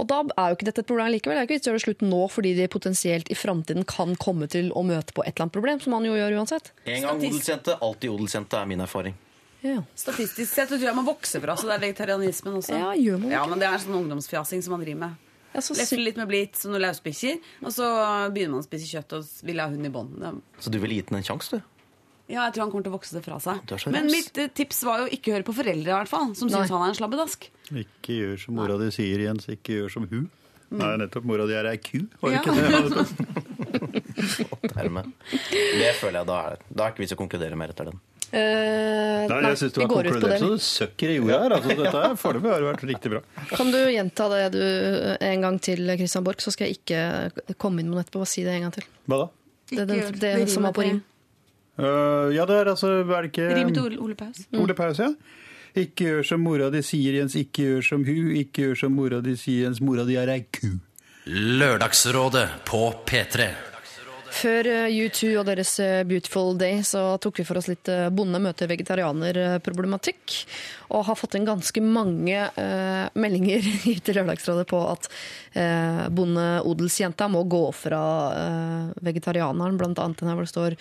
Og 0.00 0.08
da 0.10 0.22
er 0.24 0.50
jo 0.50 0.56
ikke 0.56 0.66
dette 0.66 0.82
et 0.82 0.88
problem 0.88 1.12
likevel. 1.12 1.36
Det 1.36 1.42
er 1.42 1.46
ikke 1.46 1.58
vits 1.58 1.66
i 1.66 1.70
å 1.70 1.72
gjøre 1.72 1.82
det 1.82 1.86
slutt 1.86 2.06
nå 2.08 2.22
fordi 2.32 2.54
de 2.56 2.70
potensielt 2.72 3.28
i 3.30 3.36
framtiden 3.38 3.84
kan 3.86 4.16
komme 4.18 4.48
til 4.50 4.72
å 4.74 4.82
møte 4.86 5.14
på 5.14 5.22
et 5.22 5.34
eller 5.34 5.46
annet 5.46 5.58
problem, 5.58 5.82
som 5.84 5.94
han 5.98 6.08
jo 6.08 6.16
gjør 6.16 6.38
uansett. 6.40 6.72
En 6.88 7.06
gang 7.06 7.20
odelsjente, 7.20 7.76
alltid 7.78 8.14
odelsjente, 8.14 8.58
er 8.58 8.72
min 8.72 8.82
erfaring. 8.82 9.14
Ja. 9.64 9.82
Statistisk 9.96 10.50
sett 10.50 10.68
så 10.68 10.76
tror 10.76 10.90
jeg 10.90 10.96
man 10.96 11.06
vokser 11.06 11.40
fra 11.40 11.54
så 11.56 11.68
det 11.70 11.78
er 11.78 11.84
vegetarianismen 11.86 12.58
også. 12.58 12.74
Ja, 12.76 12.90
gjør 12.98 13.22
man 13.22 13.30
Ja, 13.32 13.44
men 13.48 13.62
det 13.62 13.68
er 13.70 13.78
sånn 13.80 13.96
ungdomsfjasing 14.02 14.64
som 14.66 14.74
man 14.76 14.82
driver 14.84 15.06
med. 15.06 15.23
Ja, 15.54 15.60
så 15.62 15.76
litt 16.00 16.16
med 16.18 16.26
blitt 16.28 16.56
som 16.58 16.72
noen 16.74 16.82
lausbikkjer. 16.82 17.38
og 17.62 17.70
så 17.72 17.86
begynner 18.34 18.56
man 18.56 18.64
å 18.64 18.66
spise 18.66 18.88
kjøtt 18.90 19.12
og 19.20 19.28
vil 19.46 19.60
ha 19.62 19.68
hund 19.70 19.86
i 19.86 19.92
bånd. 19.94 20.18
Så 20.58 20.72
du 20.74 20.80
ville 20.82 20.98
gitt 20.98 21.12
den 21.12 21.20
en 21.20 21.26
sjanse, 21.26 21.60
du? 21.60 21.70
Ja, 22.26 22.46
jeg 22.46 22.54
tror 22.56 22.62
han 22.64 22.70
kommer 22.72 22.86
til 22.86 22.92
å 22.94 22.96
vokse 22.96 23.12
det 23.18 23.20
fra 23.26 23.36
seg. 23.38 23.60
Men 23.92 24.06
mitt 24.08 24.38
eh, 24.40 24.48
tips 24.56 24.78
var 24.88 25.02
jo 25.04 25.10
ikke 25.12 25.34
høre 25.34 25.44
på 25.44 25.52
foreldre, 25.58 25.90
i 25.90 25.96
hvert 25.98 26.08
fall, 26.08 26.30
som 26.34 26.48
syns 26.48 26.72
han 26.72 26.80
er 26.86 26.94
en 26.94 26.96
slabbedask. 26.96 27.50
Ikke 27.70 28.16
gjør 28.16 28.38
som 28.46 28.56
mora 28.56 28.78
di 28.80 28.88
sier, 28.96 29.20
Jens. 29.26 29.44
Ikke 29.52 29.76
gjør 29.76 29.92
som 29.92 30.06
hun. 30.08 30.30
Nei, 30.74 30.94
nettopp. 31.04 31.26
Mora 31.28 31.44
di 31.46 31.52
er 31.54 31.68
ei 31.68 31.76
ku. 31.84 32.00
Var 32.22 32.32
det 32.32 32.40
Ja. 32.40 32.42
ikke 32.42 33.04
det? 33.04 34.72
Dermed. 34.74 35.12
Det 35.80 35.90
føler 36.00 36.20
jeg 36.22 36.26
da 36.30 36.36
er 36.48 36.58
Da 36.70 36.86
er 36.86 36.92
ikke 36.94 37.02
vits 37.04 37.14
å 37.14 37.18
konkludere 37.20 37.56
mer 37.58 37.72
etter 37.74 37.90
den. 37.90 38.00
Eh, 38.32 39.26
Nei, 39.30 39.38
jeg 39.50 39.58
syns 39.60 39.74
du 39.76 39.80
har 39.82 39.90
konkludert 39.90 40.22
så 40.22 40.48
det. 40.48 40.50
det 40.56 40.64
søkker 40.64 41.12
i 41.12 41.16
jorda 41.18 41.38
her. 41.44 41.54
Altså, 41.58 41.76
dette 41.78 41.94
her 41.94 42.16
foreløpig 42.24 42.52
har 42.54 42.66
vært 42.66 42.84
riktig 42.88 43.12
bra. 43.12 43.22
Kan 43.52 43.72
du 43.74 43.78
gjenta 43.78 44.28
det 44.32 44.42
du 44.56 44.62
en 45.28 45.46
gang 45.46 45.58
til, 45.62 45.84
Christian 45.98 46.26
Borch, 46.26 46.44
så 46.44 46.54
skal 46.54 46.70
jeg 46.70 46.80
ikke 46.80 47.56
komme 47.60 47.82
inn 47.82 47.90
med 47.90 47.98
noe 47.98 48.04
etterpå. 48.04 48.22
Bare 48.24 48.32
si 48.32 48.46
det 48.46 48.56
en 48.56 48.68
gang 48.68 48.76
til. 48.78 48.88
Hva 49.10 49.20
da? 49.24 49.28
Det, 49.74 49.84
gjør 49.98 50.18
det, 50.20 50.32
det 50.44 50.48
som 50.52 50.66
var 50.68 50.74
på 50.76 50.84
rim. 50.86 51.02
Uh, 51.74 52.30
ja, 52.30 52.44
det 52.46 52.54
er 52.54 52.68
altså 52.70 53.00
Er 53.02 53.24
det 53.24 53.32
ikke 53.32 53.48
Rim 53.56 53.72
til 53.74 53.96
Ole, 53.98 54.14
Paus. 54.14 54.44
Paus. 54.46 54.60
Ole 54.62 54.76
Paus, 54.78 55.00
ja? 55.02 55.08
Ikke 55.74 56.06
gjør 56.06 56.26
som 56.28 56.44
mora 56.46 56.68
di 56.70 56.84
sier, 56.86 57.16
Jens. 57.18 57.34
Ikke 57.34 57.64
gjør 57.66 57.80
som 57.82 58.04
hu. 58.06 58.18
Ikke 58.38 58.68
gjør 58.68 58.76
som 58.84 58.94
mora 58.94 59.18
di 59.24 59.34
sier, 59.40 59.66
Jens. 59.66 59.80
Mora 59.82 60.04
di 60.06 60.14
er 60.20 60.30
ei 60.30 60.44
ku. 60.54 60.76
Lørdagsrådet 61.26 62.44
på 62.68 62.82
P3. 63.08 63.48
Før 64.34 64.66
eh, 64.66 64.96
U2 65.04 65.30
og 65.38 65.46
deres 65.46 65.76
eh, 65.82 66.02
Beautiful 66.08 66.56
Day 66.58 66.80
så 66.86 67.02
tok 67.22 67.38
vi 67.40 67.46
for 67.46 67.60
oss 67.60 67.68
litt 67.70 67.88
eh, 67.92 68.08
bonde 68.14 68.40
møter 68.42 68.70
vegetarianer-problematikk. 68.70 70.38
Og 70.90 71.06
har 71.08 71.18
fått 71.18 71.36
inn 71.38 71.46
ganske 71.46 71.82
mange 71.84 72.40
eh, 72.48 73.04
meldinger 73.14 73.68
til 74.04 74.18
Lørdagsrådet 74.18 74.66
på 74.70 74.80
at 74.90 75.10
eh, 75.52 76.06
bonde-odelsjenta 76.14 77.28
må 77.30 77.44
gå 77.46 77.66
fra 77.76 78.04
eh, 78.40 79.04
vegetarianeren, 79.06 79.78
annet 79.94 80.18
den 80.18 80.32
her 80.32 80.38
hvor 80.40 80.48
det 80.48 80.54
står 80.54 80.78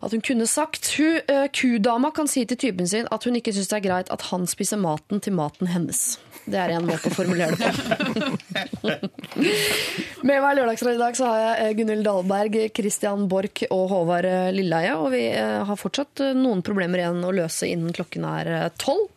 at 0.00 0.14
hun 0.14 0.22
kunne 0.24 0.46
sagt 0.48 0.88
hun, 0.96 1.20
uh, 1.28 1.46
Kudama 1.52 2.10
kan 2.16 2.28
si 2.30 2.46
til 2.48 2.58
typen 2.60 2.88
sin 2.88 3.08
at 3.12 3.26
hun 3.26 3.36
ikke 3.36 3.52
syns 3.56 3.68
det 3.70 3.78
er 3.80 3.86
greit 3.86 4.12
at 4.12 4.24
han 4.30 4.46
spiser 4.48 4.80
maten 4.80 5.20
til 5.20 5.36
maten 5.36 5.68
hennes. 5.70 6.18
Det 6.50 6.56
er 6.56 6.72
en 6.74 6.88
måte 6.88 7.10
å 7.10 7.14
formulere 7.14 7.58
det 7.60 7.68
på. 7.68 8.94
Med 10.26 10.40
meg 10.40 10.48
i 10.50 10.56
Lørdagsrådet 10.56 10.96
i 10.96 11.02
dag 11.02 11.18
så 11.18 11.28
har 11.28 11.42
jeg 11.42 11.66
eh, 11.66 11.74
Gunhild 11.78 12.04
Dahlberg, 12.08 12.58
Christian 12.76 13.28
Borch 13.30 13.62
og 13.68 13.84
Håvard 13.92 14.28
eh, 14.28 14.48
Lilleheie. 14.56 14.96
Og 14.96 15.12
vi 15.12 15.22
har 15.36 15.80
fortsatt 15.80 16.24
noen 16.36 16.64
problemer 16.66 17.04
igjen 17.04 17.22
å 17.24 17.36
løse 17.36 17.68
innen 17.68 17.94
klokken 17.94 18.24
er 18.28 18.72
tolv. 18.80 19.12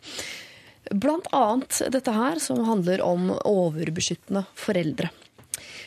Blant 0.92 1.30
annet 1.32 1.80
dette 1.94 2.12
her 2.12 2.40
som 2.44 2.60
handler 2.68 3.00
om 3.04 3.30
overbeskyttende 3.32 4.44
foreldre. 4.58 5.08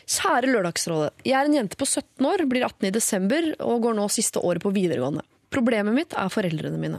Kjære 0.08 0.48
Lørdagsrådet. 0.54 1.26
Jeg 1.28 1.36
er 1.36 1.50
en 1.50 1.58
jente 1.58 1.80
på 1.80 1.86
17 1.86 2.28
år, 2.30 2.46
blir 2.48 2.64
18 2.64 2.88
i 2.88 2.94
desember 2.96 3.50
og 3.60 3.82
går 3.84 3.98
nå 3.98 4.06
siste 4.12 4.40
året 4.40 4.64
på 4.64 4.72
videregående. 4.76 5.26
Problemet 5.52 5.96
mitt 5.96 6.16
er 6.16 6.32
foreldrene 6.32 6.80
mine. 6.80 6.98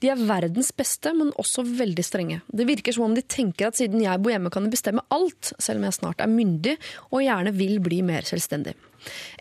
De 0.00 0.08
er 0.08 0.20
verdens 0.28 0.70
beste, 0.76 1.10
men 1.16 1.32
også 1.40 1.64
veldig 1.66 2.04
strenge. 2.04 2.38
Det 2.48 2.64
virker 2.68 2.94
som 2.96 3.04
om 3.04 3.16
de 3.16 3.24
tenker 3.24 3.68
at 3.68 3.76
siden 3.76 4.00
jeg 4.00 4.20
bor 4.20 4.32
hjemme 4.32 4.52
kan 4.52 4.64
de 4.64 4.72
bestemme 4.72 5.04
alt, 5.12 5.52
selv 5.60 5.80
om 5.80 5.84
jeg 5.88 5.98
snart 5.98 6.24
er 6.24 6.32
myndig 6.32 6.78
og 7.10 7.20
gjerne 7.24 7.52
vil 7.56 7.76
bli 7.84 8.00
mer 8.06 8.24
selvstendig. 8.28 8.74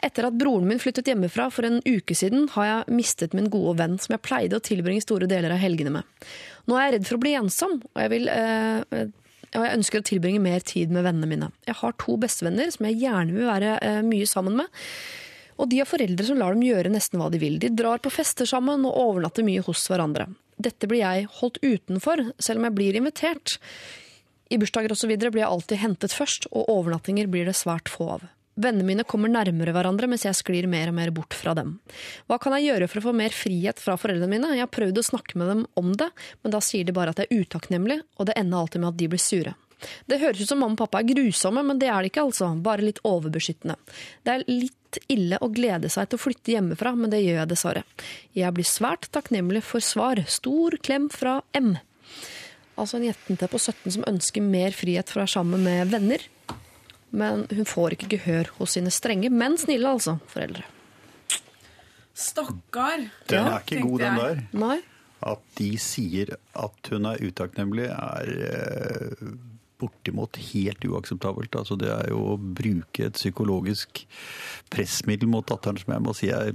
Etter 0.04 0.28
at 0.28 0.36
broren 0.40 0.68
min 0.68 0.82
flyttet 0.84 1.08
hjemmefra 1.08 1.48
for 1.54 1.68
en 1.68 1.80
uke 1.86 2.16
siden, 2.18 2.50
har 2.56 2.68
jeg 2.68 2.98
mistet 3.00 3.36
min 3.38 3.52
gode 3.54 3.78
venn 3.80 3.96
som 4.02 4.18
jeg 4.18 4.26
pleide 4.26 4.60
å 4.60 4.64
tilbringe 4.64 5.04
store 5.04 5.30
deler 5.32 5.56
av 5.56 5.62
helgene 5.62 5.96
med. 6.00 6.28
Nå 6.68 6.76
er 6.76 6.90
jeg 6.90 6.98
redd 6.98 7.08
for 7.08 7.20
å 7.20 7.24
bli 7.24 7.36
ensom, 7.40 7.80
og 7.88 8.04
jeg, 8.04 8.12
vil, 8.12 8.28
eh, 8.32 9.08
og 9.52 9.66
jeg 9.66 9.78
ønsker 9.78 10.02
å 10.02 10.08
tilbringe 10.08 10.44
mer 10.44 10.64
tid 10.64 10.94
med 10.94 11.04
vennene 11.04 11.28
mine. 11.28 11.50
Jeg 11.68 11.80
har 11.82 11.96
to 12.00 12.16
bestevenner 12.22 12.72
som 12.72 12.88
jeg 12.88 13.02
gjerne 13.02 13.36
vil 13.36 13.50
være 13.50 13.74
eh, 13.84 14.00
mye 14.06 14.28
sammen 14.30 14.56
med. 14.62 14.82
Og 15.60 15.70
de 15.70 15.82
har 15.82 15.90
foreldre 15.90 16.26
som 16.26 16.40
lar 16.40 16.56
dem 16.56 16.64
gjøre 16.66 16.94
nesten 16.94 17.20
hva 17.20 17.28
de 17.34 17.42
vil. 17.42 17.60
De 17.62 17.70
drar 17.76 18.02
på 18.02 18.14
fester 18.14 18.48
sammen 18.50 18.88
og 18.88 18.96
overnatter 18.98 19.46
mye 19.46 19.64
hos 19.66 19.84
hverandre. 19.92 20.30
Dette 20.62 20.88
blir 20.90 21.04
jeg 21.04 21.28
holdt 21.40 21.60
utenfor, 21.62 22.24
selv 22.42 22.62
om 22.62 22.70
jeg 22.70 22.78
blir 22.78 22.98
invitert. 22.98 23.58
I 24.52 24.60
bursdager 24.62 24.94
osv. 24.96 25.14
blir 25.20 25.44
jeg 25.44 25.50
alltid 25.50 25.84
hentet 25.84 26.16
først, 26.16 26.48
og 26.52 26.70
overnattinger 26.72 27.30
blir 27.32 27.48
det 27.50 27.58
svært 27.60 27.92
få 27.92 28.10
av. 28.18 28.26
Vennene 28.60 28.84
mine 28.84 29.06
kommer 29.08 29.32
nærmere 29.32 29.72
hverandre 29.72 30.10
mens 30.12 30.26
jeg 30.28 30.36
sklir 30.36 30.68
mer 30.70 30.92
og 30.92 30.98
mer 30.98 31.14
bort 31.16 31.36
fra 31.38 31.54
dem. 31.58 31.78
Hva 32.28 32.38
kan 32.42 32.56
jeg 32.58 32.68
gjøre 32.68 32.90
for 32.92 33.00
å 33.00 33.06
få 33.08 33.14
mer 33.16 33.36
frihet 33.36 33.80
fra 33.80 33.96
foreldrene 34.00 34.32
mine? 34.34 34.54
Jeg 34.58 34.66
har 34.66 34.74
prøvd 34.74 35.00
å 35.00 35.08
snakke 35.08 35.40
med 35.40 35.52
dem 35.54 35.66
om 35.80 35.94
det, 35.98 36.10
men 36.44 36.56
da 36.56 36.60
sier 36.64 36.88
de 36.88 36.96
bare 36.96 37.16
at 37.16 37.22
jeg 37.22 37.32
er 37.32 37.46
utakknemlig, 37.46 38.02
og 38.20 38.28
det 38.28 38.36
ender 38.40 38.60
alltid 38.60 38.84
med 38.84 38.92
at 38.92 39.00
de 39.00 39.12
blir 39.14 39.24
sure. 39.24 39.56
Det 40.06 40.20
høres 40.22 40.44
ut 40.44 40.52
som 40.52 40.60
mamma 40.62 40.76
og 40.76 40.84
pappa 40.84 41.00
er 41.02 41.10
grusomme, 41.10 41.64
men 41.66 41.80
det 41.82 41.90
er 41.90 42.04
det 42.04 42.12
ikke 42.12 42.26
altså, 42.28 42.52
bare 42.62 42.86
litt 42.86 43.02
overbeskyttende. 43.08 43.78
Det 44.26 44.34
er 44.34 44.46
litt 44.50 45.00
ille 45.12 45.40
å 45.42 45.50
glede 45.54 45.90
seg 45.90 46.10
til 46.10 46.20
å 46.20 46.22
flytte 46.26 46.54
hjemmefra, 46.56 46.94
men 46.98 47.14
det 47.14 47.24
gjør 47.24 47.40
jeg 47.42 47.52
dessverre. 47.54 47.86
Jeg 48.38 48.58
blir 48.58 48.68
svært 48.68 49.08
takknemlig 49.16 49.64
for 49.66 49.84
svar. 49.84 50.22
Stor 50.30 50.78
klem 50.84 51.08
fra 51.14 51.40
M. 51.58 51.74
Altså 52.80 53.00
en 53.00 53.08
jente 53.10 53.50
på 53.52 53.60
17 53.60 53.98
som 53.98 54.06
ønsker 54.10 54.44
mer 54.46 54.76
frihet 54.76 55.10
for 55.10 55.22
å 55.22 55.26
være 55.26 55.36
sammen 55.40 55.66
med 55.66 55.92
venner. 55.94 56.28
Men 57.12 57.46
hun 57.52 57.68
får 57.68 57.98
ikke 57.98 58.14
gehør 58.16 58.52
hos 58.60 58.78
sine 58.78 58.92
strenge, 58.94 59.30
men 59.30 59.58
snille 59.60 59.90
altså, 59.90 60.18
foreldre. 60.32 60.64
Stakkar. 62.16 63.08
Den 63.32 63.48
er 63.48 63.64
ikke 63.64 63.84
god, 63.84 64.00
den 64.00 64.20
der. 64.22 64.42
Nei? 64.56 64.78
At 65.22 65.42
de 65.60 65.70
sier 65.82 66.34
at 66.58 66.92
hun 66.92 67.06
er 67.12 67.22
utakknemlig, 67.22 67.90
er 67.94 68.32
eh, 68.48 69.26
bortimot 69.82 70.38
helt 70.52 70.86
uakseptabelt. 70.88 71.56
Altså, 71.60 71.78
det 71.82 71.90
er 71.92 72.12
jo 72.14 72.22
å 72.34 72.38
bruke 72.40 73.08
et 73.10 73.18
psykologisk 73.18 74.04
pressmiddel 74.72 75.30
mot 75.32 75.48
datteren 75.50 75.80
som 75.82 75.94
jeg 75.96 76.06
må 76.06 76.14
si 76.18 76.30
er 76.32 76.54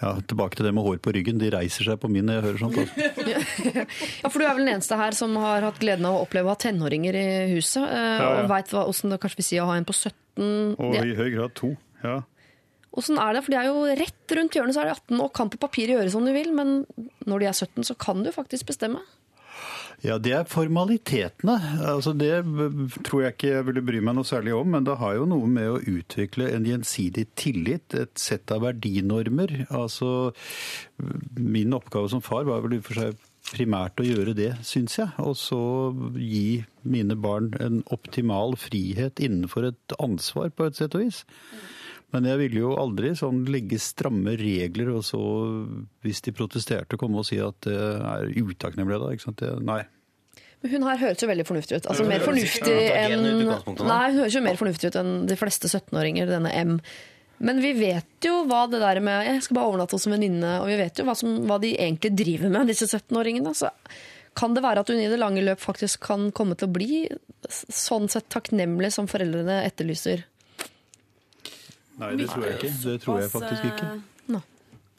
ja, 0.00 0.14
Tilbake 0.30 0.58
til 0.58 0.66
det 0.68 0.72
med 0.76 0.86
hår 0.86 0.98
på 1.04 1.12
ryggen. 1.14 1.38
De 1.42 1.50
reiser 1.52 1.86
seg 1.90 2.00
på 2.02 2.10
min 2.12 2.26
når 2.28 2.38
jeg 2.40 2.46
hører 2.48 2.62
sånt. 2.64 2.80
Altså. 2.80 3.84
Ja, 4.20 4.28
for 4.30 4.40
du 4.40 4.46
er 4.46 4.56
vel 4.56 4.64
den 4.66 4.74
eneste 4.76 4.96
her 4.98 5.14
som 5.16 5.36
har 5.40 5.64
hatt 5.66 5.78
gleden 5.82 6.06
av 6.08 6.18
å 6.18 6.24
oppleve 6.24 6.50
å 6.50 6.54
ha 6.54 6.58
tenåringer 6.60 7.16
i 7.18 7.28
huset, 7.54 7.84
eh, 7.84 8.00
Ja, 8.00 8.18
ja. 8.18 8.42
og 8.42 8.50
veit 8.50 8.72
åssen 8.80 9.12
det 9.12 9.20
kanskje 9.22 9.40
vil 9.42 9.48
si 9.50 9.60
å 9.62 9.68
ha 9.70 9.76
en 9.78 9.86
på 9.88 9.96
17. 9.96 10.76
Og 10.80 10.98
i 11.00 11.16
høy 11.18 11.28
grad 11.36 11.54
to. 11.58 11.74
Ja. 12.04 12.20
Åssen 12.98 13.20
er 13.22 13.36
det? 13.36 13.44
For 13.46 13.54
de 13.54 13.58
er 13.60 13.68
jo 13.68 13.84
rett 14.00 14.34
rundt 14.34 14.56
hjørnet, 14.56 14.74
så 14.74 14.82
er 14.82 14.90
de 14.90 14.96
18 14.96 15.22
og 15.22 15.32
kan 15.36 15.50
på 15.52 15.60
papiret 15.62 15.94
gjøre 15.94 16.10
som 16.10 16.26
de 16.26 16.34
vil, 16.34 16.50
men 16.56 16.80
når 17.28 17.44
de 17.44 17.50
er 17.50 17.54
17, 17.54 17.86
så 17.86 17.94
kan 17.94 18.24
du 18.26 18.32
faktisk 18.34 18.66
bestemme. 18.72 19.02
Ja, 20.00 20.16
det 20.16 20.32
er 20.32 20.46
formalitetene. 20.48 21.56
Altså, 21.84 22.14
det 22.16 22.32
tror 23.04 23.24
jeg 23.24 23.34
ikke 23.34 23.50
jeg 23.50 23.66
ville 23.68 23.82
bry 23.84 24.00
meg 24.04 24.16
noe 24.16 24.28
særlig 24.28 24.54
om, 24.56 24.70
men 24.72 24.86
det 24.88 24.96
har 25.00 25.18
jo 25.18 25.26
noe 25.28 25.48
med 25.50 25.68
å 25.68 25.80
utvikle 25.98 26.48
en 26.54 26.68
gjensidig 26.68 27.26
tillit, 27.36 27.92
et 27.92 28.14
sett 28.20 28.52
av 28.54 28.64
verdinormer. 28.64 29.66
Altså, 29.68 30.30
min 31.36 31.76
oppgave 31.76 32.08
som 32.12 32.24
far 32.24 32.48
var 32.48 32.64
vel 32.64 32.78
i 32.78 32.80
og 32.80 32.88
for 32.88 33.02
seg 33.02 33.26
primært 33.50 34.00
å 34.00 34.06
gjøre 34.06 34.34
det, 34.38 34.52
syns 34.64 34.96
jeg. 35.00 35.12
Og 35.20 35.36
så 35.38 35.60
gi 36.16 36.62
mine 36.80 37.16
barn 37.20 37.52
en 37.60 37.82
optimal 37.92 38.56
frihet 38.60 39.20
innenfor 39.20 39.68
et 39.72 39.98
ansvar, 40.00 40.48
på 40.54 40.70
et 40.70 40.80
sett 40.80 40.96
og 40.96 41.04
vis. 41.04 41.24
Men 42.10 42.26
jeg 42.26 42.40
ville 42.40 42.62
jo 42.64 42.74
aldri 42.80 43.12
sånn 43.18 43.44
legge 43.50 43.78
stramme 43.82 44.34
regler, 44.38 44.90
og 44.96 45.04
så, 45.06 45.20
hvis 46.02 46.24
de 46.26 46.34
protesterte, 46.34 46.98
komme 46.98 47.22
og 47.22 47.28
si 47.28 47.38
at 47.42 47.58
det 47.68 47.76
er 47.78 48.32
utakknemlig 48.34 48.98
da. 49.02 49.12
Ikke 49.14 49.28
sant? 49.28 49.42
Det, 49.42 49.52
nei. 49.66 49.84
Men 50.60 50.74
hun 50.74 50.88
her 50.90 50.98
høres 51.00 51.22
jo 51.22 51.30
veldig 51.30 51.46
fornuftig 51.48 51.78
ut. 51.78 51.86
Altså 51.88 52.04
mer 52.08 52.24
fornuftig 52.24 52.74
enn. 52.92 53.24
Nei, 53.78 54.02
hun 54.10 54.20
høres 54.24 54.36
jo 54.36 54.44
mer 54.44 54.58
fornuftig 54.60 54.90
ut 54.90 54.98
enn 55.00 55.14
de 55.30 55.38
fleste 55.40 55.70
17-åringer, 55.70 56.28
denne 56.28 56.52
M. 56.52 56.76
Men 57.40 57.62
vi 57.64 57.70
vet 57.72 58.26
jo 58.26 58.42
hva 58.44 58.66
det 58.68 58.82
der 58.82 58.98
med 59.00 59.24
Jeg 59.24 59.44
skal 59.46 59.56
bare 59.56 59.70
overnatte 59.70 59.96
hos 59.96 60.04
en 60.04 60.12
venninne, 60.12 60.58
og 60.60 60.68
vi 60.68 60.76
vet 60.82 61.00
jo 61.00 61.06
hva, 61.08 61.14
som, 61.16 61.38
hva 61.48 61.56
de 61.62 61.72
egentlig 61.72 62.12
driver 62.18 62.52
med, 62.52 62.68
disse 62.68 62.90
17-åringene. 62.90 63.54
Så 63.56 63.70
kan 64.36 64.52
det 64.56 64.64
være 64.66 64.84
at 64.84 64.92
hun 64.92 65.00
i 65.00 65.08
det 65.10 65.20
lange 65.22 65.44
løp 65.46 65.62
faktisk 65.62 66.04
kan 66.10 66.28
komme 66.36 66.58
til 66.58 66.68
å 66.68 66.74
bli 66.74 66.98
sånn 67.48 68.10
sett 68.12 68.28
takknemlig 68.32 68.92
som 68.92 69.08
foreldrene 69.10 69.62
etterlyser? 69.64 70.26
Nei, 72.00 72.14
det 72.18 72.28
tror 72.30 72.46
jeg 72.46 72.58
ikke. 72.58 72.72
Det 72.84 72.96
tror 73.04 73.20
jeg 73.20 73.32
faktisk 73.32 73.68
ikke. 73.70 73.90
Nei. 74.34 74.42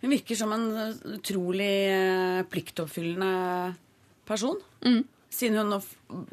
Hun 0.01 0.13
virker 0.15 0.37
som 0.37 0.53
en 0.55 0.67
eh, 0.81 1.01
utrolig 1.17 1.71
eh, 1.89 2.41
pliktoppfyllende 2.49 3.75
person. 4.29 4.57
Mm. 4.85 5.03
Siden 5.31 5.61
hun 5.61 5.77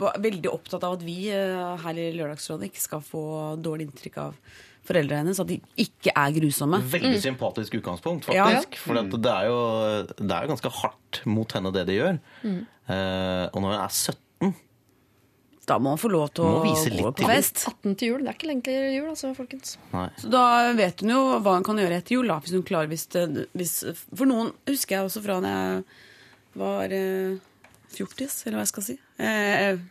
var 0.00 0.16
veldig 0.18 0.50
opptatt 0.50 0.84
av 0.86 0.96
at 0.98 1.04
vi 1.06 1.28
eh, 1.30 1.74
her 1.84 2.00
i 2.00 2.08
Lørdagsrådet 2.16 2.70
ikke 2.70 2.82
skal 2.82 3.04
få 3.04 3.22
dårlig 3.62 3.88
inntrykk 3.88 4.18
av 4.24 4.38
foreldrene 4.88 5.22
hennes. 5.22 5.40
At 5.42 5.50
de 5.50 5.60
ikke 5.84 6.14
er 6.16 6.32
grusomme. 6.38 6.80
Veldig 6.94 7.20
sympatisk 7.22 7.76
utgangspunkt, 7.80 8.30
Ja. 8.34 8.48
faktisk. 8.48 8.80
For 8.82 8.98
det, 8.98 9.34
er 9.34 9.50
jo, 9.50 9.60
det 10.16 10.32
er 10.32 10.46
jo 10.48 10.54
ganske 10.54 10.72
hardt 10.80 11.20
mot 11.28 11.52
henne, 11.56 11.72
det 11.76 11.84
de 11.90 11.98
gjør. 12.00 12.18
Mm. 12.42 12.62
Eh, 12.88 13.44
og 13.52 13.60
når 13.62 13.74
hun 13.74 13.78
er 13.82 13.92
17 13.92 14.56
Da 15.68 15.76
må 15.80 15.92
man 15.92 16.00
få 16.00 16.08
lov 16.12 16.30
til 16.36 16.46
å 16.48 16.62
vise 16.64 16.92
gå 16.94 17.10
på 17.12 17.28
fest. 17.28 17.66
18 17.68 17.98
til 18.00 18.14
jul. 18.14 18.22
Det 18.24 18.32
er 18.32 18.38
ikke 18.38 18.48
lenge 18.50 18.64
til 18.68 18.94
jul, 18.96 19.10
altså, 19.12 19.32
folkens. 19.36 19.74
Nei. 19.92 20.06
Så 20.20 20.30
da 20.32 20.44
vet 20.78 21.04
hun 21.04 21.12
jo 21.12 21.20
hva 21.44 21.58
hun 21.58 21.66
kan 21.66 21.82
gjøre 21.82 22.00
etter 22.00 22.16
jul, 22.16 22.30
da, 22.30 22.38
hvis 22.44 22.56
hun 22.56 22.64
klarer 22.68 22.90
hvis, 22.90 23.04
det, 23.12 23.48
hvis 23.58 23.74
For 24.08 24.28
noen 24.30 24.54
husker 24.70 24.98
jeg 24.98 25.10
også 25.10 25.22
fra 25.24 25.38
da 25.44 25.52
jeg 25.52 25.84
var 26.58 26.94
eh, 26.96 27.36
fjortis, 27.92 28.40
eller 28.46 28.58
hva 28.58 28.64
jeg 28.64 28.72
skal 28.72 28.86
si. 28.88 28.96
Eh, 29.20 29.84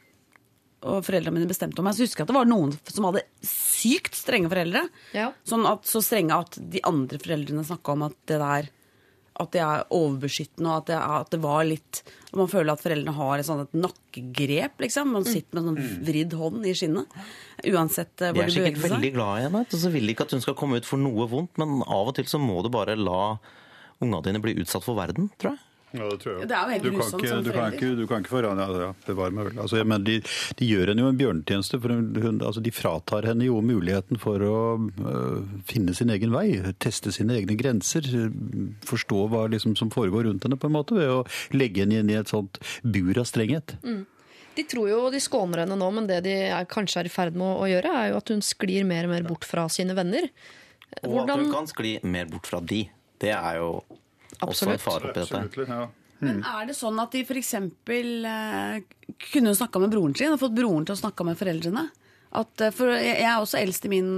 og 0.88 1.02
foreldrene 1.06 1.40
mine 1.40 1.50
bestemte 1.50 1.82
om 1.82 1.88
meg. 1.88 1.98
Så 1.98 2.06
husker 2.06 2.24
jeg 2.24 2.28
at 2.28 2.34
det 2.34 2.40
var 2.40 2.50
noen 2.50 2.74
som 2.90 3.08
hadde 3.10 3.26
sykt 3.46 4.18
strenge 4.18 4.50
foreldre. 4.52 4.84
Ja. 5.18 5.32
Sånn 5.48 5.66
at, 5.70 5.86
så 5.90 6.02
strenge 6.06 6.38
at 6.38 6.58
de 6.58 6.82
andre 6.88 7.22
foreldrene 7.22 7.66
snakka 7.68 7.96
om 7.96 8.08
at 8.10 8.18
det 8.30 8.42
der 8.42 8.70
at 9.38 9.52
det 9.54 9.62
er 9.62 9.84
overbeskyttende, 9.94 10.70
og 10.72 10.78
at 10.82 10.88
det, 10.90 10.98
at 10.98 11.30
det 11.34 11.40
var 11.44 11.66
litt 11.68 12.02
Man 12.38 12.50
føler 12.52 12.74
at 12.74 12.82
foreldrene 12.84 13.14
har 13.18 13.40
et 13.40 13.48
sånt 13.48 13.64
et 13.68 13.78
nakkegrep, 13.78 14.82
liksom. 14.84 15.14
Man 15.16 15.26
sitter 15.26 15.58
med 15.58 15.62
en 15.64 15.70
sånn 15.70 16.02
vridd 16.06 16.34
hånd 16.38 16.66
i 16.68 16.74
skinnet. 16.78 17.14
Uansett 17.72 18.12
hvor 18.18 18.34
De 18.34 18.34
beveger 18.34 18.52
seg. 18.52 18.58
de 18.58 18.58
sikkert 18.58 18.82
beveger 18.82 18.96
veldig 18.98 19.14
glad 19.16 19.38
i 19.40 19.46
henne, 19.48 19.62
og 19.64 19.80
så 19.84 19.94
vil 19.94 20.06
de 20.10 20.14
ikke 20.16 20.28
at 20.28 20.36
hun 20.36 20.44
skal 20.44 20.58
komme 20.60 20.82
ut 20.82 20.90
for 20.90 21.02
noe 21.02 21.30
vondt, 21.32 21.56
men 21.62 21.80
av 21.86 22.12
og 22.12 22.18
til 22.18 22.28
så 22.30 22.42
må 22.42 22.60
du 22.66 22.70
bare 22.74 22.98
la 23.00 23.38
unga 24.04 24.22
dine 24.26 24.42
bli 24.44 24.54
utsatt 24.62 24.86
for 24.86 24.98
verden, 25.00 25.32
tror 25.42 25.56
jeg. 25.56 25.64
Ja, 25.98 26.10
det 26.12 26.20
tror 26.24 26.34
jeg. 26.34 26.50
Det 26.50 26.58
er 26.58 26.64
jo 26.64 26.74
helt 26.74 26.86
du 26.86 26.90
kan 26.90 27.00
grusomt 27.00 27.26
ikke, 27.26 27.38
du 27.44 27.52
kan 27.56 27.78
ikke, 27.78 27.92
du 27.98 28.04
kan 28.10 28.24
ikke 28.24 28.34
forandre 28.34 28.68
ja, 28.68 28.82
ja, 28.88 28.90
Bevare 29.08 29.36
meg 29.36 29.50
vel. 29.50 29.62
Altså, 29.64 29.84
men 29.88 30.06
de, 30.08 30.18
de 30.60 30.70
gjør 30.70 30.92
henne 30.92 31.06
jo 31.06 31.12
en 31.12 31.22
bjørnetjeneste, 31.22 31.80
for 31.84 31.96
hun, 31.96 32.10
hun, 32.24 32.42
altså, 32.42 32.64
de 32.64 32.74
fratar 32.76 33.30
henne 33.30 33.48
jo 33.48 33.62
muligheten 33.66 34.22
for 34.22 34.44
å 34.48 34.58
øh, 34.82 35.40
finne 35.70 35.96
sin 35.98 36.14
egen 36.14 36.36
vei, 36.36 36.48
teste 36.84 37.14
sine 37.16 37.40
egne 37.40 37.58
grenser, 37.60 38.08
forstå 38.88 39.24
hva 39.32 39.48
liksom, 39.54 39.78
som 39.80 39.94
foregår 39.94 40.30
rundt 40.30 40.48
henne, 40.48 40.60
på 40.60 40.70
en 40.70 40.78
måte, 40.78 40.98
ved 40.98 41.14
å 41.14 41.24
legge 41.56 41.86
henne 41.86 42.04
inn 42.04 42.14
i 42.14 42.20
et 42.20 42.32
sånt 42.32 42.62
bur 42.84 43.18
av 43.18 43.28
strenghet. 43.30 43.78
De 44.58 44.64
tror 44.66 44.88
jo 44.90 45.02
de 45.14 45.20
skåner 45.22 45.64
henne 45.64 45.78
nå, 45.78 45.90
men 45.94 46.08
det 46.10 46.24
de 46.26 46.34
er, 46.48 46.70
kanskje 46.70 47.04
er 47.04 47.10
i 47.10 47.14
ferd 47.14 47.38
med 47.38 47.46
å, 47.46 47.54
å 47.62 47.70
gjøre, 47.70 47.94
er 47.94 48.12
jo 48.12 48.22
at 48.22 48.32
hun 48.34 48.42
sklir 48.46 48.88
mer 48.90 49.06
og 49.06 49.14
mer 49.14 49.28
bort 49.28 49.46
fra 49.46 49.68
sine 49.70 49.94
venner. 49.98 50.30
Og 51.04 51.20
at 51.22 51.36
hun 51.36 51.52
kan 51.54 51.70
skli 51.70 51.98
mer 52.08 52.30
bort 52.32 52.50
fra 52.50 52.62
de. 52.64 52.88
Det 53.22 53.34
er 53.34 53.60
jo 53.60 53.70
også 54.46 54.70
en 54.72 54.82
fare 54.82 55.10
oppi 55.10 55.22
dette. 55.24 55.42
Absolutt, 55.42 55.72
ja. 55.72 55.88
Men 56.26 56.42
er 56.50 56.66
det 56.70 56.76
sånn 56.78 56.98
at 57.02 57.14
de 57.14 57.22
f.eks. 57.22 57.54
Eh, 57.54 58.80
kunne 59.30 59.54
snakka 59.58 59.82
med 59.84 59.94
broren 59.94 60.16
sin 60.18 60.34
og 60.34 60.42
fått 60.42 60.56
broren 60.58 60.86
til 60.88 60.96
å 60.96 61.02
snakke 61.04 61.26
med 61.28 61.38
foreldrene? 61.38 61.88
At, 62.38 62.54
eh, 62.62 62.74
for 62.74 62.94
jeg 62.96 63.20
jeg 63.22 63.30
er 63.30 63.38
også 63.38 63.60
eldst 63.62 63.86
i 63.86 63.92
min, 63.94 64.10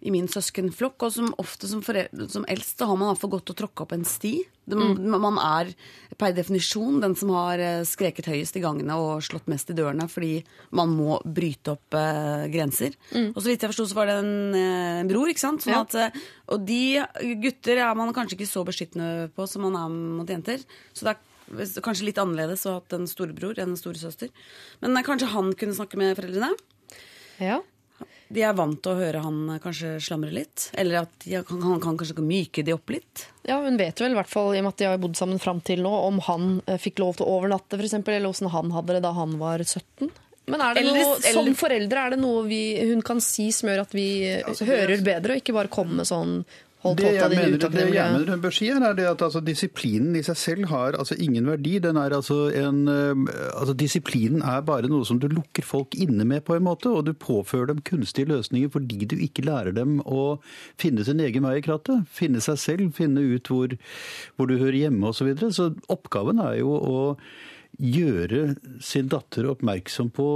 i 0.00 0.10
min 0.14 0.28
søskenflokk, 0.32 1.02
og 1.04 1.12
som 1.12 1.34
ofte 1.42 1.68
som, 1.68 1.82
som 1.84 2.46
eldst 2.48 2.78
så 2.80 2.86
har 2.88 2.96
man 2.96 3.10
altfor 3.12 3.30
godt 3.34 3.52
å 3.52 3.56
tråkke 3.58 3.84
opp 3.84 3.92
en 3.92 4.04
sti. 4.08 4.38
Det, 4.70 4.76
Man 4.78 5.36
er 5.42 5.72
per 6.16 6.32
definisjon 6.36 7.00
den 7.02 7.16
som 7.18 7.32
har 7.34 7.58
eh, 7.58 7.80
skreket 7.88 8.28
høyest 8.30 8.56
i 8.56 8.62
gangene 8.62 8.94
og 8.96 9.24
slått 9.26 9.48
mest 9.50 9.72
i 9.72 9.74
dørene 9.76 10.06
fordi 10.08 10.44
man 10.78 10.92
må 10.94 11.18
bryte 11.26 11.74
opp 11.74 11.96
eh, 11.98 12.46
grenser. 12.52 12.94
Og 13.34 13.40
så 13.42 13.48
vidt 13.50 13.64
jeg 13.66 13.72
forsto, 13.72 13.88
så 13.90 13.98
var 13.98 14.08
det 14.12 14.18
en 14.22 14.30
en 14.60 15.08
bror, 15.10 15.28
ikke 15.30 15.42
sant? 15.42 15.64
Sånn 15.64 15.74
Ja. 15.74 15.80
at, 15.82 15.94
eh, 15.94 16.20
og 16.48 16.64
de 16.66 17.02
gutter 17.42 17.80
er 17.82 17.94
man 17.98 18.12
kanskje 18.14 18.38
ikke 18.38 18.48
så 18.52 18.64
beskyttende 18.64 19.30
på 19.34 19.48
som 19.48 19.62
man 19.66 19.76
er 19.80 19.88
mot 19.90 20.28
jenter. 20.28 20.62
Så 20.94 21.04
det 21.08 21.16
er 21.16 21.82
kanskje 21.82 22.06
litt 22.06 22.18
annerledes 22.22 22.64
å 22.66 22.76
ha 22.76 22.80
hatt 22.80 22.92
en 22.94 23.08
storebror 23.10 23.58
enn 23.58 23.74
en 23.74 23.80
storesøster. 23.80 24.30
Men 24.80 24.96
eh, 24.96 25.02
kanskje 25.06 25.32
han 25.34 25.52
kunne 25.58 25.74
snakke 25.76 25.98
med 26.00 26.16
foreldrene? 26.16 26.54
Ja. 27.40 27.60
De 28.30 28.44
er 28.46 28.54
vant 28.54 28.78
til 28.78 28.92
å 28.92 28.98
høre 29.00 29.20
han 29.24 29.38
eh, 29.50 29.58
kanskje 29.62 29.96
slamre 30.06 30.30
litt. 30.34 30.68
Eller 30.78 31.00
at 31.02 31.14
de, 31.24 31.34
han, 31.40 31.62
han 31.66 31.80
kan 31.82 31.98
kanskje 31.98 32.22
myke 32.22 32.62
de 32.66 32.76
opp 32.76 32.92
litt. 32.94 33.26
Ja, 33.48 33.58
Hun 33.64 33.78
vet 33.80 33.98
vel 34.00 34.14
i 34.14 34.18
hvert 34.18 34.30
fall, 34.30 34.52
i 34.54 34.60
og 34.62 34.68
med 34.68 34.74
at 34.76 34.82
de 34.82 34.88
har 34.92 35.00
bodd 35.02 35.18
sammen 35.18 35.42
fram 35.42 35.58
til 35.66 35.82
nå, 35.82 35.90
om 36.06 36.20
han 36.28 36.48
eh, 36.70 36.78
fikk 36.78 37.02
lov 37.02 37.18
til 37.18 37.26
å 37.26 37.38
overnatte, 37.40 37.74
for 37.74 37.86
eksempel, 37.88 38.14
eller 38.16 38.30
åssen 38.30 38.52
han 38.54 38.70
hadde 38.76 38.96
det 38.98 39.04
da 39.08 39.12
han 39.18 39.34
var 39.42 39.64
17. 39.66 40.10
Men 40.50 40.62
er 40.64 40.74
det 40.74 40.82
Eller- 40.86 41.04
noe, 41.04 41.20
som 41.34 41.52
foreldre 41.58 42.06
er 42.06 42.14
det 42.14 42.20
noe 42.22 42.46
vi, 42.48 42.62
hun 42.90 43.02
kan 43.06 43.20
si 43.22 43.50
som 43.54 43.68
gjør 43.70 43.84
at 43.84 43.92
vi 43.94 44.06
altså, 44.40 44.66
hører 44.66 45.02
bedre, 45.06 45.36
og 45.36 45.42
ikke 45.42 45.54
bare 45.58 45.70
komme 45.70 46.00
med 46.00 46.08
sånn 46.10 46.40
Hold 46.80 46.96
Det 46.96 47.04
tåta 47.04 47.16
jeg 47.16 47.30
di 47.30 47.36
mener, 47.36 47.54
ut 47.58 47.64
av 47.66 47.74
det 47.74 47.82
jeg 47.92 48.12
mener 48.14 48.30
hun 48.32 48.40
bør 48.40 48.54
si, 48.56 48.68
er 48.72 48.94
det 48.96 49.04
at 49.04 49.22
altså, 49.26 49.42
disiplinen 49.44 50.14
i 50.16 50.22
seg 50.24 50.38
selv 50.40 50.70
har 50.70 50.96
altså, 50.96 51.16
ingen 51.20 51.50
verdi. 51.50 51.74
Den 51.84 51.98
er 52.00 52.14
altså 52.16 52.38
en, 52.56 52.86
altså, 52.88 53.74
disiplinen 53.76 54.40
er 54.40 54.64
bare 54.64 54.88
noe 54.88 55.04
som 55.04 55.20
du 55.20 55.28
lukker 55.28 55.66
folk 55.66 55.98
inne 56.00 56.24
med, 56.24 56.40
på 56.46 56.56
en 56.56 56.64
måte, 56.64 56.88
og 56.88 57.04
du 57.04 57.12
påfører 57.12 57.68
dem 57.74 57.84
kunstige 57.84 58.30
løsninger 58.32 58.72
fordi 58.72 59.04
du 59.04 59.18
ikke 59.20 59.44
lærer 59.44 59.76
dem 59.76 59.98
å 60.08 60.40
finne 60.80 61.04
sin 61.04 61.20
egen 61.20 61.44
vei 61.44 61.58
i 61.60 61.66
krattet. 61.68 62.08
Finne 62.08 62.40
seg 62.40 62.56
selv, 62.62 62.96
finne 62.96 63.26
ut 63.28 63.52
hvor, 63.52 63.76
hvor 64.36 64.48
du 64.48 64.56
hører 64.56 64.80
hjemme 64.86 65.12
osv. 65.12 65.20
Så, 65.20 65.28
videre. 65.28 65.52
så 65.52 65.68
oppgaven 65.92 66.40
er 66.40 66.62
jo 66.62 66.72
å 66.80 67.00
gjøre 67.80 68.54
sin 68.84 69.08
datter 69.10 69.48
oppmerksom 69.50 70.10
på 70.12 70.26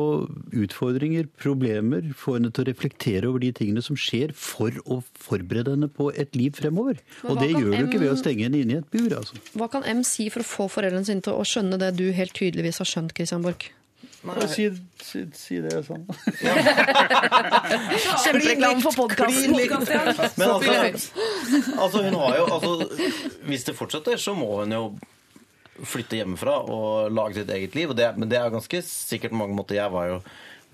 utfordringer, 0.65 1.29
problemer, 1.41 2.09
få 2.17 2.39
henne 2.39 2.51
til 2.55 2.65
å 2.65 2.69
reflektere 2.71 3.29
over 3.29 3.45
de 3.45 3.53
tingene 3.57 3.83
som 3.85 3.99
skjer, 4.01 4.33
for 4.37 4.73
å 4.89 5.03
forberede 5.13 5.77
henne 5.77 5.91
på 5.93 6.11
et 6.17 6.37
liv 6.39 6.57
fremover. 6.57 7.03
Og 7.29 7.41
det 7.43 7.51
gjør 7.53 7.77
du 7.77 7.85
ikke 7.85 8.03
ved 8.03 8.15
å 8.15 8.19
stenge 8.21 8.49
henne 8.49 8.65
inne 8.65 8.79
i 8.79 8.81
et 8.81 8.91
bur. 8.91 9.11
altså. 9.21 9.39
Hva 9.55 9.69
kan 9.73 9.87
M 9.89 10.03
si 10.07 10.31
for 10.33 10.45
å 10.45 10.49
få 10.49 10.69
foreldrene 10.73 11.07
sine 11.07 11.25
til 11.25 11.37
å 11.37 11.49
skjønne 11.49 11.81
det 11.81 11.95
du 12.01 12.07
helt 12.17 12.37
tydeligvis 12.37 12.81
har 12.83 12.91
skjønt, 12.91 13.17
Christian 13.17 13.45
Borch? 13.45 13.71
Si, 14.49 14.71
si, 15.05 15.21
si 15.37 15.59
det 15.61 15.83
sånn. 15.85 16.07
Kjempereklame 18.25 18.81
for 18.81 18.97
podkasten! 18.97 19.53
Men 19.53 20.49
altså, 20.49 20.73
altså 21.77 21.99
hun 22.07 22.17
har 22.23 22.33
jo 22.39 22.45
altså, 22.57 22.73
Hvis 23.45 23.69
det 23.69 23.75
fortsetter, 23.77 24.17
så 24.21 24.33
må 24.39 24.49
hun 24.63 24.73
jo 24.73 24.85
flytte 25.83 26.21
hjemmefra 26.21 26.59
og 26.71 27.13
lage 27.15 27.41
sitt 27.41 27.51
eget 27.55 27.75
liv. 27.75 27.91
Og 27.91 27.99
det, 27.99 28.13
men 28.19 28.31
det 28.31 28.39
er 28.41 28.53
ganske 28.55 28.83
sikkert 28.87 29.35
på 29.35 29.41
mange 29.41 29.57
måter. 29.59 29.79
Jeg 29.81 29.91
var 29.95 30.11
jo 30.13 30.19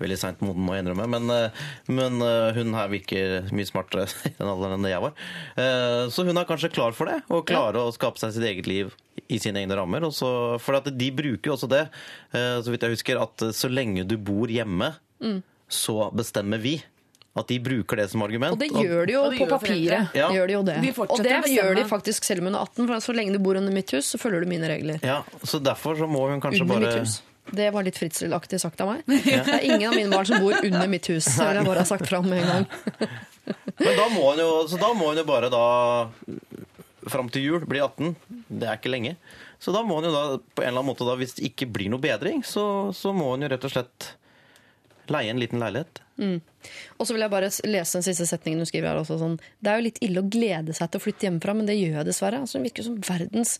veldig 0.01 0.15
seint 0.17 0.39
moden, 0.41 0.63
må 0.65 0.73
jeg 0.73 0.81
innrømme. 0.85 1.05
Men, 1.13 1.27
eh, 1.29 1.59
men 1.93 2.21
eh, 2.25 2.55
hun 2.57 2.73
her 2.73 2.87
virker 2.89 3.49
mye 3.53 3.69
smartere 3.69 4.07
i 4.29 4.33
den 4.39 4.49
alderen 4.49 4.79
enn 4.79 4.87
det 4.87 4.93
jeg 4.95 5.03
var. 5.03 5.13
Eh, 5.61 6.05
Så 6.09 6.25
hun 6.25 6.37
er 6.41 6.47
kanskje 6.49 6.71
klar 6.73 6.95
for 6.97 7.11
det, 7.11 7.19
og 7.29 7.45
klarer 7.49 7.83
å 7.83 7.93
skape 7.93 8.17
seg 8.21 8.33
sitt 8.33 8.47
eget 8.49 8.69
liv 8.69 8.89
i 9.29 9.37
sine 9.41 9.61
egne 9.61 9.77
rammer. 9.77 10.05
Og 10.09 10.15
så, 10.17 10.31
for 10.61 10.79
at 10.79 10.89
de 10.89 11.11
bruker 11.13 11.51
jo 11.51 11.57
også 11.57 11.69
det, 11.71 11.83
så 12.33 12.71
vidt 12.73 12.81
jeg 12.87 12.95
husker, 12.97 13.19
at 13.21 13.43
så 13.55 13.69
lenge 13.69 14.03
du 14.09 14.17
bor 14.17 14.49
hjemme, 14.51 14.89
så 15.71 16.09
bestemmer 16.17 16.59
vi. 16.59 16.73
At 17.31 17.47
de 17.47 17.57
bruker 17.63 17.95
det 18.01 18.09
som 18.11 18.21
argument. 18.25 18.51
Og 18.51 18.59
det 18.59 18.67
gjør 18.75 19.05
de 19.07 19.13
jo 19.13 19.21
Og 19.23 19.31
på 19.31 19.45
gjør 19.45 19.51
papiret. 19.53 20.15
Ja. 20.17 20.27
Gjør 20.35 20.49
de 20.49 20.55
jo 20.57 20.61
det. 20.67 20.77
De 20.83 20.91
og 21.05 21.21
det 21.23 21.37
gjør 21.53 21.77
de 21.77 21.83
faktisk 21.87 22.27
selv 22.27 22.43
om 22.43 22.49
hun 22.49 22.57
er 22.59 22.65
18, 22.65 22.87
for 22.89 23.05
så 23.07 23.15
lenge 23.15 23.35
du 23.37 23.39
bor 23.43 23.59
under 23.59 23.71
mitt 23.71 23.93
hus, 23.95 24.09
så 24.11 24.19
følger 24.19 24.43
du 24.43 24.51
mine 24.51 24.67
regler. 24.67 24.99
Ja, 25.07 25.21
så 25.47 25.61
derfor 25.63 25.95
så 25.95 26.09
må 26.11 26.25
hun 26.27 26.43
kanskje 26.43 26.65
Under 26.65 26.75
bare 26.75 26.89
mitt 26.89 27.05
hus. 27.05 27.21
Det 27.51 27.69
var 27.73 27.83
litt 27.87 27.97
fritzelaktig 27.97 28.59
sagt 28.61 28.83
av 28.83 28.91
meg. 28.91 29.07
Det 29.07 29.39
er 29.39 29.63
ingen 29.65 29.87
av 29.89 29.95
mine 29.95 30.11
barn 30.11 30.27
som 30.27 30.43
bor 30.43 30.59
under 30.59 30.91
mitt 30.91 31.07
hus. 31.11 31.25
Det 31.39 31.47
vil 31.47 31.61
jeg 31.61 31.69
bare 31.71 31.85
ha 31.85 31.87
sagt 31.87 32.11
fram 32.11 32.27
med 32.27 32.43
en 32.43 32.51
gang. 32.51 33.15
Men 33.81 33.95
da 33.97 34.09
må 34.11 34.27
hun 34.27 34.43
jo, 34.43 34.51
så 34.69 34.77
da 34.79 34.91
må 34.93 35.09
hun 35.13 35.23
jo 35.23 35.27
bare 35.27 35.49
da 35.51 35.65
Fram 37.09 37.31
til 37.33 37.41
jul 37.41 37.63
bli 37.65 37.79
18. 37.81 38.11
Det 38.45 38.67
er 38.69 38.77
ikke 38.77 38.91
lenge. 38.93 39.15
Så 39.57 39.73
da 39.73 39.81
må 39.81 39.97
hun 39.97 40.05
jo 40.05 40.11
da 40.13 40.21
på 40.37 40.61
en 40.61 40.67
eller 40.67 40.83
annen 40.83 40.89
måte 40.91 41.07
da, 41.07 41.15
hvis 41.17 41.33
det 41.39 41.47
ikke 41.49 41.65
blir 41.73 41.89
noe 41.89 42.01
bedring, 42.01 42.43
så, 42.45 42.63
så 42.93 43.09
må 43.09 43.31
hun 43.31 43.41
jo 43.41 43.49
rett 43.49 43.65
og 43.65 43.73
slett 43.73 44.11
leie 45.13 45.33
en 45.33 45.41
liten 45.41 45.61
leilighet. 45.61 46.01
Og 46.21 47.07
så 47.07 47.15
vil 47.15 47.23
jeg 47.25 47.33
bare 47.33 47.49
lese 47.65 47.97
den 47.97 48.05
siste 48.05 48.27
setningen 48.29 48.61
du 48.61 48.69
skriver 48.69 48.91
her 48.91 48.99
også. 49.01 49.17
Sånn. 49.21 49.39
Det 49.59 49.71
er 49.71 49.79
jo 49.79 49.87
litt 49.87 50.01
ille 50.05 50.21
å 50.21 50.27
glede 50.31 50.75
seg 50.77 50.91
til 50.91 51.01
å 51.01 51.05
flytte 51.05 51.27
hjemmefra, 51.27 51.55
men 51.57 51.69
det 51.69 51.79
gjør 51.79 52.01
jeg 52.01 52.09
dessverre. 52.11 52.43
Altså, 52.43 52.59
hun 52.59 52.67
virker 52.67 52.87
som 52.87 52.99
verdens 53.07 53.55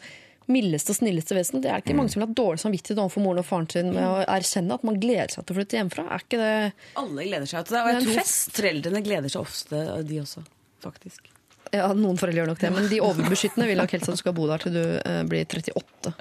mildeste 0.51 0.93
og 0.93 0.97
snilleste 0.97 1.37
vesen. 1.37 1.61
Det 1.63 1.69
er 1.71 1.83
ikke 1.83 1.95
mange 1.97 2.11
som 2.13 2.21
vil 2.21 2.27
ha 2.27 2.37
dårlig 2.37 2.63
samvittighet 2.63 3.01
overfor 3.01 3.23
moren 3.23 3.41
og 3.43 3.47
faren 3.47 3.67
sin 3.71 3.91
med 3.95 4.05
å 4.05 4.23
erkjenne 4.25 4.77
at 4.77 4.85
man 4.87 4.97
gleder 5.01 5.33
seg 5.33 5.45
til 5.45 5.55
å 5.55 5.59
flytte 5.59 5.77
hjemmefra. 5.79 6.07
Er 6.11 6.25
ikke 6.25 6.41
det 6.41 6.55
Alle 7.01 7.27
gleder 7.29 7.51
seg 7.51 7.67
til 7.67 7.77
det. 7.77 7.83
Og 7.83 7.91
er 7.91 7.93
jeg 7.93 8.01
det 8.01 8.07
tror 8.09 8.19
fest. 8.21 8.55
foreldrene 8.57 9.03
gleder 9.05 9.33
seg 9.33 9.45
ofte, 9.45 9.83
de 10.09 10.19
også. 10.23 10.43
Faktisk. 10.81 11.29
Ja, 11.71 11.87
noen 11.95 12.17
foreldre 12.19 12.41
gjør 12.41 12.51
nok 12.51 12.63
det, 12.65 12.73
men 12.75 12.89
de 12.91 12.99
overbeskyttende 13.09 13.69
vil 13.69 13.79
nok 13.79 13.95
helst 13.95 14.09
at 14.11 14.17
du 14.17 14.21
skal 14.21 14.35
bo 14.35 14.49
der 14.49 14.65
til 14.65 14.75
du 14.75 14.83
eh, 14.97 15.21
blir 15.29 15.45
38. 15.47 16.13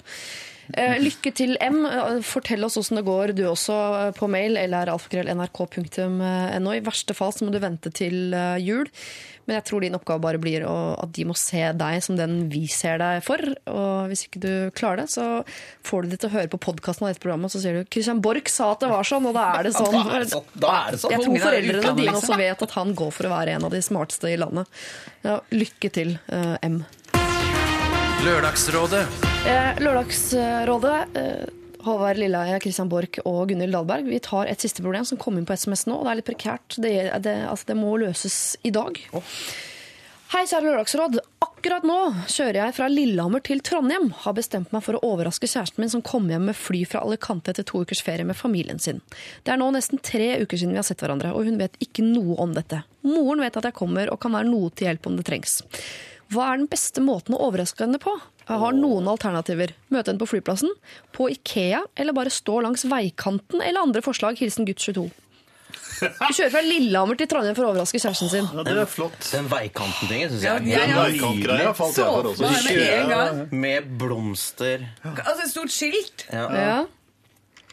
Eh, 0.78 0.98
lykke 1.02 1.32
til, 1.34 1.56
M. 1.62 1.82
Fortell 2.26 2.64
oss 2.66 2.78
åssen 2.80 3.00
det 3.00 3.06
går, 3.06 3.32
du 3.36 3.44
også, 3.50 3.76
eh, 3.98 4.12
på 4.16 4.28
mail 4.30 4.58
eller 4.60 4.90
alfakrøll.nrk.no. 4.92 6.74
I 6.76 6.84
verste 6.86 7.16
fall 7.16 7.32
så 7.34 7.46
må 7.46 7.54
du 7.54 7.60
vente 7.62 7.90
til 7.94 8.34
eh, 8.36 8.58
jul. 8.62 8.86
Men 9.48 9.56
jeg 9.56 9.66
tror 9.66 9.82
din 9.82 9.96
oppgave 9.96 10.22
bare 10.22 10.38
blir 10.38 10.62
at 10.62 11.10
de 11.16 11.24
må 11.26 11.34
se 11.34 11.62
deg 11.74 12.02
som 12.04 12.14
den 12.14 12.44
vi 12.52 12.68
ser 12.70 13.00
deg 13.02 13.24
for. 13.26 13.40
Og 13.72 14.10
hvis 14.12 14.28
ikke 14.28 14.42
du 14.44 14.52
klarer 14.76 15.02
det, 15.02 15.08
så 15.10 15.24
får 15.86 16.04
du 16.04 16.12
de 16.12 16.18
til 16.20 16.30
å 16.30 16.34
høre 16.36 16.52
på 16.52 16.60
podkasten 16.68 17.08
av 17.08 17.10
dette 17.10 17.24
programmet, 17.24 17.50
så 17.50 17.58
sier 17.58 17.80
du 17.80 17.88
'Christian 17.88 18.20
Borch 18.22 18.52
sa 18.52 18.70
at 18.76 18.84
det 18.84 18.92
var 18.92 19.02
sånn', 19.02 19.26
og 19.26 19.34
da 19.34 19.48
er 19.58 19.66
det 19.66 19.74
sånn. 19.80 19.96
Da 19.96 20.04
er 20.06 20.22
det 20.22 20.30
sånn. 20.30 20.46
Da 20.54 20.76
er 20.76 20.94
det 20.94 21.02
sånn. 21.02 21.16
Jeg 21.16 21.26
tror 21.26 21.42
foreldrene 21.48 21.96
dine 21.96 22.06
liksom. 22.12 22.22
også 22.22 22.38
vet 22.44 22.62
at 22.68 22.76
han 22.78 22.94
går 23.02 23.10
for 23.16 23.26
å 23.26 23.34
være 23.34 23.56
en 23.56 23.66
av 23.66 23.74
de 23.74 23.82
smarteste 23.82 24.30
i 24.30 24.38
landet. 24.38 24.80
Ja, 25.26 25.40
lykke 25.50 25.90
til, 25.98 26.14
M. 26.62 26.84
Lørdagsrådet. 28.20 29.06
Eh, 29.46 29.78
Lørdagsrådet. 29.80 31.16
Eh, 31.16 31.44
Håvard 31.80 32.18
Lilleheie, 32.20 32.58
Christian 32.60 32.88
Borch 32.88 33.16
og 33.24 33.48
Gunhild 33.48 33.72
Dahlberg. 33.72 34.10
Vi 34.12 34.18
tar 34.20 34.50
et 34.50 34.60
siste 34.60 34.82
problem 34.84 35.06
som 35.08 35.16
kom 35.16 35.38
inn 35.40 35.46
på 35.48 35.56
SMS 35.56 35.86
nå, 35.88 35.96
og 35.96 36.04
det 36.04 36.10
er 36.12 36.18
litt 36.18 36.28
prekært. 36.28 36.76
Det, 36.76 36.92
det, 37.24 37.36
altså, 37.48 37.70
det 37.70 37.76
må 37.80 37.94
løses 38.02 38.58
i 38.60 38.72
dag. 38.76 39.00
Hei, 40.34 40.42
kjære 40.44 40.66
lørdagsråd. 40.66 41.16
Akkurat 41.46 41.86
nå 41.88 41.96
kjører 42.28 42.58
jeg 42.60 42.76
fra 42.76 42.90
Lillehammer 42.92 43.40
til 43.46 43.64
Trondheim. 43.64 44.10
Har 44.26 44.36
bestemt 44.36 44.68
meg 44.76 44.84
for 44.84 45.00
å 45.00 45.02
overraske 45.14 45.48
kjæresten 45.48 45.80
min 45.80 45.94
som 45.96 46.04
kom 46.04 46.28
hjem 46.28 46.50
med 46.50 46.60
fly 46.60 46.84
fra 46.92 47.00
Alicante 47.06 47.54
etter 47.54 47.64
to 47.64 47.80
ukers 47.80 48.04
ferie 48.04 48.28
med 48.28 48.36
familien 48.36 48.78
sin. 48.78 49.00
Det 49.48 49.56
er 49.56 49.62
nå 49.62 49.72
nesten 49.72 50.02
tre 50.04 50.34
uker 50.44 50.60
siden 50.60 50.76
vi 50.76 50.82
har 50.82 50.88
sett 50.88 51.00
hverandre, 51.00 51.32
og 51.32 51.48
hun 51.48 51.56
vet 51.60 51.80
ikke 51.80 52.04
noe 52.04 52.36
om 52.44 52.52
dette. 52.52 52.84
Moren 53.08 53.40
vet 53.40 53.56
at 53.56 53.72
jeg 53.72 53.80
kommer 53.80 54.12
og 54.12 54.20
kan 54.20 54.36
være 54.36 54.52
noe 54.52 54.68
til 54.76 54.90
hjelp 54.90 55.08
om 55.08 55.16
det 55.16 55.24
trengs. 55.32 55.62
Hva 56.30 56.52
er 56.52 56.60
den 56.60 56.68
beste 56.70 57.02
måten 57.02 57.34
å 57.34 57.40
overraske 57.48 57.82
henne 57.82 57.98
på? 58.02 58.12
Jeg 58.46 58.58
har 58.62 58.74
noen 58.74 59.08
alternativer. 59.10 59.72
Møte 59.94 60.10
henne 60.12 60.20
på 60.22 60.28
flyplassen, 60.30 60.70
på 61.14 61.28
Ikea, 61.30 61.84
eller 61.98 62.14
bare 62.16 62.30
stå 62.34 62.60
langs 62.66 62.86
veikanten, 62.90 63.62
eller 63.62 63.82
andre 63.82 64.02
forslag. 64.02 64.38
Hilsen 64.38 64.66
gutt 64.68 64.82
22. 64.82 65.08
Vi 66.00 66.30
kjører 66.34 66.52
fra 66.54 66.62
Lillehammer 66.64 67.18
til 67.18 67.28
Trondheim 67.30 67.54
for 67.58 67.66
å 67.66 67.72
overraske 67.74 68.00
kjæresten 68.00 68.30
sin. 68.32 68.46
Ja, 68.56 68.64
det 68.66 68.76
er 68.82 68.88
flott. 68.90 69.18
Den 69.34 69.50
veikanten-tingen 69.50 70.32
syns 70.32 70.46
jeg 70.46 70.54
er 70.54 70.70
Ja, 70.70 70.86
ja, 70.88 71.02
Veikantgreia 71.04 71.74
falt 71.76 71.98
jeg 72.00 72.14
for 72.14 72.30
også. 72.30 72.48
Så 72.48 72.72
kjører. 72.72 73.42
Med 73.66 73.90
blomster. 74.00 74.86
Altså 75.04 75.44
et 75.44 75.52
stort 75.52 75.74
skilt. 75.74 76.24
Ja. 76.32 76.46
Ja. 76.56 76.78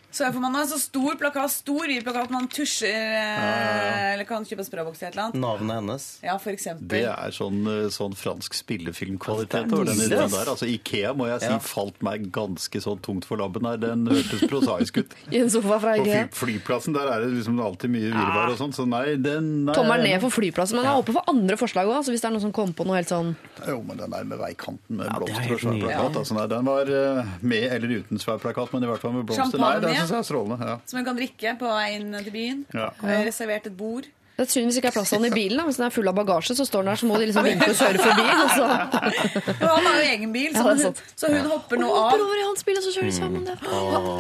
Så 0.10 0.24
får 0.34 0.40
man 0.42 0.56
en 0.56 0.68
så 0.68 0.78
stor 0.80 1.18
plakat, 1.20 1.52
stor 1.52 1.84
hvit 1.86 2.02
plakat, 2.06 2.30
man 2.34 2.48
tusjer 2.50 2.96
eh, 2.96 4.14
Eller 4.14 4.26
kan 4.26 4.46
kjøpe 4.48 4.64
sprayboks 4.66 5.02
til 5.02 5.10
et 5.10 5.14
eller 5.18 5.26
annet. 5.28 5.40
Navnet 5.44 5.76
hennes. 5.82 6.06
Ja, 6.24 6.38
for 6.42 6.56
eksempel. 6.56 6.88
Det 6.94 7.02
er 7.12 7.34
sånn, 7.36 7.60
eh, 7.70 7.90
sånn 7.94 8.16
fransk 8.18 8.56
spillefilmkvalitet 8.56 9.68
over 9.76 9.90
den 9.92 10.00
ideen 10.08 10.32
der. 10.32 10.50
Altså 10.54 10.66
Ikea 10.72 11.12
må 11.18 11.28
jeg 11.30 11.42
si 11.44 11.52
Ja. 11.52 11.60
falt 11.60 12.02
meg 12.02 12.32
ganske 12.32 12.82
sånn 12.82 13.02
tungt 13.04 13.26
for 13.28 13.38
labben 13.38 13.68
her. 13.68 13.78
Den 13.78 14.08
hørtes 14.08 14.42
prosaisk 14.50 14.98
ut. 15.04 15.14
I 15.32 15.42
en 15.44 15.50
sofa 15.54 15.78
fra 15.84 15.98
På 15.98 16.04
fly, 16.06 16.14
IKEA. 16.16 16.30
flyplassen 16.40 16.94
der 16.98 17.12
er 17.12 17.20
det 17.26 17.30
liksom 17.36 17.60
alltid 17.62 17.90
mye 17.94 18.10
virvar 18.16 18.50
og 18.56 18.58
sånn, 18.58 18.74
så 18.74 18.88
nei, 18.88 19.16
den 19.22 19.66
nei, 19.68 19.76
Tommel 19.76 20.02
ned 20.08 20.22
for 20.24 20.34
flyplassen, 20.34 20.80
men 20.80 20.88
jeg 20.88 20.94
er 20.96 21.04
åpen 21.04 21.14
for 21.20 21.24
andre 21.28 21.58
forslag 21.60 21.86
òg. 21.92 21.98
Altså 22.00 22.16
hvis 22.16 22.22
det 22.24 22.32
er 22.32 22.36
noen 22.38 22.46
som 22.48 22.56
kommer 22.56 22.74
på 22.80 22.88
noe 22.88 22.96
helt 23.02 23.12
sånn 23.12 23.36
Jo, 23.68 23.82
men 23.84 23.98
den 23.98 24.10
der 24.16 24.24
med 24.24 24.40
veikanten 24.40 24.98
med 25.02 25.06
Ja, 25.12 25.20
det 25.20 25.20
er 25.20 25.20
blomster 25.20 25.44
og 25.44 25.52
helt 25.52 25.62
svær 25.68 25.74
ny, 25.78 25.82
plakat. 25.84 26.18
Altså, 26.24 26.34
nei, 26.40 26.48
den 26.56 26.66
var 26.72 26.82
eh, 26.98 27.24
med 27.42 27.68
eller 27.78 27.96
uten 28.02 28.18
svær 28.24 28.40
plakat, 28.42 28.74
men 28.74 28.84
i 28.88 28.88
hvert 28.88 29.02
fall 29.04 29.14
med 29.14 29.26
blomster. 29.28 29.60
Nei, 29.60 29.74
den 29.84 29.94
Champagne. 29.98 30.07
Syns 30.08 30.16
jeg 30.16 30.24
er 30.26 30.30
strålende. 30.32 30.70
Ja. 30.72 30.78
Som 30.90 31.00
en 31.02 31.08
kan 31.08 31.20
drikke 31.20 31.56
på 31.60 31.72
vei 31.72 31.88
inn 31.98 32.16
til 32.20 32.34
byen. 32.34 32.64
Ja. 32.76 32.90
Har 33.04 33.26
reservert 33.28 33.68
et 33.70 33.78
bord. 33.78 34.08
Det 34.38 34.44
er 34.46 34.50
synd 34.54 34.68
hvis 34.70 34.78
ikke 34.78 34.90
er 34.92 34.94
plass 34.94 35.10
til 35.10 35.18
den 35.24 35.32
i 35.32 35.34
bilen. 35.34 35.58
Da. 35.58 35.64
Hvis 35.66 35.78
den 35.80 35.86
er 35.88 35.94
full 35.96 36.08
av 36.12 36.14
bagasje, 36.20 36.54
så 36.54 36.66
står 36.68 36.84
den 36.86 36.92
der, 36.92 37.00
så 37.02 37.08
må 37.10 37.16
de 37.18 37.26
liksom 37.26 37.46
vinke 37.48 37.70
og 37.72 37.80
kjøre 37.80 38.04
forbi. 38.04 38.26
Og 38.38 38.50
så 38.54 38.66
Og 39.66 39.72
han 39.72 39.88
har 39.88 39.96
jo 39.98 40.04
egen 40.12 40.34
bil, 40.36 40.52
så, 40.54 40.62
Ja, 40.62 40.74
det 40.78 40.86
hun, 40.92 41.00
så 41.18 41.32
hun 41.34 41.48
hopper 41.50 41.80
nå 41.82 41.88
hopper 41.90 42.22
av. 42.22 42.26
over 42.28 42.38
i 42.38 42.44
hans 42.46 42.62
bil, 42.68 42.78
og 42.78 42.86
så 42.86 42.94
kjører 42.94 43.10
de 43.10 43.16
sammen. 43.18 43.48
Det. 43.48 43.56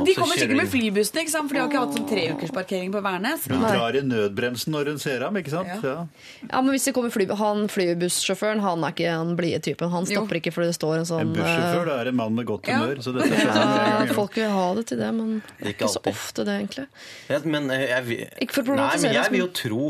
De 0.09 0.15
kommer 0.17 0.39
sikkert 0.41 0.57
med 0.57 0.71
flybussen, 0.71 0.73
flybussene, 0.73 1.21
ikke 1.21 1.33
sant? 1.35 1.51
for 1.51 1.53
de 1.53 1.61
har 1.61 1.69
ikke 1.69 1.83
hatt 1.83 1.93
sånn 1.99 2.07
treukersparkering 2.09 2.95
på 2.97 3.03
Værnes. 3.05 3.45
Hun 3.51 3.61
drar 3.67 3.99
i 3.99 4.01
nødbremsen 4.09 4.73
når 4.73 4.89
hun 4.93 4.99
ser 5.05 5.25
ham, 5.27 5.37
ikke 5.37 5.53
sant? 5.53 5.69
Ja. 5.69 5.77
Ja. 5.85 6.07
Ja, 6.49 6.61
men 6.65 6.71
hvis 6.73 6.89
det 6.89 6.95
kommer 6.97 7.13
fly, 7.13 7.27
han 7.37 7.67
flybussjåføren, 7.75 8.65
han 8.65 8.83
er 8.89 8.95
ikke 8.97 9.13
den 9.21 9.35
blide 9.37 9.61
typen. 9.69 9.93
Han 9.93 10.09
Jo. 10.09 10.17
stopper 10.17 10.41
ikke 10.41 10.53
fordi 10.57 10.71
det 10.73 10.77
står 10.79 10.95
en 10.97 11.05
En 11.05 11.09
sånn 11.13 11.33
bussjåfør 11.37 11.83
eh, 11.83 11.87
det 11.93 11.99
er 12.01 12.11
en 12.11 12.19
mann 12.23 12.35
med 12.41 12.49
godt 12.49 12.67
Ja. 12.67 12.81
humør, 12.81 13.03
så 13.05 13.13
dette 13.13 13.37
skjønner 13.37 13.77
jeg 13.77 14.09
ja. 14.09 14.13
Folk 14.17 14.33
vil 14.41 14.49
ha 14.57 14.65
det 14.81 14.85
til 14.89 14.97
det, 14.97 15.13
men 15.13 15.37
Ikke 15.61 15.75
ikke 15.77 15.93
så 15.93 16.01
ofte 16.09 16.43
det, 16.47 16.57
egentlig. 16.57 16.87
Ja, 17.29 17.39
men 17.45 17.69
jeg, 17.69 17.89
jeg, 17.93 18.03
vil- 18.09 18.27
Ikke 18.41 18.53
for 18.63 18.73
å 18.73 18.75
Nei, 18.81 18.91
men 19.05 19.13
jeg 19.13 19.31
vil 19.31 19.39
jo 19.45 19.47
tro 19.61 19.83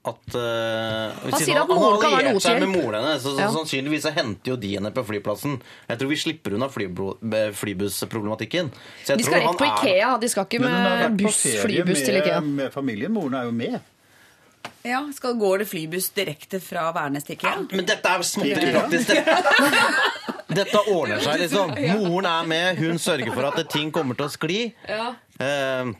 at 0.00 0.32
uh, 0.32 1.12
Han 1.26 1.34
sier 1.42 1.58
at 1.60 1.68
moren 1.68 1.98
kan 2.00 2.14
være 2.14 2.30
noe 2.32 2.40
til 2.40 2.54
hjelp. 2.56 2.70
moren 2.72 3.04
så, 3.20 3.34
så, 3.34 3.40
Ja. 3.42 3.48
sannsynligvis 3.52 4.06
så 4.06 4.12
henter 4.16 4.54
jo 4.54 4.56
de 4.56 4.70
henne 4.78 4.90
på 4.96 5.02
flyplassen. 5.04 5.58
Jeg 5.90 6.00
tror 6.00 6.08
vi 6.08 6.16
slipper 6.16 6.56
unna 6.56 6.68
flybussproblematikken. 6.72 8.70
De 9.06 9.22
skal 9.26 9.42
rett 9.44 9.58
på 9.60 9.68
Ikea, 9.68 10.14
de 10.22 10.28
skal 10.32 10.48
ikke 10.48 10.62
med 10.64 11.18
buss, 11.20 11.42
flybuss 11.60 12.00
med, 12.00 12.06
til 12.06 12.20
Ikea. 12.22 12.40
med, 12.40 12.72
familien. 12.72 13.12
Moren 13.12 13.34
er 13.42 13.44
jo 13.50 13.52
med. 13.52 13.80
Ja, 14.84 15.02
skal 15.12 15.36
Går 15.36 15.58
det 15.58 15.68
flybuss 15.68 16.08
direkte 16.16 16.60
fra 16.64 16.88
Værnes 16.96 17.24
til 17.28 17.36
Ikea? 17.36 17.58
Men 17.68 17.84
dette 17.88 18.08
er 18.08 18.24
småtteri 18.24 18.72
praktisk. 18.72 19.12
Dette, 19.12 19.82
dette 20.60 20.82
ordner 20.88 21.20
seg, 21.20 21.42
liksom. 21.44 21.76
Moren 22.00 22.28
er 22.30 22.48
med, 22.48 22.80
hun 22.80 22.96
sørger 23.00 23.34
for 23.36 23.52
at 23.52 23.60
ting 23.72 23.92
kommer 23.92 24.16
til 24.16 24.24
å 24.28 24.32
skli. 24.32 24.60
Ja. 24.88 25.12
Men 25.40 25.92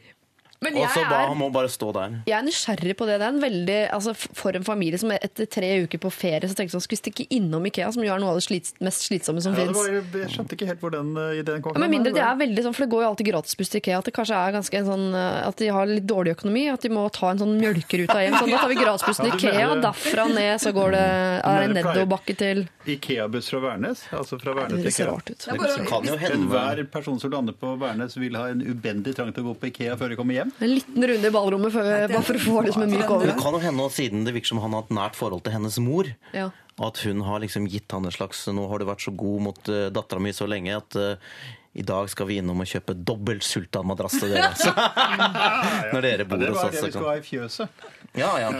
og 0.61 0.77
jeg 0.77 0.91
så 0.93 1.03
ba 1.09 1.19
han 1.31 1.39
må 1.41 1.47
bare 1.53 1.69
stå 1.73 1.89
der. 1.97 2.17
Jeg 2.29 2.37
er 2.37 2.43
nysgjerrig 2.45 2.95
på 3.01 3.07
det. 3.09 3.15
Det 3.21 3.25
er 3.27 3.33
en 3.33 3.41
veldig, 3.41 3.79
altså 3.97 4.13
For 4.37 4.53
en 4.59 4.65
familie 4.67 4.99
som 5.01 5.11
etter 5.15 5.47
tre 5.49 5.71
uker 5.87 5.99
på 6.03 6.11
ferie 6.13 6.45
så 6.51 6.55
tenkte 6.59 6.75
sånn, 6.77 6.85
skulle 6.85 7.01
stikke 7.01 7.25
innom 7.33 7.65
Ikea, 7.71 7.89
som 7.95 8.05
jo 8.05 8.13
er 8.13 8.21
noe 8.21 8.35
av 8.35 8.37
det 8.41 8.45
slits, 8.45 8.75
mest 8.85 9.07
slitsomme 9.09 9.41
som 9.41 9.55
Ja, 9.57 9.65
fins. 9.73 9.81
jeg 10.13 10.29
skjønte 10.35 10.57
ikke 10.59 10.69
helt 10.69 10.81
hvor 10.85 10.93
den 10.93 11.15
eh, 11.17 11.41
ideen 11.41 11.63
kom 11.65 11.73
Ja, 11.73 11.81
med 11.81 11.91
mindre 11.95 12.13
de 12.13 12.21
er 12.21 12.37
veldig 12.43 12.65
sånn, 12.67 12.75
for 12.77 12.85
det 12.85 12.91
går 12.93 13.03
jo 13.07 13.09
alltid 13.09 13.31
gratisbuss 13.33 13.73
til 13.73 13.81
Ikea, 13.81 13.99
at 14.03 14.11
det 14.11 14.15
kanskje 14.19 14.37
er 14.37 14.53
ganske 14.59 14.79
en 14.83 14.89
sånn, 14.91 15.07
eh, 15.17 15.49
at 15.49 15.57
de 15.65 15.71
har 15.73 15.87
litt 15.89 16.07
dårlig 16.07 16.37
økonomi, 16.37 16.67
at 16.75 16.85
de 16.85 16.93
må 16.93 17.07
ta 17.11 17.31
en 17.33 17.41
sånn 17.41 17.57
mjølkerute 17.57 18.19
hjem. 18.21 18.37
Sånn, 18.41 18.51
da 18.53 18.59
tar 18.61 18.69
vi 18.75 18.79
gratisbussen 18.83 19.25
til 19.25 19.33
Ja, 19.33 19.41
Ikea, 19.41 19.69
mener- 19.73 19.83
derfra 19.89 20.29
ned 20.35 20.61
så 20.61 20.75
går 20.77 20.91
det, 20.99 21.07
er 21.41 21.67
mener 21.69 21.81
nedoverbakke 21.81 22.37
til 22.37 22.69
Ikea-buss 22.87 23.49
fra 23.55 23.61
Værnes? 23.65 24.05
Altså 24.13 24.37
fra 24.41 24.53
Det 24.53 24.61
Værnes 24.61 24.83
til 24.85 24.93
Ikea. 24.93 25.17
Det 25.25 25.41
ser 25.41 25.49
rart 25.49 26.11
ut. 26.21 26.31
Enhver 26.31 26.85
person 26.93 27.19
som 27.21 27.31
lander 27.33 27.53
på 27.57 27.75
Værnes, 27.81 28.17
vil 28.21 28.37
ha 28.37 28.49
en 28.53 28.61
ubendig 28.61 29.15
trang 29.17 29.33
til 29.33 29.45
å 29.45 29.51
gå 29.55 29.59
på 29.61 29.71
Ikea 29.73 29.97
før 29.97 30.13
de 30.13 30.17
kommer 30.21 30.35
hjem. 30.37 30.50
En 30.59 30.73
liten 30.75 31.07
runde 31.11 31.29
i 31.29 31.35
ballrommet 31.35 31.75
før, 31.75 31.91
bare 32.11 32.25
for 32.27 32.39
å 32.39 32.43
få 32.43 32.65
liksom 32.67 32.85
en 32.87 32.93
myk 32.95 33.07
over. 33.07 33.31
Det 33.31 33.39
kan 33.41 33.57
jo 33.57 33.63
hende 33.63 33.87
siden 33.95 34.27
det 34.27 34.35
virker 34.37 34.53
som 34.53 34.63
han 34.65 34.75
har 34.77 34.87
et 34.87 34.97
nært 34.97 35.19
forhold 35.19 35.45
til 35.47 35.55
hennes 35.55 35.79
mor. 35.85 36.11
Ja. 36.37 36.51
At 36.81 37.01
hun 37.05 37.23
har 37.27 37.43
liksom 37.43 37.67
gitt 37.69 37.93
han 37.93 38.07
en 38.09 38.15
slags 38.15 38.47
Nå 38.49 38.65
har 38.71 38.81
du 38.81 38.87
vært 38.89 39.05
så 39.05 39.13
god 39.13 39.43
mot 39.45 39.69
uh, 39.69 39.89
dattera 39.93 40.23
mi 40.23 40.33
så 40.33 40.47
lenge 40.49 40.79
at 40.79 40.97
eh, 40.97 41.35
i 41.73 41.83
dag 41.87 42.11
skal 42.11 42.27
vi 42.27 42.41
innom 42.41 42.65
og 42.65 42.67
kjøpe 42.67 42.97
dobbelt 42.99 43.45
sultanmadrass 43.47 44.19
til 44.19 44.33
dere. 44.35 44.51
Altså. 44.51 44.73
når 45.95 46.07
dere 46.07 46.27
bor 46.27 46.41
det 46.43 46.51
hos 46.51 46.59
var 46.59 46.71
oss. 46.71 46.77
det 46.77 46.87
vi 46.87 46.93
skulle 46.95 47.13
ha 47.13 47.19
i 47.21 47.27
fjøset. 47.27 47.85
Ja, 48.19 48.31
ja. 48.43 48.51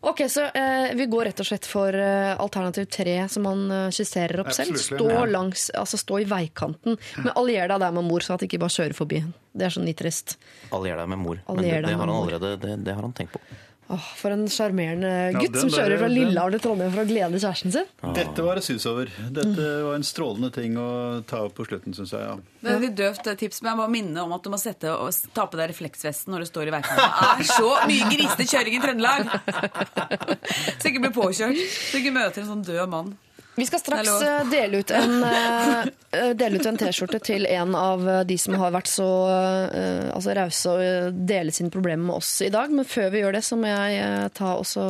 Ok, 0.00 0.20
så 0.30 0.44
eh, 0.44 0.94
Vi 0.94 1.06
går 1.10 1.24
rett 1.30 1.40
og 1.40 1.48
slett 1.48 1.66
for 1.66 1.96
eh, 1.96 2.34
alternativ 2.36 2.84
tre, 2.92 3.16
som 3.32 3.48
han 3.48 3.64
eh, 3.72 3.86
skisserer 3.94 4.42
opp 4.44 4.52
selv. 4.54 4.76
Stå, 4.78 5.08
ja. 5.08 5.24
langs, 5.30 5.70
altså 5.74 5.98
stå 5.98 6.20
i 6.22 6.26
veikanten. 6.28 7.00
Men 7.16 7.32
allier 7.32 7.72
deg 7.72 7.80
der 7.82 7.96
med 7.96 8.06
mor, 8.10 8.24
så 8.24 8.36
at 8.36 8.44
de 8.44 8.50
ikke 8.50 8.60
bare 8.62 8.76
kjører 8.76 8.98
forbi. 8.98 9.22
Det 9.56 9.66
er 9.66 9.74
så 9.74 9.82
nitrist. 9.82 10.36
Allier 10.76 11.00
deg 11.00 11.08
med 11.14 11.22
mor. 11.24 11.40
Men 11.48 11.64
det, 11.64 11.72
det 11.88 11.96
har 11.96 12.04
han 12.04 12.14
allerede 12.14 12.54
det, 12.60 12.76
det 12.86 12.94
har 12.94 13.08
han 13.08 13.16
tenkt 13.16 13.34
på. 13.38 13.42
Åh, 13.90 14.06
for 14.20 14.34
en 14.34 14.42
sjarmerende 14.52 15.10
gutt 15.32 15.54
ja, 15.54 15.60
som 15.62 15.70
der- 15.70 15.78
kjører 15.78 15.98
fra 16.02 16.08
den- 16.10 16.16
Lillehammer 16.18 16.50
til 16.52 16.60
Trondheim 16.60 16.90
for 16.92 17.00
å 17.00 17.08
glede 17.08 17.38
kjæresten 17.40 17.72
sin. 17.72 17.86
Dette 18.18 18.42
var 18.44 18.54
det 18.60 18.64
sus 18.66 18.84
over. 18.90 19.08
Dette 19.32 19.68
var 19.86 19.94
en 19.96 20.02
strålende 20.04 20.50
ting 20.52 20.74
å 20.76 20.88
ta 21.26 21.40
opp 21.46 21.54
på 21.56 21.64
slutten, 21.66 21.94
syns 21.96 22.12
jeg. 22.12 22.20
Ja. 22.20 22.34
Det 22.60 22.68
er 22.70 22.76
et 22.76 22.82
litt 22.84 22.96
døvt 23.00 23.30
tips, 23.40 23.62
men 23.62 23.70
jeg 23.72 23.78
må 23.80 23.86
minne 23.90 24.18
om 24.26 24.32
at 24.36 24.42
du 24.44 24.50
må 24.52 24.58
sette 24.60 24.92
og 24.92 25.08
ta 25.32 25.46
på 25.46 25.56
deg 25.56 25.70
refleksvesten 25.72 26.28
når 26.34 26.44
du 26.44 26.50
står 26.50 26.68
i 26.68 26.74
veikanten. 26.76 27.38
Det 27.38 27.48
er 27.48 27.52
så 27.54 27.70
mye 27.88 28.10
grisete 28.12 28.44
kjøring 28.52 28.76
i 28.76 28.82
Trøndelag! 28.84 29.32
Så 30.78 30.90
ikke 30.92 31.00
bli 31.06 31.14
påkjørt. 31.16 31.56
Så 31.88 32.02
ikke 32.02 32.12
møter 32.12 32.44
en 32.44 32.50
sånn 32.52 32.64
død 32.68 32.88
mann. 32.92 33.16
Vi 33.58 33.66
skal 33.66 33.80
straks 33.80 34.22
eh, 34.22 34.44
dele 34.50 34.78
ut 34.78 34.90
en, 34.94 35.24
eh, 35.24 35.88
eh, 36.12 36.66
en 36.68 36.76
T-skjorte 36.78 37.18
til 37.26 37.46
en 37.50 37.74
av 37.74 38.04
de 38.28 38.36
som 38.38 38.54
har 38.60 38.70
vært 38.74 38.86
så 38.90 39.06
altså 40.14 40.34
rause 40.38 40.74
og 40.74 41.18
dele 41.26 41.50
sine 41.54 41.72
problemer 41.74 42.04
med 42.06 42.20
oss 42.20 42.30
i 42.46 42.52
dag. 42.54 42.70
Men 42.70 42.86
før 42.86 43.10
vi 43.10 43.22
gjør 43.24 43.34
det, 43.34 43.42
så 43.46 43.58
må 43.58 43.70
jeg 43.72 44.30
ta 44.38 44.52
også 44.60 44.84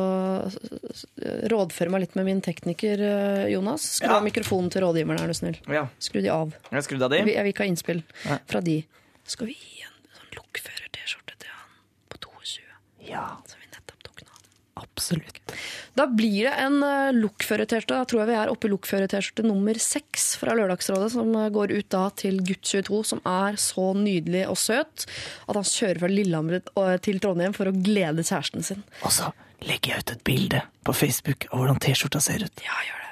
rådføre 1.53 1.93
meg 1.95 2.05
litt 2.05 2.15
med 2.19 2.29
min 2.29 2.43
tekniker 2.45 3.01
Jonas. 3.49 3.89
Skru 3.97 4.09
Ja. 4.09 4.19
av 4.19 4.23
mikrofonen 4.27 4.69
til 4.71 4.85
rådgiveren, 4.85 5.21
er 5.23 5.27
du 5.33 5.33
snill. 5.37 5.57
Ja. 5.67 5.87
Skru 5.99 6.21
de 6.21 6.29
av. 6.29 6.53
Jeg 6.69 6.77
har 6.83 7.03
av 7.03 7.09
de. 7.09 7.17
Jeg 7.17 7.25
vil, 7.25 7.33
jeg 7.39 7.43
vil 7.47 7.53
ikke 7.53 7.65
ha 7.65 7.71
innspill 7.73 8.03
fra 8.45 8.61
de. 8.61 8.77
Skal 9.25 9.49
vi 9.49 9.57
gi 9.57 9.81
en 9.85 9.97
sånn 10.13 10.37
lokfører-T-skjorte 10.37 11.41
til 11.41 11.49
han 11.57 11.75
på 12.13 12.21
22? 12.21 12.61
Ja, 13.09 13.25
Som 13.49 13.57
vi 13.65 13.73
nettopp 13.73 14.03
tok 14.05 14.23
nå. 14.29 14.41
absolutt. 14.85 15.57
Da 15.99 16.05
blir 16.07 16.47
det 16.47 16.53
en 16.63 16.77
uh, 16.79 17.11
lokfører-T-skjorte. 17.11 17.97
Da 17.97 18.07
tror 18.07 18.21
jeg 18.21 18.29
vi 18.29 18.37
er 18.39 18.51
oppe 18.51 18.69
i 18.69 18.71
lokfører-T-skjorte 18.71 19.43
nummer 19.43 19.75
seks 19.83 20.29
fra 20.39 20.55
Lørdagsrådet, 20.55 21.09
som 21.11 21.33
eh, 21.35 21.49
går 21.51 21.73
ut 21.75 21.89
da 21.91 22.05
til 22.15 22.39
gutt 22.47 22.63
22, 22.63 23.01
som 23.09 23.21
er 23.27 23.59
så 23.59 23.89
nydelig 23.97 24.45
og 24.47 24.55
søt 24.61 25.03
at 25.03 25.57
han 25.57 25.67
kjører 25.67 25.99
fra 25.99 26.11
Lillehammer 26.11 26.61
eh, 26.61 26.95
til 27.03 27.19
Trondheim 27.19 27.55
for 27.57 27.67
å 27.67 27.75
glede 27.75 28.23
kjæresten 28.23 28.63
sin. 28.63 28.85
Og 29.03 29.11
så 29.11 29.33
legger 29.67 29.97
jeg 29.97 30.05
ut 30.05 30.15
et 30.15 30.23
bilde 30.29 30.63
på 30.87 30.95
Facebook 30.95 31.49
av 31.49 31.59
hvordan 31.59 31.83
T-skjorta 31.83 32.23
ser 32.23 32.47
ut. 32.47 32.63
Ja, 32.63 32.79
gjør 32.87 33.03
det. 33.03 33.11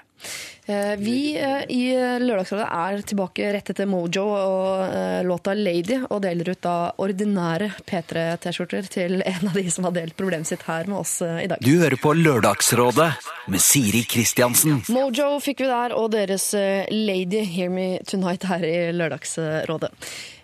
Eh, 0.67 0.95
Vi 0.99 1.37
eh, 1.39 1.63
i 1.71 1.83
Lørdagsrådet 2.19 2.65
er 2.67 3.03
tilbake 3.07 3.51
rett 3.55 3.69
etter 3.71 3.87
Mojo 3.87 4.25
og 4.27 4.81
eh, 4.91 5.23
låta 5.23 5.53
'Lady', 5.55 6.01
og 6.11 6.21
deler 6.25 6.51
ut 6.51 6.61
da 6.65 6.75
ordinære 6.99 7.69
P3-T-skjorter 7.87 8.89
til 8.91 9.21
en 9.23 9.47
av 9.47 9.55
de 9.55 9.63
som 9.71 9.87
har 9.87 9.95
delt 9.95 10.17
problemet 10.19 10.49
sitt 10.51 10.65
her 10.67 10.89
med 10.91 10.99
oss 10.99 11.21
eh, 11.23 11.45
i 11.45 11.47
dag. 11.47 11.63
Du 11.63 11.71
hører 11.79 11.95
på 11.95 12.11
Lørdagsrådet 12.19 13.11
med 13.47 13.63
Siri 13.63 14.03
Kristiansen. 14.03 14.81
Mojo 14.91 15.37
fikk 15.39 15.63
vi 15.63 15.71
der, 15.71 15.95
og 15.95 16.11
deres 16.11 16.49
eh, 16.57 16.83
Lady 16.91 17.45
Hear 17.47 17.71
Me 17.71 17.87
Tonight 18.03 18.43
her 18.51 18.67
i 18.67 18.91
Lørdagsrådet. 18.91 19.93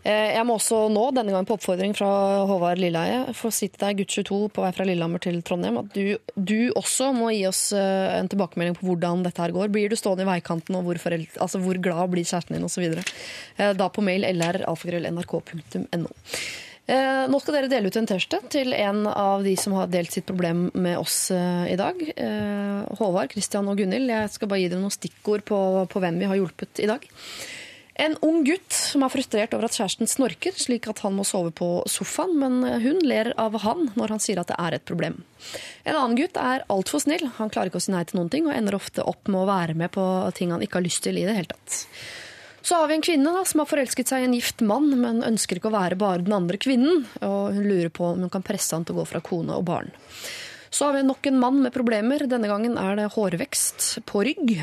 Eh, 0.04 0.34
Jeg 0.36 0.44
må 0.48 0.58
også 0.58 0.90
nå, 0.92 1.04
denne 1.16 1.32
gangen 1.32 1.48
på 1.48 1.56
oppfordring 1.56 1.94
fra 1.96 2.10
Håvard 2.50 2.82
Lilleheie, 2.82 3.34
få 3.38 3.52
si 3.56 3.70
til 3.72 3.80
deg, 3.86 4.02
gutt 4.02 4.16
22 4.18 4.40
på 4.56 4.66
vei 4.66 4.72
fra 4.76 4.88
Lillehammer 4.88 5.24
til 5.24 5.40
Trondheim, 5.48 5.80
at 5.80 5.94
du, 5.96 6.18
du 6.36 6.58
også 6.80 7.12
må 7.16 7.32
gi 7.36 7.46
oss 7.48 7.70
eh, 7.78 8.18
en 8.18 8.28
tilbakemelding 8.32 8.76
på 8.80 8.90
hvordan 8.90 9.24
dette 9.24 9.44
her 9.44 9.56
går. 9.56 9.72
Blir 9.74 9.94
du 9.94 9.96
stående 10.00 10.26
i 10.28 10.32
veikanten, 10.34 10.76
og 10.80 10.90
hvor, 10.90 11.00
foreldre, 11.06 11.32
altså, 11.40 11.62
hvor 11.64 11.80
glad 11.80 12.12
blir 12.12 12.28
kjæresten 12.28 12.60
din, 12.60 12.68
osv. 12.68 13.00
Da 13.80 13.90
på 13.94 14.04
mail 14.04 14.28
lralfagrøll.nrk.no. 14.34 16.12
Eh, 16.84 17.26
nå 17.32 17.40
skal 17.40 17.56
dere 17.56 17.70
dele 17.72 17.88
ut 17.88 17.96
en 17.96 18.08
T-skjorte 18.10 18.42
til 18.52 18.74
en 18.76 19.06
av 19.08 19.46
de 19.46 19.54
som 19.56 19.72
har 19.78 19.88
delt 19.88 20.12
sitt 20.12 20.26
problem 20.28 20.66
med 20.76 20.98
oss 21.00 21.30
eh, 21.32 21.70
i 21.72 21.78
dag. 21.80 21.96
Eh, 22.12 22.82
Håvard, 23.00 23.32
Christian 23.32 23.70
og 23.72 23.80
Gunhild. 23.80 24.12
Jeg 24.12 24.34
skal 24.36 24.52
bare 24.52 24.66
gi 24.66 24.68
dere 24.74 24.84
noen 24.84 24.92
stikkord 24.92 25.46
på, 25.48 25.60
på 25.88 26.02
hvem 26.04 26.20
vi 26.20 26.28
har 26.28 26.42
hjulpet 26.42 26.84
i 26.84 26.90
dag. 26.92 27.08
En 28.02 28.15
ung 28.26 28.41
gutt 28.41 28.74
som 28.74 29.03
er 29.06 29.11
frustrert 29.14 29.53
over 29.53 29.68
at 29.68 29.76
kjæresten 29.78 30.10
snorker, 30.10 30.56
slik 30.57 30.88
at 30.90 31.03
han 31.06 31.14
må 31.14 31.26
sove 31.28 31.52
på 31.53 31.68
sofaen, 31.90 32.34
men 32.41 32.64
hun 32.82 33.03
ler 33.06 33.30
av 33.38 33.60
han 33.61 33.91
når 33.94 34.15
han 34.15 34.24
sier 34.24 34.41
at 34.41 34.49
det 34.49 34.57
er 34.57 34.80
et 34.80 34.88
problem. 34.90 35.20
En 35.86 35.99
annen 35.99 36.18
gutt 36.18 36.40
er 36.41 36.65
altfor 36.74 37.03
snill. 37.03 37.28
Han 37.38 37.53
klarer 37.53 37.70
ikke 37.70 37.82
å 37.84 37.86
si 37.86 37.94
nei 37.94 38.02
til 38.10 38.18
noen 38.18 38.34
ting, 38.34 38.49
og 38.49 38.57
ender 38.57 38.80
ofte 38.80 39.06
opp 39.06 39.30
med 39.30 39.44
å 39.44 39.49
være 39.52 39.78
med 39.78 39.94
på 39.94 40.03
ting 40.34 40.56
han 40.56 40.65
ikke 40.65 40.82
har 40.82 40.88
lyst 40.88 41.06
til 41.06 41.22
i 41.22 41.28
det 41.28 41.38
hele 41.38 41.53
tatt. 41.53 41.84
Så 42.64 42.80
har 42.80 42.88
vi 42.88 42.95
en 42.95 43.03
kvinne 43.03 43.32
da, 43.36 43.41
som 43.45 43.60
har 43.60 43.68
forelsket 43.68 44.10
seg 44.10 44.24
i 44.24 44.28
en 44.30 44.38
gift 44.38 44.64
mann, 44.64 44.88
men 44.98 45.20
ønsker 45.28 45.60
ikke 45.60 45.68
å 45.68 45.76
være 45.76 45.99
bare 45.99 46.24
den 46.24 46.34
andre 46.34 46.57
kvinnen. 46.57 47.03
Og 47.20 47.57
hun 47.57 47.65
lurer 47.68 47.91
på 47.94 48.14
om 48.14 48.24
hun 48.24 48.32
kan 48.32 48.45
presse 48.45 48.74
han 48.74 48.88
til 48.88 48.95
å 48.95 49.02
gå 49.02 49.10
fra 49.11 49.22
kone 49.22 49.57
og 49.60 49.68
barn. 49.68 49.91
Så 50.74 50.88
har 50.88 50.95
vi 50.95 51.03
nok 51.06 51.28
en 51.28 51.41
mann 51.41 51.60
med 51.61 51.76
problemer. 51.76 52.24
Denne 52.26 52.48
gangen 52.49 52.80
er 52.80 52.95
det 52.98 53.11
hårvekst 53.14 53.99
på 54.10 54.24
rygg. 54.26 54.56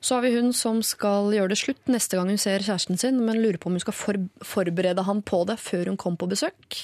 Så 0.00 0.14
har 0.14 0.22
vi 0.22 0.34
hun 0.36 0.52
som 0.54 0.80
skal 0.86 1.32
gjøre 1.34 1.52
det 1.52 1.58
slutt 1.58 1.90
neste 1.90 2.18
gang 2.18 2.30
hun 2.30 2.40
ser 2.40 2.62
kjæresten 2.62 3.00
sin, 3.00 3.18
men 3.26 3.40
lurer 3.42 3.58
på 3.58 3.70
om 3.70 3.76
hun 3.76 3.82
skal 3.82 3.96
for 3.96 4.20
forberede 4.46 5.04
han 5.08 5.24
på 5.26 5.42
det 5.48 5.58
før 5.62 5.90
hun 5.90 5.98
kom 6.00 6.16
på 6.18 6.30
besøk. 6.30 6.78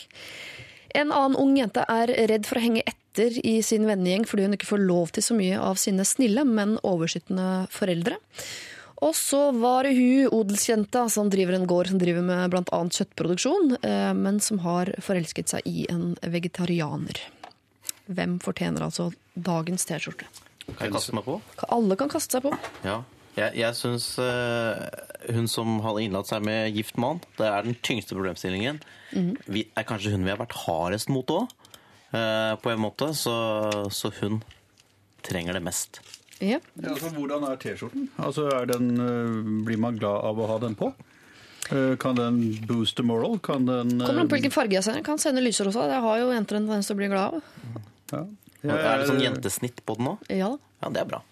En 0.94 1.10
annen 1.10 1.38
ung 1.38 1.56
jente 1.58 1.82
er 1.90 2.12
redd 2.30 2.46
for 2.46 2.58
å 2.58 2.64
henge 2.64 2.84
etter 2.86 3.34
i 3.46 3.56
sin 3.66 3.86
vennegjeng 3.86 4.26
fordi 4.30 4.46
hun 4.46 4.54
ikke 4.56 4.70
får 4.70 4.84
lov 4.86 5.14
til 5.14 5.26
så 5.26 5.34
mye 5.38 5.58
av 5.58 5.78
sine 5.80 6.06
snille, 6.06 6.46
men 6.46 6.76
overskyttende 6.82 7.66
foreldre. 7.74 8.18
Og 9.04 9.12
så 9.18 9.50
var 9.58 9.84
det 9.84 9.96
hun 9.98 10.30
odelsjenta 10.32 11.08
som 11.12 11.30
driver 11.32 11.58
en 11.58 11.66
gård 11.68 11.90
som 11.90 11.98
driver 12.00 12.24
med 12.24 12.54
bl.a. 12.54 12.80
kjøttproduksjon, 12.98 13.76
eh, 13.82 14.12
men 14.16 14.38
som 14.40 14.62
har 14.64 14.94
forelsket 15.02 15.50
seg 15.50 15.66
i 15.68 15.84
en 15.92 16.14
vegetarianer. 16.22 17.18
Hvem 18.06 18.38
fortjener 18.44 18.86
altså 18.86 19.10
dagens 19.34 19.86
T-skjorte? 19.88 20.28
Kan 20.72 20.86
jeg 20.86 20.94
kaste 20.96 21.14
meg 21.16 21.26
på? 21.26 21.36
Alle 21.74 21.96
kan 22.00 22.10
kaste 22.12 22.38
seg 22.38 22.46
på. 22.46 22.54
Ja. 22.86 23.02
Jeg, 23.34 23.56
jeg 23.58 23.74
syns 23.74 24.04
hun 25.34 25.48
som 25.50 25.80
hadde 25.82 26.04
innlatt 26.04 26.28
seg 26.30 26.44
med 26.46 26.70
gift 26.76 26.98
mann, 27.02 27.18
det 27.38 27.48
er 27.48 27.66
den 27.66 27.74
tyngste 27.82 28.14
problemstillingen. 28.14 28.78
Vi, 29.50 29.64
er 29.74 29.86
kanskje 29.88 30.12
hun 30.14 30.22
vi 30.22 30.30
har 30.30 30.38
vært 30.38 30.54
hardest 30.64 31.10
mot 31.10 31.32
òg, 31.34 31.50
på 32.14 32.70
en 32.70 32.82
måte. 32.82 33.10
Så, 33.18 33.34
så 33.90 34.12
hun 34.20 34.38
trenger 35.26 35.58
det 35.58 35.64
mest. 35.66 35.98
Ja. 36.38 36.60
Ja, 36.78 36.92
altså, 36.92 37.10
hvordan 37.14 37.42
er 37.48 37.58
T-skjorten? 37.62 38.06
Altså, 38.22 38.46
er 38.54 38.70
den, 38.70 38.94
øh, 39.00 39.42
blir 39.66 39.82
man 39.82 39.98
glad 39.98 40.30
av 40.30 40.38
å 40.38 40.48
ha 40.50 40.60
den 40.62 40.78
på? 40.78 40.92
Kan 41.98 42.18
den 42.18 42.40
booste 42.68 43.02
moral? 43.02 43.38
Kan 43.40 43.64
den 43.64 43.96
Kommer 43.96 44.26
an 44.26 44.28
på 44.28 44.36
hvilken 44.36 44.52
farge 44.52 44.76
jeg 44.76 44.84
sender. 44.84 45.02
Kan 45.06 45.18
sende 45.18 45.40
lyser 45.40 45.70
også. 45.70 45.86
Det 45.88 46.00
har 46.04 46.18
jo 46.20 46.32
jenter 46.34 46.58
en 46.58 46.66
tendens 46.68 46.90
til 46.90 46.94
å 46.94 46.98
bli 47.00 47.08
glad 47.08 47.38
av. 47.38 47.78
ja. 48.12 48.24
Er 48.64 49.00
det 49.00 49.08
sånn 49.10 49.22
jentesnitt 49.22 49.82
på 49.84 49.98
den 49.98 50.14
òg? 50.14 50.24
Ja. 50.32 50.54
Ja, 50.80 50.90
det 50.92 51.04
er 51.04 51.08
bra. 51.08 51.22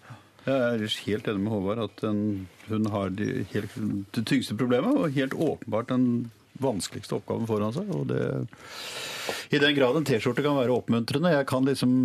Jeg 0.43 0.59
er 0.59 0.95
helt 1.05 1.27
enig 1.31 1.41
med 1.45 1.53
Håvard 1.53 1.81
at 1.85 2.01
den, 2.03 2.47
hun 2.67 2.87
har 2.91 3.13
de, 3.15 3.45
helt, 3.53 3.75
det 4.15 4.25
tyngste 4.27 4.57
problemet 4.59 4.97
og 4.97 5.13
helt 5.15 5.35
åpenbart 5.37 5.91
den 5.93 6.07
vanskeligste 6.63 7.15
oppgaven 7.17 7.47
foran 7.49 7.73
seg. 7.75 7.89
Og 7.95 8.09
det, 8.11 8.23
I 9.55 9.61
den 9.63 9.77
grad 9.77 9.97
en 9.97 10.07
T-skjorte 10.07 10.43
kan 10.43 10.57
være 10.59 10.75
oppmuntrende 10.75 11.31
Jeg 11.31 11.47
kan 11.49 11.65
liksom 11.69 11.95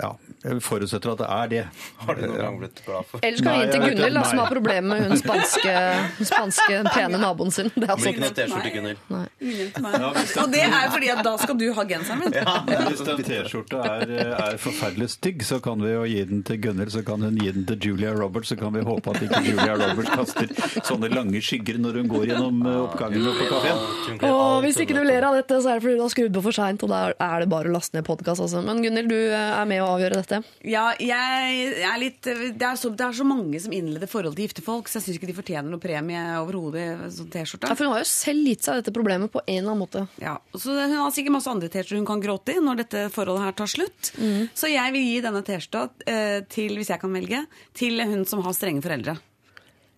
Ja, 0.00 0.10
jeg 0.44 0.62
forutsetter 0.64 1.12
at 1.12 1.20
det 1.20 1.28
er 1.28 1.50
det. 1.52 1.64
Har 2.00 2.16
du 2.16 2.22
noen 2.24 2.40
gang 2.40 2.58
blitt 2.62 2.80
glad 2.86 3.08
for 3.10 3.24
Ellers 3.26 3.42
kan 3.44 3.58
vi 3.58 3.66
gi 3.66 3.72
til 3.74 3.84
Gunhild, 3.84 4.20
som 4.30 4.40
har 4.40 4.52
problemer 4.54 4.88
med 4.94 5.10
hun 5.10 5.20
spanske, 5.20 5.74
hun 6.18 6.30
spanske 6.30 6.78
pene 6.94 7.20
naboen 7.20 7.52
sin. 7.54 7.68
Det 7.74 7.84
er 7.84 8.00
blir 8.00 8.14
ikke 8.14 8.24
noe 8.24 8.36
T-skjorte, 8.38 8.72
Gunhild. 8.76 9.00
Og 10.40 10.54
det 10.54 10.64
er 10.64 10.88
fordi 10.94 11.12
at 11.12 11.22
da 11.26 11.34
skal 11.42 11.60
du 11.60 11.66
ha 11.76 11.86
genseren 11.90 12.24
min. 12.24 12.38
Hvis 12.88 13.04
den 13.06 13.22
T-skjorta 13.28 13.82
er, 13.90 14.14
er 14.30 14.58
forferdelig 14.62 15.10
stygg, 15.18 15.44
så 15.46 15.60
kan 15.64 15.84
vi 15.84 15.92
jo 15.92 16.06
gi 16.08 16.24
den 16.32 16.44
til 16.48 16.62
Gunhild, 16.64 16.94
så 16.96 17.04
kan 17.06 17.26
hun 17.26 17.36
gi 17.40 17.52
den 17.58 17.68
til 17.68 17.90
Julia 17.90 18.14
Roberts, 18.16 18.54
så 18.54 18.58
kan 18.60 18.72
vi 18.76 18.86
håpe 18.86 19.12
at 19.14 19.22
ikke 19.26 19.44
Julia 19.50 19.76
Roberts 19.84 20.14
kaster 20.16 20.54
sånne 20.88 21.12
lange 21.12 21.44
skygger 21.44 21.80
når 21.82 22.00
hun 22.00 22.10
går 22.14 22.28
gjennom 22.32 22.64
oppgangen 22.86 23.00
oppgangene 23.00 23.32
på 23.38 23.46
kafeen. 23.50 24.30
og 24.30 24.62
hvis 24.64 24.78
ikke 24.82 24.96
du 24.96 25.02
ler 25.04 25.24
av 25.26 25.36
dette, 25.38 25.60
så 25.62 25.72
er 25.72 25.78
det 25.78 25.84
fordi 25.84 25.96
du 25.98 26.04
har 26.04 26.12
skrudd 26.12 26.36
på 26.36 26.42
for 26.46 26.56
seint, 26.56 26.84
og 26.84 26.92
da 26.92 27.00
er 27.12 27.44
det 27.44 27.48
bare 27.52 27.70
å 27.70 27.74
laste 27.74 27.96
ned 27.96 28.06
podkast. 28.06 28.44
Altså. 28.44 28.62
Men 28.64 28.82
Gunhild, 28.84 29.10
du 29.10 29.18
er 29.36 29.64
med 29.68 29.82
å 29.84 29.89
avgjøre 29.94 30.20
dette. 30.20 30.40
Ja, 30.66 30.86
jeg 31.00 31.84
er 31.86 32.00
litt 32.00 32.22
det 32.26 32.64
er, 32.66 32.78
så, 32.78 32.90
det 32.94 33.06
er 33.06 33.16
så 33.16 33.26
mange 33.26 33.60
som 33.62 33.74
innleder 33.74 34.10
forhold 34.10 34.36
til 34.36 34.48
gifte 34.48 34.64
folk, 34.64 34.90
så 34.90 34.98
jeg 34.98 35.06
syns 35.06 35.20
ikke 35.20 35.30
de 35.30 35.36
fortjener 35.36 35.70
noe 35.70 35.82
premie 35.82 36.22
overhodet. 36.40 36.86
Sånn 37.16 37.30
T-skjorte. 37.32 37.70
Ja, 37.70 37.78
for 37.78 37.88
hun 37.88 37.96
har 37.96 38.04
jo 38.04 38.10
selv 38.10 38.50
gitt 38.50 38.66
seg 38.66 38.80
dette 38.80 38.94
problemet 38.96 39.32
på 39.32 39.42
en 39.44 39.60
eller 39.60 39.74
annen 39.74 39.84
måte. 39.84 40.04
Ja, 40.22 40.36
så 40.54 40.76
Hun 40.80 40.96
har 40.98 41.14
sikkert 41.14 41.36
masse 41.38 41.52
andre 41.52 41.70
T-skjorter 41.70 42.00
hun 42.00 42.08
kan 42.08 42.22
gråte 42.24 42.56
i 42.56 42.62
når 42.62 42.84
dette 42.84 43.06
forholdet 43.14 43.46
her 43.48 43.58
tar 43.60 43.70
slutt. 43.70 44.12
Så 44.56 44.70
jeg 44.70 44.94
vil 44.96 45.06
gi 45.06 45.18
denne 45.24 45.42
T-skjorta 45.46 45.86
eh, 46.10 46.38
til, 46.50 46.76
hvis 46.78 46.92
jeg 46.92 47.02
kan 47.02 47.14
velge, 47.14 47.44
til 47.76 48.00
hun 48.00 48.24
som 48.28 48.44
har 48.46 48.56
strenge 48.56 48.84
foreldre. 48.84 49.18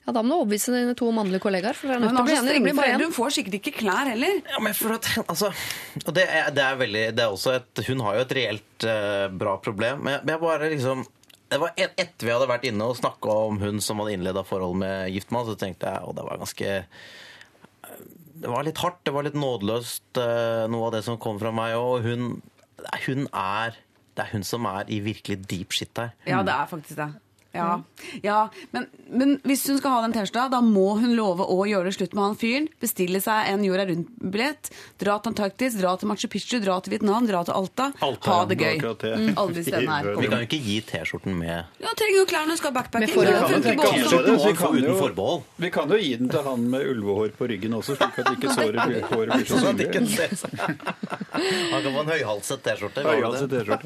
Ja, 0.03 0.13
Da 0.17 0.23
må 0.23 0.35
du 0.35 0.39
overbevise 0.41 0.73
dine 0.75 0.95
to 0.99 1.09
mannlige 1.15 1.43
kollegaer. 1.45 1.77
For 1.79 1.87
dere 1.87 2.01
er 2.01 2.03
Hun 2.03 2.09
nødt 2.11 2.17
til 2.19 2.25
å 2.25 2.27
bli 2.27 2.35
så. 2.35 2.43
Det 2.43 2.51
strenge 2.51 2.67
blir 2.67 2.75
bare 2.75 2.89
foreldre, 2.89 3.07
hun 3.07 3.17
får 3.17 3.35
sikkert 3.37 3.57
ikke 3.61 3.75
klær 3.79 4.11
heller. 4.11 4.39
Ja, 4.51 4.61
men 4.67 4.75
for 4.75 4.97
at, 4.97 5.09
altså, 5.29 5.51
og 6.03 6.13
det 6.19 6.25
er, 6.27 6.51
det 6.57 6.65
er 6.67 6.79
veldig 6.81 7.05
Det 7.17 7.25
er 7.25 7.35
også 7.37 7.55
et 7.61 7.83
Hun 7.87 8.03
har 8.07 8.19
jo 8.19 8.25
et 8.27 8.37
reelt 8.41 8.87
uh, 8.89 9.27
bra 9.31 9.57
problem. 9.63 10.03
Men 10.03 10.17
jeg, 10.17 10.25
men 10.25 10.35
jeg 10.35 10.43
bare 10.43 10.71
liksom 10.75 11.05
det 11.53 11.59
var 11.61 11.75
et, 11.77 11.93
Etter 12.01 12.27
vi 12.27 12.33
hadde 12.33 12.49
vært 12.49 12.65
inne 12.65 12.87
og 12.89 12.97
snakka 12.97 13.35
om 13.51 13.59
hun 13.61 13.81
som 13.85 14.01
hadde 14.01 14.15
innleda 14.17 14.45
forhold 14.49 14.79
med 14.81 15.11
giftmann, 15.13 15.45
så 15.45 15.57
tenkte 15.61 15.91
jeg 15.91 16.07
og 16.09 16.17
det 16.17 16.25
var 16.25 16.41
ganske 16.41 16.77
Det 18.43 18.51
var 18.51 18.65
litt 18.67 18.81
hardt, 18.83 19.03
det 19.05 19.13
var 19.15 19.27
litt 19.27 19.37
nådeløst, 19.39 20.07
eh, 20.19 20.63
noe 20.73 20.89
av 20.89 20.95
det 20.97 21.03
som 21.07 21.19
kom 21.21 21.37
fra 21.43 21.53
meg. 21.55 21.77
Og 21.77 22.07
hun, 22.07 22.41
hun 23.07 23.29
er 23.29 23.77
Det 24.17 24.25
er 24.25 24.33
hun 24.33 24.43
som 24.45 24.67
er 24.69 24.89
i 24.93 24.99
virkelig 25.05 25.39
deep 25.49 25.77
shit 25.77 25.93
her. 25.97 26.11
Ja, 26.29 26.41
det 26.43 26.57
er 26.57 26.67
faktisk 26.73 26.99
det. 26.99 27.11
Ja, 27.53 27.83
ja 28.25 28.39
men, 28.73 28.87
men 29.13 29.35
hvis 29.45 29.67
hun 29.69 29.79
skal 29.81 29.97
ha 29.97 30.03
den 30.07 30.15
T-skjorta, 30.17 30.47
da 30.55 30.61
må 30.65 30.95
hun 31.01 31.13
love 31.19 31.45
å 31.45 31.67
gjøre 31.69 31.91
det 31.91 31.97
slutt 31.99 32.15
med 32.17 32.25
han 32.25 32.39
fyren. 32.41 32.69
Bestille 32.83 33.21
seg 33.23 33.51
en 33.53 33.65
jorda 33.67 33.87
rundt-billett. 33.91 34.71
Dra 35.03 35.19
til 35.21 35.33
Antarktis, 35.35 35.77
dra 35.81 35.95
til 36.01 36.09
Machu 36.11 36.29
Picchu, 36.33 36.61
dra 36.65 36.79
til 36.85 36.95
Vietnam, 36.97 37.27
dra 37.29 37.43
til 37.47 37.57
Alta. 37.57 37.91
Alta, 38.01 38.31
ha 38.33 38.39
det 38.49 38.57
det 38.57 38.81
gøy. 38.81 38.81
Mm, 39.03 39.33
aldri 39.41 39.65
stemme 39.67 39.99
her. 39.99 40.11
Vi 40.23 40.31
kan 40.33 40.43
jo 40.43 40.49
ikke 40.49 40.63
gi 40.65 40.79
T-skjorten 40.89 41.37
med 41.39 41.83
Ja, 41.83 41.93
trenger 41.99 42.19
jo 42.23 42.27
klærne, 42.31 42.57
skal 42.61 42.73
så 42.73 44.49
vi 44.49 44.57
kan 44.57 44.77
uten 44.77 44.89
jo- 44.89 44.97
forbehold. 44.99 45.43
Vi 45.57 45.71
kan 45.75 45.91
jo 45.93 45.99
gi 46.01 46.17
den 46.17 46.29
til 46.33 46.43
han 46.47 46.65
med 46.73 46.87
ulvehår 46.89 47.35
på 47.37 47.49
ryggen 47.51 47.77
også, 47.77 47.97
slik 47.99 48.19
at 48.23 48.33
ikke 48.33 48.55
såret 48.55 48.81
blir, 48.89 49.03
håret 49.11 49.47
så 49.49 49.61
Sånn. 49.63 49.79
Han 50.63 51.83
kan 51.83 51.93
få 51.93 52.01
en 52.03 52.11
høyhalset 52.13 52.63
T-skjorte. 52.65 53.05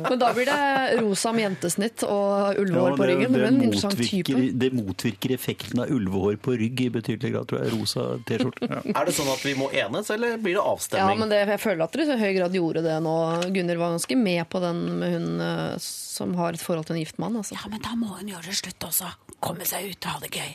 Men 0.06 0.20
da 0.20 0.30
blir 0.36 0.48
det 0.48 1.00
rosa 1.02 1.32
med 1.34 1.46
jentesnitt 1.48 2.04
og 2.06 2.26
Ja, 2.36 2.62
ulvehår 2.62 2.96
på 2.98 3.08
ryggen. 3.10 3.55
Motvirker, 3.56 4.34
type. 4.34 4.58
det 4.60 4.70
motvirker 4.76 5.34
effekten 5.34 5.82
av 5.82 5.90
ulvehår 5.92 6.38
på 6.42 6.56
rygg 6.60 6.80
i 6.86 6.88
betydelig 6.94 7.32
grad, 7.34 7.48
tror 7.50 7.62
jeg. 7.62 7.72
Rosa 7.76 8.06
T-skjorte. 8.28 8.68
Ja. 8.76 8.80
Er 9.00 9.08
det 9.08 9.14
sånn 9.16 9.28
at 9.30 9.42
vi 9.46 9.54
må 9.56 9.68
enes, 9.74 10.08
eller 10.12 10.36
blir 10.42 10.56
det 10.58 10.62
avstemning? 10.62 11.08
Ja, 11.08 11.18
men 11.18 11.30
det, 11.32 11.38
jeg 11.48 11.60
føler 11.62 11.86
at 11.86 11.94
dere 11.96 12.16
i 12.16 12.20
høy 12.20 12.32
grad 12.36 12.56
gjorde 12.56 12.82
det 12.84 12.96
nå. 13.02 13.14
Gunnhild 13.54 13.80
var 13.80 13.94
ganske 13.94 14.18
med 14.18 14.42
på 14.52 14.60
den 14.62 14.82
med 15.00 15.14
hun 15.14 15.42
eh, 15.42 15.78
som 15.80 16.34
har 16.38 16.56
et 16.56 16.62
forhold 16.62 16.88
til 16.88 16.96
en 16.96 17.02
gift 17.02 17.20
mann. 17.22 17.38
Altså. 17.38 17.56
Ja, 17.56 17.70
men 17.72 17.82
da 17.84 17.94
må 17.98 18.10
hun 18.18 18.30
gjøre 18.30 18.46
det 18.50 18.56
slutt 18.58 18.88
også. 18.88 19.10
Komme 19.44 19.66
seg 19.68 19.90
ut 19.92 20.08
og 20.08 20.16
ha 20.16 20.22
det 20.24 20.32
gøy. 20.34 20.52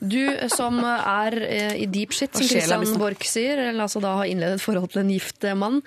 Du 0.00 0.20
eh, 0.22 0.48
som 0.52 0.80
er 0.86 1.38
eh, 1.46 1.76
i 1.82 1.88
deep 1.90 2.14
shit, 2.16 2.32
som 2.34 2.46
Christian 2.46 2.84
liksom. 2.84 3.02
Borch 3.02 3.28
sier, 3.28 3.66
eller 3.68 3.86
altså 3.86 4.02
da 4.04 4.16
har 4.22 4.30
innledet 4.30 4.60
et 4.60 4.64
forhold 4.64 4.94
til 4.94 5.04
en 5.04 5.12
gift 5.12 5.48
mann, 5.58 5.82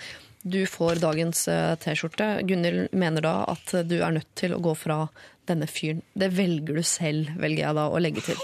du 0.46 0.62
får 0.70 1.00
dagens 1.02 1.48
T-skjorte. 1.82 2.28
Gunhild 2.46 2.92
mener 2.94 3.26
da 3.26 3.40
at 3.50 3.72
du 3.90 3.96
er 3.98 4.20
nødt 4.20 4.30
til 4.38 4.54
å 4.54 4.62
gå 4.62 4.76
fra 4.78 5.08
denne 5.50 5.70
fyren. 5.70 6.04
Det 6.14 6.32
velger 6.36 6.78
du 6.78 6.84
selv, 6.86 7.32
velger 7.42 7.68
jeg 7.68 7.80
da 7.80 7.90
å 7.90 8.02
legge 8.02 8.26
til. 8.26 8.40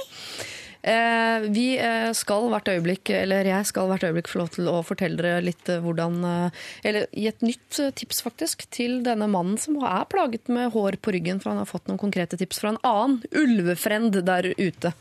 Eh, 0.82 1.44
vi 1.54 1.66
eh, 1.78 2.10
skal 2.18 2.48
hvert 2.50 2.70
øyeblikk, 2.72 3.12
eller 3.14 3.46
jeg 3.46 3.68
skal 3.70 3.90
hvert 3.92 4.06
øyeblikk 4.08 4.32
få 4.32 4.40
lov 4.42 4.50
til 4.56 4.70
å 4.72 4.80
fortelle 4.86 5.20
dere 5.20 5.44
litt 5.46 5.70
eh, 5.70 5.82
hvordan 5.84 6.16
eh, 6.26 6.64
Eller 6.90 7.06
gi 7.14 7.28
et 7.30 7.46
nytt 7.46 7.78
eh, 7.84 7.92
tips, 7.94 8.24
faktisk, 8.26 8.66
til 8.74 9.04
denne 9.06 9.28
mannen 9.30 9.60
som 9.62 9.78
er 9.86 10.08
plaget 10.10 10.50
med 10.50 10.72
hår 10.74 10.98
på 10.98 11.14
ryggen, 11.14 11.42
for 11.44 11.54
han 11.54 11.62
har 11.62 11.70
fått 11.70 11.86
noen 11.92 12.02
konkrete 12.02 12.40
tips 12.40 12.64
fra 12.64 12.74
en 12.74 12.82
annen 12.88 13.22
ulvefrend 13.30 14.18
der 14.26 14.50
ute. 14.58 14.94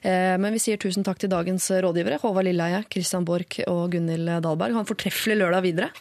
Eh, 0.00 0.38
men 0.40 0.56
vi 0.56 0.62
sier 0.62 0.80
tusen 0.80 1.04
takk 1.04 1.20
til 1.20 1.32
dagens 1.32 1.68
rådgivere, 1.84 2.22
Håvard 2.24 2.48
Lilleheie, 2.48 2.86
Christian 2.88 3.28
Borch 3.28 3.60
og 3.68 3.92
Gunhild 3.92 4.38
Dahlberg. 4.40 4.78
Ha 4.78 4.86
en 4.86 4.88
fortreffelig 4.88 5.40
lørdag 5.42 5.68
videre. 5.68 5.92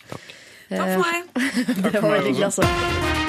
Takk 0.71 0.95
for 0.95 1.03
meg. 1.03 1.29
Det 1.83 1.99
var 1.99 2.11
veldig 2.15 2.31
hyggelig, 2.31 2.51
altså. 2.53 3.24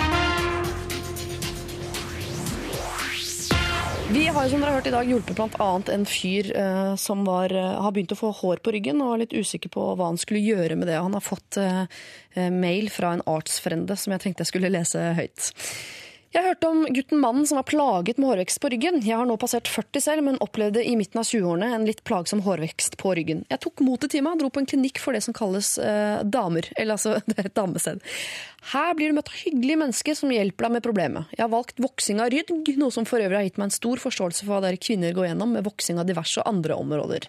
Vi 4.17 4.27
har 4.27 4.49
som 4.49 4.63
dere 4.63 4.71
har 4.71 4.79
hørt 4.79 4.87
i 4.89 4.93
dag 4.95 5.09
hjulpet 5.11 5.37
bl.a. 5.37 5.67
en 5.93 6.07
fyr 6.09 6.47
eh, 6.57 6.95
som 6.97 7.27
var, 7.29 7.53
eh, 7.53 7.75
har 7.85 7.93
begynt 7.93 8.15
å 8.15 8.17
få 8.17 8.31
hår 8.39 8.63
på 8.65 8.73
ryggen 8.73 9.03
og 9.05 9.11
var 9.11 9.21
litt 9.21 9.35
usikker 9.37 9.69
på 9.75 9.83
hva 9.93 10.09
han 10.09 10.17
skulle 10.17 10.41
gjøre 10.41 10.79
med 10.81 10.89
det. 10.89 10.97
Han 10.97 11.13
har 11.13 11.25
fått 11.25 11.59
eh, 11.61 11.83
eh, 12.33 12.49
mail 12.49 12.89
fra 12.95 13.13
en 13.13 13.25
artsfrende 13.29 13.93
som 14.01 14.15
jeg 14.17 14.25
tenkte 14.25 14.47
jeg 14.47 14.55
skulle 14.55 14.73
lese 14.73 15.03
høyt. 15.21 15.51
Jeg 16.37 16.45
hørte 16.45 16.69
om 16.69 16.83
gutten 16.93 17.21
mannen 17.21 17.47
som 17.49 17.57
var 17.57 17.65
plaget 17.69 18.19
med 18.21 18.29
hårvekst 18.29 18.61
på 18.61 18.69
ryggen. 18.73 18.99
Jeg 19.05 19.17
har 19.17 19.29
nå 19.29 19.39
passert 19.41 19.69
40 19.73 20.03
selv, 20.05 20.25
men 20.27 20.41
opplevde 20.45 20.83
i 20.85 20.97
midten 20.99 21.21
av 21.21 21.25
20-årene 21.25 21.71
en 21.73 21.87
litt 21.89 22.03
plagsom 22.05 22.43
hårvekst 22.45 22.99
på 23.01 23.15
ryggen. 23.17 23.45
Jeg 23.53 23.63
tok 23.65 23.81
motet 23.85 24.13
til 24.13 24.25
meg 24.25 24.37
og 24.37 24.43
dro 24.43 24.51
på 24.53 24.61
en 24.61 24.69
klinikk 24.69 25.01
for 25.01 25.17
det 25.17 25.23
som 25.25 25.37
kalles 25.37 25.77
eh, 25.81 26.25
damer, 26.25 26.69
eller 26.77 26.99
altså 26.99 27.19
det 27.29 27.39
er 27.39 27.49
et 27.49 27.57
damested. 27.57 28.05
Her 28.73 28.95
blir 28.99 29.13
du 29.13 29.17
møtt 29.19 29.31
av 29.31 29.39
hyggelige 29.39 29.79
mennesker 29.79 30.17
som 30.19 30.33
hjelper 30.35 30.67
deg 30.67 30.75
med 30.75 30.85
problemet. 30.85 31.31
Jeg 31.37 31.45
har 31.45 31.53
valgt 31.53 31.79
voksing 31.83 32.19
av 32.23 32.33
rygg, 32.35 32.73
noe 32.81 32.95
som 32.95 33.07
for 33.07 33.23
øvrig 33.23 33.39
har 33.39 33.47
gitt 33.47 33.61
meg 33.61 33.69
en 33.69 33.77
stor 33.77 34.03
forståelse 34.03 34.43
for 34.43 34.57
hva 34.57 34.61
dere 34.65 34.81
kvinner 34.83 35.15
går 35.15 35.29
gjennom 35.29 35.55
med 35.55 35.67
voksing 35.69 36.01
av 36.03 36.09
diverse 36.09 36.43
andre 36.49 36.75
områder. 36.75 37.29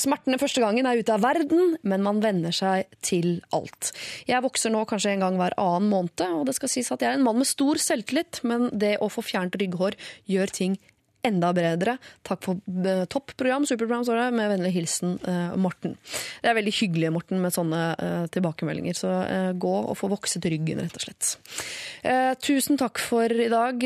Smertene 0.00 0.40
første 0.40 0.64
gangen 0.64 0.88
er 0.88 1.02
ute 1.02 1.12
av 1.12 1.24
verden, 1.26 1.76
men 1.82 2.04
man 2.06 2.22
venner 2.24 2.56
seg 2.56 2.88
til 3.04 3.42
alt. 3.52 3.92
Jeg 4.30 4.44
vokser 4.44 4.72
nå 4.72 4.86
kanskje 4.88 5.16
en 5.16 5.26
gang 5.26 5.40
hver 5.40 5.56
annen 5.60 5.90
måned, 5.92 6.24
og 6.24 6.46
det 6.48 6.56
skal 6.56 6.72
sies 6.72 6.88
at 6.94 7.04
jeg 7.04 7.12
er 7.12 7.20
en 7.20 7.26
mann 7.26 7.40
med 7.42 7.48
stor 7.50 7.80
selvtillit, 7.82 8.40
men 8.48 8.70
det 8.72 8.96
å 9.04 9.10
få 9.12 9.24
fjernet 9.26 9.60
rygghår 9.60 9.98
gjør 10.30 10.56
ting 10.56 10.78
enda 11.28 11.52
bedre. 11.56 11.96
Takk 12.26 12.42
for 12.44 12.54
eh, 12.84 13.04
topp 13.10 13.28
program, 13.38 13.66
superprogram, 13.68 14.04
står 14.06 14.16
det. 14.20 14.28
Med 14.38 14.50
vennlig 14.54 14.72
hilsen 14.76 15.10
eh, 15.28 15.54
Morten. 15.60 15.96
Det 16.42 16.50
er 16.50 16.58
veldig 16.58 16.74
hyggelig, 16.80 17.12
Morten, 17.14 17.36
med 17.42 17.54
sånne 17.54 17.82
eh, 17.94 18.24
tilbakemeldinger. 18.34 18.94
Så 18.98 19.08
gå 19.60 19.74
og 19.78 19.94
få 19.98 20.10
vokset 20.10 20.44
ryggen, 20.48 20.80
rett 20.82 20.96
og 20.98 21.04
slett. 21.04 21.24
Tusen 22.44 22.78
takk 22.80 23.00
for 23.02 23.32
i 23.32 23.48
dag. 23.50 23.84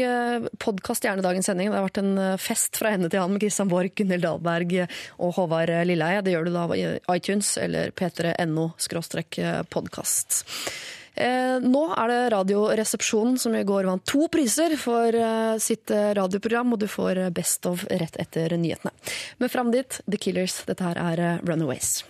Podkast 0.62 1.04
gjerne 1.06 1.24
dagens 1.24 1.46
sending. 1.48 1.70
Det 1.72 1.78
har 1.78 1.88
vært 1.88 2.02
en 2.02 2.14
fest 2.40 2.78
fra 2.78 2.88
ende 2.94 3.10
til 3.12 3.22
annen 3.22 3.34
med 3.36 3.42
Kristian 3.44 3.70
Borch, 3.70 3.94
Gunhild 3.98 4.24
Dahlberg 4.26 4.70
og 4.82 5.30
Håvard 5.38 5.72
Lilleheie. 5.88 6.24
Det 6.24 6.34
gjør 6.34 6.48
du 6.48 6.52
da 6.54 6.64
i 6.76 6.78
iTunes 7.16 7.48
eller 7.60 7.84
p3.no-podkast. 7.98 10.42
Eh, 10.42 10.48
nå 11.16 11.82
er 11.92 12.08
det 12.08 12.20
Radioresepsjonen 12.32 13.38
som 13.38 13.54
i 13.56 13.64
går 13.68 13.84
vant 13.84 14.04
to 14.08 14.28
priser 14.32 14.76
for 14.80 15.12
eh, 15.12 15.56
sitt 15.60 15.90
eh, 15.92 16.12
radioprogram, 16.16 16.72
og 16.72 16.80
du 16.80 16.88
får 16.88 17.20
eh, 17.26 17.32
Best 17.34 17.68
of 17.68 17.84
rett 17.90 18.16
etter 18.22 18.56
nyhetene. 18.56 18.94
Men 19.38 19.52
fram 19.52 19.72
dit, 19.74 20.00
The 20.06 20.20
Killers. 20.20 20.62
Dette 20.68 20.86
her 20.86 21.00
er 21.00 21.20
eh, 21.20 21.42
Runaways. 21.44 22.00